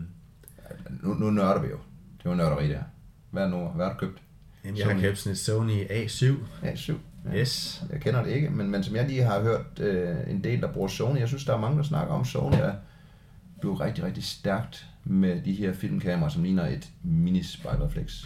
Nu, 1.03 1.15
nu 1.15 1.31
nørder 1.31 1.61
vi 1.61 1.69
jo. 1.69 1.79
Det 2.19 2.27
er 2.27 2.31
jo 2.31 2.37
nørderi 2.37 2.69
der. 2.69 2.83
Hvad, 3.31 3.43
er 3.43 3.49
nu, 3.49 3.69
hvad 3.69 3.87
har 3.87 3.93
du 3.93 3.99
købt? 3.99 4.19
Jamen, 4.69 4.79
jeg 4.79 4.87
har 4.97 5.01
købt 5.01 5.19
sådan 5.19 5.33
et 5.33 5.39
Sony 5.39 5.85
A7 5.85 6.35
A7. 6.65 6.93
S. 7.45 7.83
Jeg 7.93 8.01
kender 8.01 8.23
det 8.23 8.31
ikke, 8.31 8.51
men, 8.51 8.71
men 8.71 8.85
som 8.85 8.97
jeg 8.97 9.09
lige 9.09 9.23
har 9.23 9.41
hørt 9.41 9.81
øh, 9.81 10.17
en 10.31 10.45
del, 10.45 10.61
der 10.61 10.73
bruger 10.73 10.89
Sony, 10.89 11.19
jeg 11.19 11.29
synes, 11.29 11.45
der 11.45 11.55
er 11.55 11.61
mange, 11.61 11.77
der 11.79 11.83
snakker 11.85 12.15
om, 12.15 12.25
Sony 12.25 12.55
er 12.55 12.73
blevet 13.61 13.81
rigtig, 13.81 14.05
rigtig 14.05 14.25
stærkt 14.25 14.87
med 15.05 15.41
de 15.45 15.53
her 15.53 15.73
filmkameraer, 15.73 16.29
som 16.31 16.43
ligner 16.43 16.67
et 16.67 16.89
mini 17.03 17.43
spejlreflex. 17.43 18.25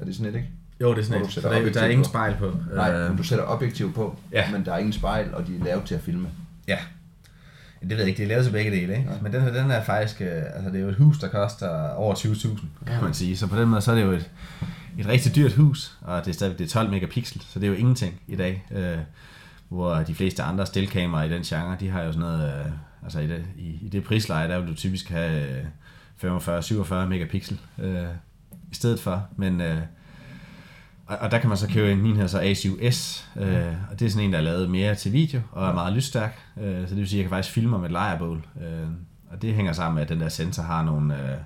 Er 0.00 0.04
det 0.04 0.16
sådan 0.16 0.32
et, 0.32 0.36
ikke? 0.36 0.48
Jo, 0.80 0.90
det 0.94 0.98
er 0.98 1.04
sådan 1.04 1.22
et, 1.22 1.34
der, 1.42 1.72
der 1.72 1.80
er 1.80 1.88
ingen 1.88 2.04
spejl 2.04 2.36
på. 2.38 2.56
Nej, 2.74 2.92
Øh, 2.94 3.08
men 3.08 3.16
du 3.16 3.22
sætter 3.22 3.44
objektiv 3.44 3.92
på, 3.94 4.16
Ja. 4.32 4.50
men 4.52 4.64
der 4.64 4.72
er 4.72 4.78
ingen 4.78 4.92
spejl, 4.92 5.34
og 5.34 5.46
de 5.46 5.56
er 5.60 5.64
lavet 5.64 5.84
til 5.84 5.94
at 5.94 6.00
filme. 6.00 6.28
Ja. 6.68 6.78
Det 7.80 7.90
ved 7.90 7.96
jeg 7.98 8.06
ikke, 8.08 8.16
det 8.18 8.24
er 8.24 8.28
lavet 8.28 8.44
til 8.44 8.52
begge 8.52 8.70
dele, 8.70 8.96
ikke? 8.96 9.10
Men 9.22 9.32
den 9.32 9.42
her, 9.42 9.52
den 9.52 9.70
er 9.70 9.84
faktisk, 9.84 10.20
øh, 10.20 10.28
altså 10.54 10.70
det 10.70 10.76
er 10.76 10.80
jo 10.82 10.88
et 10.88 10.96
hus, 10.96 11.18
der 11.18 11.28
koster 11.28 11.88
over 11.88 12.14
20.000, 12.14 12.48
kan 12.86 13.02
man 13.04 13.14
sige. 13.14 13.36
Så 13.36 13.46
på 13.46 13.56
den 13.56 13.68
måde, 13.68 13.80
så 13.80 13.90
er 13.90 13.94
det 13.94 14.02
jo 14.02 14.10
et, 14.10 14.30
et 14.98 15.06
rigtig 15.06 15.34
dyrt 15.34 15.52
hus, 15.52 15.98
og 16.00 16.24
det 16.24 16.30
er 16.30 16.34
stadig 16.34 16.58
det 16.58 16.64
er 16.64 16.68
12 16.68 16.90
megapixel, 16.90 17.42
så 17.48 17.58
det 17.58 17.66
er 17.66 17.70
jo 17.70 17.76
ingenting 17.76 18.20
i 18.26 18.36
dag. 18.36 18.64
Øh, 18.70 18.98
hvor 19.68 19.94
de 19.94 20.14
fleste 20.14 20.42
andre 20.42 20.66
stillkameraer 20.66 21.24
i 21.24 21.30
den 21.30 21.42
genre, 21.42 21.76
de 21.80 21.88
har 21.88 22.02
jo 22.02 22.12
sådan 22.12 22.28
noget, 22.28 22.54
øh, 22.54 22.72
altså 23.02 23.20
i 23.20 23.26
det, 23.26 23.44
i, 23.56 23.78
i 23.82 23.88
det 23.88 24.04
prisleje, 24.04 24.48
der 24.48 24.58
vil 24.58 24.68
du 24.68 24.74
typisk 24.74 25.10
have 25.10 25.62
øh, 26.22 26.36
45-47 26.38 26.94
megapixel 26.94 27.60
øh, 27.78 28.06
i 28.72 28.74
stedet 28.74 29.00
for, 29.00 29.26
men 29.36 29.60
øh, 29.60 29.78
og, 31.06 31.18
og 31.18 31.30
der 31.30 31.38
kan 31.38 31.48
man 31.48 31.58
så 31.58 31.68
købe 31.68 31.92
en, 31.92 32.02
min 32.02 32.16
her 32.16 32.26
så 32.26 32.40
A7S, 32.40 33.24
øh, 33.40 33.74
og 33.90 34.00
det 34.00 34.06
er 34.06 34.10
sådan 34.10 34.24
en, 34.24 34.32
der 34.32 34.38
er 34.38 34.42
lavet 34.42 34.70
mere 34.70 34.94
til 34.94 35.12
video, 35.12 35.40
og 35.52 35.68
er 35.68 35.74
meget 35.74 35.92
lysstærk, 35.92 36.38
øh, 36.60 36.88
så 36.88 36.90
det 36.90 36.96
vil 36.96 37.08
sige, 37.08 37.18
at 37.18 37.22
jeg 37.22 37.30
kan 37.30 37.36
faktisk 37.36 37.54
filme 37.54 37.78
med 37.78 37.86
et 37.86 37.92
lejrbål, 37.92 38.46
øh, 38.62 38.88
og 39.30 39.42
det 39.42 39.54
hænger 39.54 39.72
sammen 39.72 39.94
med, 39.94 40.02
at 40.02 40.08
den 40.08 40.20
der 40.20 40.28
sensor 40.28 40.62
har 40.62 40.82
nogle, 40.82 41.14
øh, 41.14 41.38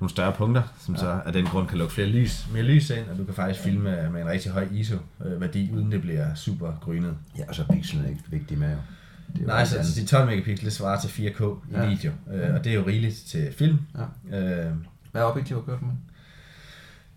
nogle 0.00 0.10
større 0.10 0.32
punkter, 0.32 0.62
som 0.80 0.94
ja. 0.94 1.00
så 1.00 1.20
af 1.26 1.32
den 1.32 1.46
grund 1.46 1.68
kan 1.68 1.78
lukke 1.78 1.94
flere 1.94 2.08
lys, 2.08 2.46
mere 2.52 2.62
lys 2.62 2.90
ind, 2.90 3.08
og 3.12 3.18
du 3.18 3.24
kan 3.24 3.34
faktisk 3.34 3.60
filme 3.64 4.08
med 4.12 4.20
en 4.22 4.26
rigtig 4.28 4.52
høj 4.52 4.68
ISO-værdi, 4.72 5.70
uden 5.72 5.92
det 5.92 6.00
bliver 6.00 6.34
super 6.34 6.72
grynet. 6.80 7.16
Ja, 7.38 7.44
og 7.48 7.54
så 7.54 7.62
er 7.68 7.74
pixelen 7.74 8.08
ikke 8.08 8.20
vigtig 8.28 8.58
med 8.58 8.70
jo. 8.70 8.76
Det 9.36 9.42
er 9.42 9.46
Nej, 9.46 9.64
så, 9.64 9.78
andet. 9.78 9.92
så 9.92 10.00
de 10.00 10.06
12 10.06 10.26
megapixel, 10.26 10.72
svarer 10.72 11.00
til 11.00 11.08
4K 11.08 11.42
i 11.42 11.74
Ja. 11.74 11.88
video, 11.88 12.12
øh, 12.32 12.54
og 12.54 12.64
det 12.64 12.70
er 12.72 12.74
jo 12.76 12.86
rigeligt 12.86 13.16
til 13.16 13.52
film. 13.58 13.78
Ja. 14.30 14.38
Øh, 14.66 14.72
Hvad 15.12 15.22
objektiv 15.22 15.56
har 15.56 15.60
du 15.62 15.66
købt 15.70 15.82
med? 15.82 15.92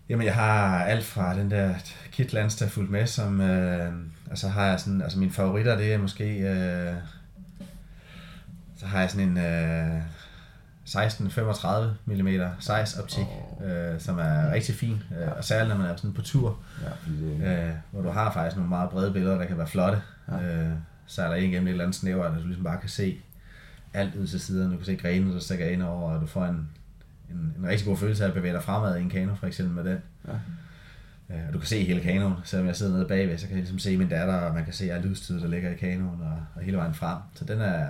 Jamen, 0.08 0.26
jeg 0.26 0.34
har 0.34 0.84
alt 0.84 1.04
fra 1.04 1.38
den 1.38 1.50
der 1.50 1.74
Kit 2.12 2.32
Lans, 2.32 2.56
der 2.56 2.66
er 2.66 2.70
fulgt 2.70 2.90
med, 2.90 3.06
som... 3.06 3.40
Øh, 3.40 3.92
og 4.30 4.38
så 4.38 4.48
har 4.48 4.66
jeg 4.66 4.80
sådan... 4.80 5.02
Altså, 5.02 5.18
mine 5.18 5.32
favoritter, 5.32 5.76
det 5.76 5.92
er 5.94 5.98
måske... 5.98 6.38
Øh, 6.38 6.94
så 8.76 8.86
har 8.86 9.00
jeg 9.00 9.10
sådan 9.10 9.28
en... 9.28 9.38
Øh, 9.38 10.00
16-35 10.88 11.68
mm 12.06 12.28
size 12.60 13.02
optik, 13.02 13.24
Åh. 13.60 13.70
øh, 13.70 14.00
som 14.00 14.18
er 14.18 14.52
rigtig 14.52 14.74
fin, 14.74 15.02
øh, 15.20 15.28
og 15.36 15.44
særligt 15.44 15.68
når 15.68 15.76
man 15.76 15.90
er 15.90 15.96
sådan 15.96 16.12
på 16.12 16.22
tur, 16.22 16.58
Ja, 16.82 17.12
det, 17.12 17.68
øh, 17.68 17.74
hvor 17.90 18.02
du 18.02 18.08
har 18.08 18.32
faktisk 18.32 18.56
nogle 18.56 18.68
meget 18.68 18.90
brede 18.90 19.12
billeder, 19.12 19.38
der 19.38 19.44
kan 19.44 19.58
være 19.58 19.66
flotte. 19.66 20.02
Ja. 20.28 20.42
Øh, 20.42 20.72
så 21.06 21.22
er 21.22 21.28
der 21.28 21.34
en 21.34 21.50
igennem 21.50 21.66
et 21.66 21.70
eller 21.70 21.84
andet 21.84 21.96
snæver, 21.96 22.28
der 22.28 22.38
du 22.38 22.46
ligesom 22.46 22.64
bare 22.64 22.80
kan 22.80 22.88
se 22.88 23.18
alt 23.94 24.14
ud 24.14 24.26
til 24.26 24.40
siderne. 24.40 24.72
Du 24.72 24.76
kan 24.76 24.86
se 24.86 24.96
grenene, 24.96 25.34
der 25.34 25.40
stikker 25.40 25.66
ind 25.66 25.82
over, 25.82 26.12
og 26.12 26.20
du 26.20 26.26
får 26.26 26.44
en, 26.44 26.68
en, 27.30 27.54
en 27.58 27.68
rigtig 27.68 27.86
god 27.86 27.96
følelse 27.96 28.24
af 28.24 28.28
at 28.28 28.34
bevæge 28.34 28.54
dig 28.54 28.62
fremad 28.62 28.98
i 28.98 29.00
en 29.00 29.10
kano, 29.10 29.34
for 29.34 29.46
eksempel 29.46 29.74
med 29.74 29.92
den. 29.92 29.98
Ja. 30.28 30.32
Øh, 31.30 31.42
og 31.48 31.52
du 31.52 31.58
kan 31.58 31.68
se 31.68 31.84
hele 31.84 32.00
kanoen, 32.00 32.34
selvom 32.44 32.66
jeg 32.66 32.76
sidder 32.76 32.92
nede 32.92 33.08
bagved, 33.08 33.38
så 33.38 33.46
kan 33.46 33.56
jeg 33.56 33.62
ligesom 33.62 33.78
se 33.78 33.96
min 33.96 34.08
datter, 34.08 34.34
og 34.34 34.54
man 34.54 34.64
kan 34.64 34.72
se 34.72 34.92
alt 34.92 35.04
udstyret, 35.06 35.42
der 35.42 35.48
ligger 35.48 35.70
i 35.70 35.76
kanoen, 35.76 36.20
og, 36.20 36.38
og 36.54 36.62
hele 36.62 36.76
vejen 36.76 36.94
frem. 36.94 37.18
Så 37.34 37.44
den 37.44 37.60
er, 37.60 37.86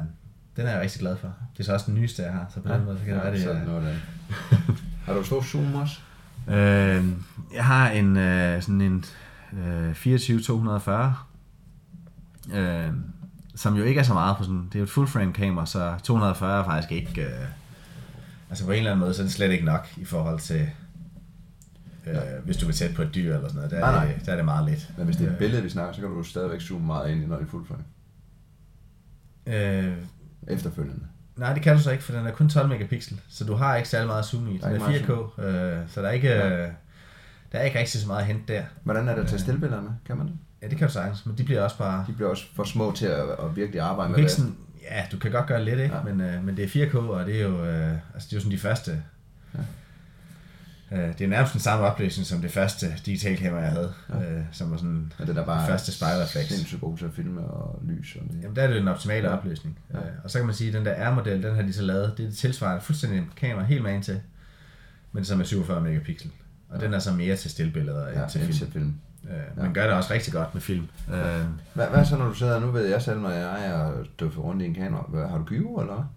den 0.57 0.67
er 0.67 0.71
jeg 0.71 0.81
rigtig 0.81 1.01
glad 1.01 1.17
for. 1.17 1.35
Det 1.53 1.61
er 1.61 1.65
så 1.65 1.73
også 1.73 1.87
den 1.87 1.95
nyeste, 1.95 2.23
jeg 2.23 2.33
har, 2.33 2.47
så 2.55 2.61
på 2.61 2.69
den 2.69 2.85
måde, 2.85 2.99
så 2.99 3.05
kan 3.05 3.15
det 3.15 3.23
være, 3.23 3.35
det 3.35 3.47
er 3.47 3.65
noget 3.65 3.87
af. 3.87 3.97
Har 5.07 5.15
du 5.15 5.23
stor 5.23 5.43
zoom 5.43 5.75
også? 5.75 6.01
Øh, 6.49 7.05
jeg 7.55 7.65
har 7.65 7.91
en 7.91 8.17
øh, 8.17 8.63
sådan 8.63 8.81
en 8.81 9.05
øh, 9.53 9.95
24 9.95 10.41
øh, 12.55 12.93
som 13.55 13.77
jo 13.77 13.85
ikke 13.85 13.99
er 14.01 14.05
så 14.05 14.15
meget 14.15 14.37
på 14.37 14.43
sådan, 14.43 14.65
det 14.67 14.75
er 14.75 14.79
jo 14.79 14.85
et 14.85 14.91
full 14.91 15.07
frame 15.07 15.33
kamera, 15.33 15.67
så 15.67 15.95
240 16.03 16.61
er 16.61 16.65
faktisk 16.65 16.93
ikke, 16.93 17.23
øh, 17.23 17.47
altså 18.51 18.65
på 18.65 18.71
en 18.71 18.79
eller 18.79 18.91
anden 18.91 19.01
måde, 19.01 19.15
så 19.15 19.23
er 19.23 19.25
det 19.25 19.33
slet 19.33 19.51
ikke 19.51 19.65
nok 19.65 19.89
i 19.97 20.05
forhold 20.05 20.41
til, 20.41 20.71
øh, 22.07 22.17
hvis 22.45 22.57
du 22.57 22.67
vil 22.67 22.75
tæt 22.75 22.95
på 22.95 23.03
et 23.03 23.15
dyr 23.15 23.35
eller 23.35 23.49
sådan 23.49 23.57
noget, 23.57 23.71
der, 23.71 23.81
Nej, 23.81 23.89
er, 23.89 24.05
nej. 24.05 24.15
det, 24.15 24.27
der 24.27 24.33
er 24.33 24.37
det 24.37 24.45
meget 24.45 24.71
lidt. 24.71 24.91
Men 24.97 25.07
hvis 25.07 25.17
det 25.17 25.27
er 25.29 25.33
et 25.33 25.39
billede, 25.39 25.63
vi 25.63 25.69
snakker, 25.69 25.93
så 25.93 26.01
kan 26.01 26.11
du 26.11 26.23
stadigvæk 26.23 26.61
zoome 26.61 26.87
meget 26.87 27.11
ind, 27.11 27.23
i, 27.23 27.27
når 27.27 27.37
det 27.37 27.45
er 27.45 27.51
fuld 27.51 27.67
frame. 27.67 27.85
Øh, 29.47 29.97
Efterfølgende. 30.49 31.07
nej, 31.37 31.53
det 31.55 31.63
kan 31.63 31.77
du 31.77 31.83
så 31.83 31.91
ikke, 31.91 32.05
for 32.05 32.13
den 32.13 32.27
er 32.27 32.31
kun 32.31 32.49
12 32.49 32.69
megapixel, 32.69 33.21
så 33.29 33.45
du 33.45 33.55
har 33.55 33.77
ikke 33.77 33.89
særlig 33.89 34.07
meget 34.07 34.25
zoom 34.25 34.49
i. 34.49 34.57
Er 34.57 34.69
Den 34.69 34.83
er 34.83 34.91
ikke 34.91 35.09
meget 35.09 35.25
4K, 35.39 35.43
øh, 35.45 35.79
så 35.89 36.03
der 36.03 36.09
er 36.09 36.13
ikke, 36.13 36.35
øh, 36.35 36.69
der 37.53 37.59
er 37.59 37.63
ikke 37.63 37.79
rigtig 37.79 38.01
så 38.01 38.07
meget 38.07 38.21
at 38.21 38.27
hente 38.27 38.53
der. 38.53 38.63
Hvordan 38.83 39.09
er 39.09 39.15
det 39.15 39.23
at 39.23 39.29
tage 39.29 39.39
stillbilleder 39.41 39.83
med? 39.83 39.91
Kan 40.07 40.17
man 40.17 40.27
det? 40.27 40.35
Ja, 40.63 40.69
det 40.69 40.79
kan 40.79 40.87
du 40.87 40.93
sagtens, 40.93 41.27
men 41.27 41.39
de 41.39 41.45
bliver 41.45 41.63
også 41.63 41.79
bare... 41.79 42.05
De 42.09 42.13
bliver 42.13 42.31
også 42.31 42.45
for 42.57 42.65
små 42.65 42.93
til 42.97 43.07
at, 43.07 43.29
at 43.29 43.57
virkelig 43.57 43.81
arbejde 43.81 44.11
med 44.11 44.23
det. 44.23 44.31
sådan, 44.31 44.57
ja, 44.83 45.05
du 45.13 45.19
kan 45.19 45.31
godt 45.31 45.47
gøre 45.47 45.65
lidt, 45.65 45.81
ikke? 45.81 45.97
Ja. 45.97 46.03
Men, 46.03 46.21
øh, 46.21 46.45
men 46.45 46.57
det 46.57 46.65
er 46.65 46.87
4K, 46.87 46.97
og 46.97 47.27
det 47.27 47.37
er 47.41 47.43
jo, 47.43 47.65
øh, 47.65 47.93
altså 48.15 48.29
det 48.29 48.33
er 48.33 48.37
jo 48.37 48.41
sådan 48.41 48.53
de 48.53 48.59
første... 48.59 49.03
Ja. 49.55 49.61
Øh, 50.95 51.19
det 51.19 51.21
er 51.21 51.29
nærmest 51.29 51.53
den 51.53 51.61
samme 51.61 51.85
opløsning 51.87 52.27
som 52.27 52.41
det 52.41 52.51
første 52.51 52.87
digitalkamera, 53.07 53.61
jeg 53.63 53.71
havde, 53.71 53.93
ja. 54.09 54.33
øh, 54.33 54.43
som 54.53 54.71
var 54.71 54.77
sådan... 54.77 55.13
Og 55.19 55.27
det 55.27 55.37
der 55.37 55.45
bare 55.45 55.61
Det 55.61 55.69
første 55.69 55.93
spejlrefleks. 55.93 56.49
sindssygt 56.49 56.81
god 56.81 56.99
til 56.99 57.05
at 57.05 57.13
filme 57.13 57.41
og 57.41 57.81
lys. 57.85 58.17
Og 58.21 58.23
det. 58.33 58.43
Jamen, 58.43 58.57
der 58.57 58.63
er 58.63 58.67
det 58.67 58.77
den 58.77 58.89
optimale 58.89 59.29
Ja. 59.29 59.37
opløsning. 59.37 59.79
Ja. 59.93 59.99
Øh, 59.99 60.05
og 60.25 60.31
så 60.31 60.39
kan 60.39 60.47
man 60.47 60.55
sige, 60.55 60.69
at 60.69 60.75
den 60.75 60.85
der 60.85 61.11
R-model, 61.11 61.43
den 61.43 61.55
har 61.55 61.63
de 61.63 61.73
så 61.73 61.83
lavet, 61.83 62.15
det 62.17 62.25
er 62.25 62.29
det 62.29 62.39
tilsvarende 62.39 62.83
fuldstændig 62.83 63.23
kamera 63.37 63.65
helt 63.65 63.83
med 63.83 64.03
til, 64.03 64.21
men 65.13 65.25
som 65.25 65.41
er 65.41 65.45
47 65.45 65.81
megapixel. 65.81 66.31
Og 66.69 66.81
ja. 66.81 66.85
den 66.87 66.95
er 66.95 66.99
så 66.99 67.13
mere 67.13 67.37
til 67.37 67.51
stillbilleder 67.51 68.09
end 68.09 68.19
Ja, 68.19 68.29
til 68.29 68.41
til 68.41 68.41
film. 68.41 68.73
film. 68.73 68.73
film. 68.73 68.95
Øh, 69.37 69.43
Ja. 69.57 69.63
man 69.63 69.75
gør 69.75 69.85
det 69.87 69.93
også 69.93 70.13
rigtig 70.15 70.33
godt 70.33 70.55
med 70.55 70.63
film. 70.63 70.89
Øh, 71.15 71.17
Hvad, 71.75 71.87
hvad 71.89 72.05
så, 72.05 72.17
når 72.17 72.27
du 72.29 72.35
sidder, 72.35 72.61
nu 72.61 72.71
ved 72.71 72.87
jeg 72.87 73.03
selv, 73.03 73.21
når 73.21 73.31
jeg 73.31 73.67
er 73.67 73.73
og 73.75 74.07
døffer 74.21 74.41
rundt 74.41 74.63
i 74.63 74.65
en 74.65 74.75
kamera, 74.75 75.07
Hvad- 75.09 75.29
har 75.29 75.39
du 75.39 75.45
gyro, 75.45 75.81
eller 75.81 76.13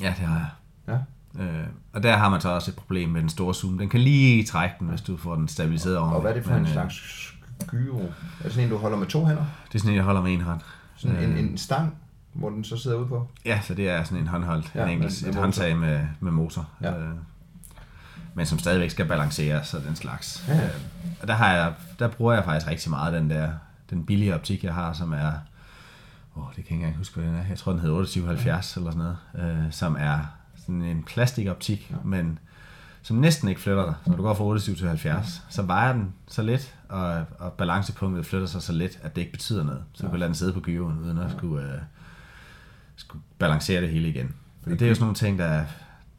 ja, 0.00 0.06
det 0.06 0.14
har 0.26 0.38
jeg. 0.38 0.48
Ja. 0.94 0.98
Øh, 1.40 1.64
og 1.92 2.02
der 2.02 2.16
har 2.16 2.28
man 2.28 2.40
så 2.40 2.48
også 2.48 2.70
et 2.70 2.76
problem 2.76 3.08
med 3.08 3.20
den 3.20 3.28
store 3.28 3.54
zoom. 3.54 3.78
Den 3.78 3.88
kan 3.88 4.00
lige 4.00 4.44
trække 4.44 4.76
den, 4.80 4.88
hvis 4.88 5.00
du 5.00 5.16
får 5.16 5.34
den 5.34 5.48
stabiliseret 5.48 5.96
Og 5.98 6.02
ordentligt. 6.04 6.22
hvad 6.22 6.30
er 6.30 6.34
det 6.34 6.44
for 6.44 6.50
Men, 6.52 6.60
en 6.60 6.66
øh, 6.66 6.72
slags 6.72 7.34
gyro? 7.66 7.98
Er 8.00 8.06
det 8.42 8.52
sådan 8.52 8.64
en, 8.64 8.70
du 8.70 8.76
holder 8.78 8.98
med 8.98 9.06
to 9.06 9.24
hænder? 9.26 9.44
Det 9.68 9.74
er 9.74 9.78
sådan 9.78 9.90
en, 9.90 9.96
jeg 9.96 10.04
holder 10.04 10.22
med 10.22 10.32
en 10.32 10.40
hånd. 10.40 10.60
Sådan 10.96 11.16
en, 11.16 11.32
Øh, 11.32 11.38
en 11.38 11.58
stang, 11.58 11.94
hvor 12.32 12.50
den 12.50 12.64
så 12.64 12.76
sidder 12.76 12.96
ude 12.96 13.06
på? 13.08 13.28
Ja, 13.44 13.60
så 13.60 13.74
det 13.74 13.88
er 13.88 14.04
sådan 14.04 14.18
en 14.18 14.26
håndholdt, 14.28 14.72
Ja, 14.74 14.80
ja, 14.80 14.86
en 14.86 14.92
enkelt, 14.92 15.22
et 15.22 15.34
håndtag 15.34 15.76
med, 15.76 16.00
med 16.20 16.32
motor. 16.32 16.68
Ja. 16.82 16.98
Øh, 16.98 17.08
men 18.34 18.46
som 18.46 18.58
stadigvæk 18.58 18.90
skal 18.90 19.06
balanceres 19.08 19.74
og 19.74 19.82
den 19.84 19.96
slags. 19.96 20.44
Ja, 20.48 20.54
ja. 20.56 20.64
Øh, 20.64 20.70
og 21.22 21.28
der, 21.28 21.34
har 21.34 21.52
jeg, 21.52 21.72
der 21.98 22.08
bruger 22.08 22.32
jeg 22.34 22.44
faktisk 22.44 22.70
rigtig 22.70 22.90
meget 22.90 23.12
den 23.12 23.30
der 23.30 23.50
den 23.90 24.04
billige 24.06 24.34
optik, 24.34 24.64
jeg 24.64 24.74
har, 24.74 24.92
som 24.92 25.12
er 25.12 25.32
åh, 26.36 26.44
det 26.44 26.54
kan 26.54 26.56
jeg 26.56 26.60
ikke 26.60 26.74
engang 26.74 26.96
huske, 26.96 27.20
hvad 27.20 27.28
den 27.28 27.34
er. 27.38 27.44
Jeg 27.48 27.58
tror, 27.58 27.72
den 27.72 27.80
hedder 27.80 27.96
2870 27.96 28.76
eller 28.76 28.90
sådan 28.90 29.14
noget, 29.34 29.56
øh, 29.66 29.72
som 29.72 29.96
er 30.00 30.18
sådan 30.66 30.82
en 30.82 31.02
plastikoptik, 31.02 31.90
ja. 31.90 31.96
men 32.04 32.38
som 33.02 33.16
næsten 33.16 33.48
ikke 33.48 33.60
flytter 33.60 33.84
dig. 33.84 33.94
Når 34.06 34.16
du 34.16 34.22
går 34.22 34.34
fra 34.34 34.44
28 34.44 34.76
til 34.76 34.88
70, 34.88 35.42
så 35.48 35.62
vejer 35.62 35.92
den 35.92 36.14
så 36.28 36.42
lidt, 36.42 36.74
og, 36.88 37.24
og 37.38 37.52
balancepunktet 37.52 38.26
flytter 38.26 38.46
sig 38.46 38.62
så 38.62 38.72
lidt, 38.72 38.98
at 39.02 39.14
det 39.16 39.20
ikke 39.20 39.32
betyder 39.32 39.64
noget. 39.64 39.82
Så 39.92 40.02
du 40.02 40.10
kan 40.10 40.18
lade 40.18 40.26
den 40.28 40.34
sidde 40.34 40.52
på 40.52 40.60
gyven, 40.60 40.98
uden 40.98 41.18
at 41.18 41.30
skulle, 41.30 41.64
øh, 41.74 41.78
skulle 42.96 43.22
balancere 43.38 43.80
det 43.80 43.88
hele 43.90 44.08
igen. 44.08 44.34
Og 44.64 44.70
det 44.70 44.82
er 44.82 44.88
jo 44.88 44.94
sådan 44.94 45.02
nogle 45.04 45.14
ting, 45.14 45.38
der 45.38 45.44
er, 45.44 45.64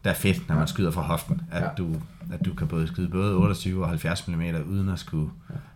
der 0.03 0.09
er 0.09 0.13
fedt, 0.15 0.49
når 0.49 0.55
man 0.55 0.67
skyder 0.67 0.91
fra 0.91 1.01
hoften, 1.01 1.41
at, 1.51 1.61
Ja. 1.63 1.69
du, 1.77 1.95
at 2.31 2.45
du 2.45 2.53
kan 2.53 2.67
både 2.67 2.87
skyde 2.87 3.09
både 3.09 3.35
28 3.35 3.83
og 3.83 3.89
70 3.89 4.27
mm, 4.27 4.41
uden 4.67 4.89
at 4.89 4.99
skulle 4.99 5.31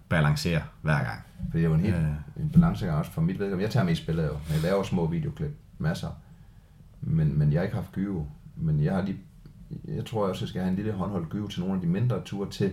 balancere 0.09 0.61
hver 0.81 1.03
gang. 1.03 1.19
For 1.51 1.51
det 1.57 1.59
er 1.61 1.65
jo 1.69 1.73
en 1.73 1.79
helt 1.79 1.95
Ja. 1.95 2.01
en 2.41 2.49
balancegang 2.53 2.97
også 2.97 3.11
for 3.11 3.21
mit 3.21 3.39
vedkommende. 3.39 3.63
Jeg 3.63 3.71
tager 3.71 3.83
mest 3.85 4.05
billeder 4.05 4.27
jo, 4.27 4.33
men 4.33 4.53
jeg 4.53 4.61
laver 4.61 4.83
små 4.83 5.07
videoklip, 5.07 5.57
masser. 5.77 6.09
Men, 7.01 7.39
men 7.39 7.51
jeg 7.53 7.59
har 7.59 7.63
ikke 7.63 7.75
haft 7.75 7.91
gyve. 7.91 8.27
Men 8.57 8.83
jeg 8.83 8.93
har 8.95 9.01
lige, 9.01 9.17
jeg 9.87 10.05
tror 10.05 10.27
også, 10.27 10.45
jeg 10.45 10.49
skal 10.49 10.61
have 10.61 10.69
en 10.69 10.75
lille 10.75 10.91
håndholdt 10.91 11.29
gyve 11.29 11.49
til 11.49 11.59
nogle 11.59 11.75
af 11.75 11.81
de 11.81 11.87
mindre 11.87 12.21
ture 12.25 12.49
til 12.49 12.71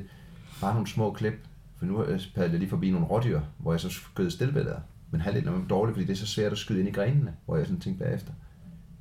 bare 0.61 0.75
nogle 0.75 0.89
små 0.89 1.13
klip. 1.13 1.35
For 1.77 1.87
nu 1.87 2.03
øh, 2.05 2.21
padlede 2.35 2.53
jeg 2.53 2.59
lige 2.59 2.71
forbi 2.71 2.91
nogle 2.91 3.07
rådyr, 3.07 3.41
hvor 3.59 3.73
jeg 3.73 3.81
så 3.81 3.89
skød 3.89 4.31
stillbilleder. 4.31 4.79
Men 5.11 5.21
halvdelen 5.21 5.49
er 5.49 5.69
dårligt, 5.69 5.95
fordi 5.95 6.07
det 6.07 6.13
er 6.13 6.17
så 6.17 6.27
svært 6.27 6.53
at 6.53 6.59
skyde 6.59 6.81
ind 6.81 6.89
i 6.89 6.93
grenene, 6.93 7.33
hvor 7.45 7.57
jeg 7.57 7.67
sådan 7.67 7.81
tænkte 7.81 8.05
bagefter. 8.05 8.33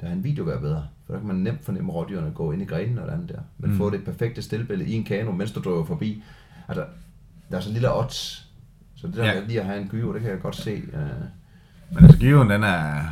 Der 0.01 0.07
er 0.07 0.13
en 0.13 0.23
video 0.23 0.43
være 0.43 0.59
bedre, 0.59 0.88
for 1.05 1.13
der 1.13 1.19
kan 1.19 1.27
man 1.27 1.36
nemt 1.38 1.65
fornemme 1.65 1.91
rådyrene 1.91 2.31
gå 2.31 2.51
ind 2.51 2.61
i 2.61 2.65
grenene 2.65 3.01
og 3.01 3.07
det 3.07 3.13
andet 3.13 3.29
der. 3.29 3.39
Men 3.57 3.71
mm. 3.71 3.77
få 3.77 3.89
det 3.89 4.03
perfekte 4.05 4.41
stillbillede 4.41 4.89
i 4.89 4.93
en 4.93 5.03
kano, 5.03 5.31
mens 5.31 5.51
du 5.51 5.59
driver 5.59 5.86
forbi. 5.86 6.23
Altså, 6.67 6.86
der 7.51 7.57
er 7.57 7.61
så 7.61 7.71
lille 7.71 7.97
odds. 7.97 8.49
Så 8.95 9.07
det 9.07 9.15
der 9.15 9.25
Ja. 9.25 9.39
med 9.39 9.47
lige 9.47 9.59
at 9.59 9.65
have 9.65 9.81
en 9.81 9.88
gyve, 9.88 10.13
det 10.13 10.21
kan 10.21 10.31
jeg 10.31 10.41
godt 10.41 10.55
se. 10.55 10.81
Uh, 10.93 10.99
Men 11.95 12.03
altså 12.03 12.19
gyven, 12.19 12.49
den 12.49 12.63
er, 12.63 13.03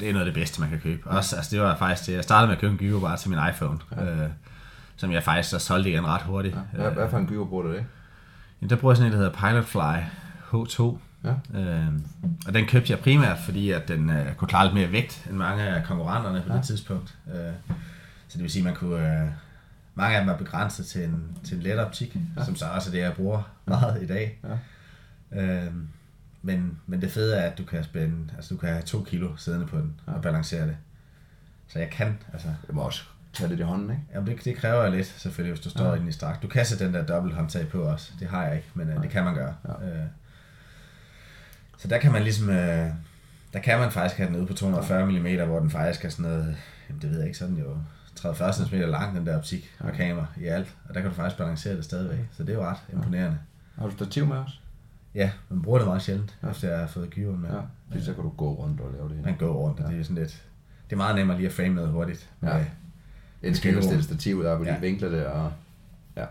det 0.00 0.08
er 0.08 0.12
noget 0.12 0.26
af 0.26 0.32
det 0.32 0.40
bedste, 0.40 0.60
man 0.60 0.70
kan 0.70 0.80
købe. 0.80 1.10
Også, 1.10 1.36
altså, 1.36 1.56
det 1.56 1.60
var 1.60 1.76
faktisk 1.76 2.06
det, 2.06 2.14
jeg 2.14 2.24
startede 2.24 2.46
med 2.46 2.56
at 2.56 2.60
købe 2.60 2.72
en 2.72 2.78
gyve 2.78 3.00
bare 3.00 3.16
til 3.16 3.30
min 3.30 3.38
iPhone, 3.50 3.78
ja. 3.96 4.04
øh, 4.04 4.30
som 4.96 5.12
jeg 5.12 5.22
faktisk 5.22 5.50
så 5.50 5.58
solgte 5.58 5.90
igen 5.90 6.06
ret 6.06 6.22
hurtigt. 6.22 6.54
Ja. 6.54 6.82
hvad, 6.82 6.90
hvad 6.90 7.10
for 7.10 7.18
en 7.18 7.26
gyve 7.26 7.46
bruger 7.46 7.62
du 7.62 7.72
det? 7.72 7.84
Jamen, 8.60 8.70
der 8.70 8.76
bruger 8.76 8.92
jeg 8.92 8.96
sådan 8.96 9.12
en, 9.12 9.18
der 9.18 9.24
hedder 9.24 9.48
Pilotfly 9.48 10.02
H2. 10.52 10.98
Ja. 11.24 11.60
Øh, 11.60 11.92
og 12.46 12.54
den 12.54 12.66
købte 12.66 12.92
jeg 12.92 12.98
primært, 12.98 13.38
fordi 13.38 13.70
at 13.70 13.88
den 13.88 14.10
øh, 14.10 14.34
kunne 14.34 14.48
klare 14.48 14.64
lidt 14.64 14.74
mere 14.74 14.92
vægt 14.92 15.26
end 15.28 15.36
mange 15.36 15.62
af 15.62 15.84
konkurrenterne 15.84 16.42
på 16.46 16.52
ja. 16.52 16.58
det 16.58 16.66
tidspunkt. 16.66 17.18
Øh, 17.28 17.52
så 18.28 18.38
det 18.38 18.42
vil 18.42 18.50
sige, 18.50 18.60
at 18.60 18.64
man 18.64 18.74
kunne... 18.74 19.22
Øh, 19.22 19.28
mange 19.94 20.16
af 20.16 20.22
dem 20.22 20.30
er 20.30 20.36
begrænset 20.36 20.86
til 20.86 21.04
en, 21.04 21.38
til 21.44 21.56
en 21.56 21.62
let 21.62 21.78
optik, 21.78 22.16
ja. 22.36 22.44
som 22.44 22.56
så 22.56 22.64
også 22.64 22.90
er 22.90 22.92
det, 22.92 23.00
jeg 23.00 23.12
bruger 23.12 23.42
meget 23.66 24.02
i 24.02 24.06
dag. 24.06 24.38
Ja. 25.32 25.42
Øh, 25.42 25.72
men, 26.46 26.78
men 26.86 27.00
det 27.00 27.10
fede 27.10 27.36
er, 27.36 27.50
at 27.50 27.58
du 27.58 27.64
kan 27.64 27.84
spænde, 27.84 28.32
altså 28.36 28.54
du 28.54 28.60
kan 28.60 28.68
have 28.68 28.82
to 28.82 29.02
kilo 29.02 29.36
siddende 29.36 29.66
på 29.66 29.76
den 29.76 30.00
ja. 30.06 30.12
og 30.12 30.22
balancere 30.22 30.66
det. 30.66 30.76
Så 31.68 31.78
jeg 31.78 31.90
kan, 31.90 32.18
altså, 32.32 32.48
Det 32.66 32.74
må 32.74 32.80
også 32.80 33.04
tage 33.32 33.48
lidt 33.48 33.60
i 33.60 33.62
hånden, 33.62 33.90
ikke? 33.90 34.02
Jamen 34.14 34.28
det, 34.28 34.44
det 34.44 34.56
kræver 34.56 34.88
lidt 34.88 35.06
selvfølgelig, 35.06 35.52
hvis 35.52 35.64
du 35.64 35.70
står 35.70 35.88
ja. 35.88 35.94
inde 35.94 36.08
i 36.08 36.12
strak. 36.12 36.42
Du 36.42 36.48
kan 36.48 36.66
sætte 36.66 36.84
den 36.84 36.94
der 36.94 37.06
dobbelt 37.06 37.34
håndtag 37.34 37.68
på 37.68 37.82
også. 37.82 38.12
Det 38.20 38.28
har 38.28 38.46
jeg 38.46 38.56
ikke, 38.56 38.68
men 38.74 38.88
øh, 38.88 39.02
det 39.02 39.10
kan 39.10 39.24
man 39.24 39.34
gøre. 39.34 39.54
Ja. 39.64 39.88
Øh, 39.88 40.06
så 41.78 41.88
der 41.88 41.98
kan 41.98 42.12
man 42.12 42.22
ligesom, 42.22 42.50
øh, 42.50 42.90
der 43.52 43.60
kan 43.62 43.78
man 43.78 43.90
faktisk 43.90 44.18
have 44.18 44.28
den 44.28 44.36
ude 44.36 44.46
på 44.46 44.54
240 44.54 45.06
mm, 45.06 45.48
hvor 45.48 45.58
den 45.58 45.70
faktisk 45.70 46.04
er 46.04 46.08
sådan 46.08 46.30
noget, 46.30 46.56
jamen 46.88 47.02
det 47.02 47.10
ved 47.10 47.18
jeg 47.18 47.26
ikke, 47.26 47.38
sådan 47.38 47.56
jo 47.56 47.76
30-40 48.18 48.52
cm 48.52 48.74
lang, 48.74 49.16
den 49.16 49.26
der 49.26 49.36
optik 49.36 49.74
og 49.78 49.92
kamera 49.92 50.26
i 50.36 50.44
alt. 50.44 50.76
Og 50.88 50.94
der 50.94 51.00
kan 51.00 51.10
du 51.10 51.16
faktisk 51.16 51.38
balancere 51.38 51.76
det 51.76 51.84
stadigvæk. 51.84 52.18
Så 52.32 52.42
det 52.42 52.50
er 52.50 52.54
jo 52.54 52.64
ret 52.64 52.78
imponerende. 52.92 53.38
Har 53.78 53.86
du 53.86 53.92
stativ 53.92 54.26
med 54.26 54.36
os? 54.36 54.60
Ja, 55.16 55.30
man 55.48 55.62
bruger 55.62 55.78
det 55.78 55.86
meget 55.88 56.02
sjældent, 56.02 56.36
ja. 56.42 56.50
efter 56.50 56.68
jeg 56.68 56.78
har 56.78 56.86
fået 56.86 57.10
gyven 57.10 57.40
med. 57.40 57.50
Ja. 57.50 57.60
Fordi 57.88 58.04
så 58.04 58.14
kan 58.14 58.22
du 58.22 58.28
gå 58.30 58.54
rundt 58.54 58.80
og 58.80 58.92
lave 58.92 59.08
det. 59.08 59.24
Man 59.24 59.36
går 59.36 59.52
rundt, 59.52 59.80
og 59.80 59.90
det 59.92 59.98
er 60.00 60.02
sådan 60.02 60.16
lidt, 60.16 60.42
det 60.86 60.92
er 60.92 60.96
meget 60.96 61.16
nemmere 61.16 61.36
lige 61.36 61.46
at 61.46 61.52
frame 61.52 61.74
noget 61.74 61.90
hurtigt. 61.90 62.30
Ja. 62.42 62.54
Med, 62.56 62.64
En 63.42 63.54
skal 63.54 63.82
stille 63.82 64.02
stativet 64.02 64.46
op 64.46 64.58
og 64.58 64.64
lige 64.64 64.74
Ja. 64.74 64.80
vinkle 64.80 65.10
det, 65.12 65.26
og... 65.26 65.52
Ja. 66.16 66.24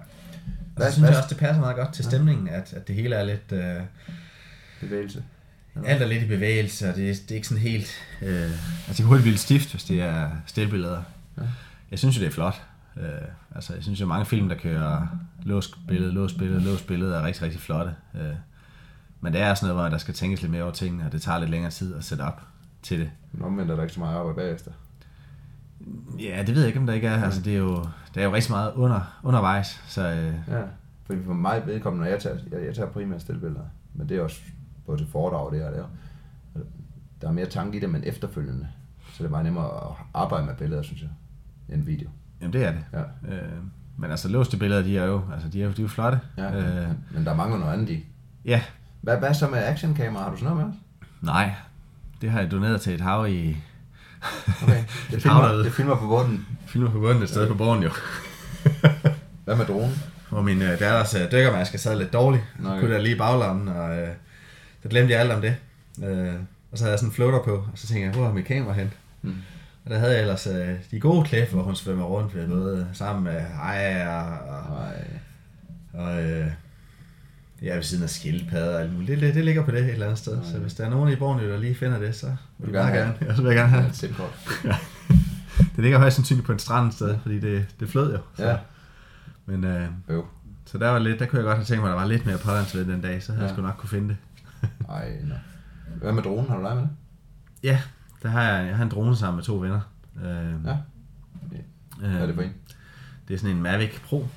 og 0.75 0.81
så 0.83 0.91
synes 0.91 1.09
jeg 1.09 1.17
også, 1.17 1.29
det 1.29 1.37
passer 1.37 1.59
meget 1.59 1.75
godt 1.75 1.93
til 1.93 2.05
stemningen, 2.05 2.47
at, 2.47 2.73
at 2.73 2.87
det 2.87 2.95
hele 2.95 3.15
er 3.15 3.23
lidt... 3.23 3.51
Øh, 3.51 3.81
bevægelse. 4.81 5.23
Alt 5.85 6.01
er 6.01 6.07
lidt 6.07 6.23
i 6.23 6.27
bevægelse, 6.27 6.89
og 6.89 6.95
det, 6.95 7.15
det 7.21 7.31
er 7.31 7.35
ikke 7.35 7.47
sådan 7.47 7.61
helt... 7.63 7.91
Øh, 8.21 8.43
altså 8.43 8.87
det 8.87 8.95
kan 8.95 9.05
hurtigt 9.05 9.23
blive 9.23 9.37
stift, 9.37 9.71
hvis 9.71 9.83
det 9.83 10.01
er 10.01 10.29
stillbilleder. 10.45 11.03
Ja. 11.37 11.43
Jeg 11.91 11.99
synes 11.99 12.17
jo, 12.17 12.21
det 12.21 12.27
er 12.27 12.31
flot. 12.31 12.61
Øh, 12.97 13.05
altså 13.55 13.73
jeg 13.73 13.83
synes 13.83 14.01
jo, 14.01 14.05
mange 14.05 14.25
film, 14.25 14.49
der 14.49 14.55
kører 14.55 15.07
lås 15.43 15.77
billede, 15.87 16.11
lås 16.11 16.33
billede, 16.33 16.61
lås 16.63 16.81
billede, 16.81 17.15
er 17.15 17.23
rigtig, 17.23 17.43
rigtig 17.43 17.59
flotte. 17.59 17.95
Øh, 18.15 18.21
men 19.25 19.33
det 19.33 19.41
er 19.41 19.53
sådan 19.53 19.73
noget, 19.73 19.83
hvor 19.83 19.89
der 19.89 19.97
skal 19.97 20.13
tænkes 20.13 20.41
lidt 20.41 20.51
mere 20.51 20.63
over 20.63 20.71
tingene, 20.71 21.05
og 21.05 21.11
det 21.11 21.21
tager 21.21 21.39
lidt 21.39 21.49
længere 21.51 21.71
tid 21.71 21.95
at 21.95 22.03
sætte 22.03 22.21
op 22.21 22.41
til 22.81 22.99
det. 22.99 23.11
Men 23.31 23.41
omvendt 23.45 23.71
er 23.71 23.75
der 23.75 23.83
ikke 23.83 23.93
så 23.93 23.99
meget 23.99 24.15
arbejde 24.17 24.35
bagefter. 24.35 24.71
Ja, 26.19 26.43
det 26.47 26.55
ved 26.55 26.61
jeg 26.61 26.67
ikke, 26.67 26.79
om 26.79 26.85
der 26.87 26.93
ikke 26.93 27.07
er. 27.07 27.23
Altså 27.23 27.41
det 27.41 27.53
er 27.53 27.57
jo, 27.57 27.75
der 28.15 28.21
er 28.21 28.25
jo 28.25 28.33
rigtig 28.33 28.51
meget 28.51 28.73
under, 28.73 29.19
undervejs, 29.23 29.81
så... 29.87 30.07
Øh, 30.09 30.33
Ja. 30.55 30.61
Fordi 31.05 31.23
for 31.23 31.33
mig 31.33 31.61
vedkommende, 31.65 32.03
når 32.05 32.11
jeg 32.11 32.21
tager, 32.21 32.37
jeg, 32.51 32.65
jeg 32.65 32.75
tager 32.75 32.89
primært 32.89 33.21
stillbilleder, 33.21 33.61
men 33.93 34.09
det 34.09 34.17
er 34.17 34.21
også 34.21 34.41
både 34.85 34.97
til 34.97 35.07
foredrag 35.07 35.51
det 35.51 35.59
her, 35.59 35.67
er, 35.67 35.77
jo- 35.77 36.61
der 37.21 37.27
er 37.27 37.31
mere 37.31 37.45
tanke 37.45 37.77
i 37.77 37.81
det, 37.81 37.89
men 37.89 38.03
efterfølgende. 38.03 38.67
Så 39.13 39.23
det 39.23 39.25
er 39.29 39.31
bare 39.33 39.43
nemmere 39.43 39.65
at 39.65 39.95
arbejde 40.13 40.45
med 40.45 40.55
billeder, 40.55 40.81
synes 40.81 41.01
jeg, 41.01 41.09
end 41.69 41.83
video. 41.85 42.09
jamen 42.41 42.53
det 42.53 42.63
er 42.65 42.71
det. 42.71 42.83
Ja. 42.93 43.01
Øh, 43.35 43.51
men 43.97 44.11
altså 44.11 44.29
låste 44.29 44.57
billeder, 44.57 44.81
de 44.83 44.97
er 44.97 45.05
jo, 45.05 45.21
altså, 45.33 45.49
de 45.49 45.61
er 45.61 45.65
jo, 45.65 45.71
de 45.71 45.77
er 45.77 45.83
jo 45.83 45.87
flotte. 45.87 46.19
Ja, 46.37 46.55
Øh, 46.83 46.89
men 47.13 47.25
der 47.25 47.35
mangler 47.35 47.57
noget 47.59 47.73
andet 47.73 47.89
i. 47.89 48.05
ja, 48.45 48.61
Hvad, 49.05 49.17
hvad 49.17 49.33
så 49.33 49.47
med 49.47 49.63
actionkamera? 49.63 50.23
Har 50.23 50.31
du 50.31 50.37
sådan 50.37 50.53
noget 50.53 50.65
med 50.67 50.73
os? 50.73 50.79
nej, 51.21 51.51
det 52.21 52.31
har 52.31 52.39
jeg 52.39 52.51
doneret 52.51 52.81
til 52.81 52.93
et 52.93 53.01
hav 53.01 53.27
i... 53.29 53.57
Okay. 54.63 54.83
Det 55.11 55.15
Et 55.17 55.21
filmer, 55.21 55.47
det 55.47 55.73
filmer 55.73 55.95
på 55.95 56.07
bunden. 56.07 56.47
Filmer 56.67 56.91
på 56.91 56.99
bunden 56.99 57.23
et 57.23 57.29
sted 57.29 57.47
på 57.47 57.53
borgen 57.53 57.83
jo. 57.83 57.89
Hvad 59.45 59.55
med 59.55 59.65
dronen? 59.65 60.03
Hvor 60.29 60.41
min 60.41 60.61
øh, 60.61 60.69
datters 60.69 61.15
øh, 61.15 61.31
dykkermaske 61.31 61.77
sad 61.77 61.97
lidt 61.97 62.13
dårlig. 62.13 62.43
Nå, 62.59 62.69
Okay. 62.69 62.79
Kunne 62.79 62.93
der 62.93 63.01
lige 63.01 63.15
i 63.15 63.17
baglommen, 63.17 63.67
og 63.67 63.97
øh, 63.97 64.07
så 64.83 64.89
glemte 64.89 65.13
jeg 65.13 65.21
alt 65.21 65.31
om 65.31 65.41
det. 65.41 65.55
Øh, 66.03 66.33
og 66.71 66.77
så 66.77 66.83
havde 66.83 66.91
jeg 66.91 66.99
sådan 66.99 67.09
en 67.09 67.15
floater 67.15 67.43
på, 67.43 67.51
og 67.51 67.71
så 67.75 67.87
tænkte 67.87 68.05
jeg, 68.05 68.13
hvor 68.13 68.27
er 68.27 68.33
mit 68.33 68.45
kamera 68.45 68.73
hen? 68.73 68.93
Mm. 69.21 69.35
Og 69.85 69.91
der 69.91 69.97
havde 69.97 70.13
jeg 70.13 70.21
ellers 70.21 70.47
øh, 70.47 70.69
de 70.91 70.99
gode 70.99 71.25
klip, 71.25 71.49
hvor 71.51 71.63
hun 71.63 71.75
svømmer 71.75 72.05
rundt 72.05 72.35
ved 72.35 72.47
både 72.47 72.87
sammen 72.93 73.23
med 73.23 73.41
ejer 73.61 74.09
og, 74.09 74.75
Nej. 74.75 75.03
og 75.93 76.23
øh, 76.23 76.47
ja, 77.61 77.75
ved 77.75 77.83
siden 77.83 78.03
af 78.03 78.09
skildpadder 78.09 78.75
og 78.75 78.81
alt 78.81 78.93
muligt. 78.93 79.09
Det, 79.09 79.21
det, 79.21 79.35
det 79.35 79.45
ligger 79.45 79.65
på 79.65 79.71
det 79.71 79.79
et 79.79 79.89
eller 79.89 80.05
andet 80.05 80.19
sted. 80.19 80.43
Så 80.43 80.57
hvis 80.59 80.73
der 80.73 80.85
er 80.85 80.89
nogen 80.89 81.13
i 81.13 81.15
Borneo, 81.15 81.49
der 81.49 81.57
lige 81.57 81.75
finder 81.75 81.99
det, 81.99 82.15
så 82.15 82.35
vil 82.57 82.73
du 82.73 82.77
jeg 82.77 82.83
gerne 82.85 82.97
gerne. 82.97 83.13
have 83.19 83.29
Ja, 83.29 83.35
så 83.35 83.41
vil 83.41 83.47
jeg 83.49 83.57
gerne 83.57 83.69
have. 83.69 83.81
Ja, 83.81 83.87
det. 83.87 83.91
et 83.93 83.97
simkort. 83.97 84.39
Det 85.75 85.83
ligger 85.83 85.99
højst 85.99 86.15
sandsynligt 86.15 86.45
på 86.45 86.51
en 86.51 86.59
strand 86.59 86.87
et 86.87 86.93
sted, 86.93 87.17
fordi 87.21 87.39
det, 87.39 87.65
det 87.79 87.89
flød 87.89 88.11
jo. 88.13 88.19
Så. 88.35 88.47
Ja. 88.49 88.57
Men 89.45 89.63
øh, 89.63 89.87
Øv. 90.07 90.25
Så 90.65 90.77
der 90.77 90.89
var 90.89 90.99
lidt, 90.99 91.19
der 91.19 91.25
kunne 91.25 91.37
jeg 91.39 91.45
godt 91.45 91.57
have 91.57 91.65
tænkt 91.65 91.81
mig, 91.83 91.89
at 91.89 91.95
der 91.95 92.01
var 92.01 92.07
lidt 92.07 92.25
mere 92.25 92.37
pålands 92.37 92.75
ved 92.75 92.85
den 92.85 93.01
dag, 93.01 93.23
så 93.23 93.31
havde 93.31 93.41
ja. 93.45 93.45
Ja. 93.45 93.49
jeg 93.49 93.55
sgu 93.55 93.61
nok 93.67 93.75
kunne 93.77 93.89
finde 93.89 94.07
det. 94.09 94.17
Ej, 94.89 95.11
nå. 95.23 95.35
Hvad 95.95 96.11
med 96.13 96.23
dronen? 96.23 96.49
Har 96.49 96.55
du 96.55 96.61
leget 96.61 96.77
med 96.77 96.83
det? 96.83 96.91
Ja, 97.63 97.81
der 98.23 98.29
har 98.29 98.43
jeg, 98.43 98.67
jeg 98.67 98.75
har 98.75 98.83
en 98.83 98.89
drone 98.91 99.15
sammen 99.15 99.35
med 99.35 99.43
to 99.43 99.55
venner. 99.55 99.79
Øh, 100.25 100.25
Ja. 100.65 100.77
øh, 102.03 102.11
Hvad 102.11 102.21
er 102.21 102.25
det 102.25 102.35
for 102.35 102.41
en? 102.41 102.53
Det 103.27 103.33
er 103.33 103.37
sådan 103.37 103.55
en 103.55 103.61
Mavic 103.63 103.99
Pro. 104.01 104.27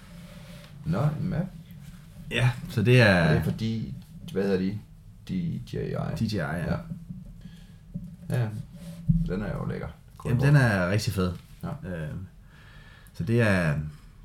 Nå, 0.84 0.98
en 1.20 1.28
map. 1.30 1.46
Ja, 2.30 2.50
så 2.70 2.82
det 2.82 3.00
er, 3.00 3.04
Er 3.04 3.34
det 3.34 3.44
fordi, 3.44 3.94
hvad 4.32 4.42
hedder 4.42 4.58
de? 4.58 4.78
DJI. 5.28 5.94
DJI. 6.18 6.36
Ja. 6.36 6.50
Ja. 6.56 6.76
Ja, 8.30 8.46
den 9.26 9.42
er 9.42 9.56
jo 9.56 9.64
lækker. 9.66 9.86
Jamen, 10.24 10.40
den 10.40 10.56
er 10.56 10.90
rigtig 10.90 11.12
fed. 11.12 11.32
Ja. 11.62 11.88
Øh, 11.90 12.08
så 13.14 13.24
det 13.24 13.40
er, 13.42 13.74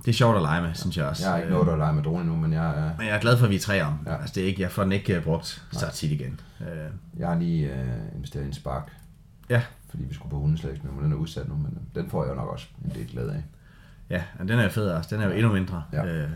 det 0.06 0.08
er 0.08 0.14
sjovt 0.14 0.36
at 0.36 0.42
lege 0.42 0.62
med, 0.62 0.74
synes 0.74 0.98
jeg 0.98 1.06
også. 1.06 1.24
Jeg 1.24 1.32
har 1.32 1.38
ikke 1.38 1.48
Øh, 1.54 1.66
nået 1.66 1.70
at 1.74 1.78
lege 1.78 1.94
med 1.94 2.04
dronen 2.04 2.22
endnu, 2.22 2.36
men 2.42 2.54
jeg, 2.54 2.70
er, 2.70 2.92
Men 2.98 3.08
jeg 3.08 3.16
er 3.16 3.20
glad 3.20 3.38
for, 3.38 3.46
at 3.46 3.50
vi 3.50 3.56
er 3.56 3.60
tre 3.60 3.84
om. 3.84 4.00
Ja. 4.06 4.16
Altså, 4.18 4.34
det 4.36 4.44
er 4.44 4.48
ikke, 4.48 4.62
jeg 4.62 4.72
får 4.72 4.84
den 4.84 4.92
ikke 4.92 5.16
øh, 5.18 5.24
brugt 5.24 5.64
så 5.72 5.92
tit 5.94 6.12
igen. 6.12 6.40
Øh, 6.62 6.68
jeg 7.18 7.28
har 7.28 7.36
lige 7.40 7.74
øh, 7.74 7.88
investeret 8.16 8.44
i 8.44 8.48
en 8.48 8.54
spark. 8.54 8.92
Ja. 9.50 9.62
Fordi 9.90 10.04
vi 10.04 10.14
skulle 10.14 10.30
på 10.32 10.40
hundeslags 10.40 10.84
men 10.84 11.04
den 11.04 11.12
er 11.12 11.16
udsat 11.16 11.48
nu, 11.50 11.56
men 11.56 11.80
den 11.96 12.10
får 12.10 12.24
jeg 12.24 12.30
jo 12.32 12.36
nok 12.36 12.50
også 12.50 12.68
en 12.86 12.92
del 12.96 13.08
glæde 13.08 13.34
af. 13.34 13.44
ja, 14.10 14.24
men 14.40 14.48
den 14.48 14.60
er 14.60 14.64
jo 14.64 14.70
fed 14.70 14.90
også. 14.90 15.16
Den 15.16 15.22
er 15.24 15.28
jo 15.28 15.32
endnu 15.34 15.54
mindre. 15.54 15.84
Ja. 15.94 16.06
Øh, 16.06 16.30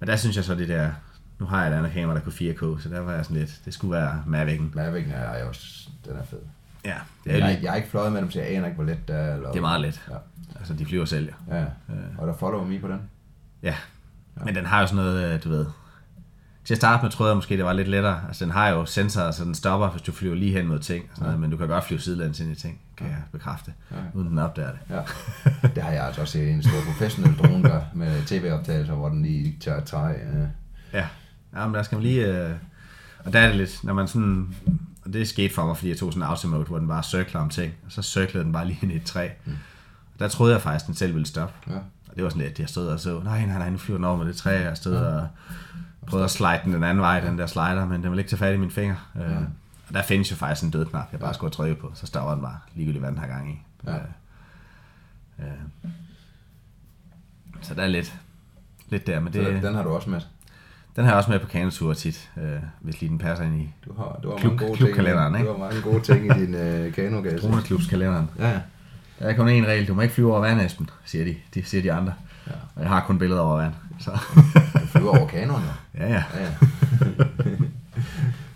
men 0.00 0.08
der 0.08 0.16
synes 0.16 0.36
jeg 0.36 0.44
så, 0.44 0.54
det 0.54 0.68
der... 0.68 0.90
Nu 1.38 1.46
har 1.46 1.64
jeg 1.64 1.72
et 1.72 1.76
andet 1.78 1.92
kamera, 1.92 2.14
der 2.14 2.20
kunne 2.20 2.32
4K, 2.32 2.82
så 2.82 2.88
der 2.88 3.00
var 3.00 3.12
jeg 3.12 3.24
sådan 3.24 3.36
lidt... 3.40 3.60
Det 3.64 3.74
skulle 3.74 3.92
være 3.92 4.22
Mavic'en. 4.26 4.78
Mavic'en 4.78 5.14
er 5.14 5.34
jeg 5.34 5.44
også, 5.48 5.88
den 6.04 6.16
er 6.16 6.24
fed. 6.24 6.38
Ja, 6.84 6.94
det 7.24 7.32
er, 7.32 7.36
Jeg, 7.38 7.48
lige, 7.48 7.62
jeg 7.62 7.70
har 7.70 7.76
ikke 7.76 7.88
fløjet 7.88 8.12
med 8.12 8.20
dem, 8.20 8.30
så 8.30 8.38
jeg 8.40 8.48
aner 8.50 8.66
ikke, 8.66 8.74
hvor 8.74 8.84
let 8.84 9.08
det 9.08 9.16
er. 9.16 9.34
Eller, 9.34 9.48
det 9.50 9.56
er 9.56 9.60
meget 9.60 9.80
let. 9.80 10.02
Ja. 10.10 10.16
Altså, 10.58 10.74
de 10.74 10.86
flyver 10.86 11.04
selv, 11.04 11.26
jo. 11.48 11.54
Ja, 11.56 11.62
Øh. 11.62 12.18
og 12.18 12.26
der 12.26 12.34
follow 12.36 12.64
me 12.64 12.78
på 12.78 12.88
den. 12.88 13.00
Ja. 13.62 13.74
Men 14.44 14.54
den 14.54 14.66
har 14.66 14.80
jo 14.80 14.86
sådan 14.86 15.04
noget, 15.04 15.34
øh, 15.34 15.44
du 15.44 15.48
ved... 15.48 15.66
Til 16.64 16.74
at 16.74 16.78
starte 16.78 17.02
med 17.02 17.10
troede 17.10 17.30
jeg 17.30 17.36
måske, 17.36 17.56
det 17.56 17.64
var 17.64 17.72
lidt 17.72 17.88
lettere. 17.88 18.20
Altså, 18.28 18.44
den 18.44 18.52
har 18.52 18.68
jo 18.68 18.86
sensorer, 18.86 19.30
så 19.30 19.44
den 19.44 19.54
stopper, 19.54 19.90
hvis 19.90 20.02
du 20.02 20.12
flyver 20.12 20.34
lige 20.34 20.52
hen 20.52 20.66
mod 20.66 20.78
ting. 20.78 21.04
Og 21.04 21.16
sådan 21.16 21.24
noget, 21.24 21.40
men 21.40 21.50
du 21.50 21.56
kan 21.56 21.68
godt 21.68 21.84
flyve 21.84 22.00
sidelæns 22.00 22.40
ind 22.40 22.52
i 22.52 22.54
ting, 22.54 22.80
kan 22.96 23.06
jeg 23.06 23.22
bekræfte. 23.32 23.72
Ja. 23.90 23.96
Uden 24.14 24.28
den 24.28 24.38
opdager 24.38 24.70
det. 24.70 24.80
Ja. 24.90 25.00
det 25.74 25.82
har 25.82 25.90
jeg 25.90 26.06
altså 26.06 26.20
også 26.20 26.32
set 26.32 26.50
en 26.50 26.62
stor 26.62 26.80
professionel 26.86 27.38
drone 27.38 27.62
der, 27.62 27.80
med 27.94 28.22
tv-optagelser, 28.26 28.94
hvor 28.94 29.08
den 29.08 29.22
lige 29.22 29.56
tager 29.60 29.78
et 29.78 29.84
træ. 29.84 30.08
Ja. 30.08 30.46
Ja. 30.92 31.06
Ja, 31.56 31.66
men 31.66 31.74
der 31.74 31.82
skal 31.82 31.96
man 31.96 32.02
lige... 32.02 32.26
Øh, 32.26 32.54
og 33.24 33.32
der 33.32 33.38
er 33.38 33.46
det 33.46 33.56
lidt, 33.56 33.84
når 33.84 33.94
man 33.94 34.08
sådan... 34.08 34.54
Og 35.04 35.12
det 35.12 35.28
skete 35.28 35.54
for 35.54 35.66
mig, 35.66 35.76
fordi 35.76 35.88
jeg 35.88 35.98
tog 35.98 36.12
sådan 36.12 36.22
en 36.22 36.28
auto 36.28 36.48
mode, 36.48 36.64
hvor 36.64 36.78
den 36.78 36.88
bare 36.88 37.02
cirkler 37.02 37.40
om 37.40 37.48
ting, 37.48 37.72
og 37.86 37.92
så 37.92 38.02
cirklede 38.02 38.44
den 38.44 38.52
bare 38.52 38.66
lige 38.66 38.78
ind 38.82 38.92
i 38.92 38.96
et 38.96 39.04
træ. 39.04 39.28
Mm. 39.44 39.52
Der 40.18 40.28
troede 40.28 40.52
jeg 40.52 40.62
faktisk, 40.62 40.84
at 40.84 40.86
den 40.86 40.94
selv 40.94 41.14
ville 41.14 41.26
stoppe. 41.26 41.54
Ja. 41.70 41.76
Og 42.08 42.16
det 42.16 42.24
var 42.24 42.30
sådan 42.30 42.42
lidt, 42.42 42.58
jeg 42.58 42.68
stod 42.68 42.86
og 42.86 43.00
så, 43.00 43.20
nej, 43.24 43.46
nej, 43.46 43.58
nej, 43.58 43.70
nu 43.70 43.78
flyver 43.78 43.98
den 43.98 44.04
over 44.04 44.16
med 44.16 44.26
det 44.26 44.36
træ, 44.36 44.56
og 44.58 44.64
jeg 44.64 44.76
stod 44.76 44.96
og 44.96 45.28
prøvede 46.06 46.24
at 46.24 46.30
slide 46.30 46.60
den 46.64 46.72
den 46.72 46.82
anden 46.84 47.02
vej, 47.02 47.20
den 47.20 47.38
der 47.38 47.46
slider, 47.46 47.86
men 47.86 48.02
den 48.02 48.10
ville 48.10 48.20
ikke 48.20 48.30
tage 48.30 48.38
fat 48.38 48.54
i 48.54 48.56
mine 48.56 48.70
fingre. 48.70 48.96
Ja. 49.16 49.20
Og 49.88 49.94
der 49.94 50.02
findes 50.02 50.30
jo 50.30 50.36
faktisk 50.36 50.64
en 50.64 50.70
dødknap, 50.70 51.08
jeg 51.12 51.20
bare 51.20 51.34
skulle 51.34 51.50
trykke 51.50 51.74
på, 51.74 51.90
så 51.94 52.06
stopper 52.06 52.32
den 52.32 52.42
bare 52.42 52.58
ligegyldigt, 52.74 53.00
hvad 53.02 53.10
den 53.10 53.18
har 53.18 53.26
gang 53.26 53.50
i. 53.50 53.62
Ja. 53.86 53.94
Øh, 53.94 54.00
øh. 55.38 55.90
Så 57.62 57.74
der 57.74 57.82
er 57.82 57.86
lidt, 57.86 58.14
lidt 58.88 59.06
der, 59.06 59.20
men 59.20 59.32
Så 59.32 59.38
det, 59.38 59.46
den, 59.54 59.62
den 59.62 59.74
har 59.74 59.82
du 59.82 59.88
også 59.88 60.10
med. 60.10 60.20
den 60.96 61.04
har 61.04 61.10
jeg 61.10 61.16
også 61.16 61.30
med 61.30 61.38
på 61.40 61.46
kanotur 61.46 61.94
tit, 61.94 62.30
øh, 62.36 62.56
hvis 62.80 63.00
lige 63.00 63.10
den 63.10 63.18
passer 63.18 63.44
ind 63.44 63.60
i 63.62 63.74
Du 63.86 63.94
har, 63.96 64.20
du 64.22 64.30
har 64.30 64.36
Klub- 64.36 64.52
mange 64.52 64.66
gode 64.66 64.76
klubkalenderen, 64.78 65.32
ting, 65.34 65.40
ikke? 65.40 65.52
Du 65.52 65.58
har 65.58 65.68
mange 65.68 65.82
gode 65.82 66.00
ting 66.02 66.26
i 66.26 66.44
din 66.46 66.54
øh, 66.54 66.92
kanogase. 66.92 67.46
Droneklubskalenderen. 67.46 68.30
Ja, 68.38 68.48
ja. 68.50 68.60
Der 69.18 69.26
er 69.28 69.36
kun 69.36 69.48
én 69.48 69.66
regel, 69.66 69.88
du 69.88 69.94
må 69.94 70.00
ikke 70.00 70.14
flyve 70.14 70.30
over 70.32 70.40
vand, 70.40 70.60
Esben, 70.60 70.90
siger 71.04 71.24
de, 71.24 71.36
de 71.54 71.64
siger 71.64 71.82
de 71.82 71.92
andre. 71.92 72.14
Ja. 72.46 72.52
Og 72.74 72.82
jeg 72.82 72.88
har 72.88 73.00
kun 73.06 73.18
billeder 73.18 73.40
over 73.40 73.56
vand. 73.62 73.74
Så. 74.00 74.10
Du 74.80 74.86
flyver 74.86 75.18
over 75.18 75.28
kanonen, 75.28 75.64
jo. 75.64 75.72
ja, 76.04 76.08
ja. 76.12 76.24
Ja, 76.34 76.42
ja. 76.44 76.54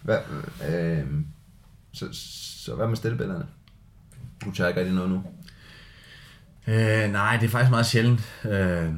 hvad, 0.03 0.19
øh, 0.69 1.05
så, 1.93 2.09
så 2.65 2.75
hvad 2.75 2.89
med 2.89 2.97
stillebillederne? 2.97 3.47
Du 4.45 4.53
tager 4.53 4.69
ikke 4.69 4.81
rigtig 4.81 4.95
noget 4.95 5.11
nu. 5.11 5.23
Øh, 6.67 7.13
nej, 7.13 7.37
det 7.37 7.47
er 7.47 7.51
faktisk 7.51 7.71
meget 7.71 7.87
sjældent, 7.87 8.21
øh, 8.45 8.95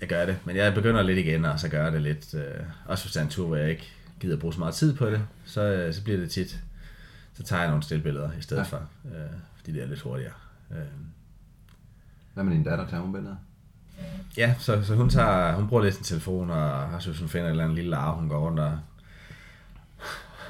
jeg 0.00 0.08
gør 0.08 0.26
det. 0.26 0.36
Men 0.44 0.56
jeg 0.56 0.74
begynder 0.74 1.02
lidt 1.02 1.18
igen, 1.18 1.44
og 1.44 1.60
så 1.60 1.68
gør 1.68 1.82
jeg 1.84 1.92
det 1.92 2.02
lidt. 2.02 2.34
Øh, 2.34 2.42
også 2.86 3.04
hvis 3.04 3.12
der 3.12 3.20
er 3.20 3.24
en 3.24 3.30
tur, 3.30 3.46
hvor 3.46 3.56
jeg 3.56 3.70
ikke 3.70 3.92
gider 4.20 4.36
bruge 4.36 4.52
så 4.54 4.58
meget 4.58 4.74
tid 4.74 4.96
på 4.96 5.10
det, 5.10 5.22
så, 5.44 5.62
øh, 5.62 5.94
så 5.94 6.02
bliver 6.04 6.18
det 6.20 6.30
tit, 6.30 6.60
så 7.34 7.42
tager 7.42 7.60
jeg 7.62 7.70
nogle 7.70 7.82
stillbilleder 7.82 8.30
i 8.38 8.42
stedet 8.42 8.60
ja. 8.62 8.66
for, 8.66 8.82
øh, 9.04 9.30
fordi 9.56 9.72
det 9.72 9.82
er 9.82 9.86
lidt 9.86 10.00
hurtigere. 10.00 10.32
Øh, 10.70 10.76
Hvad 12.34 12.44
med 12.44 12.52
din 12.52 12.64
datter? 12.64 12.86
Tager 12.88 13.02
hun 13.02 13.12
billeder? 13.12 13.36
Ja, 14.36 14.54
så, 14.58 14.82
så 14.82 14.94
hun, 14.94 15.08
tager, 15.10 15.54
hun 15.56 15.68
bruger 15.68 15.82
lidt 15.82 15.94
sin 15.94 16.04
telefon, 16.04 16.50
og 16.50 17.02
så 17.02 17.08
hvis 17.10 17.20
hun 17.20 17.28
finder 17.28 17.46
et 17.46 17.50
eller 17.50 17.64
andet 17.64 17.76
lille 17.78 17.96
arv, 17.96 18.14
hun 18.20 18.28
går 18.28 18.46
rundt 18.46 18.60
og, 18.60 18.78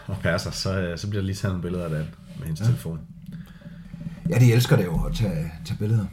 og 0.06 0.16
passer, 0.22 0.50
så, 0.50 0.80
øh, 0.80 0.98
så 0.98 1.08
bliver 1.08 1.20
der 1.22 1.26
lige 1.26 1.36
taget 1.36 1.52
nogle 1.52 1.62
billeder 1.62 1.84
af 1.84 1.90
den 1.90 2.08
med 2.38 2.44
hendes 2.46 2.60
ja. 2.60 2.64
telefon. 2.66 3.00
Ja, 4.30 4.38
de 4.38 4.52
elsker 4.52 4.76
det 4.76 4.84
jo 4.84 5.04
at 5.04 5.14
tage, 5.14 5.52
tage 5.64 5.78
billeder. 5.78 6.04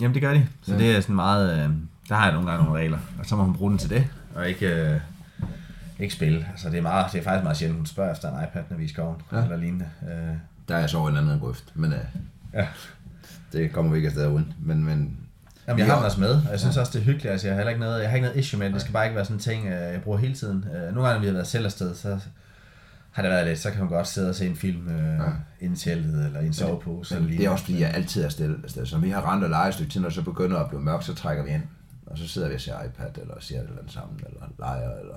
Jamen 0.00 0.14
det 0.14 0.22
gør 0.22 0.34
de. 0.34 0.46
Så 0.62 0.72
Ja. 0.72 0.78
det 0.78 0.96
er 0.96 1.00
sådan 1.00 1.14
meget, 1.16 1.52
øh, 1.64 1.70
der 2.08 2.14
har 2.14 2.24
jeg 2.24 2.32
nogle 2.32 2.50
gange 2.50 2.64
nogle 2.64 2.80
regler, 2.80 2.98
og 3.18 3.26
så 3.26 3.36
må 3.36 3.44
hun 3.44 3.54
bruge 3.54 3.70
den 3.70 3.78
til 3.78 3.90
det, 3.90 4.06
og 4.34 4.48
ikke, 4.48 4.66
øh, 4.66 5.00
ikke 5.98 6.14
spille. 6.14 6.46
Altså 6.50 6.70
det 6.70 6.78
er, 6.78 6.82
meget, 6.82 7.12
det 7.12 7.18
er 7.18 7.24
faktisk 7.24 7.42
meget 7.42 7.56
sjældent, 7.56 7.78
hun 7.78 7.86
spørger 7.86 8.12
efter 8.12 8.28
en 8.38 8.44
iPad, 8.44 8.62
når 8.70 8.76
vi 8.76 8.82
er 8.82 8.86
i 8.86 8.88
skoven, 8.88 9.16
Ja. 9.32 9.42
eller 9.42 9.56
lignende. 9.56 9.88
Øh, 10.02 10.34
Der 10.68 10.74
er 10.76 10.80
jeg 10.80 10.90
så 10.90 11.06
en 11.06 11.16
anden 11.16 11.38
grøft, 11.40 11.72
men 11.74 11.92
øh, 11.92 11.98
ja. 12.54 12.66
det 13.52 13.72
kommer 13.72 13.90
vi 13.90 13.96
ikke 13.96 14.06
afsted 14.08 14.28
uden. 14.28 14.52
Men, 14.60 14.84
men 14.84 15.18
Jamen, 15.72 15.86
jeg 15.86 15.86
har 15.94 15.96
den 15.96 16.04
også 16.04 16.20
med, 16.20 16.34
og 16.34 16.50
jeg 16.50 16.60
synes 16.60 16.76
også, 16.76 16.92
det 16.92 16.98
er 16.98 17.04
hyggeligt. 17.04 17.32
Altså, 17.32 17.46
jeg, 17.46 17.54
har 17.54 17.58
heller 17.60 17.70
ikke 17.70 17.80
noget, 17.80 18.00
jeg 18.02 18.08
har 18.10 18.16
ikke 18.16 18.26
noget 18.26 18.38
issue 18.40 18.58
med 18.58 18.66
det. 18.66 18.74
Det 18.74 18.82
skal 18.82 18.92
bare 18.92 19.04
ikke 19.04 19.16
være 19.16 19.24
sådan 19.24 19.36
en 19.36 19.40
ting, 19.40 19.66
øh, 19.66 19.72
jeg 19.72 20.02
bruger 20.02 20.18
hele 20.18 20.34
tiden. 20.34 20.64
Øh, 20.74 20.94
Nogle 20.94 21.02
gange, 21.08 21.12
når 21.14 21.20
vi 21.20 21.26
har 21.26 21.32
været 21.32 21.46
selv 21.46 21.64
afsted, 21.64 21.94
så 21.94 22.18
har 23.10 23.22
det 23.22 23.30
været 23.30 23.46
lidt, 23.46 23.58
så 23.58 23.70
kan 23.70 23.80
man 23.80 23.88
godt 23.88 24.06
sidde 24.08 24.28
og 24.28 24.34
se 24.34 24.46
en 24.46 24.56
film 24.56 24.88
øh, 24.88 24.98
Ja. 25.18 25.22
ja. 25.22 25.30
inden 25.60 25.76
teltet, 25.76 26.26
eller 26.26 26.40
i 26.40 26.46
en 26.46 26.52
sovepose. 26.52 27.14
eller 27.14 27.28
Men 27.28 27.38
det 27.38 27.46
er 27.46 27.50
også 27.50 27.64
fordi, 27.64 27.80
jeg 27.80 27.94
altid 27.94 28.24
er 28.24 28.28
stille. 28.28 28.56
Altså, 28.62 28.84
så 28.84 28.98
vi 28.98 29.10
har 29.10 29.32
rent 29.32 29.44
og 29.44 29.50
leget 29.50 29.68
et 29.68 29.74
stykke 29.74 29.92
tid, 29.92 30.00
når 30.00 30.10
så 30.10 30.22
begynder 30.22 30.58
at 30.58 30.68
blive 30.68 30.82
mørkt, 30.82 31.04
så 31.04 31.14
trækker 31.14 31.44
vi 31.44 31.50
ind. 31.50 31.62
Og 32.06 32.18
så 32.18 32.28
sidder 32.28 32.48
vi 32.48 32.54
og 32.54 32.60
ser 32.60 32.82
iPad, 32.84 33.18
eller 33.22 33.34
ser 33.40 33.54
et 33.56 33.62
eller 33.62 33.78
andet 33.78 33.92
sammen, 33.92 34.20
eller 34.26 34.46
leger, 34.58 34.90
eller 35.00 35.14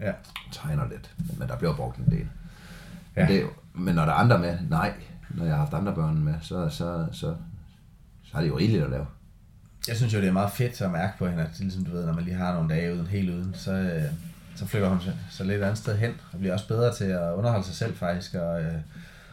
Ja. 0.00 0.12
tegner 0.52 0.88
lidt. 0.90 1.10
Men 1.38 1.48
der 1.48 1.56
bliver 1.56 1.76
brugt 1.76 1.96
en 1.98 2.06
del. 2.10 2.26
Ja. 3.16 3.20
Ja. 3.22 3.28
Men, 3.28 3.36
det 3.36 3.46
men 3.74 3.94
når 3.94 4.04
der 4.04 4.12
er 4.12 4.16
andre 4.16 4.38
med, 4.38 4.58
nej. 4.70 4.92
Når 5.30 5.44
jeg 5.44 5.52
har 5.54 5.58
haft 5.60 5.74
andre 5.74 5.94
børn 5.94 6.18
med, 6.18 6.34
så, 6.42 6.68
så, 6.68 7.06
så, 7.12 7.34
så 8.24 8.36
er 8.36 8.40
det 8.40 8.48
jo 8.48 8.58
rigeligt 8.58 8.84
at 8.84 8.90
lave. 8.90 9.06
Jeg 9.88 9.96
synes 9.96 10.14
jo, 10.14 10.20
det 10.20 10.28
er 10.28 10.32
meget 10.32 10.50
fedt 10.52 10.80
at 10.82 10.90
mærke 10.90 11.12
på 11.18 11.26
hende, 11.28 11.42
at 11.42 11.58
ligesom 11.58 11.84
du 11.84 11.90
ved, 11.90 12.06
når 12.06 12.12
man 12.12 12.24
lige 12.24 12.36
har 12.36 12.54
nogle 12.54 12.74
dage 12.74 12.94
uden, 12.94 13.06
helt 13.06 13.30
uden, 13.30 13.54
så, 13.54 13.72
øh, 13.72 14.02
så 14.56 14.66
flytter 14.66 14.88
hun 14.88 14.98
så 15.30 15.44
lidt 15.44 15.58
et 15.60 15.62
andet 15.62 15.78
sted 15.78 15.96
hen, 15.98 16.10
og 16.32 16.38
bliver 16.38 16.52
også 16.54 16.68
bedre 16.68 16.94
til 16.94 17.04
at 17.04 17.32
underholde 17.34 17.66
sig 17.66 17.74
selv 17.74 17.96
faktisk, 17.96 18.34
og, 18.34 18.60
øh, 18.62 18.72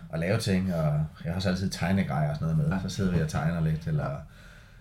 og 0.09 0.19
lave 0.19 0.37
ting, 0.39 0.73
og 0.75 0.83
jeg 1.23 1.31
har 1.31 1.35
også 1.35 1.49
altid 1.49 1.69
tegnegrejer 1.69 2.29
og 2.29 2.35
sådan 2.35 2.55
noget 2.55 2.69
med, 2.69 2.79
så 2.89 2.95
sidder 2.95 3.11
vi 3.11 3.21
og 3.21 3.29
tegner 3.29 3.61
lidt, 3.61 3.87
eller 3.87 4.09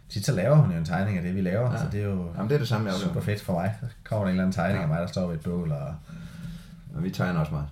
tit 0.08 0.26
så 0.26 0.32
laver 0.32 0.56
hun 0.56 0.70
jo 0.72 0.78
en 0.78 0.84
tegning 0.84 1.16
af 1.18 1.22
det, 1.24 1.34
vi 1.34 1.40
laver, 1.40 1.72
Ja. 1.72 1.78
så 1.78 1.84
det 1.92 2.00
er 2.00 2.04
jo 2.04 2.28
Jamen, 2.36 2.48
det 2.48 2.54
er 2.54 2.58
det 2.58 2.68
samme, 2.68 2.86
jeg 2.90 2.94
super 2.98 3.20
fedt 3.20 3.40
for 3.42 3.52
mig. 3.52 3.74
Så 3.80 3.86
kommer 4.04 4.24
der 4.24 4.28
en 4.30 4.34
eller 4.34 4.42
anden 4.42 4.54
tegning 4.54 4.76
Ja. 4.78 4.82
af 4.82 4.88
mig, 4.88 5.00
der 5.00 5.06
står 5.06 5.26
ved 5.26 5.34
et 5.34 5.40
bål, 5.40 5.72
og 5.72 5.94
Og 6.96 7.02
vi 7.02 7.10
tegner 7.10 7.40
også 7.40 7.52
meget. 7.52 7.66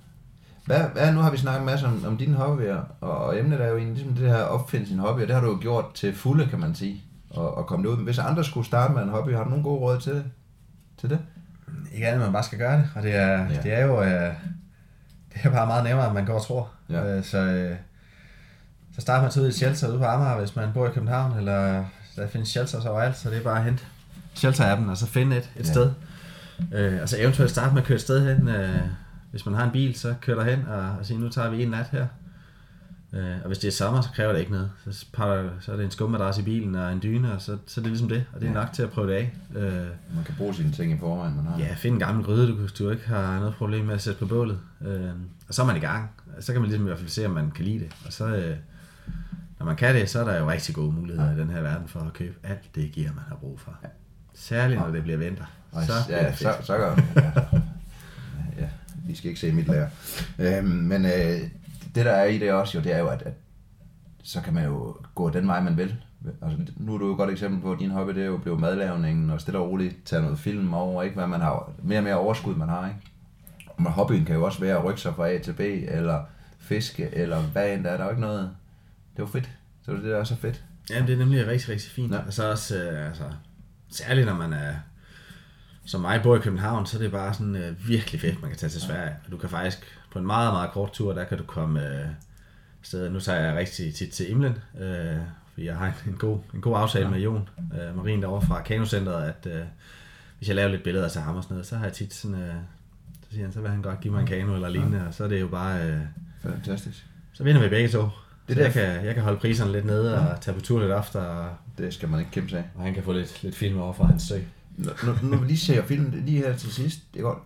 Hvad, 0.67 0.81
hvad, 0.81 1.13
nu 1.13 1.21
har 1.21 1.31
vi 1.31 1.37
snakket 1.37 1.61
en 1.61 1.67
masse 1.67 1.87
om, 1.87 2.05
om 2.07 2.17
dine 2.17 2.37
hobbyer, 2.37 2.81
og, 3.01 3.39
emnet 3.39 3.61
er 3.61 3.67
jo 3.69 3.77
egentlig 3.77 3.95
ligesom 4.05 4.15
det 4.15 4.29
her 4.31 4.43
opfinde 4.43 4.87
sin 4.87 4.99
hobby, 4.99 5.21
og 5.21 5.27
det 5.29 5.35
har 5.35 5.43
du 5.43 5.51
jo 5.51 5.59
gjort 5.61 5.85
til 5.95 6.15
fulde, 6.15 6.47
kan 6.47 6.59
man 6.61 6.75
sige, 6.75 7.03
og, 7.35 7.57
og 7.57 7.67
komme 7.67 7.85
det 7.87 7.91
ud. 7.93 7.97
Men 7.97 8.05
hvis 8.05 8.19
andre 8.19 8.45
skulle 8.45 8.67
starte 8.67 8.93
med 8.95 9.03
en 9.03 9.09
hobby, 9.09 9.31
har 9.35 9.45
du 9.45 9.49
nogle 9.51 9.65
gode 9.65 9.81
råd 9.81 10.01
til 10.01 10.13
det? 10.15 10.25
Til 11.01 11.11
det? 11.11 11.19
ikke 11.95 12.07
andet, 12.09 12.21
man 12.23 12.33
bare 12.33 12.43
skal 12.43 12.59
gøre 12.59 12.77
det, 12.79 12.89
og 12.95 13.03
det 13.03 13.15
er, 13.15 13.29
Ja. 13.51 13.61
det 13.63 13.73
er 13.73 13.87
jo 13.87 14.03
øh, 14.03 14.35
det 15.35 15.41
er 15.43 15.51
bare 15.51 15.67
meget 15.67 15.85
nemmere, 15.85 16.07
end 16.07 16.15
man 16.15 16.25
går 16.27 16.35
og 16.35 16.47
tror. 16.47 16.71
Ja. 16.89 17.17
Øh, 17.17 17.25
så, 17.25 17.39
øh, 17.39 17.77
så 18.95 19.01
starter 19.01 19.23
man 19.23 19.33
ud 19.43 19.47
i 19.47 19.49
et 19.49 19.55
shelter 19.55 19.89
ude 19.89 19.99
på 19.99 20.05
Amager, 20.05 20.39
hvis 20.39 20.57
man 20.57 20.69
bor 20.75 20.87
i 20.89 20.91
København, 20.91 21.39
eller 21.39 21.85
der 22.17 22.29
findes 22.29 22.49
shelters 22.49 22.85
overalt, 22.85 23.17
så 23.17 23.31
det 23.31 23.39
er 23.39 23.43
bare 23.43 23.59
at 23.59 23.65
hente 23.65 23.83
shelter-appen, 24.35 24.91
og 24.91 24.97
så 24.97 25.07
finde 25.07 25.37
et, 25.37 25.51
et 25.57 25.67
Ja. 25.67 25.73
sted. 25.73 25.91
Øh, 26.75 27.01
altså 27.01 27.17
eventuelt 27.21 27.51
starte 27.51 27.75
med 27.75 27.83
at 27.83 27.87
køre 27.89 27.95
et 27.97 28.03
sted 28.03 28.37
hen. 28.37 28.49
Øh, 28.49 28.81
hvis 29.31 29.47
man 29.47 29.55
har 29.55 29.65
en 29.65 29.71
bil, 29.71 29.95
så 29.99 30.15
kører 30.21 30.45
der 30.45 30.57
hen 30.57 30.67
og, 30.69 30.81
og 30.99 31.07
siger, 31.07 31.19
nu 31.21 31.29
tager 31.29 31.51
vi 31.51 31.63
en 31.63 31.71
nat 31.71 31.87
her. 31.93 32.07
Øh, 33.15 33.37
og 33.43 33.47
hvis 33.47 33.59
det 33.59 33.69
er 33.69 33.73
sommer, 33.73 34.01
så 34.01 34.09
kræver 34.15 34.33
det 34.33 34.41
ikke 34.41 34.53
noget. 34.53 34.71
Så, 34.91 35.07
pakker, 35.13 35.51
så 35.61 35.73
er 35.73 35.77
det 35.77 35.85
en 35.85 35.91
skummadras 35.91 36.39
i 36.39 36.43
bilen 36.43 36.75
og 36.75 36.93
en 36.93 37.01
dyne, 37.03 37.33
og 37.33 37.43
så, 37.43 37.59
så 37.67 37.81
er 37.81 37.83
det 37.83 37.91
ligesom 37.91 38.09
det. 38.09 38.25
Og 38.33 38.41
det 38.41 38.47
er 38.49 38.53
Ja. 38.53 38.59
nok 38.59 38.73
til 38.73 38.83
at 38.83 38.91
prøve 38.91 39.11
det 39.11 39.15
af. 39.15 39.33
Øh, 39.57 39.73
Man 40.15 40.25
kan 40.25 40.35
bruge 40.39 40.55
sine 40.55 40.73
ting 40.73 40.93
i 40.93 40.99
forvejen, 40.99 41.37
man 41.37 41.45
har. 41.45 41.59
Ja, 41.59 41.75
find 41.75 41.95
en 41.95 42.01
gammel 42.01 42.25
gryde, 42.25 42.49
du, 42.49 42.67
du 42.85 42.91
ikke 42.91 43.09
har 43.09 43.39
noget 43.39 43.55
problem 43.55 43.85
med 43.85 43.95
at 43.95 44.03
sætte 44.03 44.19
på 44.19 44.27
bålet. 44.27 44.59
Øh, 44.87 45.11
og 45.49 45.55
så 45.55 45.63
er 45.63 45.67
man 45.67 45.77
i 45.77 45.81
gang. 45.81 46.11
Så 46.41 46.53
kan 46.53 46.61
man 46.63 46.69
ligesom 46.71 46.87
i 46.87 46.89
hvert 46.89 46.99
fald 46.99 47.09
se, 47.11 47.27
om 47.27 47.33
man 47.33 47.51
kan 47.51 47.65
lide 47.65 47.79
det. 47.79 47.89
Og 48.07 48.13
så, 48.13 48.27
øh, 48.27 48.57
når 49.59 49.67
man 49.67 49.77
kan 49.77 49.95
det, 49.95 50.11
så 50.11 50.21
er 50.21 50.25
der 50.33 50.39
jo 50.39 50.51
rigtig 50.51 50.75
gode 50.75 50.93
muligheder 50.93 51.31
ja. 51.31 51.37
i 51.37 51.41
den 51.41 51.51
her 51.51 51.61
verden 51.61 51.89
for 51.89 52.01
at 52.01 52.13
købe 52.13 52.35
alt 52.43 52.75
det 52.75 52.93
gear, 52.93 53.13
man 53.15 53.25
har 53.29 53.35
brug 53.37 53.61
for. 53.61 53.79
Ja. 53.83 53.89
Særligt 54.35 54.81
når 54.81 54.89
det 54.91 55.03
bliver 55.03 55.19
vinter. 55.19 55.45
Så 55.73 55.93
ja, 56.09 56.29
det 56.29 56.39
så, 56.39 56.55
så 56.63 56.77
gør 56.77 56.97
ja. 57.17 57.31
ja, 58.63 58.69
vi 59.07 59.15
skal 59.15 59.29
ikke 59.29 59.41
se 59.41 59.53
mit 59.53 59.67
lærer. 59.69 59.89
Øhm, 60.39 60.65
men 60.69 61.05
øh, 61.05 61.41
det 61.95 62.05
der 62.05 62.13
er 62.13 62.25
i 62.25 62.39
det 62.39 62.53
også 62.53 62.79
jo, 62.79 62.85
det 62.85 62.95
er 62.95 62.99
jo, 62.99 63.09
at, 63.09 63.23
at 63.23 63.35
så 64.23 64.41
kan 64.41 64.55
man 64.55 64.65
jo 64.65 64.97
gå 65.15 65.31
den 65.31 65.47
vej, 65.47 65.61
man 65.61 65.77
vil. 65.77 65.97
Altså, 66.43 66.59
nu 66.77 66.95
er 66.95 66.99
du 66.99 67.07
jo 67.07 67.13
et 67.13 67.17
godt 67.17 67.31
eksempel 67.31 67.61
på, 67.61 67.73
at 67.73 67.79
din 67.79 67.91
hobby 67.91 68.15
det 68.15 68.23
er 68.23 68.27
jo 68.27 68.37
blevet 68.37 68.61
madlavningen, 68.61 69.31
og 69.31 69.41
stille 69.41 69.59
og 69.59 69.71
roligt 69.71 69.97
tage 70.05 70.23
noget 70.23 70.39
film 70.39 70.75
over, 70.75 71.03
ikke? 71.03 71.17
Hvad 71.17 71.27
man 71.27 71.41
har, 71.41 71.73
mere 71.83 71.99
og 71.99 72.05
mere 72.05 72.15
overskud, 72.15 72.55
man 72.55 72.69
har, 72.69 72.89
ikke? 72.89 73.01
Men 73.79 73.93
hobbyen 73.93 74.25
kan 74.25 74.35
jo 74.35 74.45
også 74.45 74.61
være 74.61 74.79
at 74.79 74.85
rykke 74.85 75.01
sig 75.01 75.15
fra 75.15 75.29
A 75.29 75.39
til 75.39 75.53
B, 75.53 75.61
eller 75.61 76.23
fiske, 76.59 77.11
eller 77.13 77.41
hvad 77.41 77.75
end 77.75 77.85
der 77.85 77.91
er. 77.91 77.97
Der 77.97 78.03
er 78.03 78.07
jo 78.07 78.11
ikke 78.11 78.21
noget... 78.21 78.41
Det 79.13 79.19
er 79.19 79.23
jo 79.23 79.27
fedt. 79.27 79.51
Så 79.85 79.91
det 79.93 79.99
er 79.99 80.03
det, 80.03 80.11
der 80.11 80.19
er 80.19 80.25
så 80.25 80.37
fedt. 80.37 80.65
Ja, 80.91 81.01
det 81.07 81.11
er 81.11 81.17
nemlig 81.17 81.47
rigtig, 81.47 81.69
rigtig 81.69 81.91
fint. 81.91 82.13
Ja. 82.13 82.17
Ja. 82.17 82.27
Og 82.27 82.33
så 82.33 82.51
også, 82.51 82.83
øh, 82.83 83.07
altså, 83.07 83.25
særligt 83.91 84.27
når 84.27 84.35
man 84.35 84.53
er, 84.53 84.75
som 85.85 86.01
mig 86.01 86.21
bor 86.23 86.37
i 86.37 86.39
København, 86.39 86.87
så 86.87 86.99
er 86.99 87.03
det 87.03 87.11
bare 87.11 87.35
sådan 87.35 87.57
øh, 87.57 87.89
virkelig 87.89 88.21
fedt, 88.21 88.41
man 88.41 88.51
kan 88.51 88.59
tage 88.59 88.71
til 88.71 88.81
Sverige. 88.81 89.17
Og 89.25 89.33
du 89.33 89.37
kan 89.37 89.49
faktisk, 89.49 89.85
på 90.13 90.19
en 90.19 90.27
meget, 90.27 90.53
meget 90.53 90.71
kort 90.71 90.93
tur, 90.93 91.13
der 91.13 91.25
kan 91.25 91.39
du 91.39 91.45
komme 91.45 91.87
øh, 92.01 92.07
steder. 92.83 93.11
Nu 93.11 93.21
tager 93.21 93.41
jeg 93.41 93.57
rigtig 93.57 93.95
tit 93.95 94.11
til 94.11 94.31
Imlen, 94.31 94.59
øh, 94.81 95.17
fordi 95.53 95.67
jeg 95.67 95.77
har 95.77 95.87
en, 95.87 95.93
en, 96.13 96.19
god, 96.19 96.39
en 96.55 96.61
god 96.61 96.77
aftale 96.79 97.05
Ja. 97.05 97.09
ja. 97.11 97.15
med 97.15 97.23
Jon 97.25 97.49
øh, 97.89 97.97
Marin 97.97 98.23
derovre 98.23 98.47
fra 98.47 98.63
Kanocenteret, 98.63 99.25
at 99.25 99.53
øh, 99.53 99.63
hvis 100.39 100.49
jeg 100.49 100.57
laver 100.57 100.69
lidt 100.69 100.83
billeder 100.85 101.09
til 101.09 101.21
ham 101.21 101.37
og 101.37 101.43
sådan 101.43 101.55
noget, 101.55 101.67
så 101.67 101.77
har 101.77 101.85
jeg 101.85 101.93
tit 101.93 102.15
sådan, 102.15 102.37
øh, 102.43 102.55
så 103.23 103.27
siger 103.31 103.43
han, 103.45 103.53
så 103.53 103.61
vil 103.61 103.71
han 103.71 103.83
godt 103.83 104.01
give 104.01 104.13
mig 104.15 104.21
en 104.21 104.27
kano 104.27 104.55
eller 104.55 104.69
lignende, 104.69 105.07
og 105.09 105.15
så 105.15 105.25
er 105.25 105.29
det 105.29 105.41
jo 105.41 105.49
bare, 105.49 105.87
øh, 105.91 106.01
Fantastisk. 106.43 107.07
så 107.33 107.45
vinder 107.45 107.63
vi 107.63 107.69
begge 107.69 107.89
to. 107.89 108.09
Det 108.49 108.57
der- 108.57 108.63
jeg, 108.63 108.73
kan, 108.73 109.05
jeg 109.05 109.15
kan 109.15 109.23
holde 109.23 109.39
priserne 109.39 109.73
lidt 109.73 109.85
nede 109.85 110.19
og 110.31 110.41
tage 110.41 110.55
på 110.55 110.61
tur 110.61 110.81
lidt 110.81 110.93
ofte, 110.93 111.17
og 111.21 111.51
Det 111.79 111.95
skal 111.95 112.09
man 112.09 112.21
ikke 112.21 112.33
kæmpe 112.33 112.51
sig 112.51 112.59
af. 112.59 112.65
og 112.75 112.83
han 112.85 112.95
kan 112.95 113.03
få 113.03 113.13
lidt, 113.13 113.43
lidt 113.43 113.57
film 113.57 113.79
over 113.79 113.93
fra 113.93 114.07
hans 114.07 114.23
sø. 114.23 114.39
Når, 114.77 114.93
når, 115.07 115.19
når 115.23 115.37
vi 115.39 115.47
lige 115.47 115.59
ser 115.59 115.83
filmen 115.85 116.23
lige 116.27 116.39
her 116.39 116.57
til 116.57 116.73
sidst, 116.73 116.99
det 117.15 117.19
er 117.21 117.25
godt. 117.25 117.39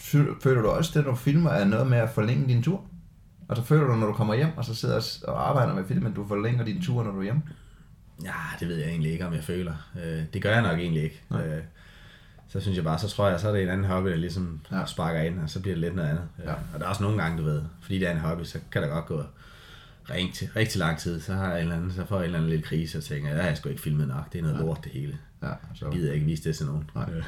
Fø- 0.00 0.40
Føler 0.42 0.62
du 0.62 0.68
også 0.68 0.90
det, 0.94 1.04
når 1.04 1.10
du 1.10 1.16
filmer, 1.16 1.50
er 1.50 1.64
noget 1.64 1.86
med 1.86 1.98
at 1.98 2.10
forlænge 2.10 2.48
din 2.48 2.62
tur? 2.62 2.84
Og 3.48 3.56
så 3.56 3.62
føler 3.62 3.86
du, 3.86 3.96
når 3.96 4.06
du 4.06 4.12
kommer 4.12 4.34
hjem, 4.34 4.48
og 4.56 4.64
så 4.64 4.74
sidder 4.74 5.18
og 5.28 5.48
arbejder 5.48 5.74
med 5.74 5.84
filmen, 5.84 6.06
at 6.10 6.16
du 6.16 6.28
forlænger 6.28 6.64
din 6.64 6.82
tur, 6.82 7.02
når 7.04 7.10
du 7.10 7.18
er 7.18 7.22
hjemme? 7.22 7.42
Ja, 8.24 8.32
det 8.60 8.68
ved 8.68 8.76
jeg 8.76 8.88
egentlig 8.88 9.12
ikke, 9.12 9.26
om 9.26 9.34
jeg 9.34 9.44
føler. 9.44 9.74
Øh, 10.04 10.22
det 10.34 10.42
gør 10.42 10.50
jeg 10.52 10.62
nok 10.62 10.78
egentlig 10.78 11.02
ikke. 11.02 11.20
Nej. 11.30 11.46
Øh, 11.46 11.62
så 12.48 12.60
synes 12.60 12.76
jeg 12.76 12.84
bare, 12.84 12.98
så 12.98 13.08
tror 13.08 13.28
jeg, 13.28 13.40
så 13.40 13.48
er 13.48 13.52
det 13.52 13.62
en 13.62 13.68
anden 13.68 13.86
hobby, 13.86 14.08
der 14.08 14.16
ligesom 14.16 14.60
Ja. 14.70 14.78
ja. 14.78 14.86
sparker 14.86 15.20
ind, 15.20 15.40
og 15.40 15.50
så 15.50 15.60
bliver 15.60 15.74
det 15.74 15.80
lidt 15.80 15.94
noget 15.96 16.08
andet. 16.08 16.24
Ja. 16.38 16.50
Ja. 16.50 16.56
Og 16.74 16.80
der 16.80 16.84
er 16.84 16.88
også 16.90 17.02
nogle 17.02 17.22
gange, 17.22 17.38
du 17.38 17.42
ved, 17.44 17.62
fordi 17.82 17.98
det 17.98 18.08
er 18.08 18.12
en 18.12 18.18
hobby, 18.18 18.44
så 18.44 18.58
kan 18.72 18.82
der 18.82 18.88
godt 18.88 19.06
gå 19.06 19.22
rigtig, 20.10 20.56
rigtig 20.56 20.78
lang 20.78 20.98
tid, 20.98 21.20
så 21.20 21.34
har 21.34 21.46
jeg 21.48 21.56
en 21.56 21.62
eller 21.62 21.76
anden, 21.76 21.92
så 21.92 22.04
får 22.06 22.16
jeg 22.16 22.20
en 22.22 22.24
eller 22.24 22.38
anden 22.38 22.50
lille 22.50 22.64
krise, 22.64 22.98
og 22.98 23.04
tænker, 23.04 23.28
jeg 23.34 23.44
har 23.44 23.54
sgu 23.54 23.68
ikke 23.68 23.82
filmet 23.82 24.08
nok, 24.08 24.32
det 24.32 24.38
er 24.38 24.42
noget 24.42 24.58
lort 24.58 24.80
det 24.84 24.92
hele. 24.92 25.18
Ja, 25.42 25.48
så. 25.74 25.84
Jeg 25.84 25.92
gider 25.94 26.12
ikke 26.12 26.26
vise 26.26 26.44
det 26.44 26.56
til 26.56 26.66
nogen. 26.66 26.90
Nej. 26.94 27.10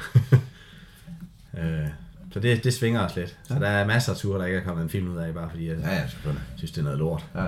Øh, 1.57 1.79
øh, 1.83 1.87
så 2.31 2.39
det, 2.39 2.63
det 2.63 2.73
svinger 2.73 3.05
os 3.05 3.15
lidt. 3.15 3.37
Så 3.43 3.53
der 3.53 3.67
er 3.67 3.85
masser 3.87 4.11
af 4.11 4.17
ture, 4.17 4.39
der 4.39 4.45
ikke 4.45 4.57
er 4.59 4.63
kommet 4.63 4.83
en 4.83 4.89
film 4.89 5.07
ud 5.13 5.17
af, 5.17 5.33
bare 5.33 5.49
fordi 5.49 5.67
jeg 5.69 5.77
Ja, 5.77 5.95
ja, 5.95 6.07
synes, 6.55 6.71
det 6.71 6.77
er 6.77 6.83
noget 6.83 6.99
lort. 6.99 7.25
Ja. 7.35 7.47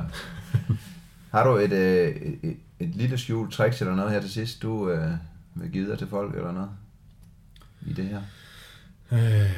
Har 1.32 1.44
du 1.44 1.58
et, 1.58 1.72
øh, 1.72 2.16
et, 2.44 2.58
et, 2.80 2.90
lille 2.96 3.18
skjult 3.18 3.54
tricks 3.54 3.82
eller 3.82 3.96
noget 3.96 4.12
her 4.12 4.22
til 4.22 4.32
sidst, 4.32 4.62
du 4.62 4.90
øh, 4.90 5.12
vil 5.56 5.72
give 5.72 5.90
dig 5.90 5.98
til 5.98 6.08
folk 6.08 6.36
eller 6.36 6.52
noget 6.52 6.70
i 7.82 7.94
det 7.94 8.06
her? 8.06 8.22
Øh, 9.12 9.52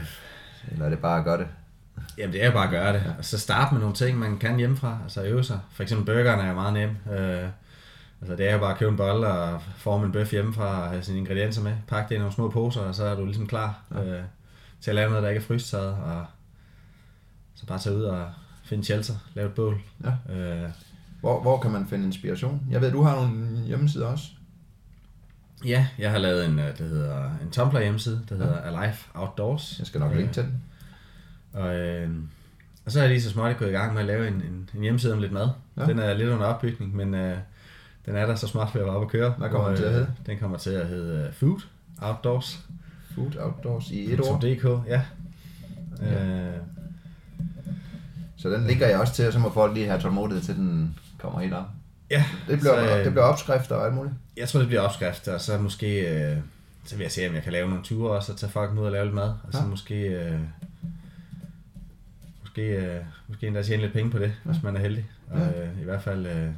Eller 0.72 0.86
er 0.86 0.90
det 0.90 1.00
bare 1.00 1.20
at 1.20 1.26
gøre 1.26 1.38
det? 1.38 1.48
Jamen 2.18 2.34
det 2.34 2.44
er 2.46 2.52
bare 2.52 2.64
at 2.64 2.70
gøre 2.70 2.94
det. 2.94 3.16
Og 3.18 3.26
så 3.26 3.40
starte 3.40 3.74
med 3.74 3.82
nogle 3.82 3.96
ting, 3.96 4.20
man 4.20 4.38
kan 4.38 4.58
hjemmefra. 4.58 4.98
Altså 5.04 5.24
øve 5.24 5.44
sig. 5.44 5.60
For 5.72 5.84
eksempel 5.84 6.06
burgeren 6.06 6.40
er 6.40 6.48
jo 6.48 6.54
meget 6.54 6.74
nem. 6.74 6.90
Øh, 7.18 7.48
altså 8.22 8.36
det 8.36 8.50
er 8.50 8.54
jo 8.54 8.60
bare 8.60 8.72
at 8.72 8.78
købe 8.78 8.92
en 8.92 8.98
bolle 8.98 9.28
og 9.28 9.62
forme 9.78 10.06
en 10.06 10.12
bøf 10.12 10.32
hjemmefra 10.32 10.84
og 10.84 10.90
have 10.90 11.04
sine 11.04 11.18
ingredienser 11.18 11.62
med. 11.62 11.74
Pakke 11.88 12.10
det 12.10 12.16
i 12.16 12.18
nogle 12.18 12.34
små 12.34 12.50
poser, 12.50 12.82
og 12.82 12.96
så 12.96 13.04
er 13.04 13.16
du 13.16 13.26
ligesom 13.26 13.48
klar 13.48 13.80
øh, 13.92 14.22
til 14.82 14.92
at 14.92 14.96
lave 14.96 15.10
noget, 15.10 15.24
der 15.24 15.30
ikke 15.30 15.40
er 15.42 15.46
frysetaget. 15.46 15.94
Og 15.94 16.26
så 17.56 17.66
bare 17.66 17.80
tage 17.80 17.96
ud 17.96 18.04
og 18.04 18.32
finde 18.64 18.84
shelter, 18.84 19.14
lave 19.34 19.48
et 19.48 19.54
bål. 19.56 19.82
Ja. 20.04 20.34
Øh, 20.36 20.70
Hvor, 21.20 21.42
hvor 21.42 21.60
kan 21.60 21.72
man 21.72 21.88
finde 21.88 22.06
inspiration? 22.06 22.62
Jeg 22.72 22.82
ved, 22.82 22.92
du 22.92 23.04
har 23.04 23.16
nogle 23.16 23.60
hjemmesider 23.66 24.06
også. 24.08 24.26
ja, 25.66 25.88
jeg 25.98 26.12
har 26.12 26.18
lavet 26.18 26.46
en, 26.46 26.60
øh, 26.60 26.68
det 26.78 26.90
hedder, 26.90 27.26
en 27.44 27.52
Tumblr 27.52 27.80
hjemmeside, 27.80 28.22
der 28.30 28.36
hedder 28.36 28.58
Alive 28.62 28.96
Outdoors. 29.14 29.76
Jeg 29.80 29.88
skal 29.88 30.00
nok 30.00 30.16
linke 30.16 30.34
til 30.34 30.44
den. 30.44 30.64
Og, 31.54 31.76
øh, 31.76 32.10
og 32.86 32.92
så 32.92 33.00
er 33.00 33.04
jeg 33.04 33.10
lige 33.10 33.22
så 33.22 33.30
småt 33.30 33.58
gået 33.58 33.70
i 33.70 33.72
gang 33.72 33.94
med 33.94 34.02
at 34.02 34.08
lave 34.08 34.28
en, 34.28 34.34
en, 34.34 34.70
en 34.76 34.82
hjemmeside 34.82 35.14
om 35.14 35.20
lidt 35.20 35.32
mad. 35.32 35.50
Ja. 35.78 35.86
Den 35.86 36.00
er 36.00 36.14
lidt 36.14 36.30
under 36.30 36.46
opbygning, 36.46 36.96
men 36.96 37.14
øh, 37.14 37.38
den 38.06 38.16
er 38.16 38.26
der 38.26 38.36
så 38.36 38.52
ved 38.54 38.62
at 38.62 38.76
være 38.76 38.84
oppe 38.96 39.06
at 39.06 39.12
køre. 39.12 39.32
Hvad 39.38 39.50
kommer 39.50 39.68
Og, 39.68 39.70
den 39.72 39.78
til 39.78 39.84
at 39.84 39.90
øh, 39.90 39.96
hedde? 39.96 40.12
Den 40.26 40.40
kommer 40.40 40.58
til 40.58 40.70
at 40.70 40.88
hedde 40.88 41.28
øh, 41.28 41.34
Food 41.34 41.60
Outdoors. 42.02 42.60
Food 43.20 43.36
Outdoors 43.46 43.90
i 43.92 44.14
et 44.14 44.20
ord. 44.22 44.42
DK, 44.42 44.64
ja. 44.90 45.02
Ja. 46.02 46.26
Øh, 46.26 46.54
Så 48.38 48.50
den 48.50 48.68
linker 48.68 48.88
jeg 48.88 49.00
også 49.00 49.14
til, 49.14 49.28
og 49.28 49.34
så 49.34 49.40
må 49.40 49.52
folk 49.54 49.74
lige 49.74 49.88
have 49.88 50.02
tålmodighed 50.02 50.44
til, 50.44 50.56
den 50.56 50.96
kommer 51.18 51.40
helt 51.40 51.54
op. 51.54 51.66
ja, 52.12 52.26
Det 52.48 52.60
bliver, 52.60 52.88
så, 52.88 52.98
øh, 52.98 53.04
det 53.06 53.12
bliver 53.12 53.24
opskrifter 53.26 53.76
og 53.76 53.86
alt 53.86 53.96
muligt. 53.96 54.16
Jeg 54.38 54.50
tror, 54.50 54.60
det 54.60 54.68
bliver 54.68 54.82
opskrifter, 54.82 55.34
og 55.34 55.42
så 55.42 55.58
måske... 55.58 56.00
Øh, 56.32 56.38
så 56.86 56.96
vil 56.96 57.04
jeg 57.04 57.12
se, 57.12 57.28
om 57.30 57.36
jeg 57.36 57.44
kan 57.44 57.52
lave 57.54 57.70
nogle 57.70 57.84
ture 57.84 58.12
også, 58.12 58.32
og 58.32 58.38
tage 58.38 58.52
folk 58.52 58.72
ud 58.78 58.86
og 58.86 58.92
lave 58.92 59.06
lidt 59.06 59.16
mad. 59.16 59.30
Og 59.44 59.50
så 59.52 59.58
Ja. 59.60 59.66
måske... 59.66 59.96
Øh, 60.08 60.40
måske, 62.42 62.62
øh, 62.62 63.00
måske 63.28 63.48
endda 63.48 63.64
tjene 63.64 63.82
lidt 63.82 63.94
penge 63.94 64.12
på 64.12 64.20
det, 64.20 64.34
hvis 64.44 64.64
man 64.64 64.76
er 64.76 64.80
heldig. 64.80 65.06
Og 65.32 65.40
Ja. 65.40 65.62
øh, 65.64 65.82
i 65.82 65.84
hvert 65.84 66.02
fald... 66.02 66.26
Øh, 66.28 66.50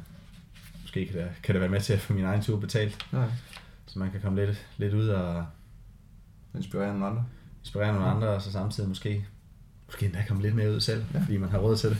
måske 0.82 1.06
kan 1.06 1.16
det, 1.18 1.28
kan 1.42 1.54
det 1.54 1.60
være 1.60 1.70
med 1.70 1.80
til 1.80 1.92
at 1.92 2.00
få 2.00 2.12
min 2.12 2.24
egen 2.24 2.42
tur 2.42 2.60
betalt. 2.60 3.06
Ja. 3.12 3.24
Så 3.86 3.98
man 3.98 4.10
kan 4.10 4.20
komme 4.20 4.46
lidt, 4.46 4.66
lidt 4.76 4.94
ud 4.94 5.08
og 5.08 5.46
Inspirere 6.54 6.92
nogle 6.92 7.06
andre. 7.06 7.24
inspirere 7.60 7.92
nogle 7.92 8.08
andre, 8.08 8.28
og 8.28 8.42
så 8.42 8.52
samtidig 8.52 8.88
måske, 8.88 9.26
måske 9.86 10.06
endda 10.06 10.24
komme 10.28 10.42
lidt 10.42 10.54
mere 10.54 10.74
ud 10.74 10.80
selv, 10.80 11.04
Ja. 11.14 11.20
fordi 11.20 11.36
man 11.36 11.50
har 11.50 11.58
råd 11.58 11.76
til 11.76 11.90
det. 11.90 11.98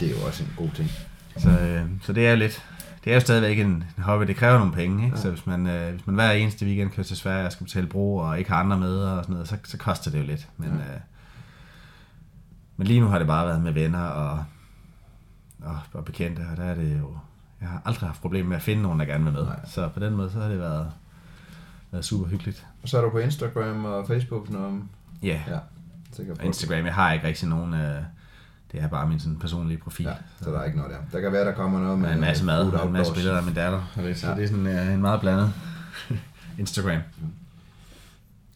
Det 0.00 0.08
er 0.14 0.20
jo 0.20 0.26
også 0.26 0.42
en 0.44 0.52
god 0.56 0.70
ting. 0.74 0.90
Så, 1.36 1.50
øh, 1.50 1.86
så 2.02 2.12
det 2.12 2.28
er 2.28 2.34
lidt, 2.34 2.64
det 3.04 3.10
er 3.10 3.14
jo 3.14 3.20
stadigvæk 3.20 3.58
en, 3.58 3.66
en 3.96 4.02
hobby, 4.02 4.24
det 4.26 4.36
kræver 4.36 4.58
nogle 4.58 4.72
penge, 4.72 5.04
ikke? 5.04 5.16
Ja. 5.16 5.22
Så 5.22 5.30
hvis 5.30 5.46
man, 5.46 5.66
øh, 5.66 5.90
hvis 5.94 6.06
man 6.06 6.14
hver 6.14 6.30
eneste 6.30 6.66
weekend 6.66 6.90
kører 6.90 7.04
til 7.06 7.16
Sverige 7.16 7.46
og 7.46 7.52
skal 7.52 7.64
betale 7.66 7.86
bro 7.86 8.16
og 8.16 8.38
ikke 8.38 8.50
har 8.50 8.56
andre 8.60 8.78
med 8.78 8.94
og 8.96 9.24
sådan 9.24 9.32
noget, 9.32 9.48
så, 9.48 9.56
så 9.64 9.78
koster 9.78 10.10
det 10.10 10.18
jo 10.18 10.24
lidt. 10.24 10.48
Men, 10.56 10.68
Ja. 10.68 10.74
øh, 10.94 11.00
men 12.76 12.86
lige 12.86 13.00
nu 13.00 13.06
har 13.06 13.18
det 13.18 13.26
bare 13.26 13.46
været 13.46 13.60
med 13.62 13.72
venner 13.72 14.02
og, 14.04 14.44
og, 15.62 15.78
og 15.92 16.04
bekendte, 16.04 16.40
og 16.50 16.56
der 16.56 16.64
er 16.64 16.74
det 16.74 16.98
jo, 17.00 17.16
jeg 17.60 17.68
har 17.68 17.82
aldrig 17.84 18.08
haft 18.08 18.20
problemer 18.20 18.48
med 18.48 18.56
at 18.56 18.62
finde 18.62 18.82
nogen, 18.82 19.00
der 19.00 19.06
gerne 19.06 19.24
vil 19.24 19.32
med. 19.32 19.44
Nej. 19.44 19.60
Så 19.66 19.88
på 19.88 20.00
den 20.00 20.16
måde, 20.16 20.30
så 20.30 20.40
har 20.40 20.48
det 20.48 20.58
været, 20.58 20.92
været 21.92 22.04
super 22.04 22.26
hyggeligt. 22.28 22.66
Og 22.82 22.88
så 22.88 22.98
er 22.98 23.02
du 23.02 23.10
på 23.10 23.18
Instagram 23.18 23.84
og 23.84 24.06
Facebook. 24.06 24.50
Noget. 24.50 24.82
Ja, 25.22 25.42
Ja, 25.48 25.58
på. 26.34 26.42
Instagram, 26.42 26.84
jeg 26.86 26.94
har 26.94 27.12
ikke 27.12 27.26
rigtig 27.26 27.48
nogen, 27.48 27.74
øh, 27.74 28.02
det 28.72 28.82
er 28.82 28.88
bare 28.88 29.08
min 29.08 29.20
sådan 29.20 29.38
personlige 29.38 29.78
profil. 29.78 30.06
Ja, 30.06 30.14
så 30.42 30.50
der 30.50 30.58
er 30.60 30.64
ikke 30.64 30.78
noget 30.78 30.92
der. 30.92 30.98
Der 31.12 31.20
kan 31.20 31.32
være, 31.32 31.44
der 31.44 31.52
kommer 31.54 31.80
noget 31.80 31.98
med 31.98 32.08
Med 32.08 32.14
en 32.14 32.20
masse 32.20 32.44
mad 32.44 32.70
og 32.72 32.86
en 32.86 32.92
masse 32.92 33.14
billeder 33.14 33.36
af 33.38 33.42
min 33.44 33.54
datter. 33.54 33.82
Og 33.96 34.02
det, 34.02 34.18
så 34.18 34.26
Ja. 34.26 34.32
ja. 34.32 34.38
det 34.38 34.44
er 34.44 34.48
sådan 34.48 34.66
uh, 34.88 34.94
en 34.94 35.00
meget 35.00 35.20
blandet 35.20 35.52
Instagram. 36.58 37.00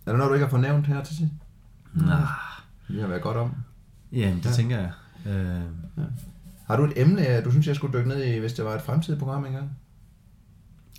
Er 0.06 0.10
der 0.10 0.16
noget, 0.16 0.28
du 0.30 0.34
ikke 0.34 0.44
har 0.46 0.50
fået 0.50 0.62
nævnt 0.62 0.86
her 0.86 1.04
til 1.04 1.16
sidst? 1.16 1.32
Nå. 1.94 2.12
Vi 2.88 3.00
har 3.00 3.06
været 3.06 3.22
godt 3.22 3.36
om. 3.36 3.54
Jamen, 4.12 4.36
det 4.36 4.44
Ja. 4.44 4.50
ja. 4.50 4.54
tænker 4.54 4.78
jeg. 4.78 4.90
Øh, 5.26 5.60
Har 6.66 6.76
du 6.76 6.84
et 6.84 6.92
emne, 6.96 7.42
du 7.44 7.50
synes, 7.50 7.66
jeg 7.66 7.76
skulle 7.76 7.98
dykke 7.98 8.08
ned 8.08 8.24
i, 8.24 8.38
hvis 8.38 8.52
det 8.52 8.64
var 8.64 8.74
et 8.74 8.82
fremtidigt 8.82 9.18
program 9.20 9.46
engang? 9.46 9.70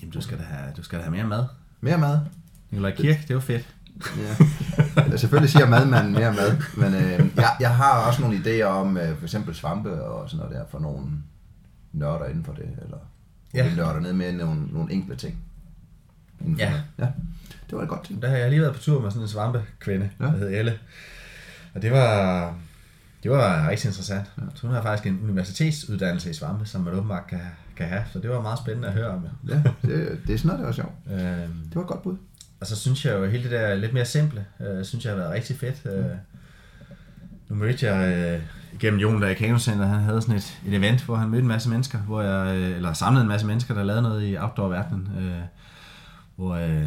jamen, 0.01 0.11
du 0.13 0.21
skal, 0.21 0.37
da 0.37 0.43
have, 0.43 0.71
du 0.77 0.83
skal 0.83 0.99
da 0.99 1.03
have 1.03 1.11
mere 1.15 1.27
mad. 1.27 1.45
Mere 1.83 1.97
mad? 1.97 2.19
Nikolaj 2.71 2.95
Kirk, 2.95 3.27
det 3.27 3.35
var 3.35 3.41
fedt. 3.41 3.75
Ja. 4.17 4.45
Eller 5.03 5.17
selvfølgelig 5.17 5.49
siger 5.49 5.69
madmanden 5.69 6.13
mere 6.13 6.33
mad, 6.33 6.57
men 6.77 6.93
øh, 6.93 7.29
jeg, 7.35 7.55
jeg 7.59 7.75
har 7.75 8.07
også 8.07 8.21
nogle 8.21 8.37
idéer 8.37 8.63
om 8.63 8.97
øh, 8.97 9.17
for 9.17 9.23
eksempel 9.23 9.55
svampe 9.55 10.03
og 10.03 10.29
sådan 10.29 10.45
noget 10.45 10.59
der 10.59 10.65
for 10.71 10.79
nogle 10.79 11.07
nørder 11.93 12.25
inden 12.25 12.43
for 12.43 12.53
det, 12.53 12.69
eller 12.81 12.97
ja. 13.53 13.65
Ja. 13.65 13.75
nørder 13.75 13.99
ned 13.99 14.13
med 14.13 14.31
nogle, 14.31 14.65
nogle 14.65 14.93
enkle 14.93 15.15
ting. 15.15 15.37
Ja. 16.57 16.73
det. 16.73 16.83
ja. 16.99 17.07
Det 17.69 17.77
var 17.77 17.81
et 17.81 17.89
godt 17.89 18.03
ting. 18.03 18.21
Der 18.21 18.29
har 18.29 18.37
jeg 18.37 18.49
lige 18.49 18.61
været 18.61 18.75
på 18.75 18.81
tur 18.81 19.01
med 19.01 19.11
sådan 19.11 19.23
en 19.23 19.29
svampekvinde, 19.29 20.09
ja. 20.19 20.25
der 20.25 20.31
hed 20.31 20.49
Elle. 20.49 20.79
Og 21.73 21.81
det 21.81 21.91
var, 21.91 22.55
det 23.23 23.31
var 23.31 23.69
rigtig 23.69 23.87
interessant. 23.87 24.31
Ja. 24.37 24.43
Så 24.55 24.67
hun 24.67 24.75
har 24.75 24.81
faktisk 24.81 25.07
en 25.07 25.19
universitetsuddannelse 25.23 26.29
i 26.29 26.33
svampe, 26.33 26.65
som 26.65 26.81
man 26.81 26.93
åbenbart 26.93 27.27
kan, 27.27 27.41
kan 27.75 27.85
have. 27.87 28.03
Så 28.13 28.19
det 28.19 28.29
var 28.29 28.41
meget 28.41 28.59
spændende 28.59 28.87
at 28.87 28.93
høre 28.93 29.07
om. 29.07 29.27
Ja, 29.47 29.55
det, 29.81 30.19
det 30.27 30.33
er 30.33 30.37
sådan 30.37 30.47
noget, 30.47 30.59
der 30.59 30.65
var 30.65 30.71
sjovt. 30.71 30.93
Ja. 31.09 31.33
Øh, 31.33 31.39
Det 31.39 31.75
var 31.75 31.81
et 31.81 31.87
godt 31.87 32.01
bud. 32.01 32.17
Og 32.61 32.67
så 32.67 32.75
synes 32.75 33.05
jeg 33.05 33.13
jo, 33.13 33.23
at 33.23 33.31
hele 33.31 33.43
det 33.43 33.51
der 33.51 33.75
lidt 33.75 33.93
mere 33.93 34.05
simple, 34.05 34.45
øh, 34.59 34.85
synes 34.85 35.05
jeg 35.05 35.11
har 35.13 35.17
været 35.17 35.31
rigtig 35.33 35.59
fedt. 35.59 35.81
Øh, 35.85 36.05
nu 37.49 37.55
mødte 37.55 37.85
jeg 37.93 38.13
øh, 38.35 38.41
igennem 38.73 38.99
Jon, 38.99 39.21
der 39.21 39.27
i 39.29 39.33
Kano 39.33 39.57
Center, 39.57 39.85
han 39.85 39.99
havde 39.99 40.21
sådan 40.21 40.35
et, 40.35 40.59
et 40.67 40.73
event, 40.73 41.03
hvor 41.05 41.15
han 41.15 41.29
mødte 41.29 41.41
en 41.41 41.47
masse 41.47 41.69
mennesker, 41.69 41.97
hvor 41.99 42.21
jeg, 42.21 42.55
øh, 42.57 42.75
eller 42.75 42.93
samlede 42.93 43.21
en 43.21 43.27
masse 43.27 43.47
mennesker, 43.47 43.73
der 43.73 43.83
lavede 43.83 44.01
noget 44.01 44.23
i 44.27 44.37
outdoor-verdenen. 44.37 45.09
Øh, 45.19 45.39
hvor, 46.35 46.55
øh, 46.55 46.83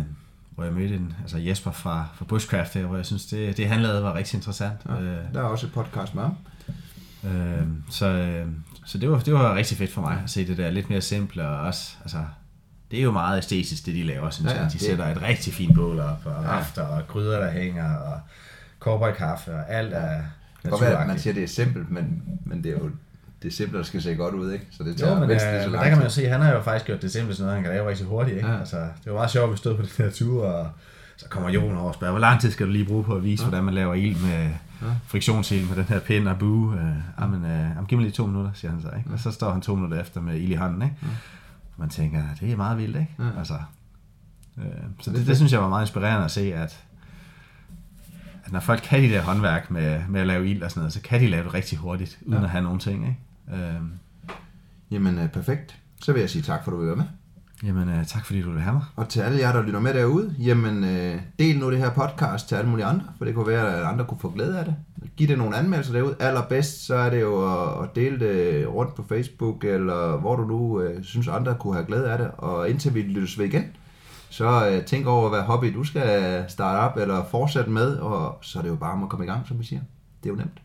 hvor 0.51 0.65
jeg 0.65 0.73
mødte 0.73 0.95
en, 0.95 1.15
altså 1.23 1.39
Jesper 1.39 1.71
fra, 1.71 2.07
fra 2.15 2.25
Bushcraft 2.25 2.75
her, 2.75 2.87
hvor 2.87 2.97
jeg 2.97 3.07
synes, 3.07 3.27
det, 3.27 3.57
det 3.57 3.69
han 3.69 3.81
lavede 3.83 4.03
var 4.03 4.15
rigtig 4.15 4.37
interessant. 4.37 4.79
Ja. 4.89 5.01
Øh, 5.01 5.19
Der 5.35 5.41
er 5.41 5.45
også 5.45 5.67
et 5.67 5.73
podcast 5.73 6.15
med 6.15 6.23
ham. 6.23 6.35
Øh, 7.27 7.63
så 7.91 8.07
øh, 8.07 8.47
så 8.87 8.99
det, 8.99 9.11
var, 9.11 9.19
det 9.19 9.35
var 9.35 9.55
rigtig 9.55 9.79
fedt 9.79 9.93
for 9.93 10.01
mig 10.01 10.21
at 10.25 10.31
se 10.31 10.47
det 10.47 10.57
der 10.59 10.71
lidt 10.71 10.91
mere 10.91 11.01
simple, 11.01 11.49
og 11.49 11.61
også, 11.61 11.97
altså, 12.03 12.19
det 12.91 12.99
er 12.99 13.03
jo 13.03 13.11
meget 13.13 13.39
æstetisk, 13.39 13.87
det 13.87 13.95
de 13.95 14.03
laver, 14.03 14.31
synes 14.31 14.47
Ja, 14.47 14.51
ja, 14.51 14.57
ja, 14.59 14.63
jeg. 14.65 14.73
De 14.73 14.79
det- 14.79 14.87
sætter 14.87 15.07
et 15.07 15.23
rigtig 15.23 15.55
fint 15.55 15.75
bål 15.75 16.01
op, 16.01 16.21
og 16.25 16.43
Ja. 16.43 16.49
rafter, 16.49 16.83
og 16.83 17.03
gryder, 17.09 17.41
der 17.41 17.51
hænger, 17.51 17.95
og 17.95 18.21
cowboykaffe, 18.81 19.55
og 19.55 19.71
alt 19.71 19.93
er 19.95 20.09
Det 20.09 20.23
kan 20.63 20.71
godt 20.71 20.81
være, 20.83 21.01
at 21.01 21.07
man 21.07 21.19
siger, 21.19 21.33
at 21.33 21.37
det 21.37 21.45
er 21.45 21.49
simpelt, 21.49 21.91
men, 21.91 22.23
men 22.45 22.63
det 22.65 22.73
er 22.73 22.79
jo 22.79 22.91
det 23.43 23.53
simple, 23.55 23.79
der 23.79 23.85
skal 23.85 24.03
se 24.03 24.15
godt 24.15 24.35
ud, 24.35 24.53
ikke? 24.53 24.67
Så 24.71 24.83
det 24.85 24.97
tager 24.97 25.13
Jo, 25.15 25.19
men, 25.19 25.29
mindst 25.29 25.47
øh, 25.47 25.53
lige 25.53 25.63
så 25.63 25.69
men 25.69 25.73
lang 25.73 25.85
der 25.85 25.89
kan 25.91 25.99
man 25.99 26.07
jo 26.07 26.13
se, 26.13 26.25
at 26.25 26.31
han 26.33 26.41
har 26.41 26.53
jo 26.53 26.63
faktisk 26.63 26.87
gjort 26.87 27.03
det 27.03 27.13
simple 27.13 27.35
sådan 27.35 27.45
noget, 27.47 27.55
han 27.57 27.65
kan 27.65 27.73
lave 27.73 27.89
rigtig 27.91 28.07
hurtigt. 28.07 28.37
Ikke? 28.37 28.49
Ja. 28.49 28.55
Ja. 28.55 28.61
Altså, 28.61 28.77
det 28.77 29.07
var 29.07 29.13
meget 29.13 29.31
sjovt, 29.31 29.45
at 29.45 29.53
vi 29.53 29.57
stod 29.57 29.77
på 29.77 29.83
den 29.83 29.91
her 29.99 30.11
tur, 30.11 30.47
og 30.47 30.71
så 31.17 31.29
kommer 31.29 31.51
Jon 31.51 31.77
over 31.77 31.89
og 31.89 31.95
spørger, 31.95 32.13
hvor 32.13 32.21
lang 32.21 32.41
tid 32.41 32.51
skal 32.51 32.67
du 32.67 32.73
lige 32.73 32.85
bruge 32.85 33.05
på 33.05 33.15
at 33.15 33.25
vise, 33.25 33.43
ja. 33.45 33.49
hvordan 33.49 33.65
man 33.65 33.75
laver 33.75 33.95
ild 33.95 34.23
med 34.23 34.51
Ja. 34.83 34.87
friktionsild 35.07 35.69
med 35.69 35.77
den 35.77 35.85
her 35.85 36.01
pind 36.01 36.29
og 36.29 36.39
bue? 36.39 36.75
Øh, 36.81 36.97
jamen, 37.21 37.45
øh, 37.45 37.51
jamen, 37.51 37.87
giv 37.87 37.99
mig 37.99 38.03
lige 38.05 38.13
to 38.15 38.27
minutter, 38.27 38.51
siger 38.55 38.71
han 38.73 38.81
så. 38.83 38.89
Ikke? 38.99 39.11
Og 39.13 39.19
så 39.19 39.31
står 39.31 39.53
han 39.53 39.61
to 39.61 39.75
minutter 39.75 40.01
efter 40.01 40.21
med 40.21 40.35
ild 40.41 40.51
i 40.53 40.55
hånden. 40.55 40.83
Ikke? 40.83 40.95
Ja. 41.03 41.09
Man 41.77 41.89
tænker, 41.89 42.23
det 42.41 42.53
er 42.53 42.57
meget 42.57 42.79
vildt, 42.79 42.97
ikke? 42.97 43.15
Ja. 43.19 43.39
Altså, 43.39 43.55
øh, 44.59 44.65
så 45.01 45.11
Det 45.11 45.27
det, 45.27 45.37
synes 45.37 45.53
jeg 45.53 45.63
var 45.63 45.69
meget 45.69 45.83
inspirerende 45.83 46.25
at 46.25 46.31
se, 46.31 46.55
at, 46.55 46.85
at 48.45 48.53
når 48.53 48.61
folk 48.61 48.81
kan 48.85 49.03
de 49.03 49.09
der 49.09 49.23
håndværk 49.23 49.71
med, 49.71 50.01
med 50.09 50.21
at 50.21 50.27
lave 50.27 50.51
ild 50.51 50.63
og 50.63 50.71
sådan 50.71 50.81
noget, 50.81 50.93
så 50.93 51.01
kan 51.01 51.21
de 51.21 51.27
lave 51.27 51.45
det 51.45 51.55
rigtig 51.55 51.79
hurtigt, 51.79 52.19
uden 52.23 52.33
Ja. 52.33 52.39
ja. 52.39 52.45
at 52.45 52.51
have 52.51 52.65
nogen 52.65 52.79
ting. 52.79 53.07
Ikke? 53.09 53.63
Øh, 53.65 53.81
Jamen, 54.91 55.19
øh, 55.19 55.29
perfekt. 55.29 55.77
Så 56.03 56.13
vil 56.13 56.21
jeg 56.21 56.31
sige 56.31 56.43
tak, 56.43 56.65
for 56.65 56.71
at 56.71 56.73
du 56.73 56.79
vil 56.79 56.87
være 56.87 56.97
med. 56.97 57.05
Jamen, 57.63 57.89
øh, 57.89 58.07
tak 58.07 58.27
fordi 58.27 58.43
du 58.43 58.51
vil 58.51 58.61
have 58.61 58.75
mig. 58.75 58.85
Og 58.97 59.09
til 59.09 59.21
alle 59.21 59.39
jer, 59.39 59.53
der 59.53 59.63
lytter 59.63 59.81
med 59.81 59.95
derude, 59.95 60.35
jamen 60.39 60.85
øh, 60.85 61.21
del 61.39 61.59
nu 61.59 61.71
det 61.71 61.79
her 61.79 61.91
podcast 61.91 62.49
til 62.49 62.55
alle 62.55 62.71
mulige 62.71 62.87
andre, 62.87 63.05
for 63.19 63.25
det 63.25 63.35
kunne 63.35 63.47
være, 63.47 63.77
at 63.77 63.85
andre 63.85 64.05
kunne 64.05 64.21
få 64.21 64.31
glæde 64.31 64.59
af 64.59 64.65
det. 64.65 64.75
Giv 65.17 65.29
det 65.29 65.39
nogle 65.39 65.57
anmeldelser 65.57 65.93
derude. 65.93 66.17
Allerbedst, 66.21 66.87
så 66.87 66.95
er 66.95 67.11
det 67.11 67.21
jo 67.21 67.53
at, 67.53 67.85
at 67.85 67.97
dele 67.97 68.19
det 68.21 68.69
rundt 68.69 68.95
på 68.95 69.05
Facebook, 69.09 69.65
eller 69.65 70.17
hvor 70.17 70.37
du 70.37 70.45
nu 70.45 70.81
øh, 70.81 71.05
synes, 71.05 71.29
andre 71.29 71.55
kunne 71.55 71.75
have 71.75 71.87
glæde 71.87 72.13
af 72.13 72.19
det. 72.19 72.31
Og 72.39 72.71
indtil 72.71 72.95
vi 72.95 73.03
lyttes 73.03 73.39
ved 73.39 73.47
igen, 73.47 73.65
så 74.31 74.69
øh, 74.69 74.85
tænk 74.85 75.07
over, 75.07 75.29
hvad 75.29 75.41
hobby 75.41 75.75
du 75.75 75.85
skal 75.85 76.45
starte 76.49 76.79
op 76.79 76.97
eller 76.97 77.25
fortsætte 77.31 77.71
med, 77.71 77.97
og 77.97 78.39
så 78.43 78.59
er 78.59 78.63
det 78.63 78.71
jo 78.71 78.77
bare 78.77 78.93
om 78.93 79.03
at 79.03 79.09
komme 79.09 79.25
i 79.25 79.29
gang, 79.29 79.47
som 79.49 79.59
vi 79.59 79.65
siger. 79.65 79.81
Det 80.23 80.29
er 80.29 80.33
jo 80.33 80.39
nemt. 80.39 80.63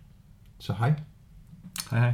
Så 0.59 0.73
hej. 0.73 0.93
Hej 1.91 1.99
hej. 1.99 2.13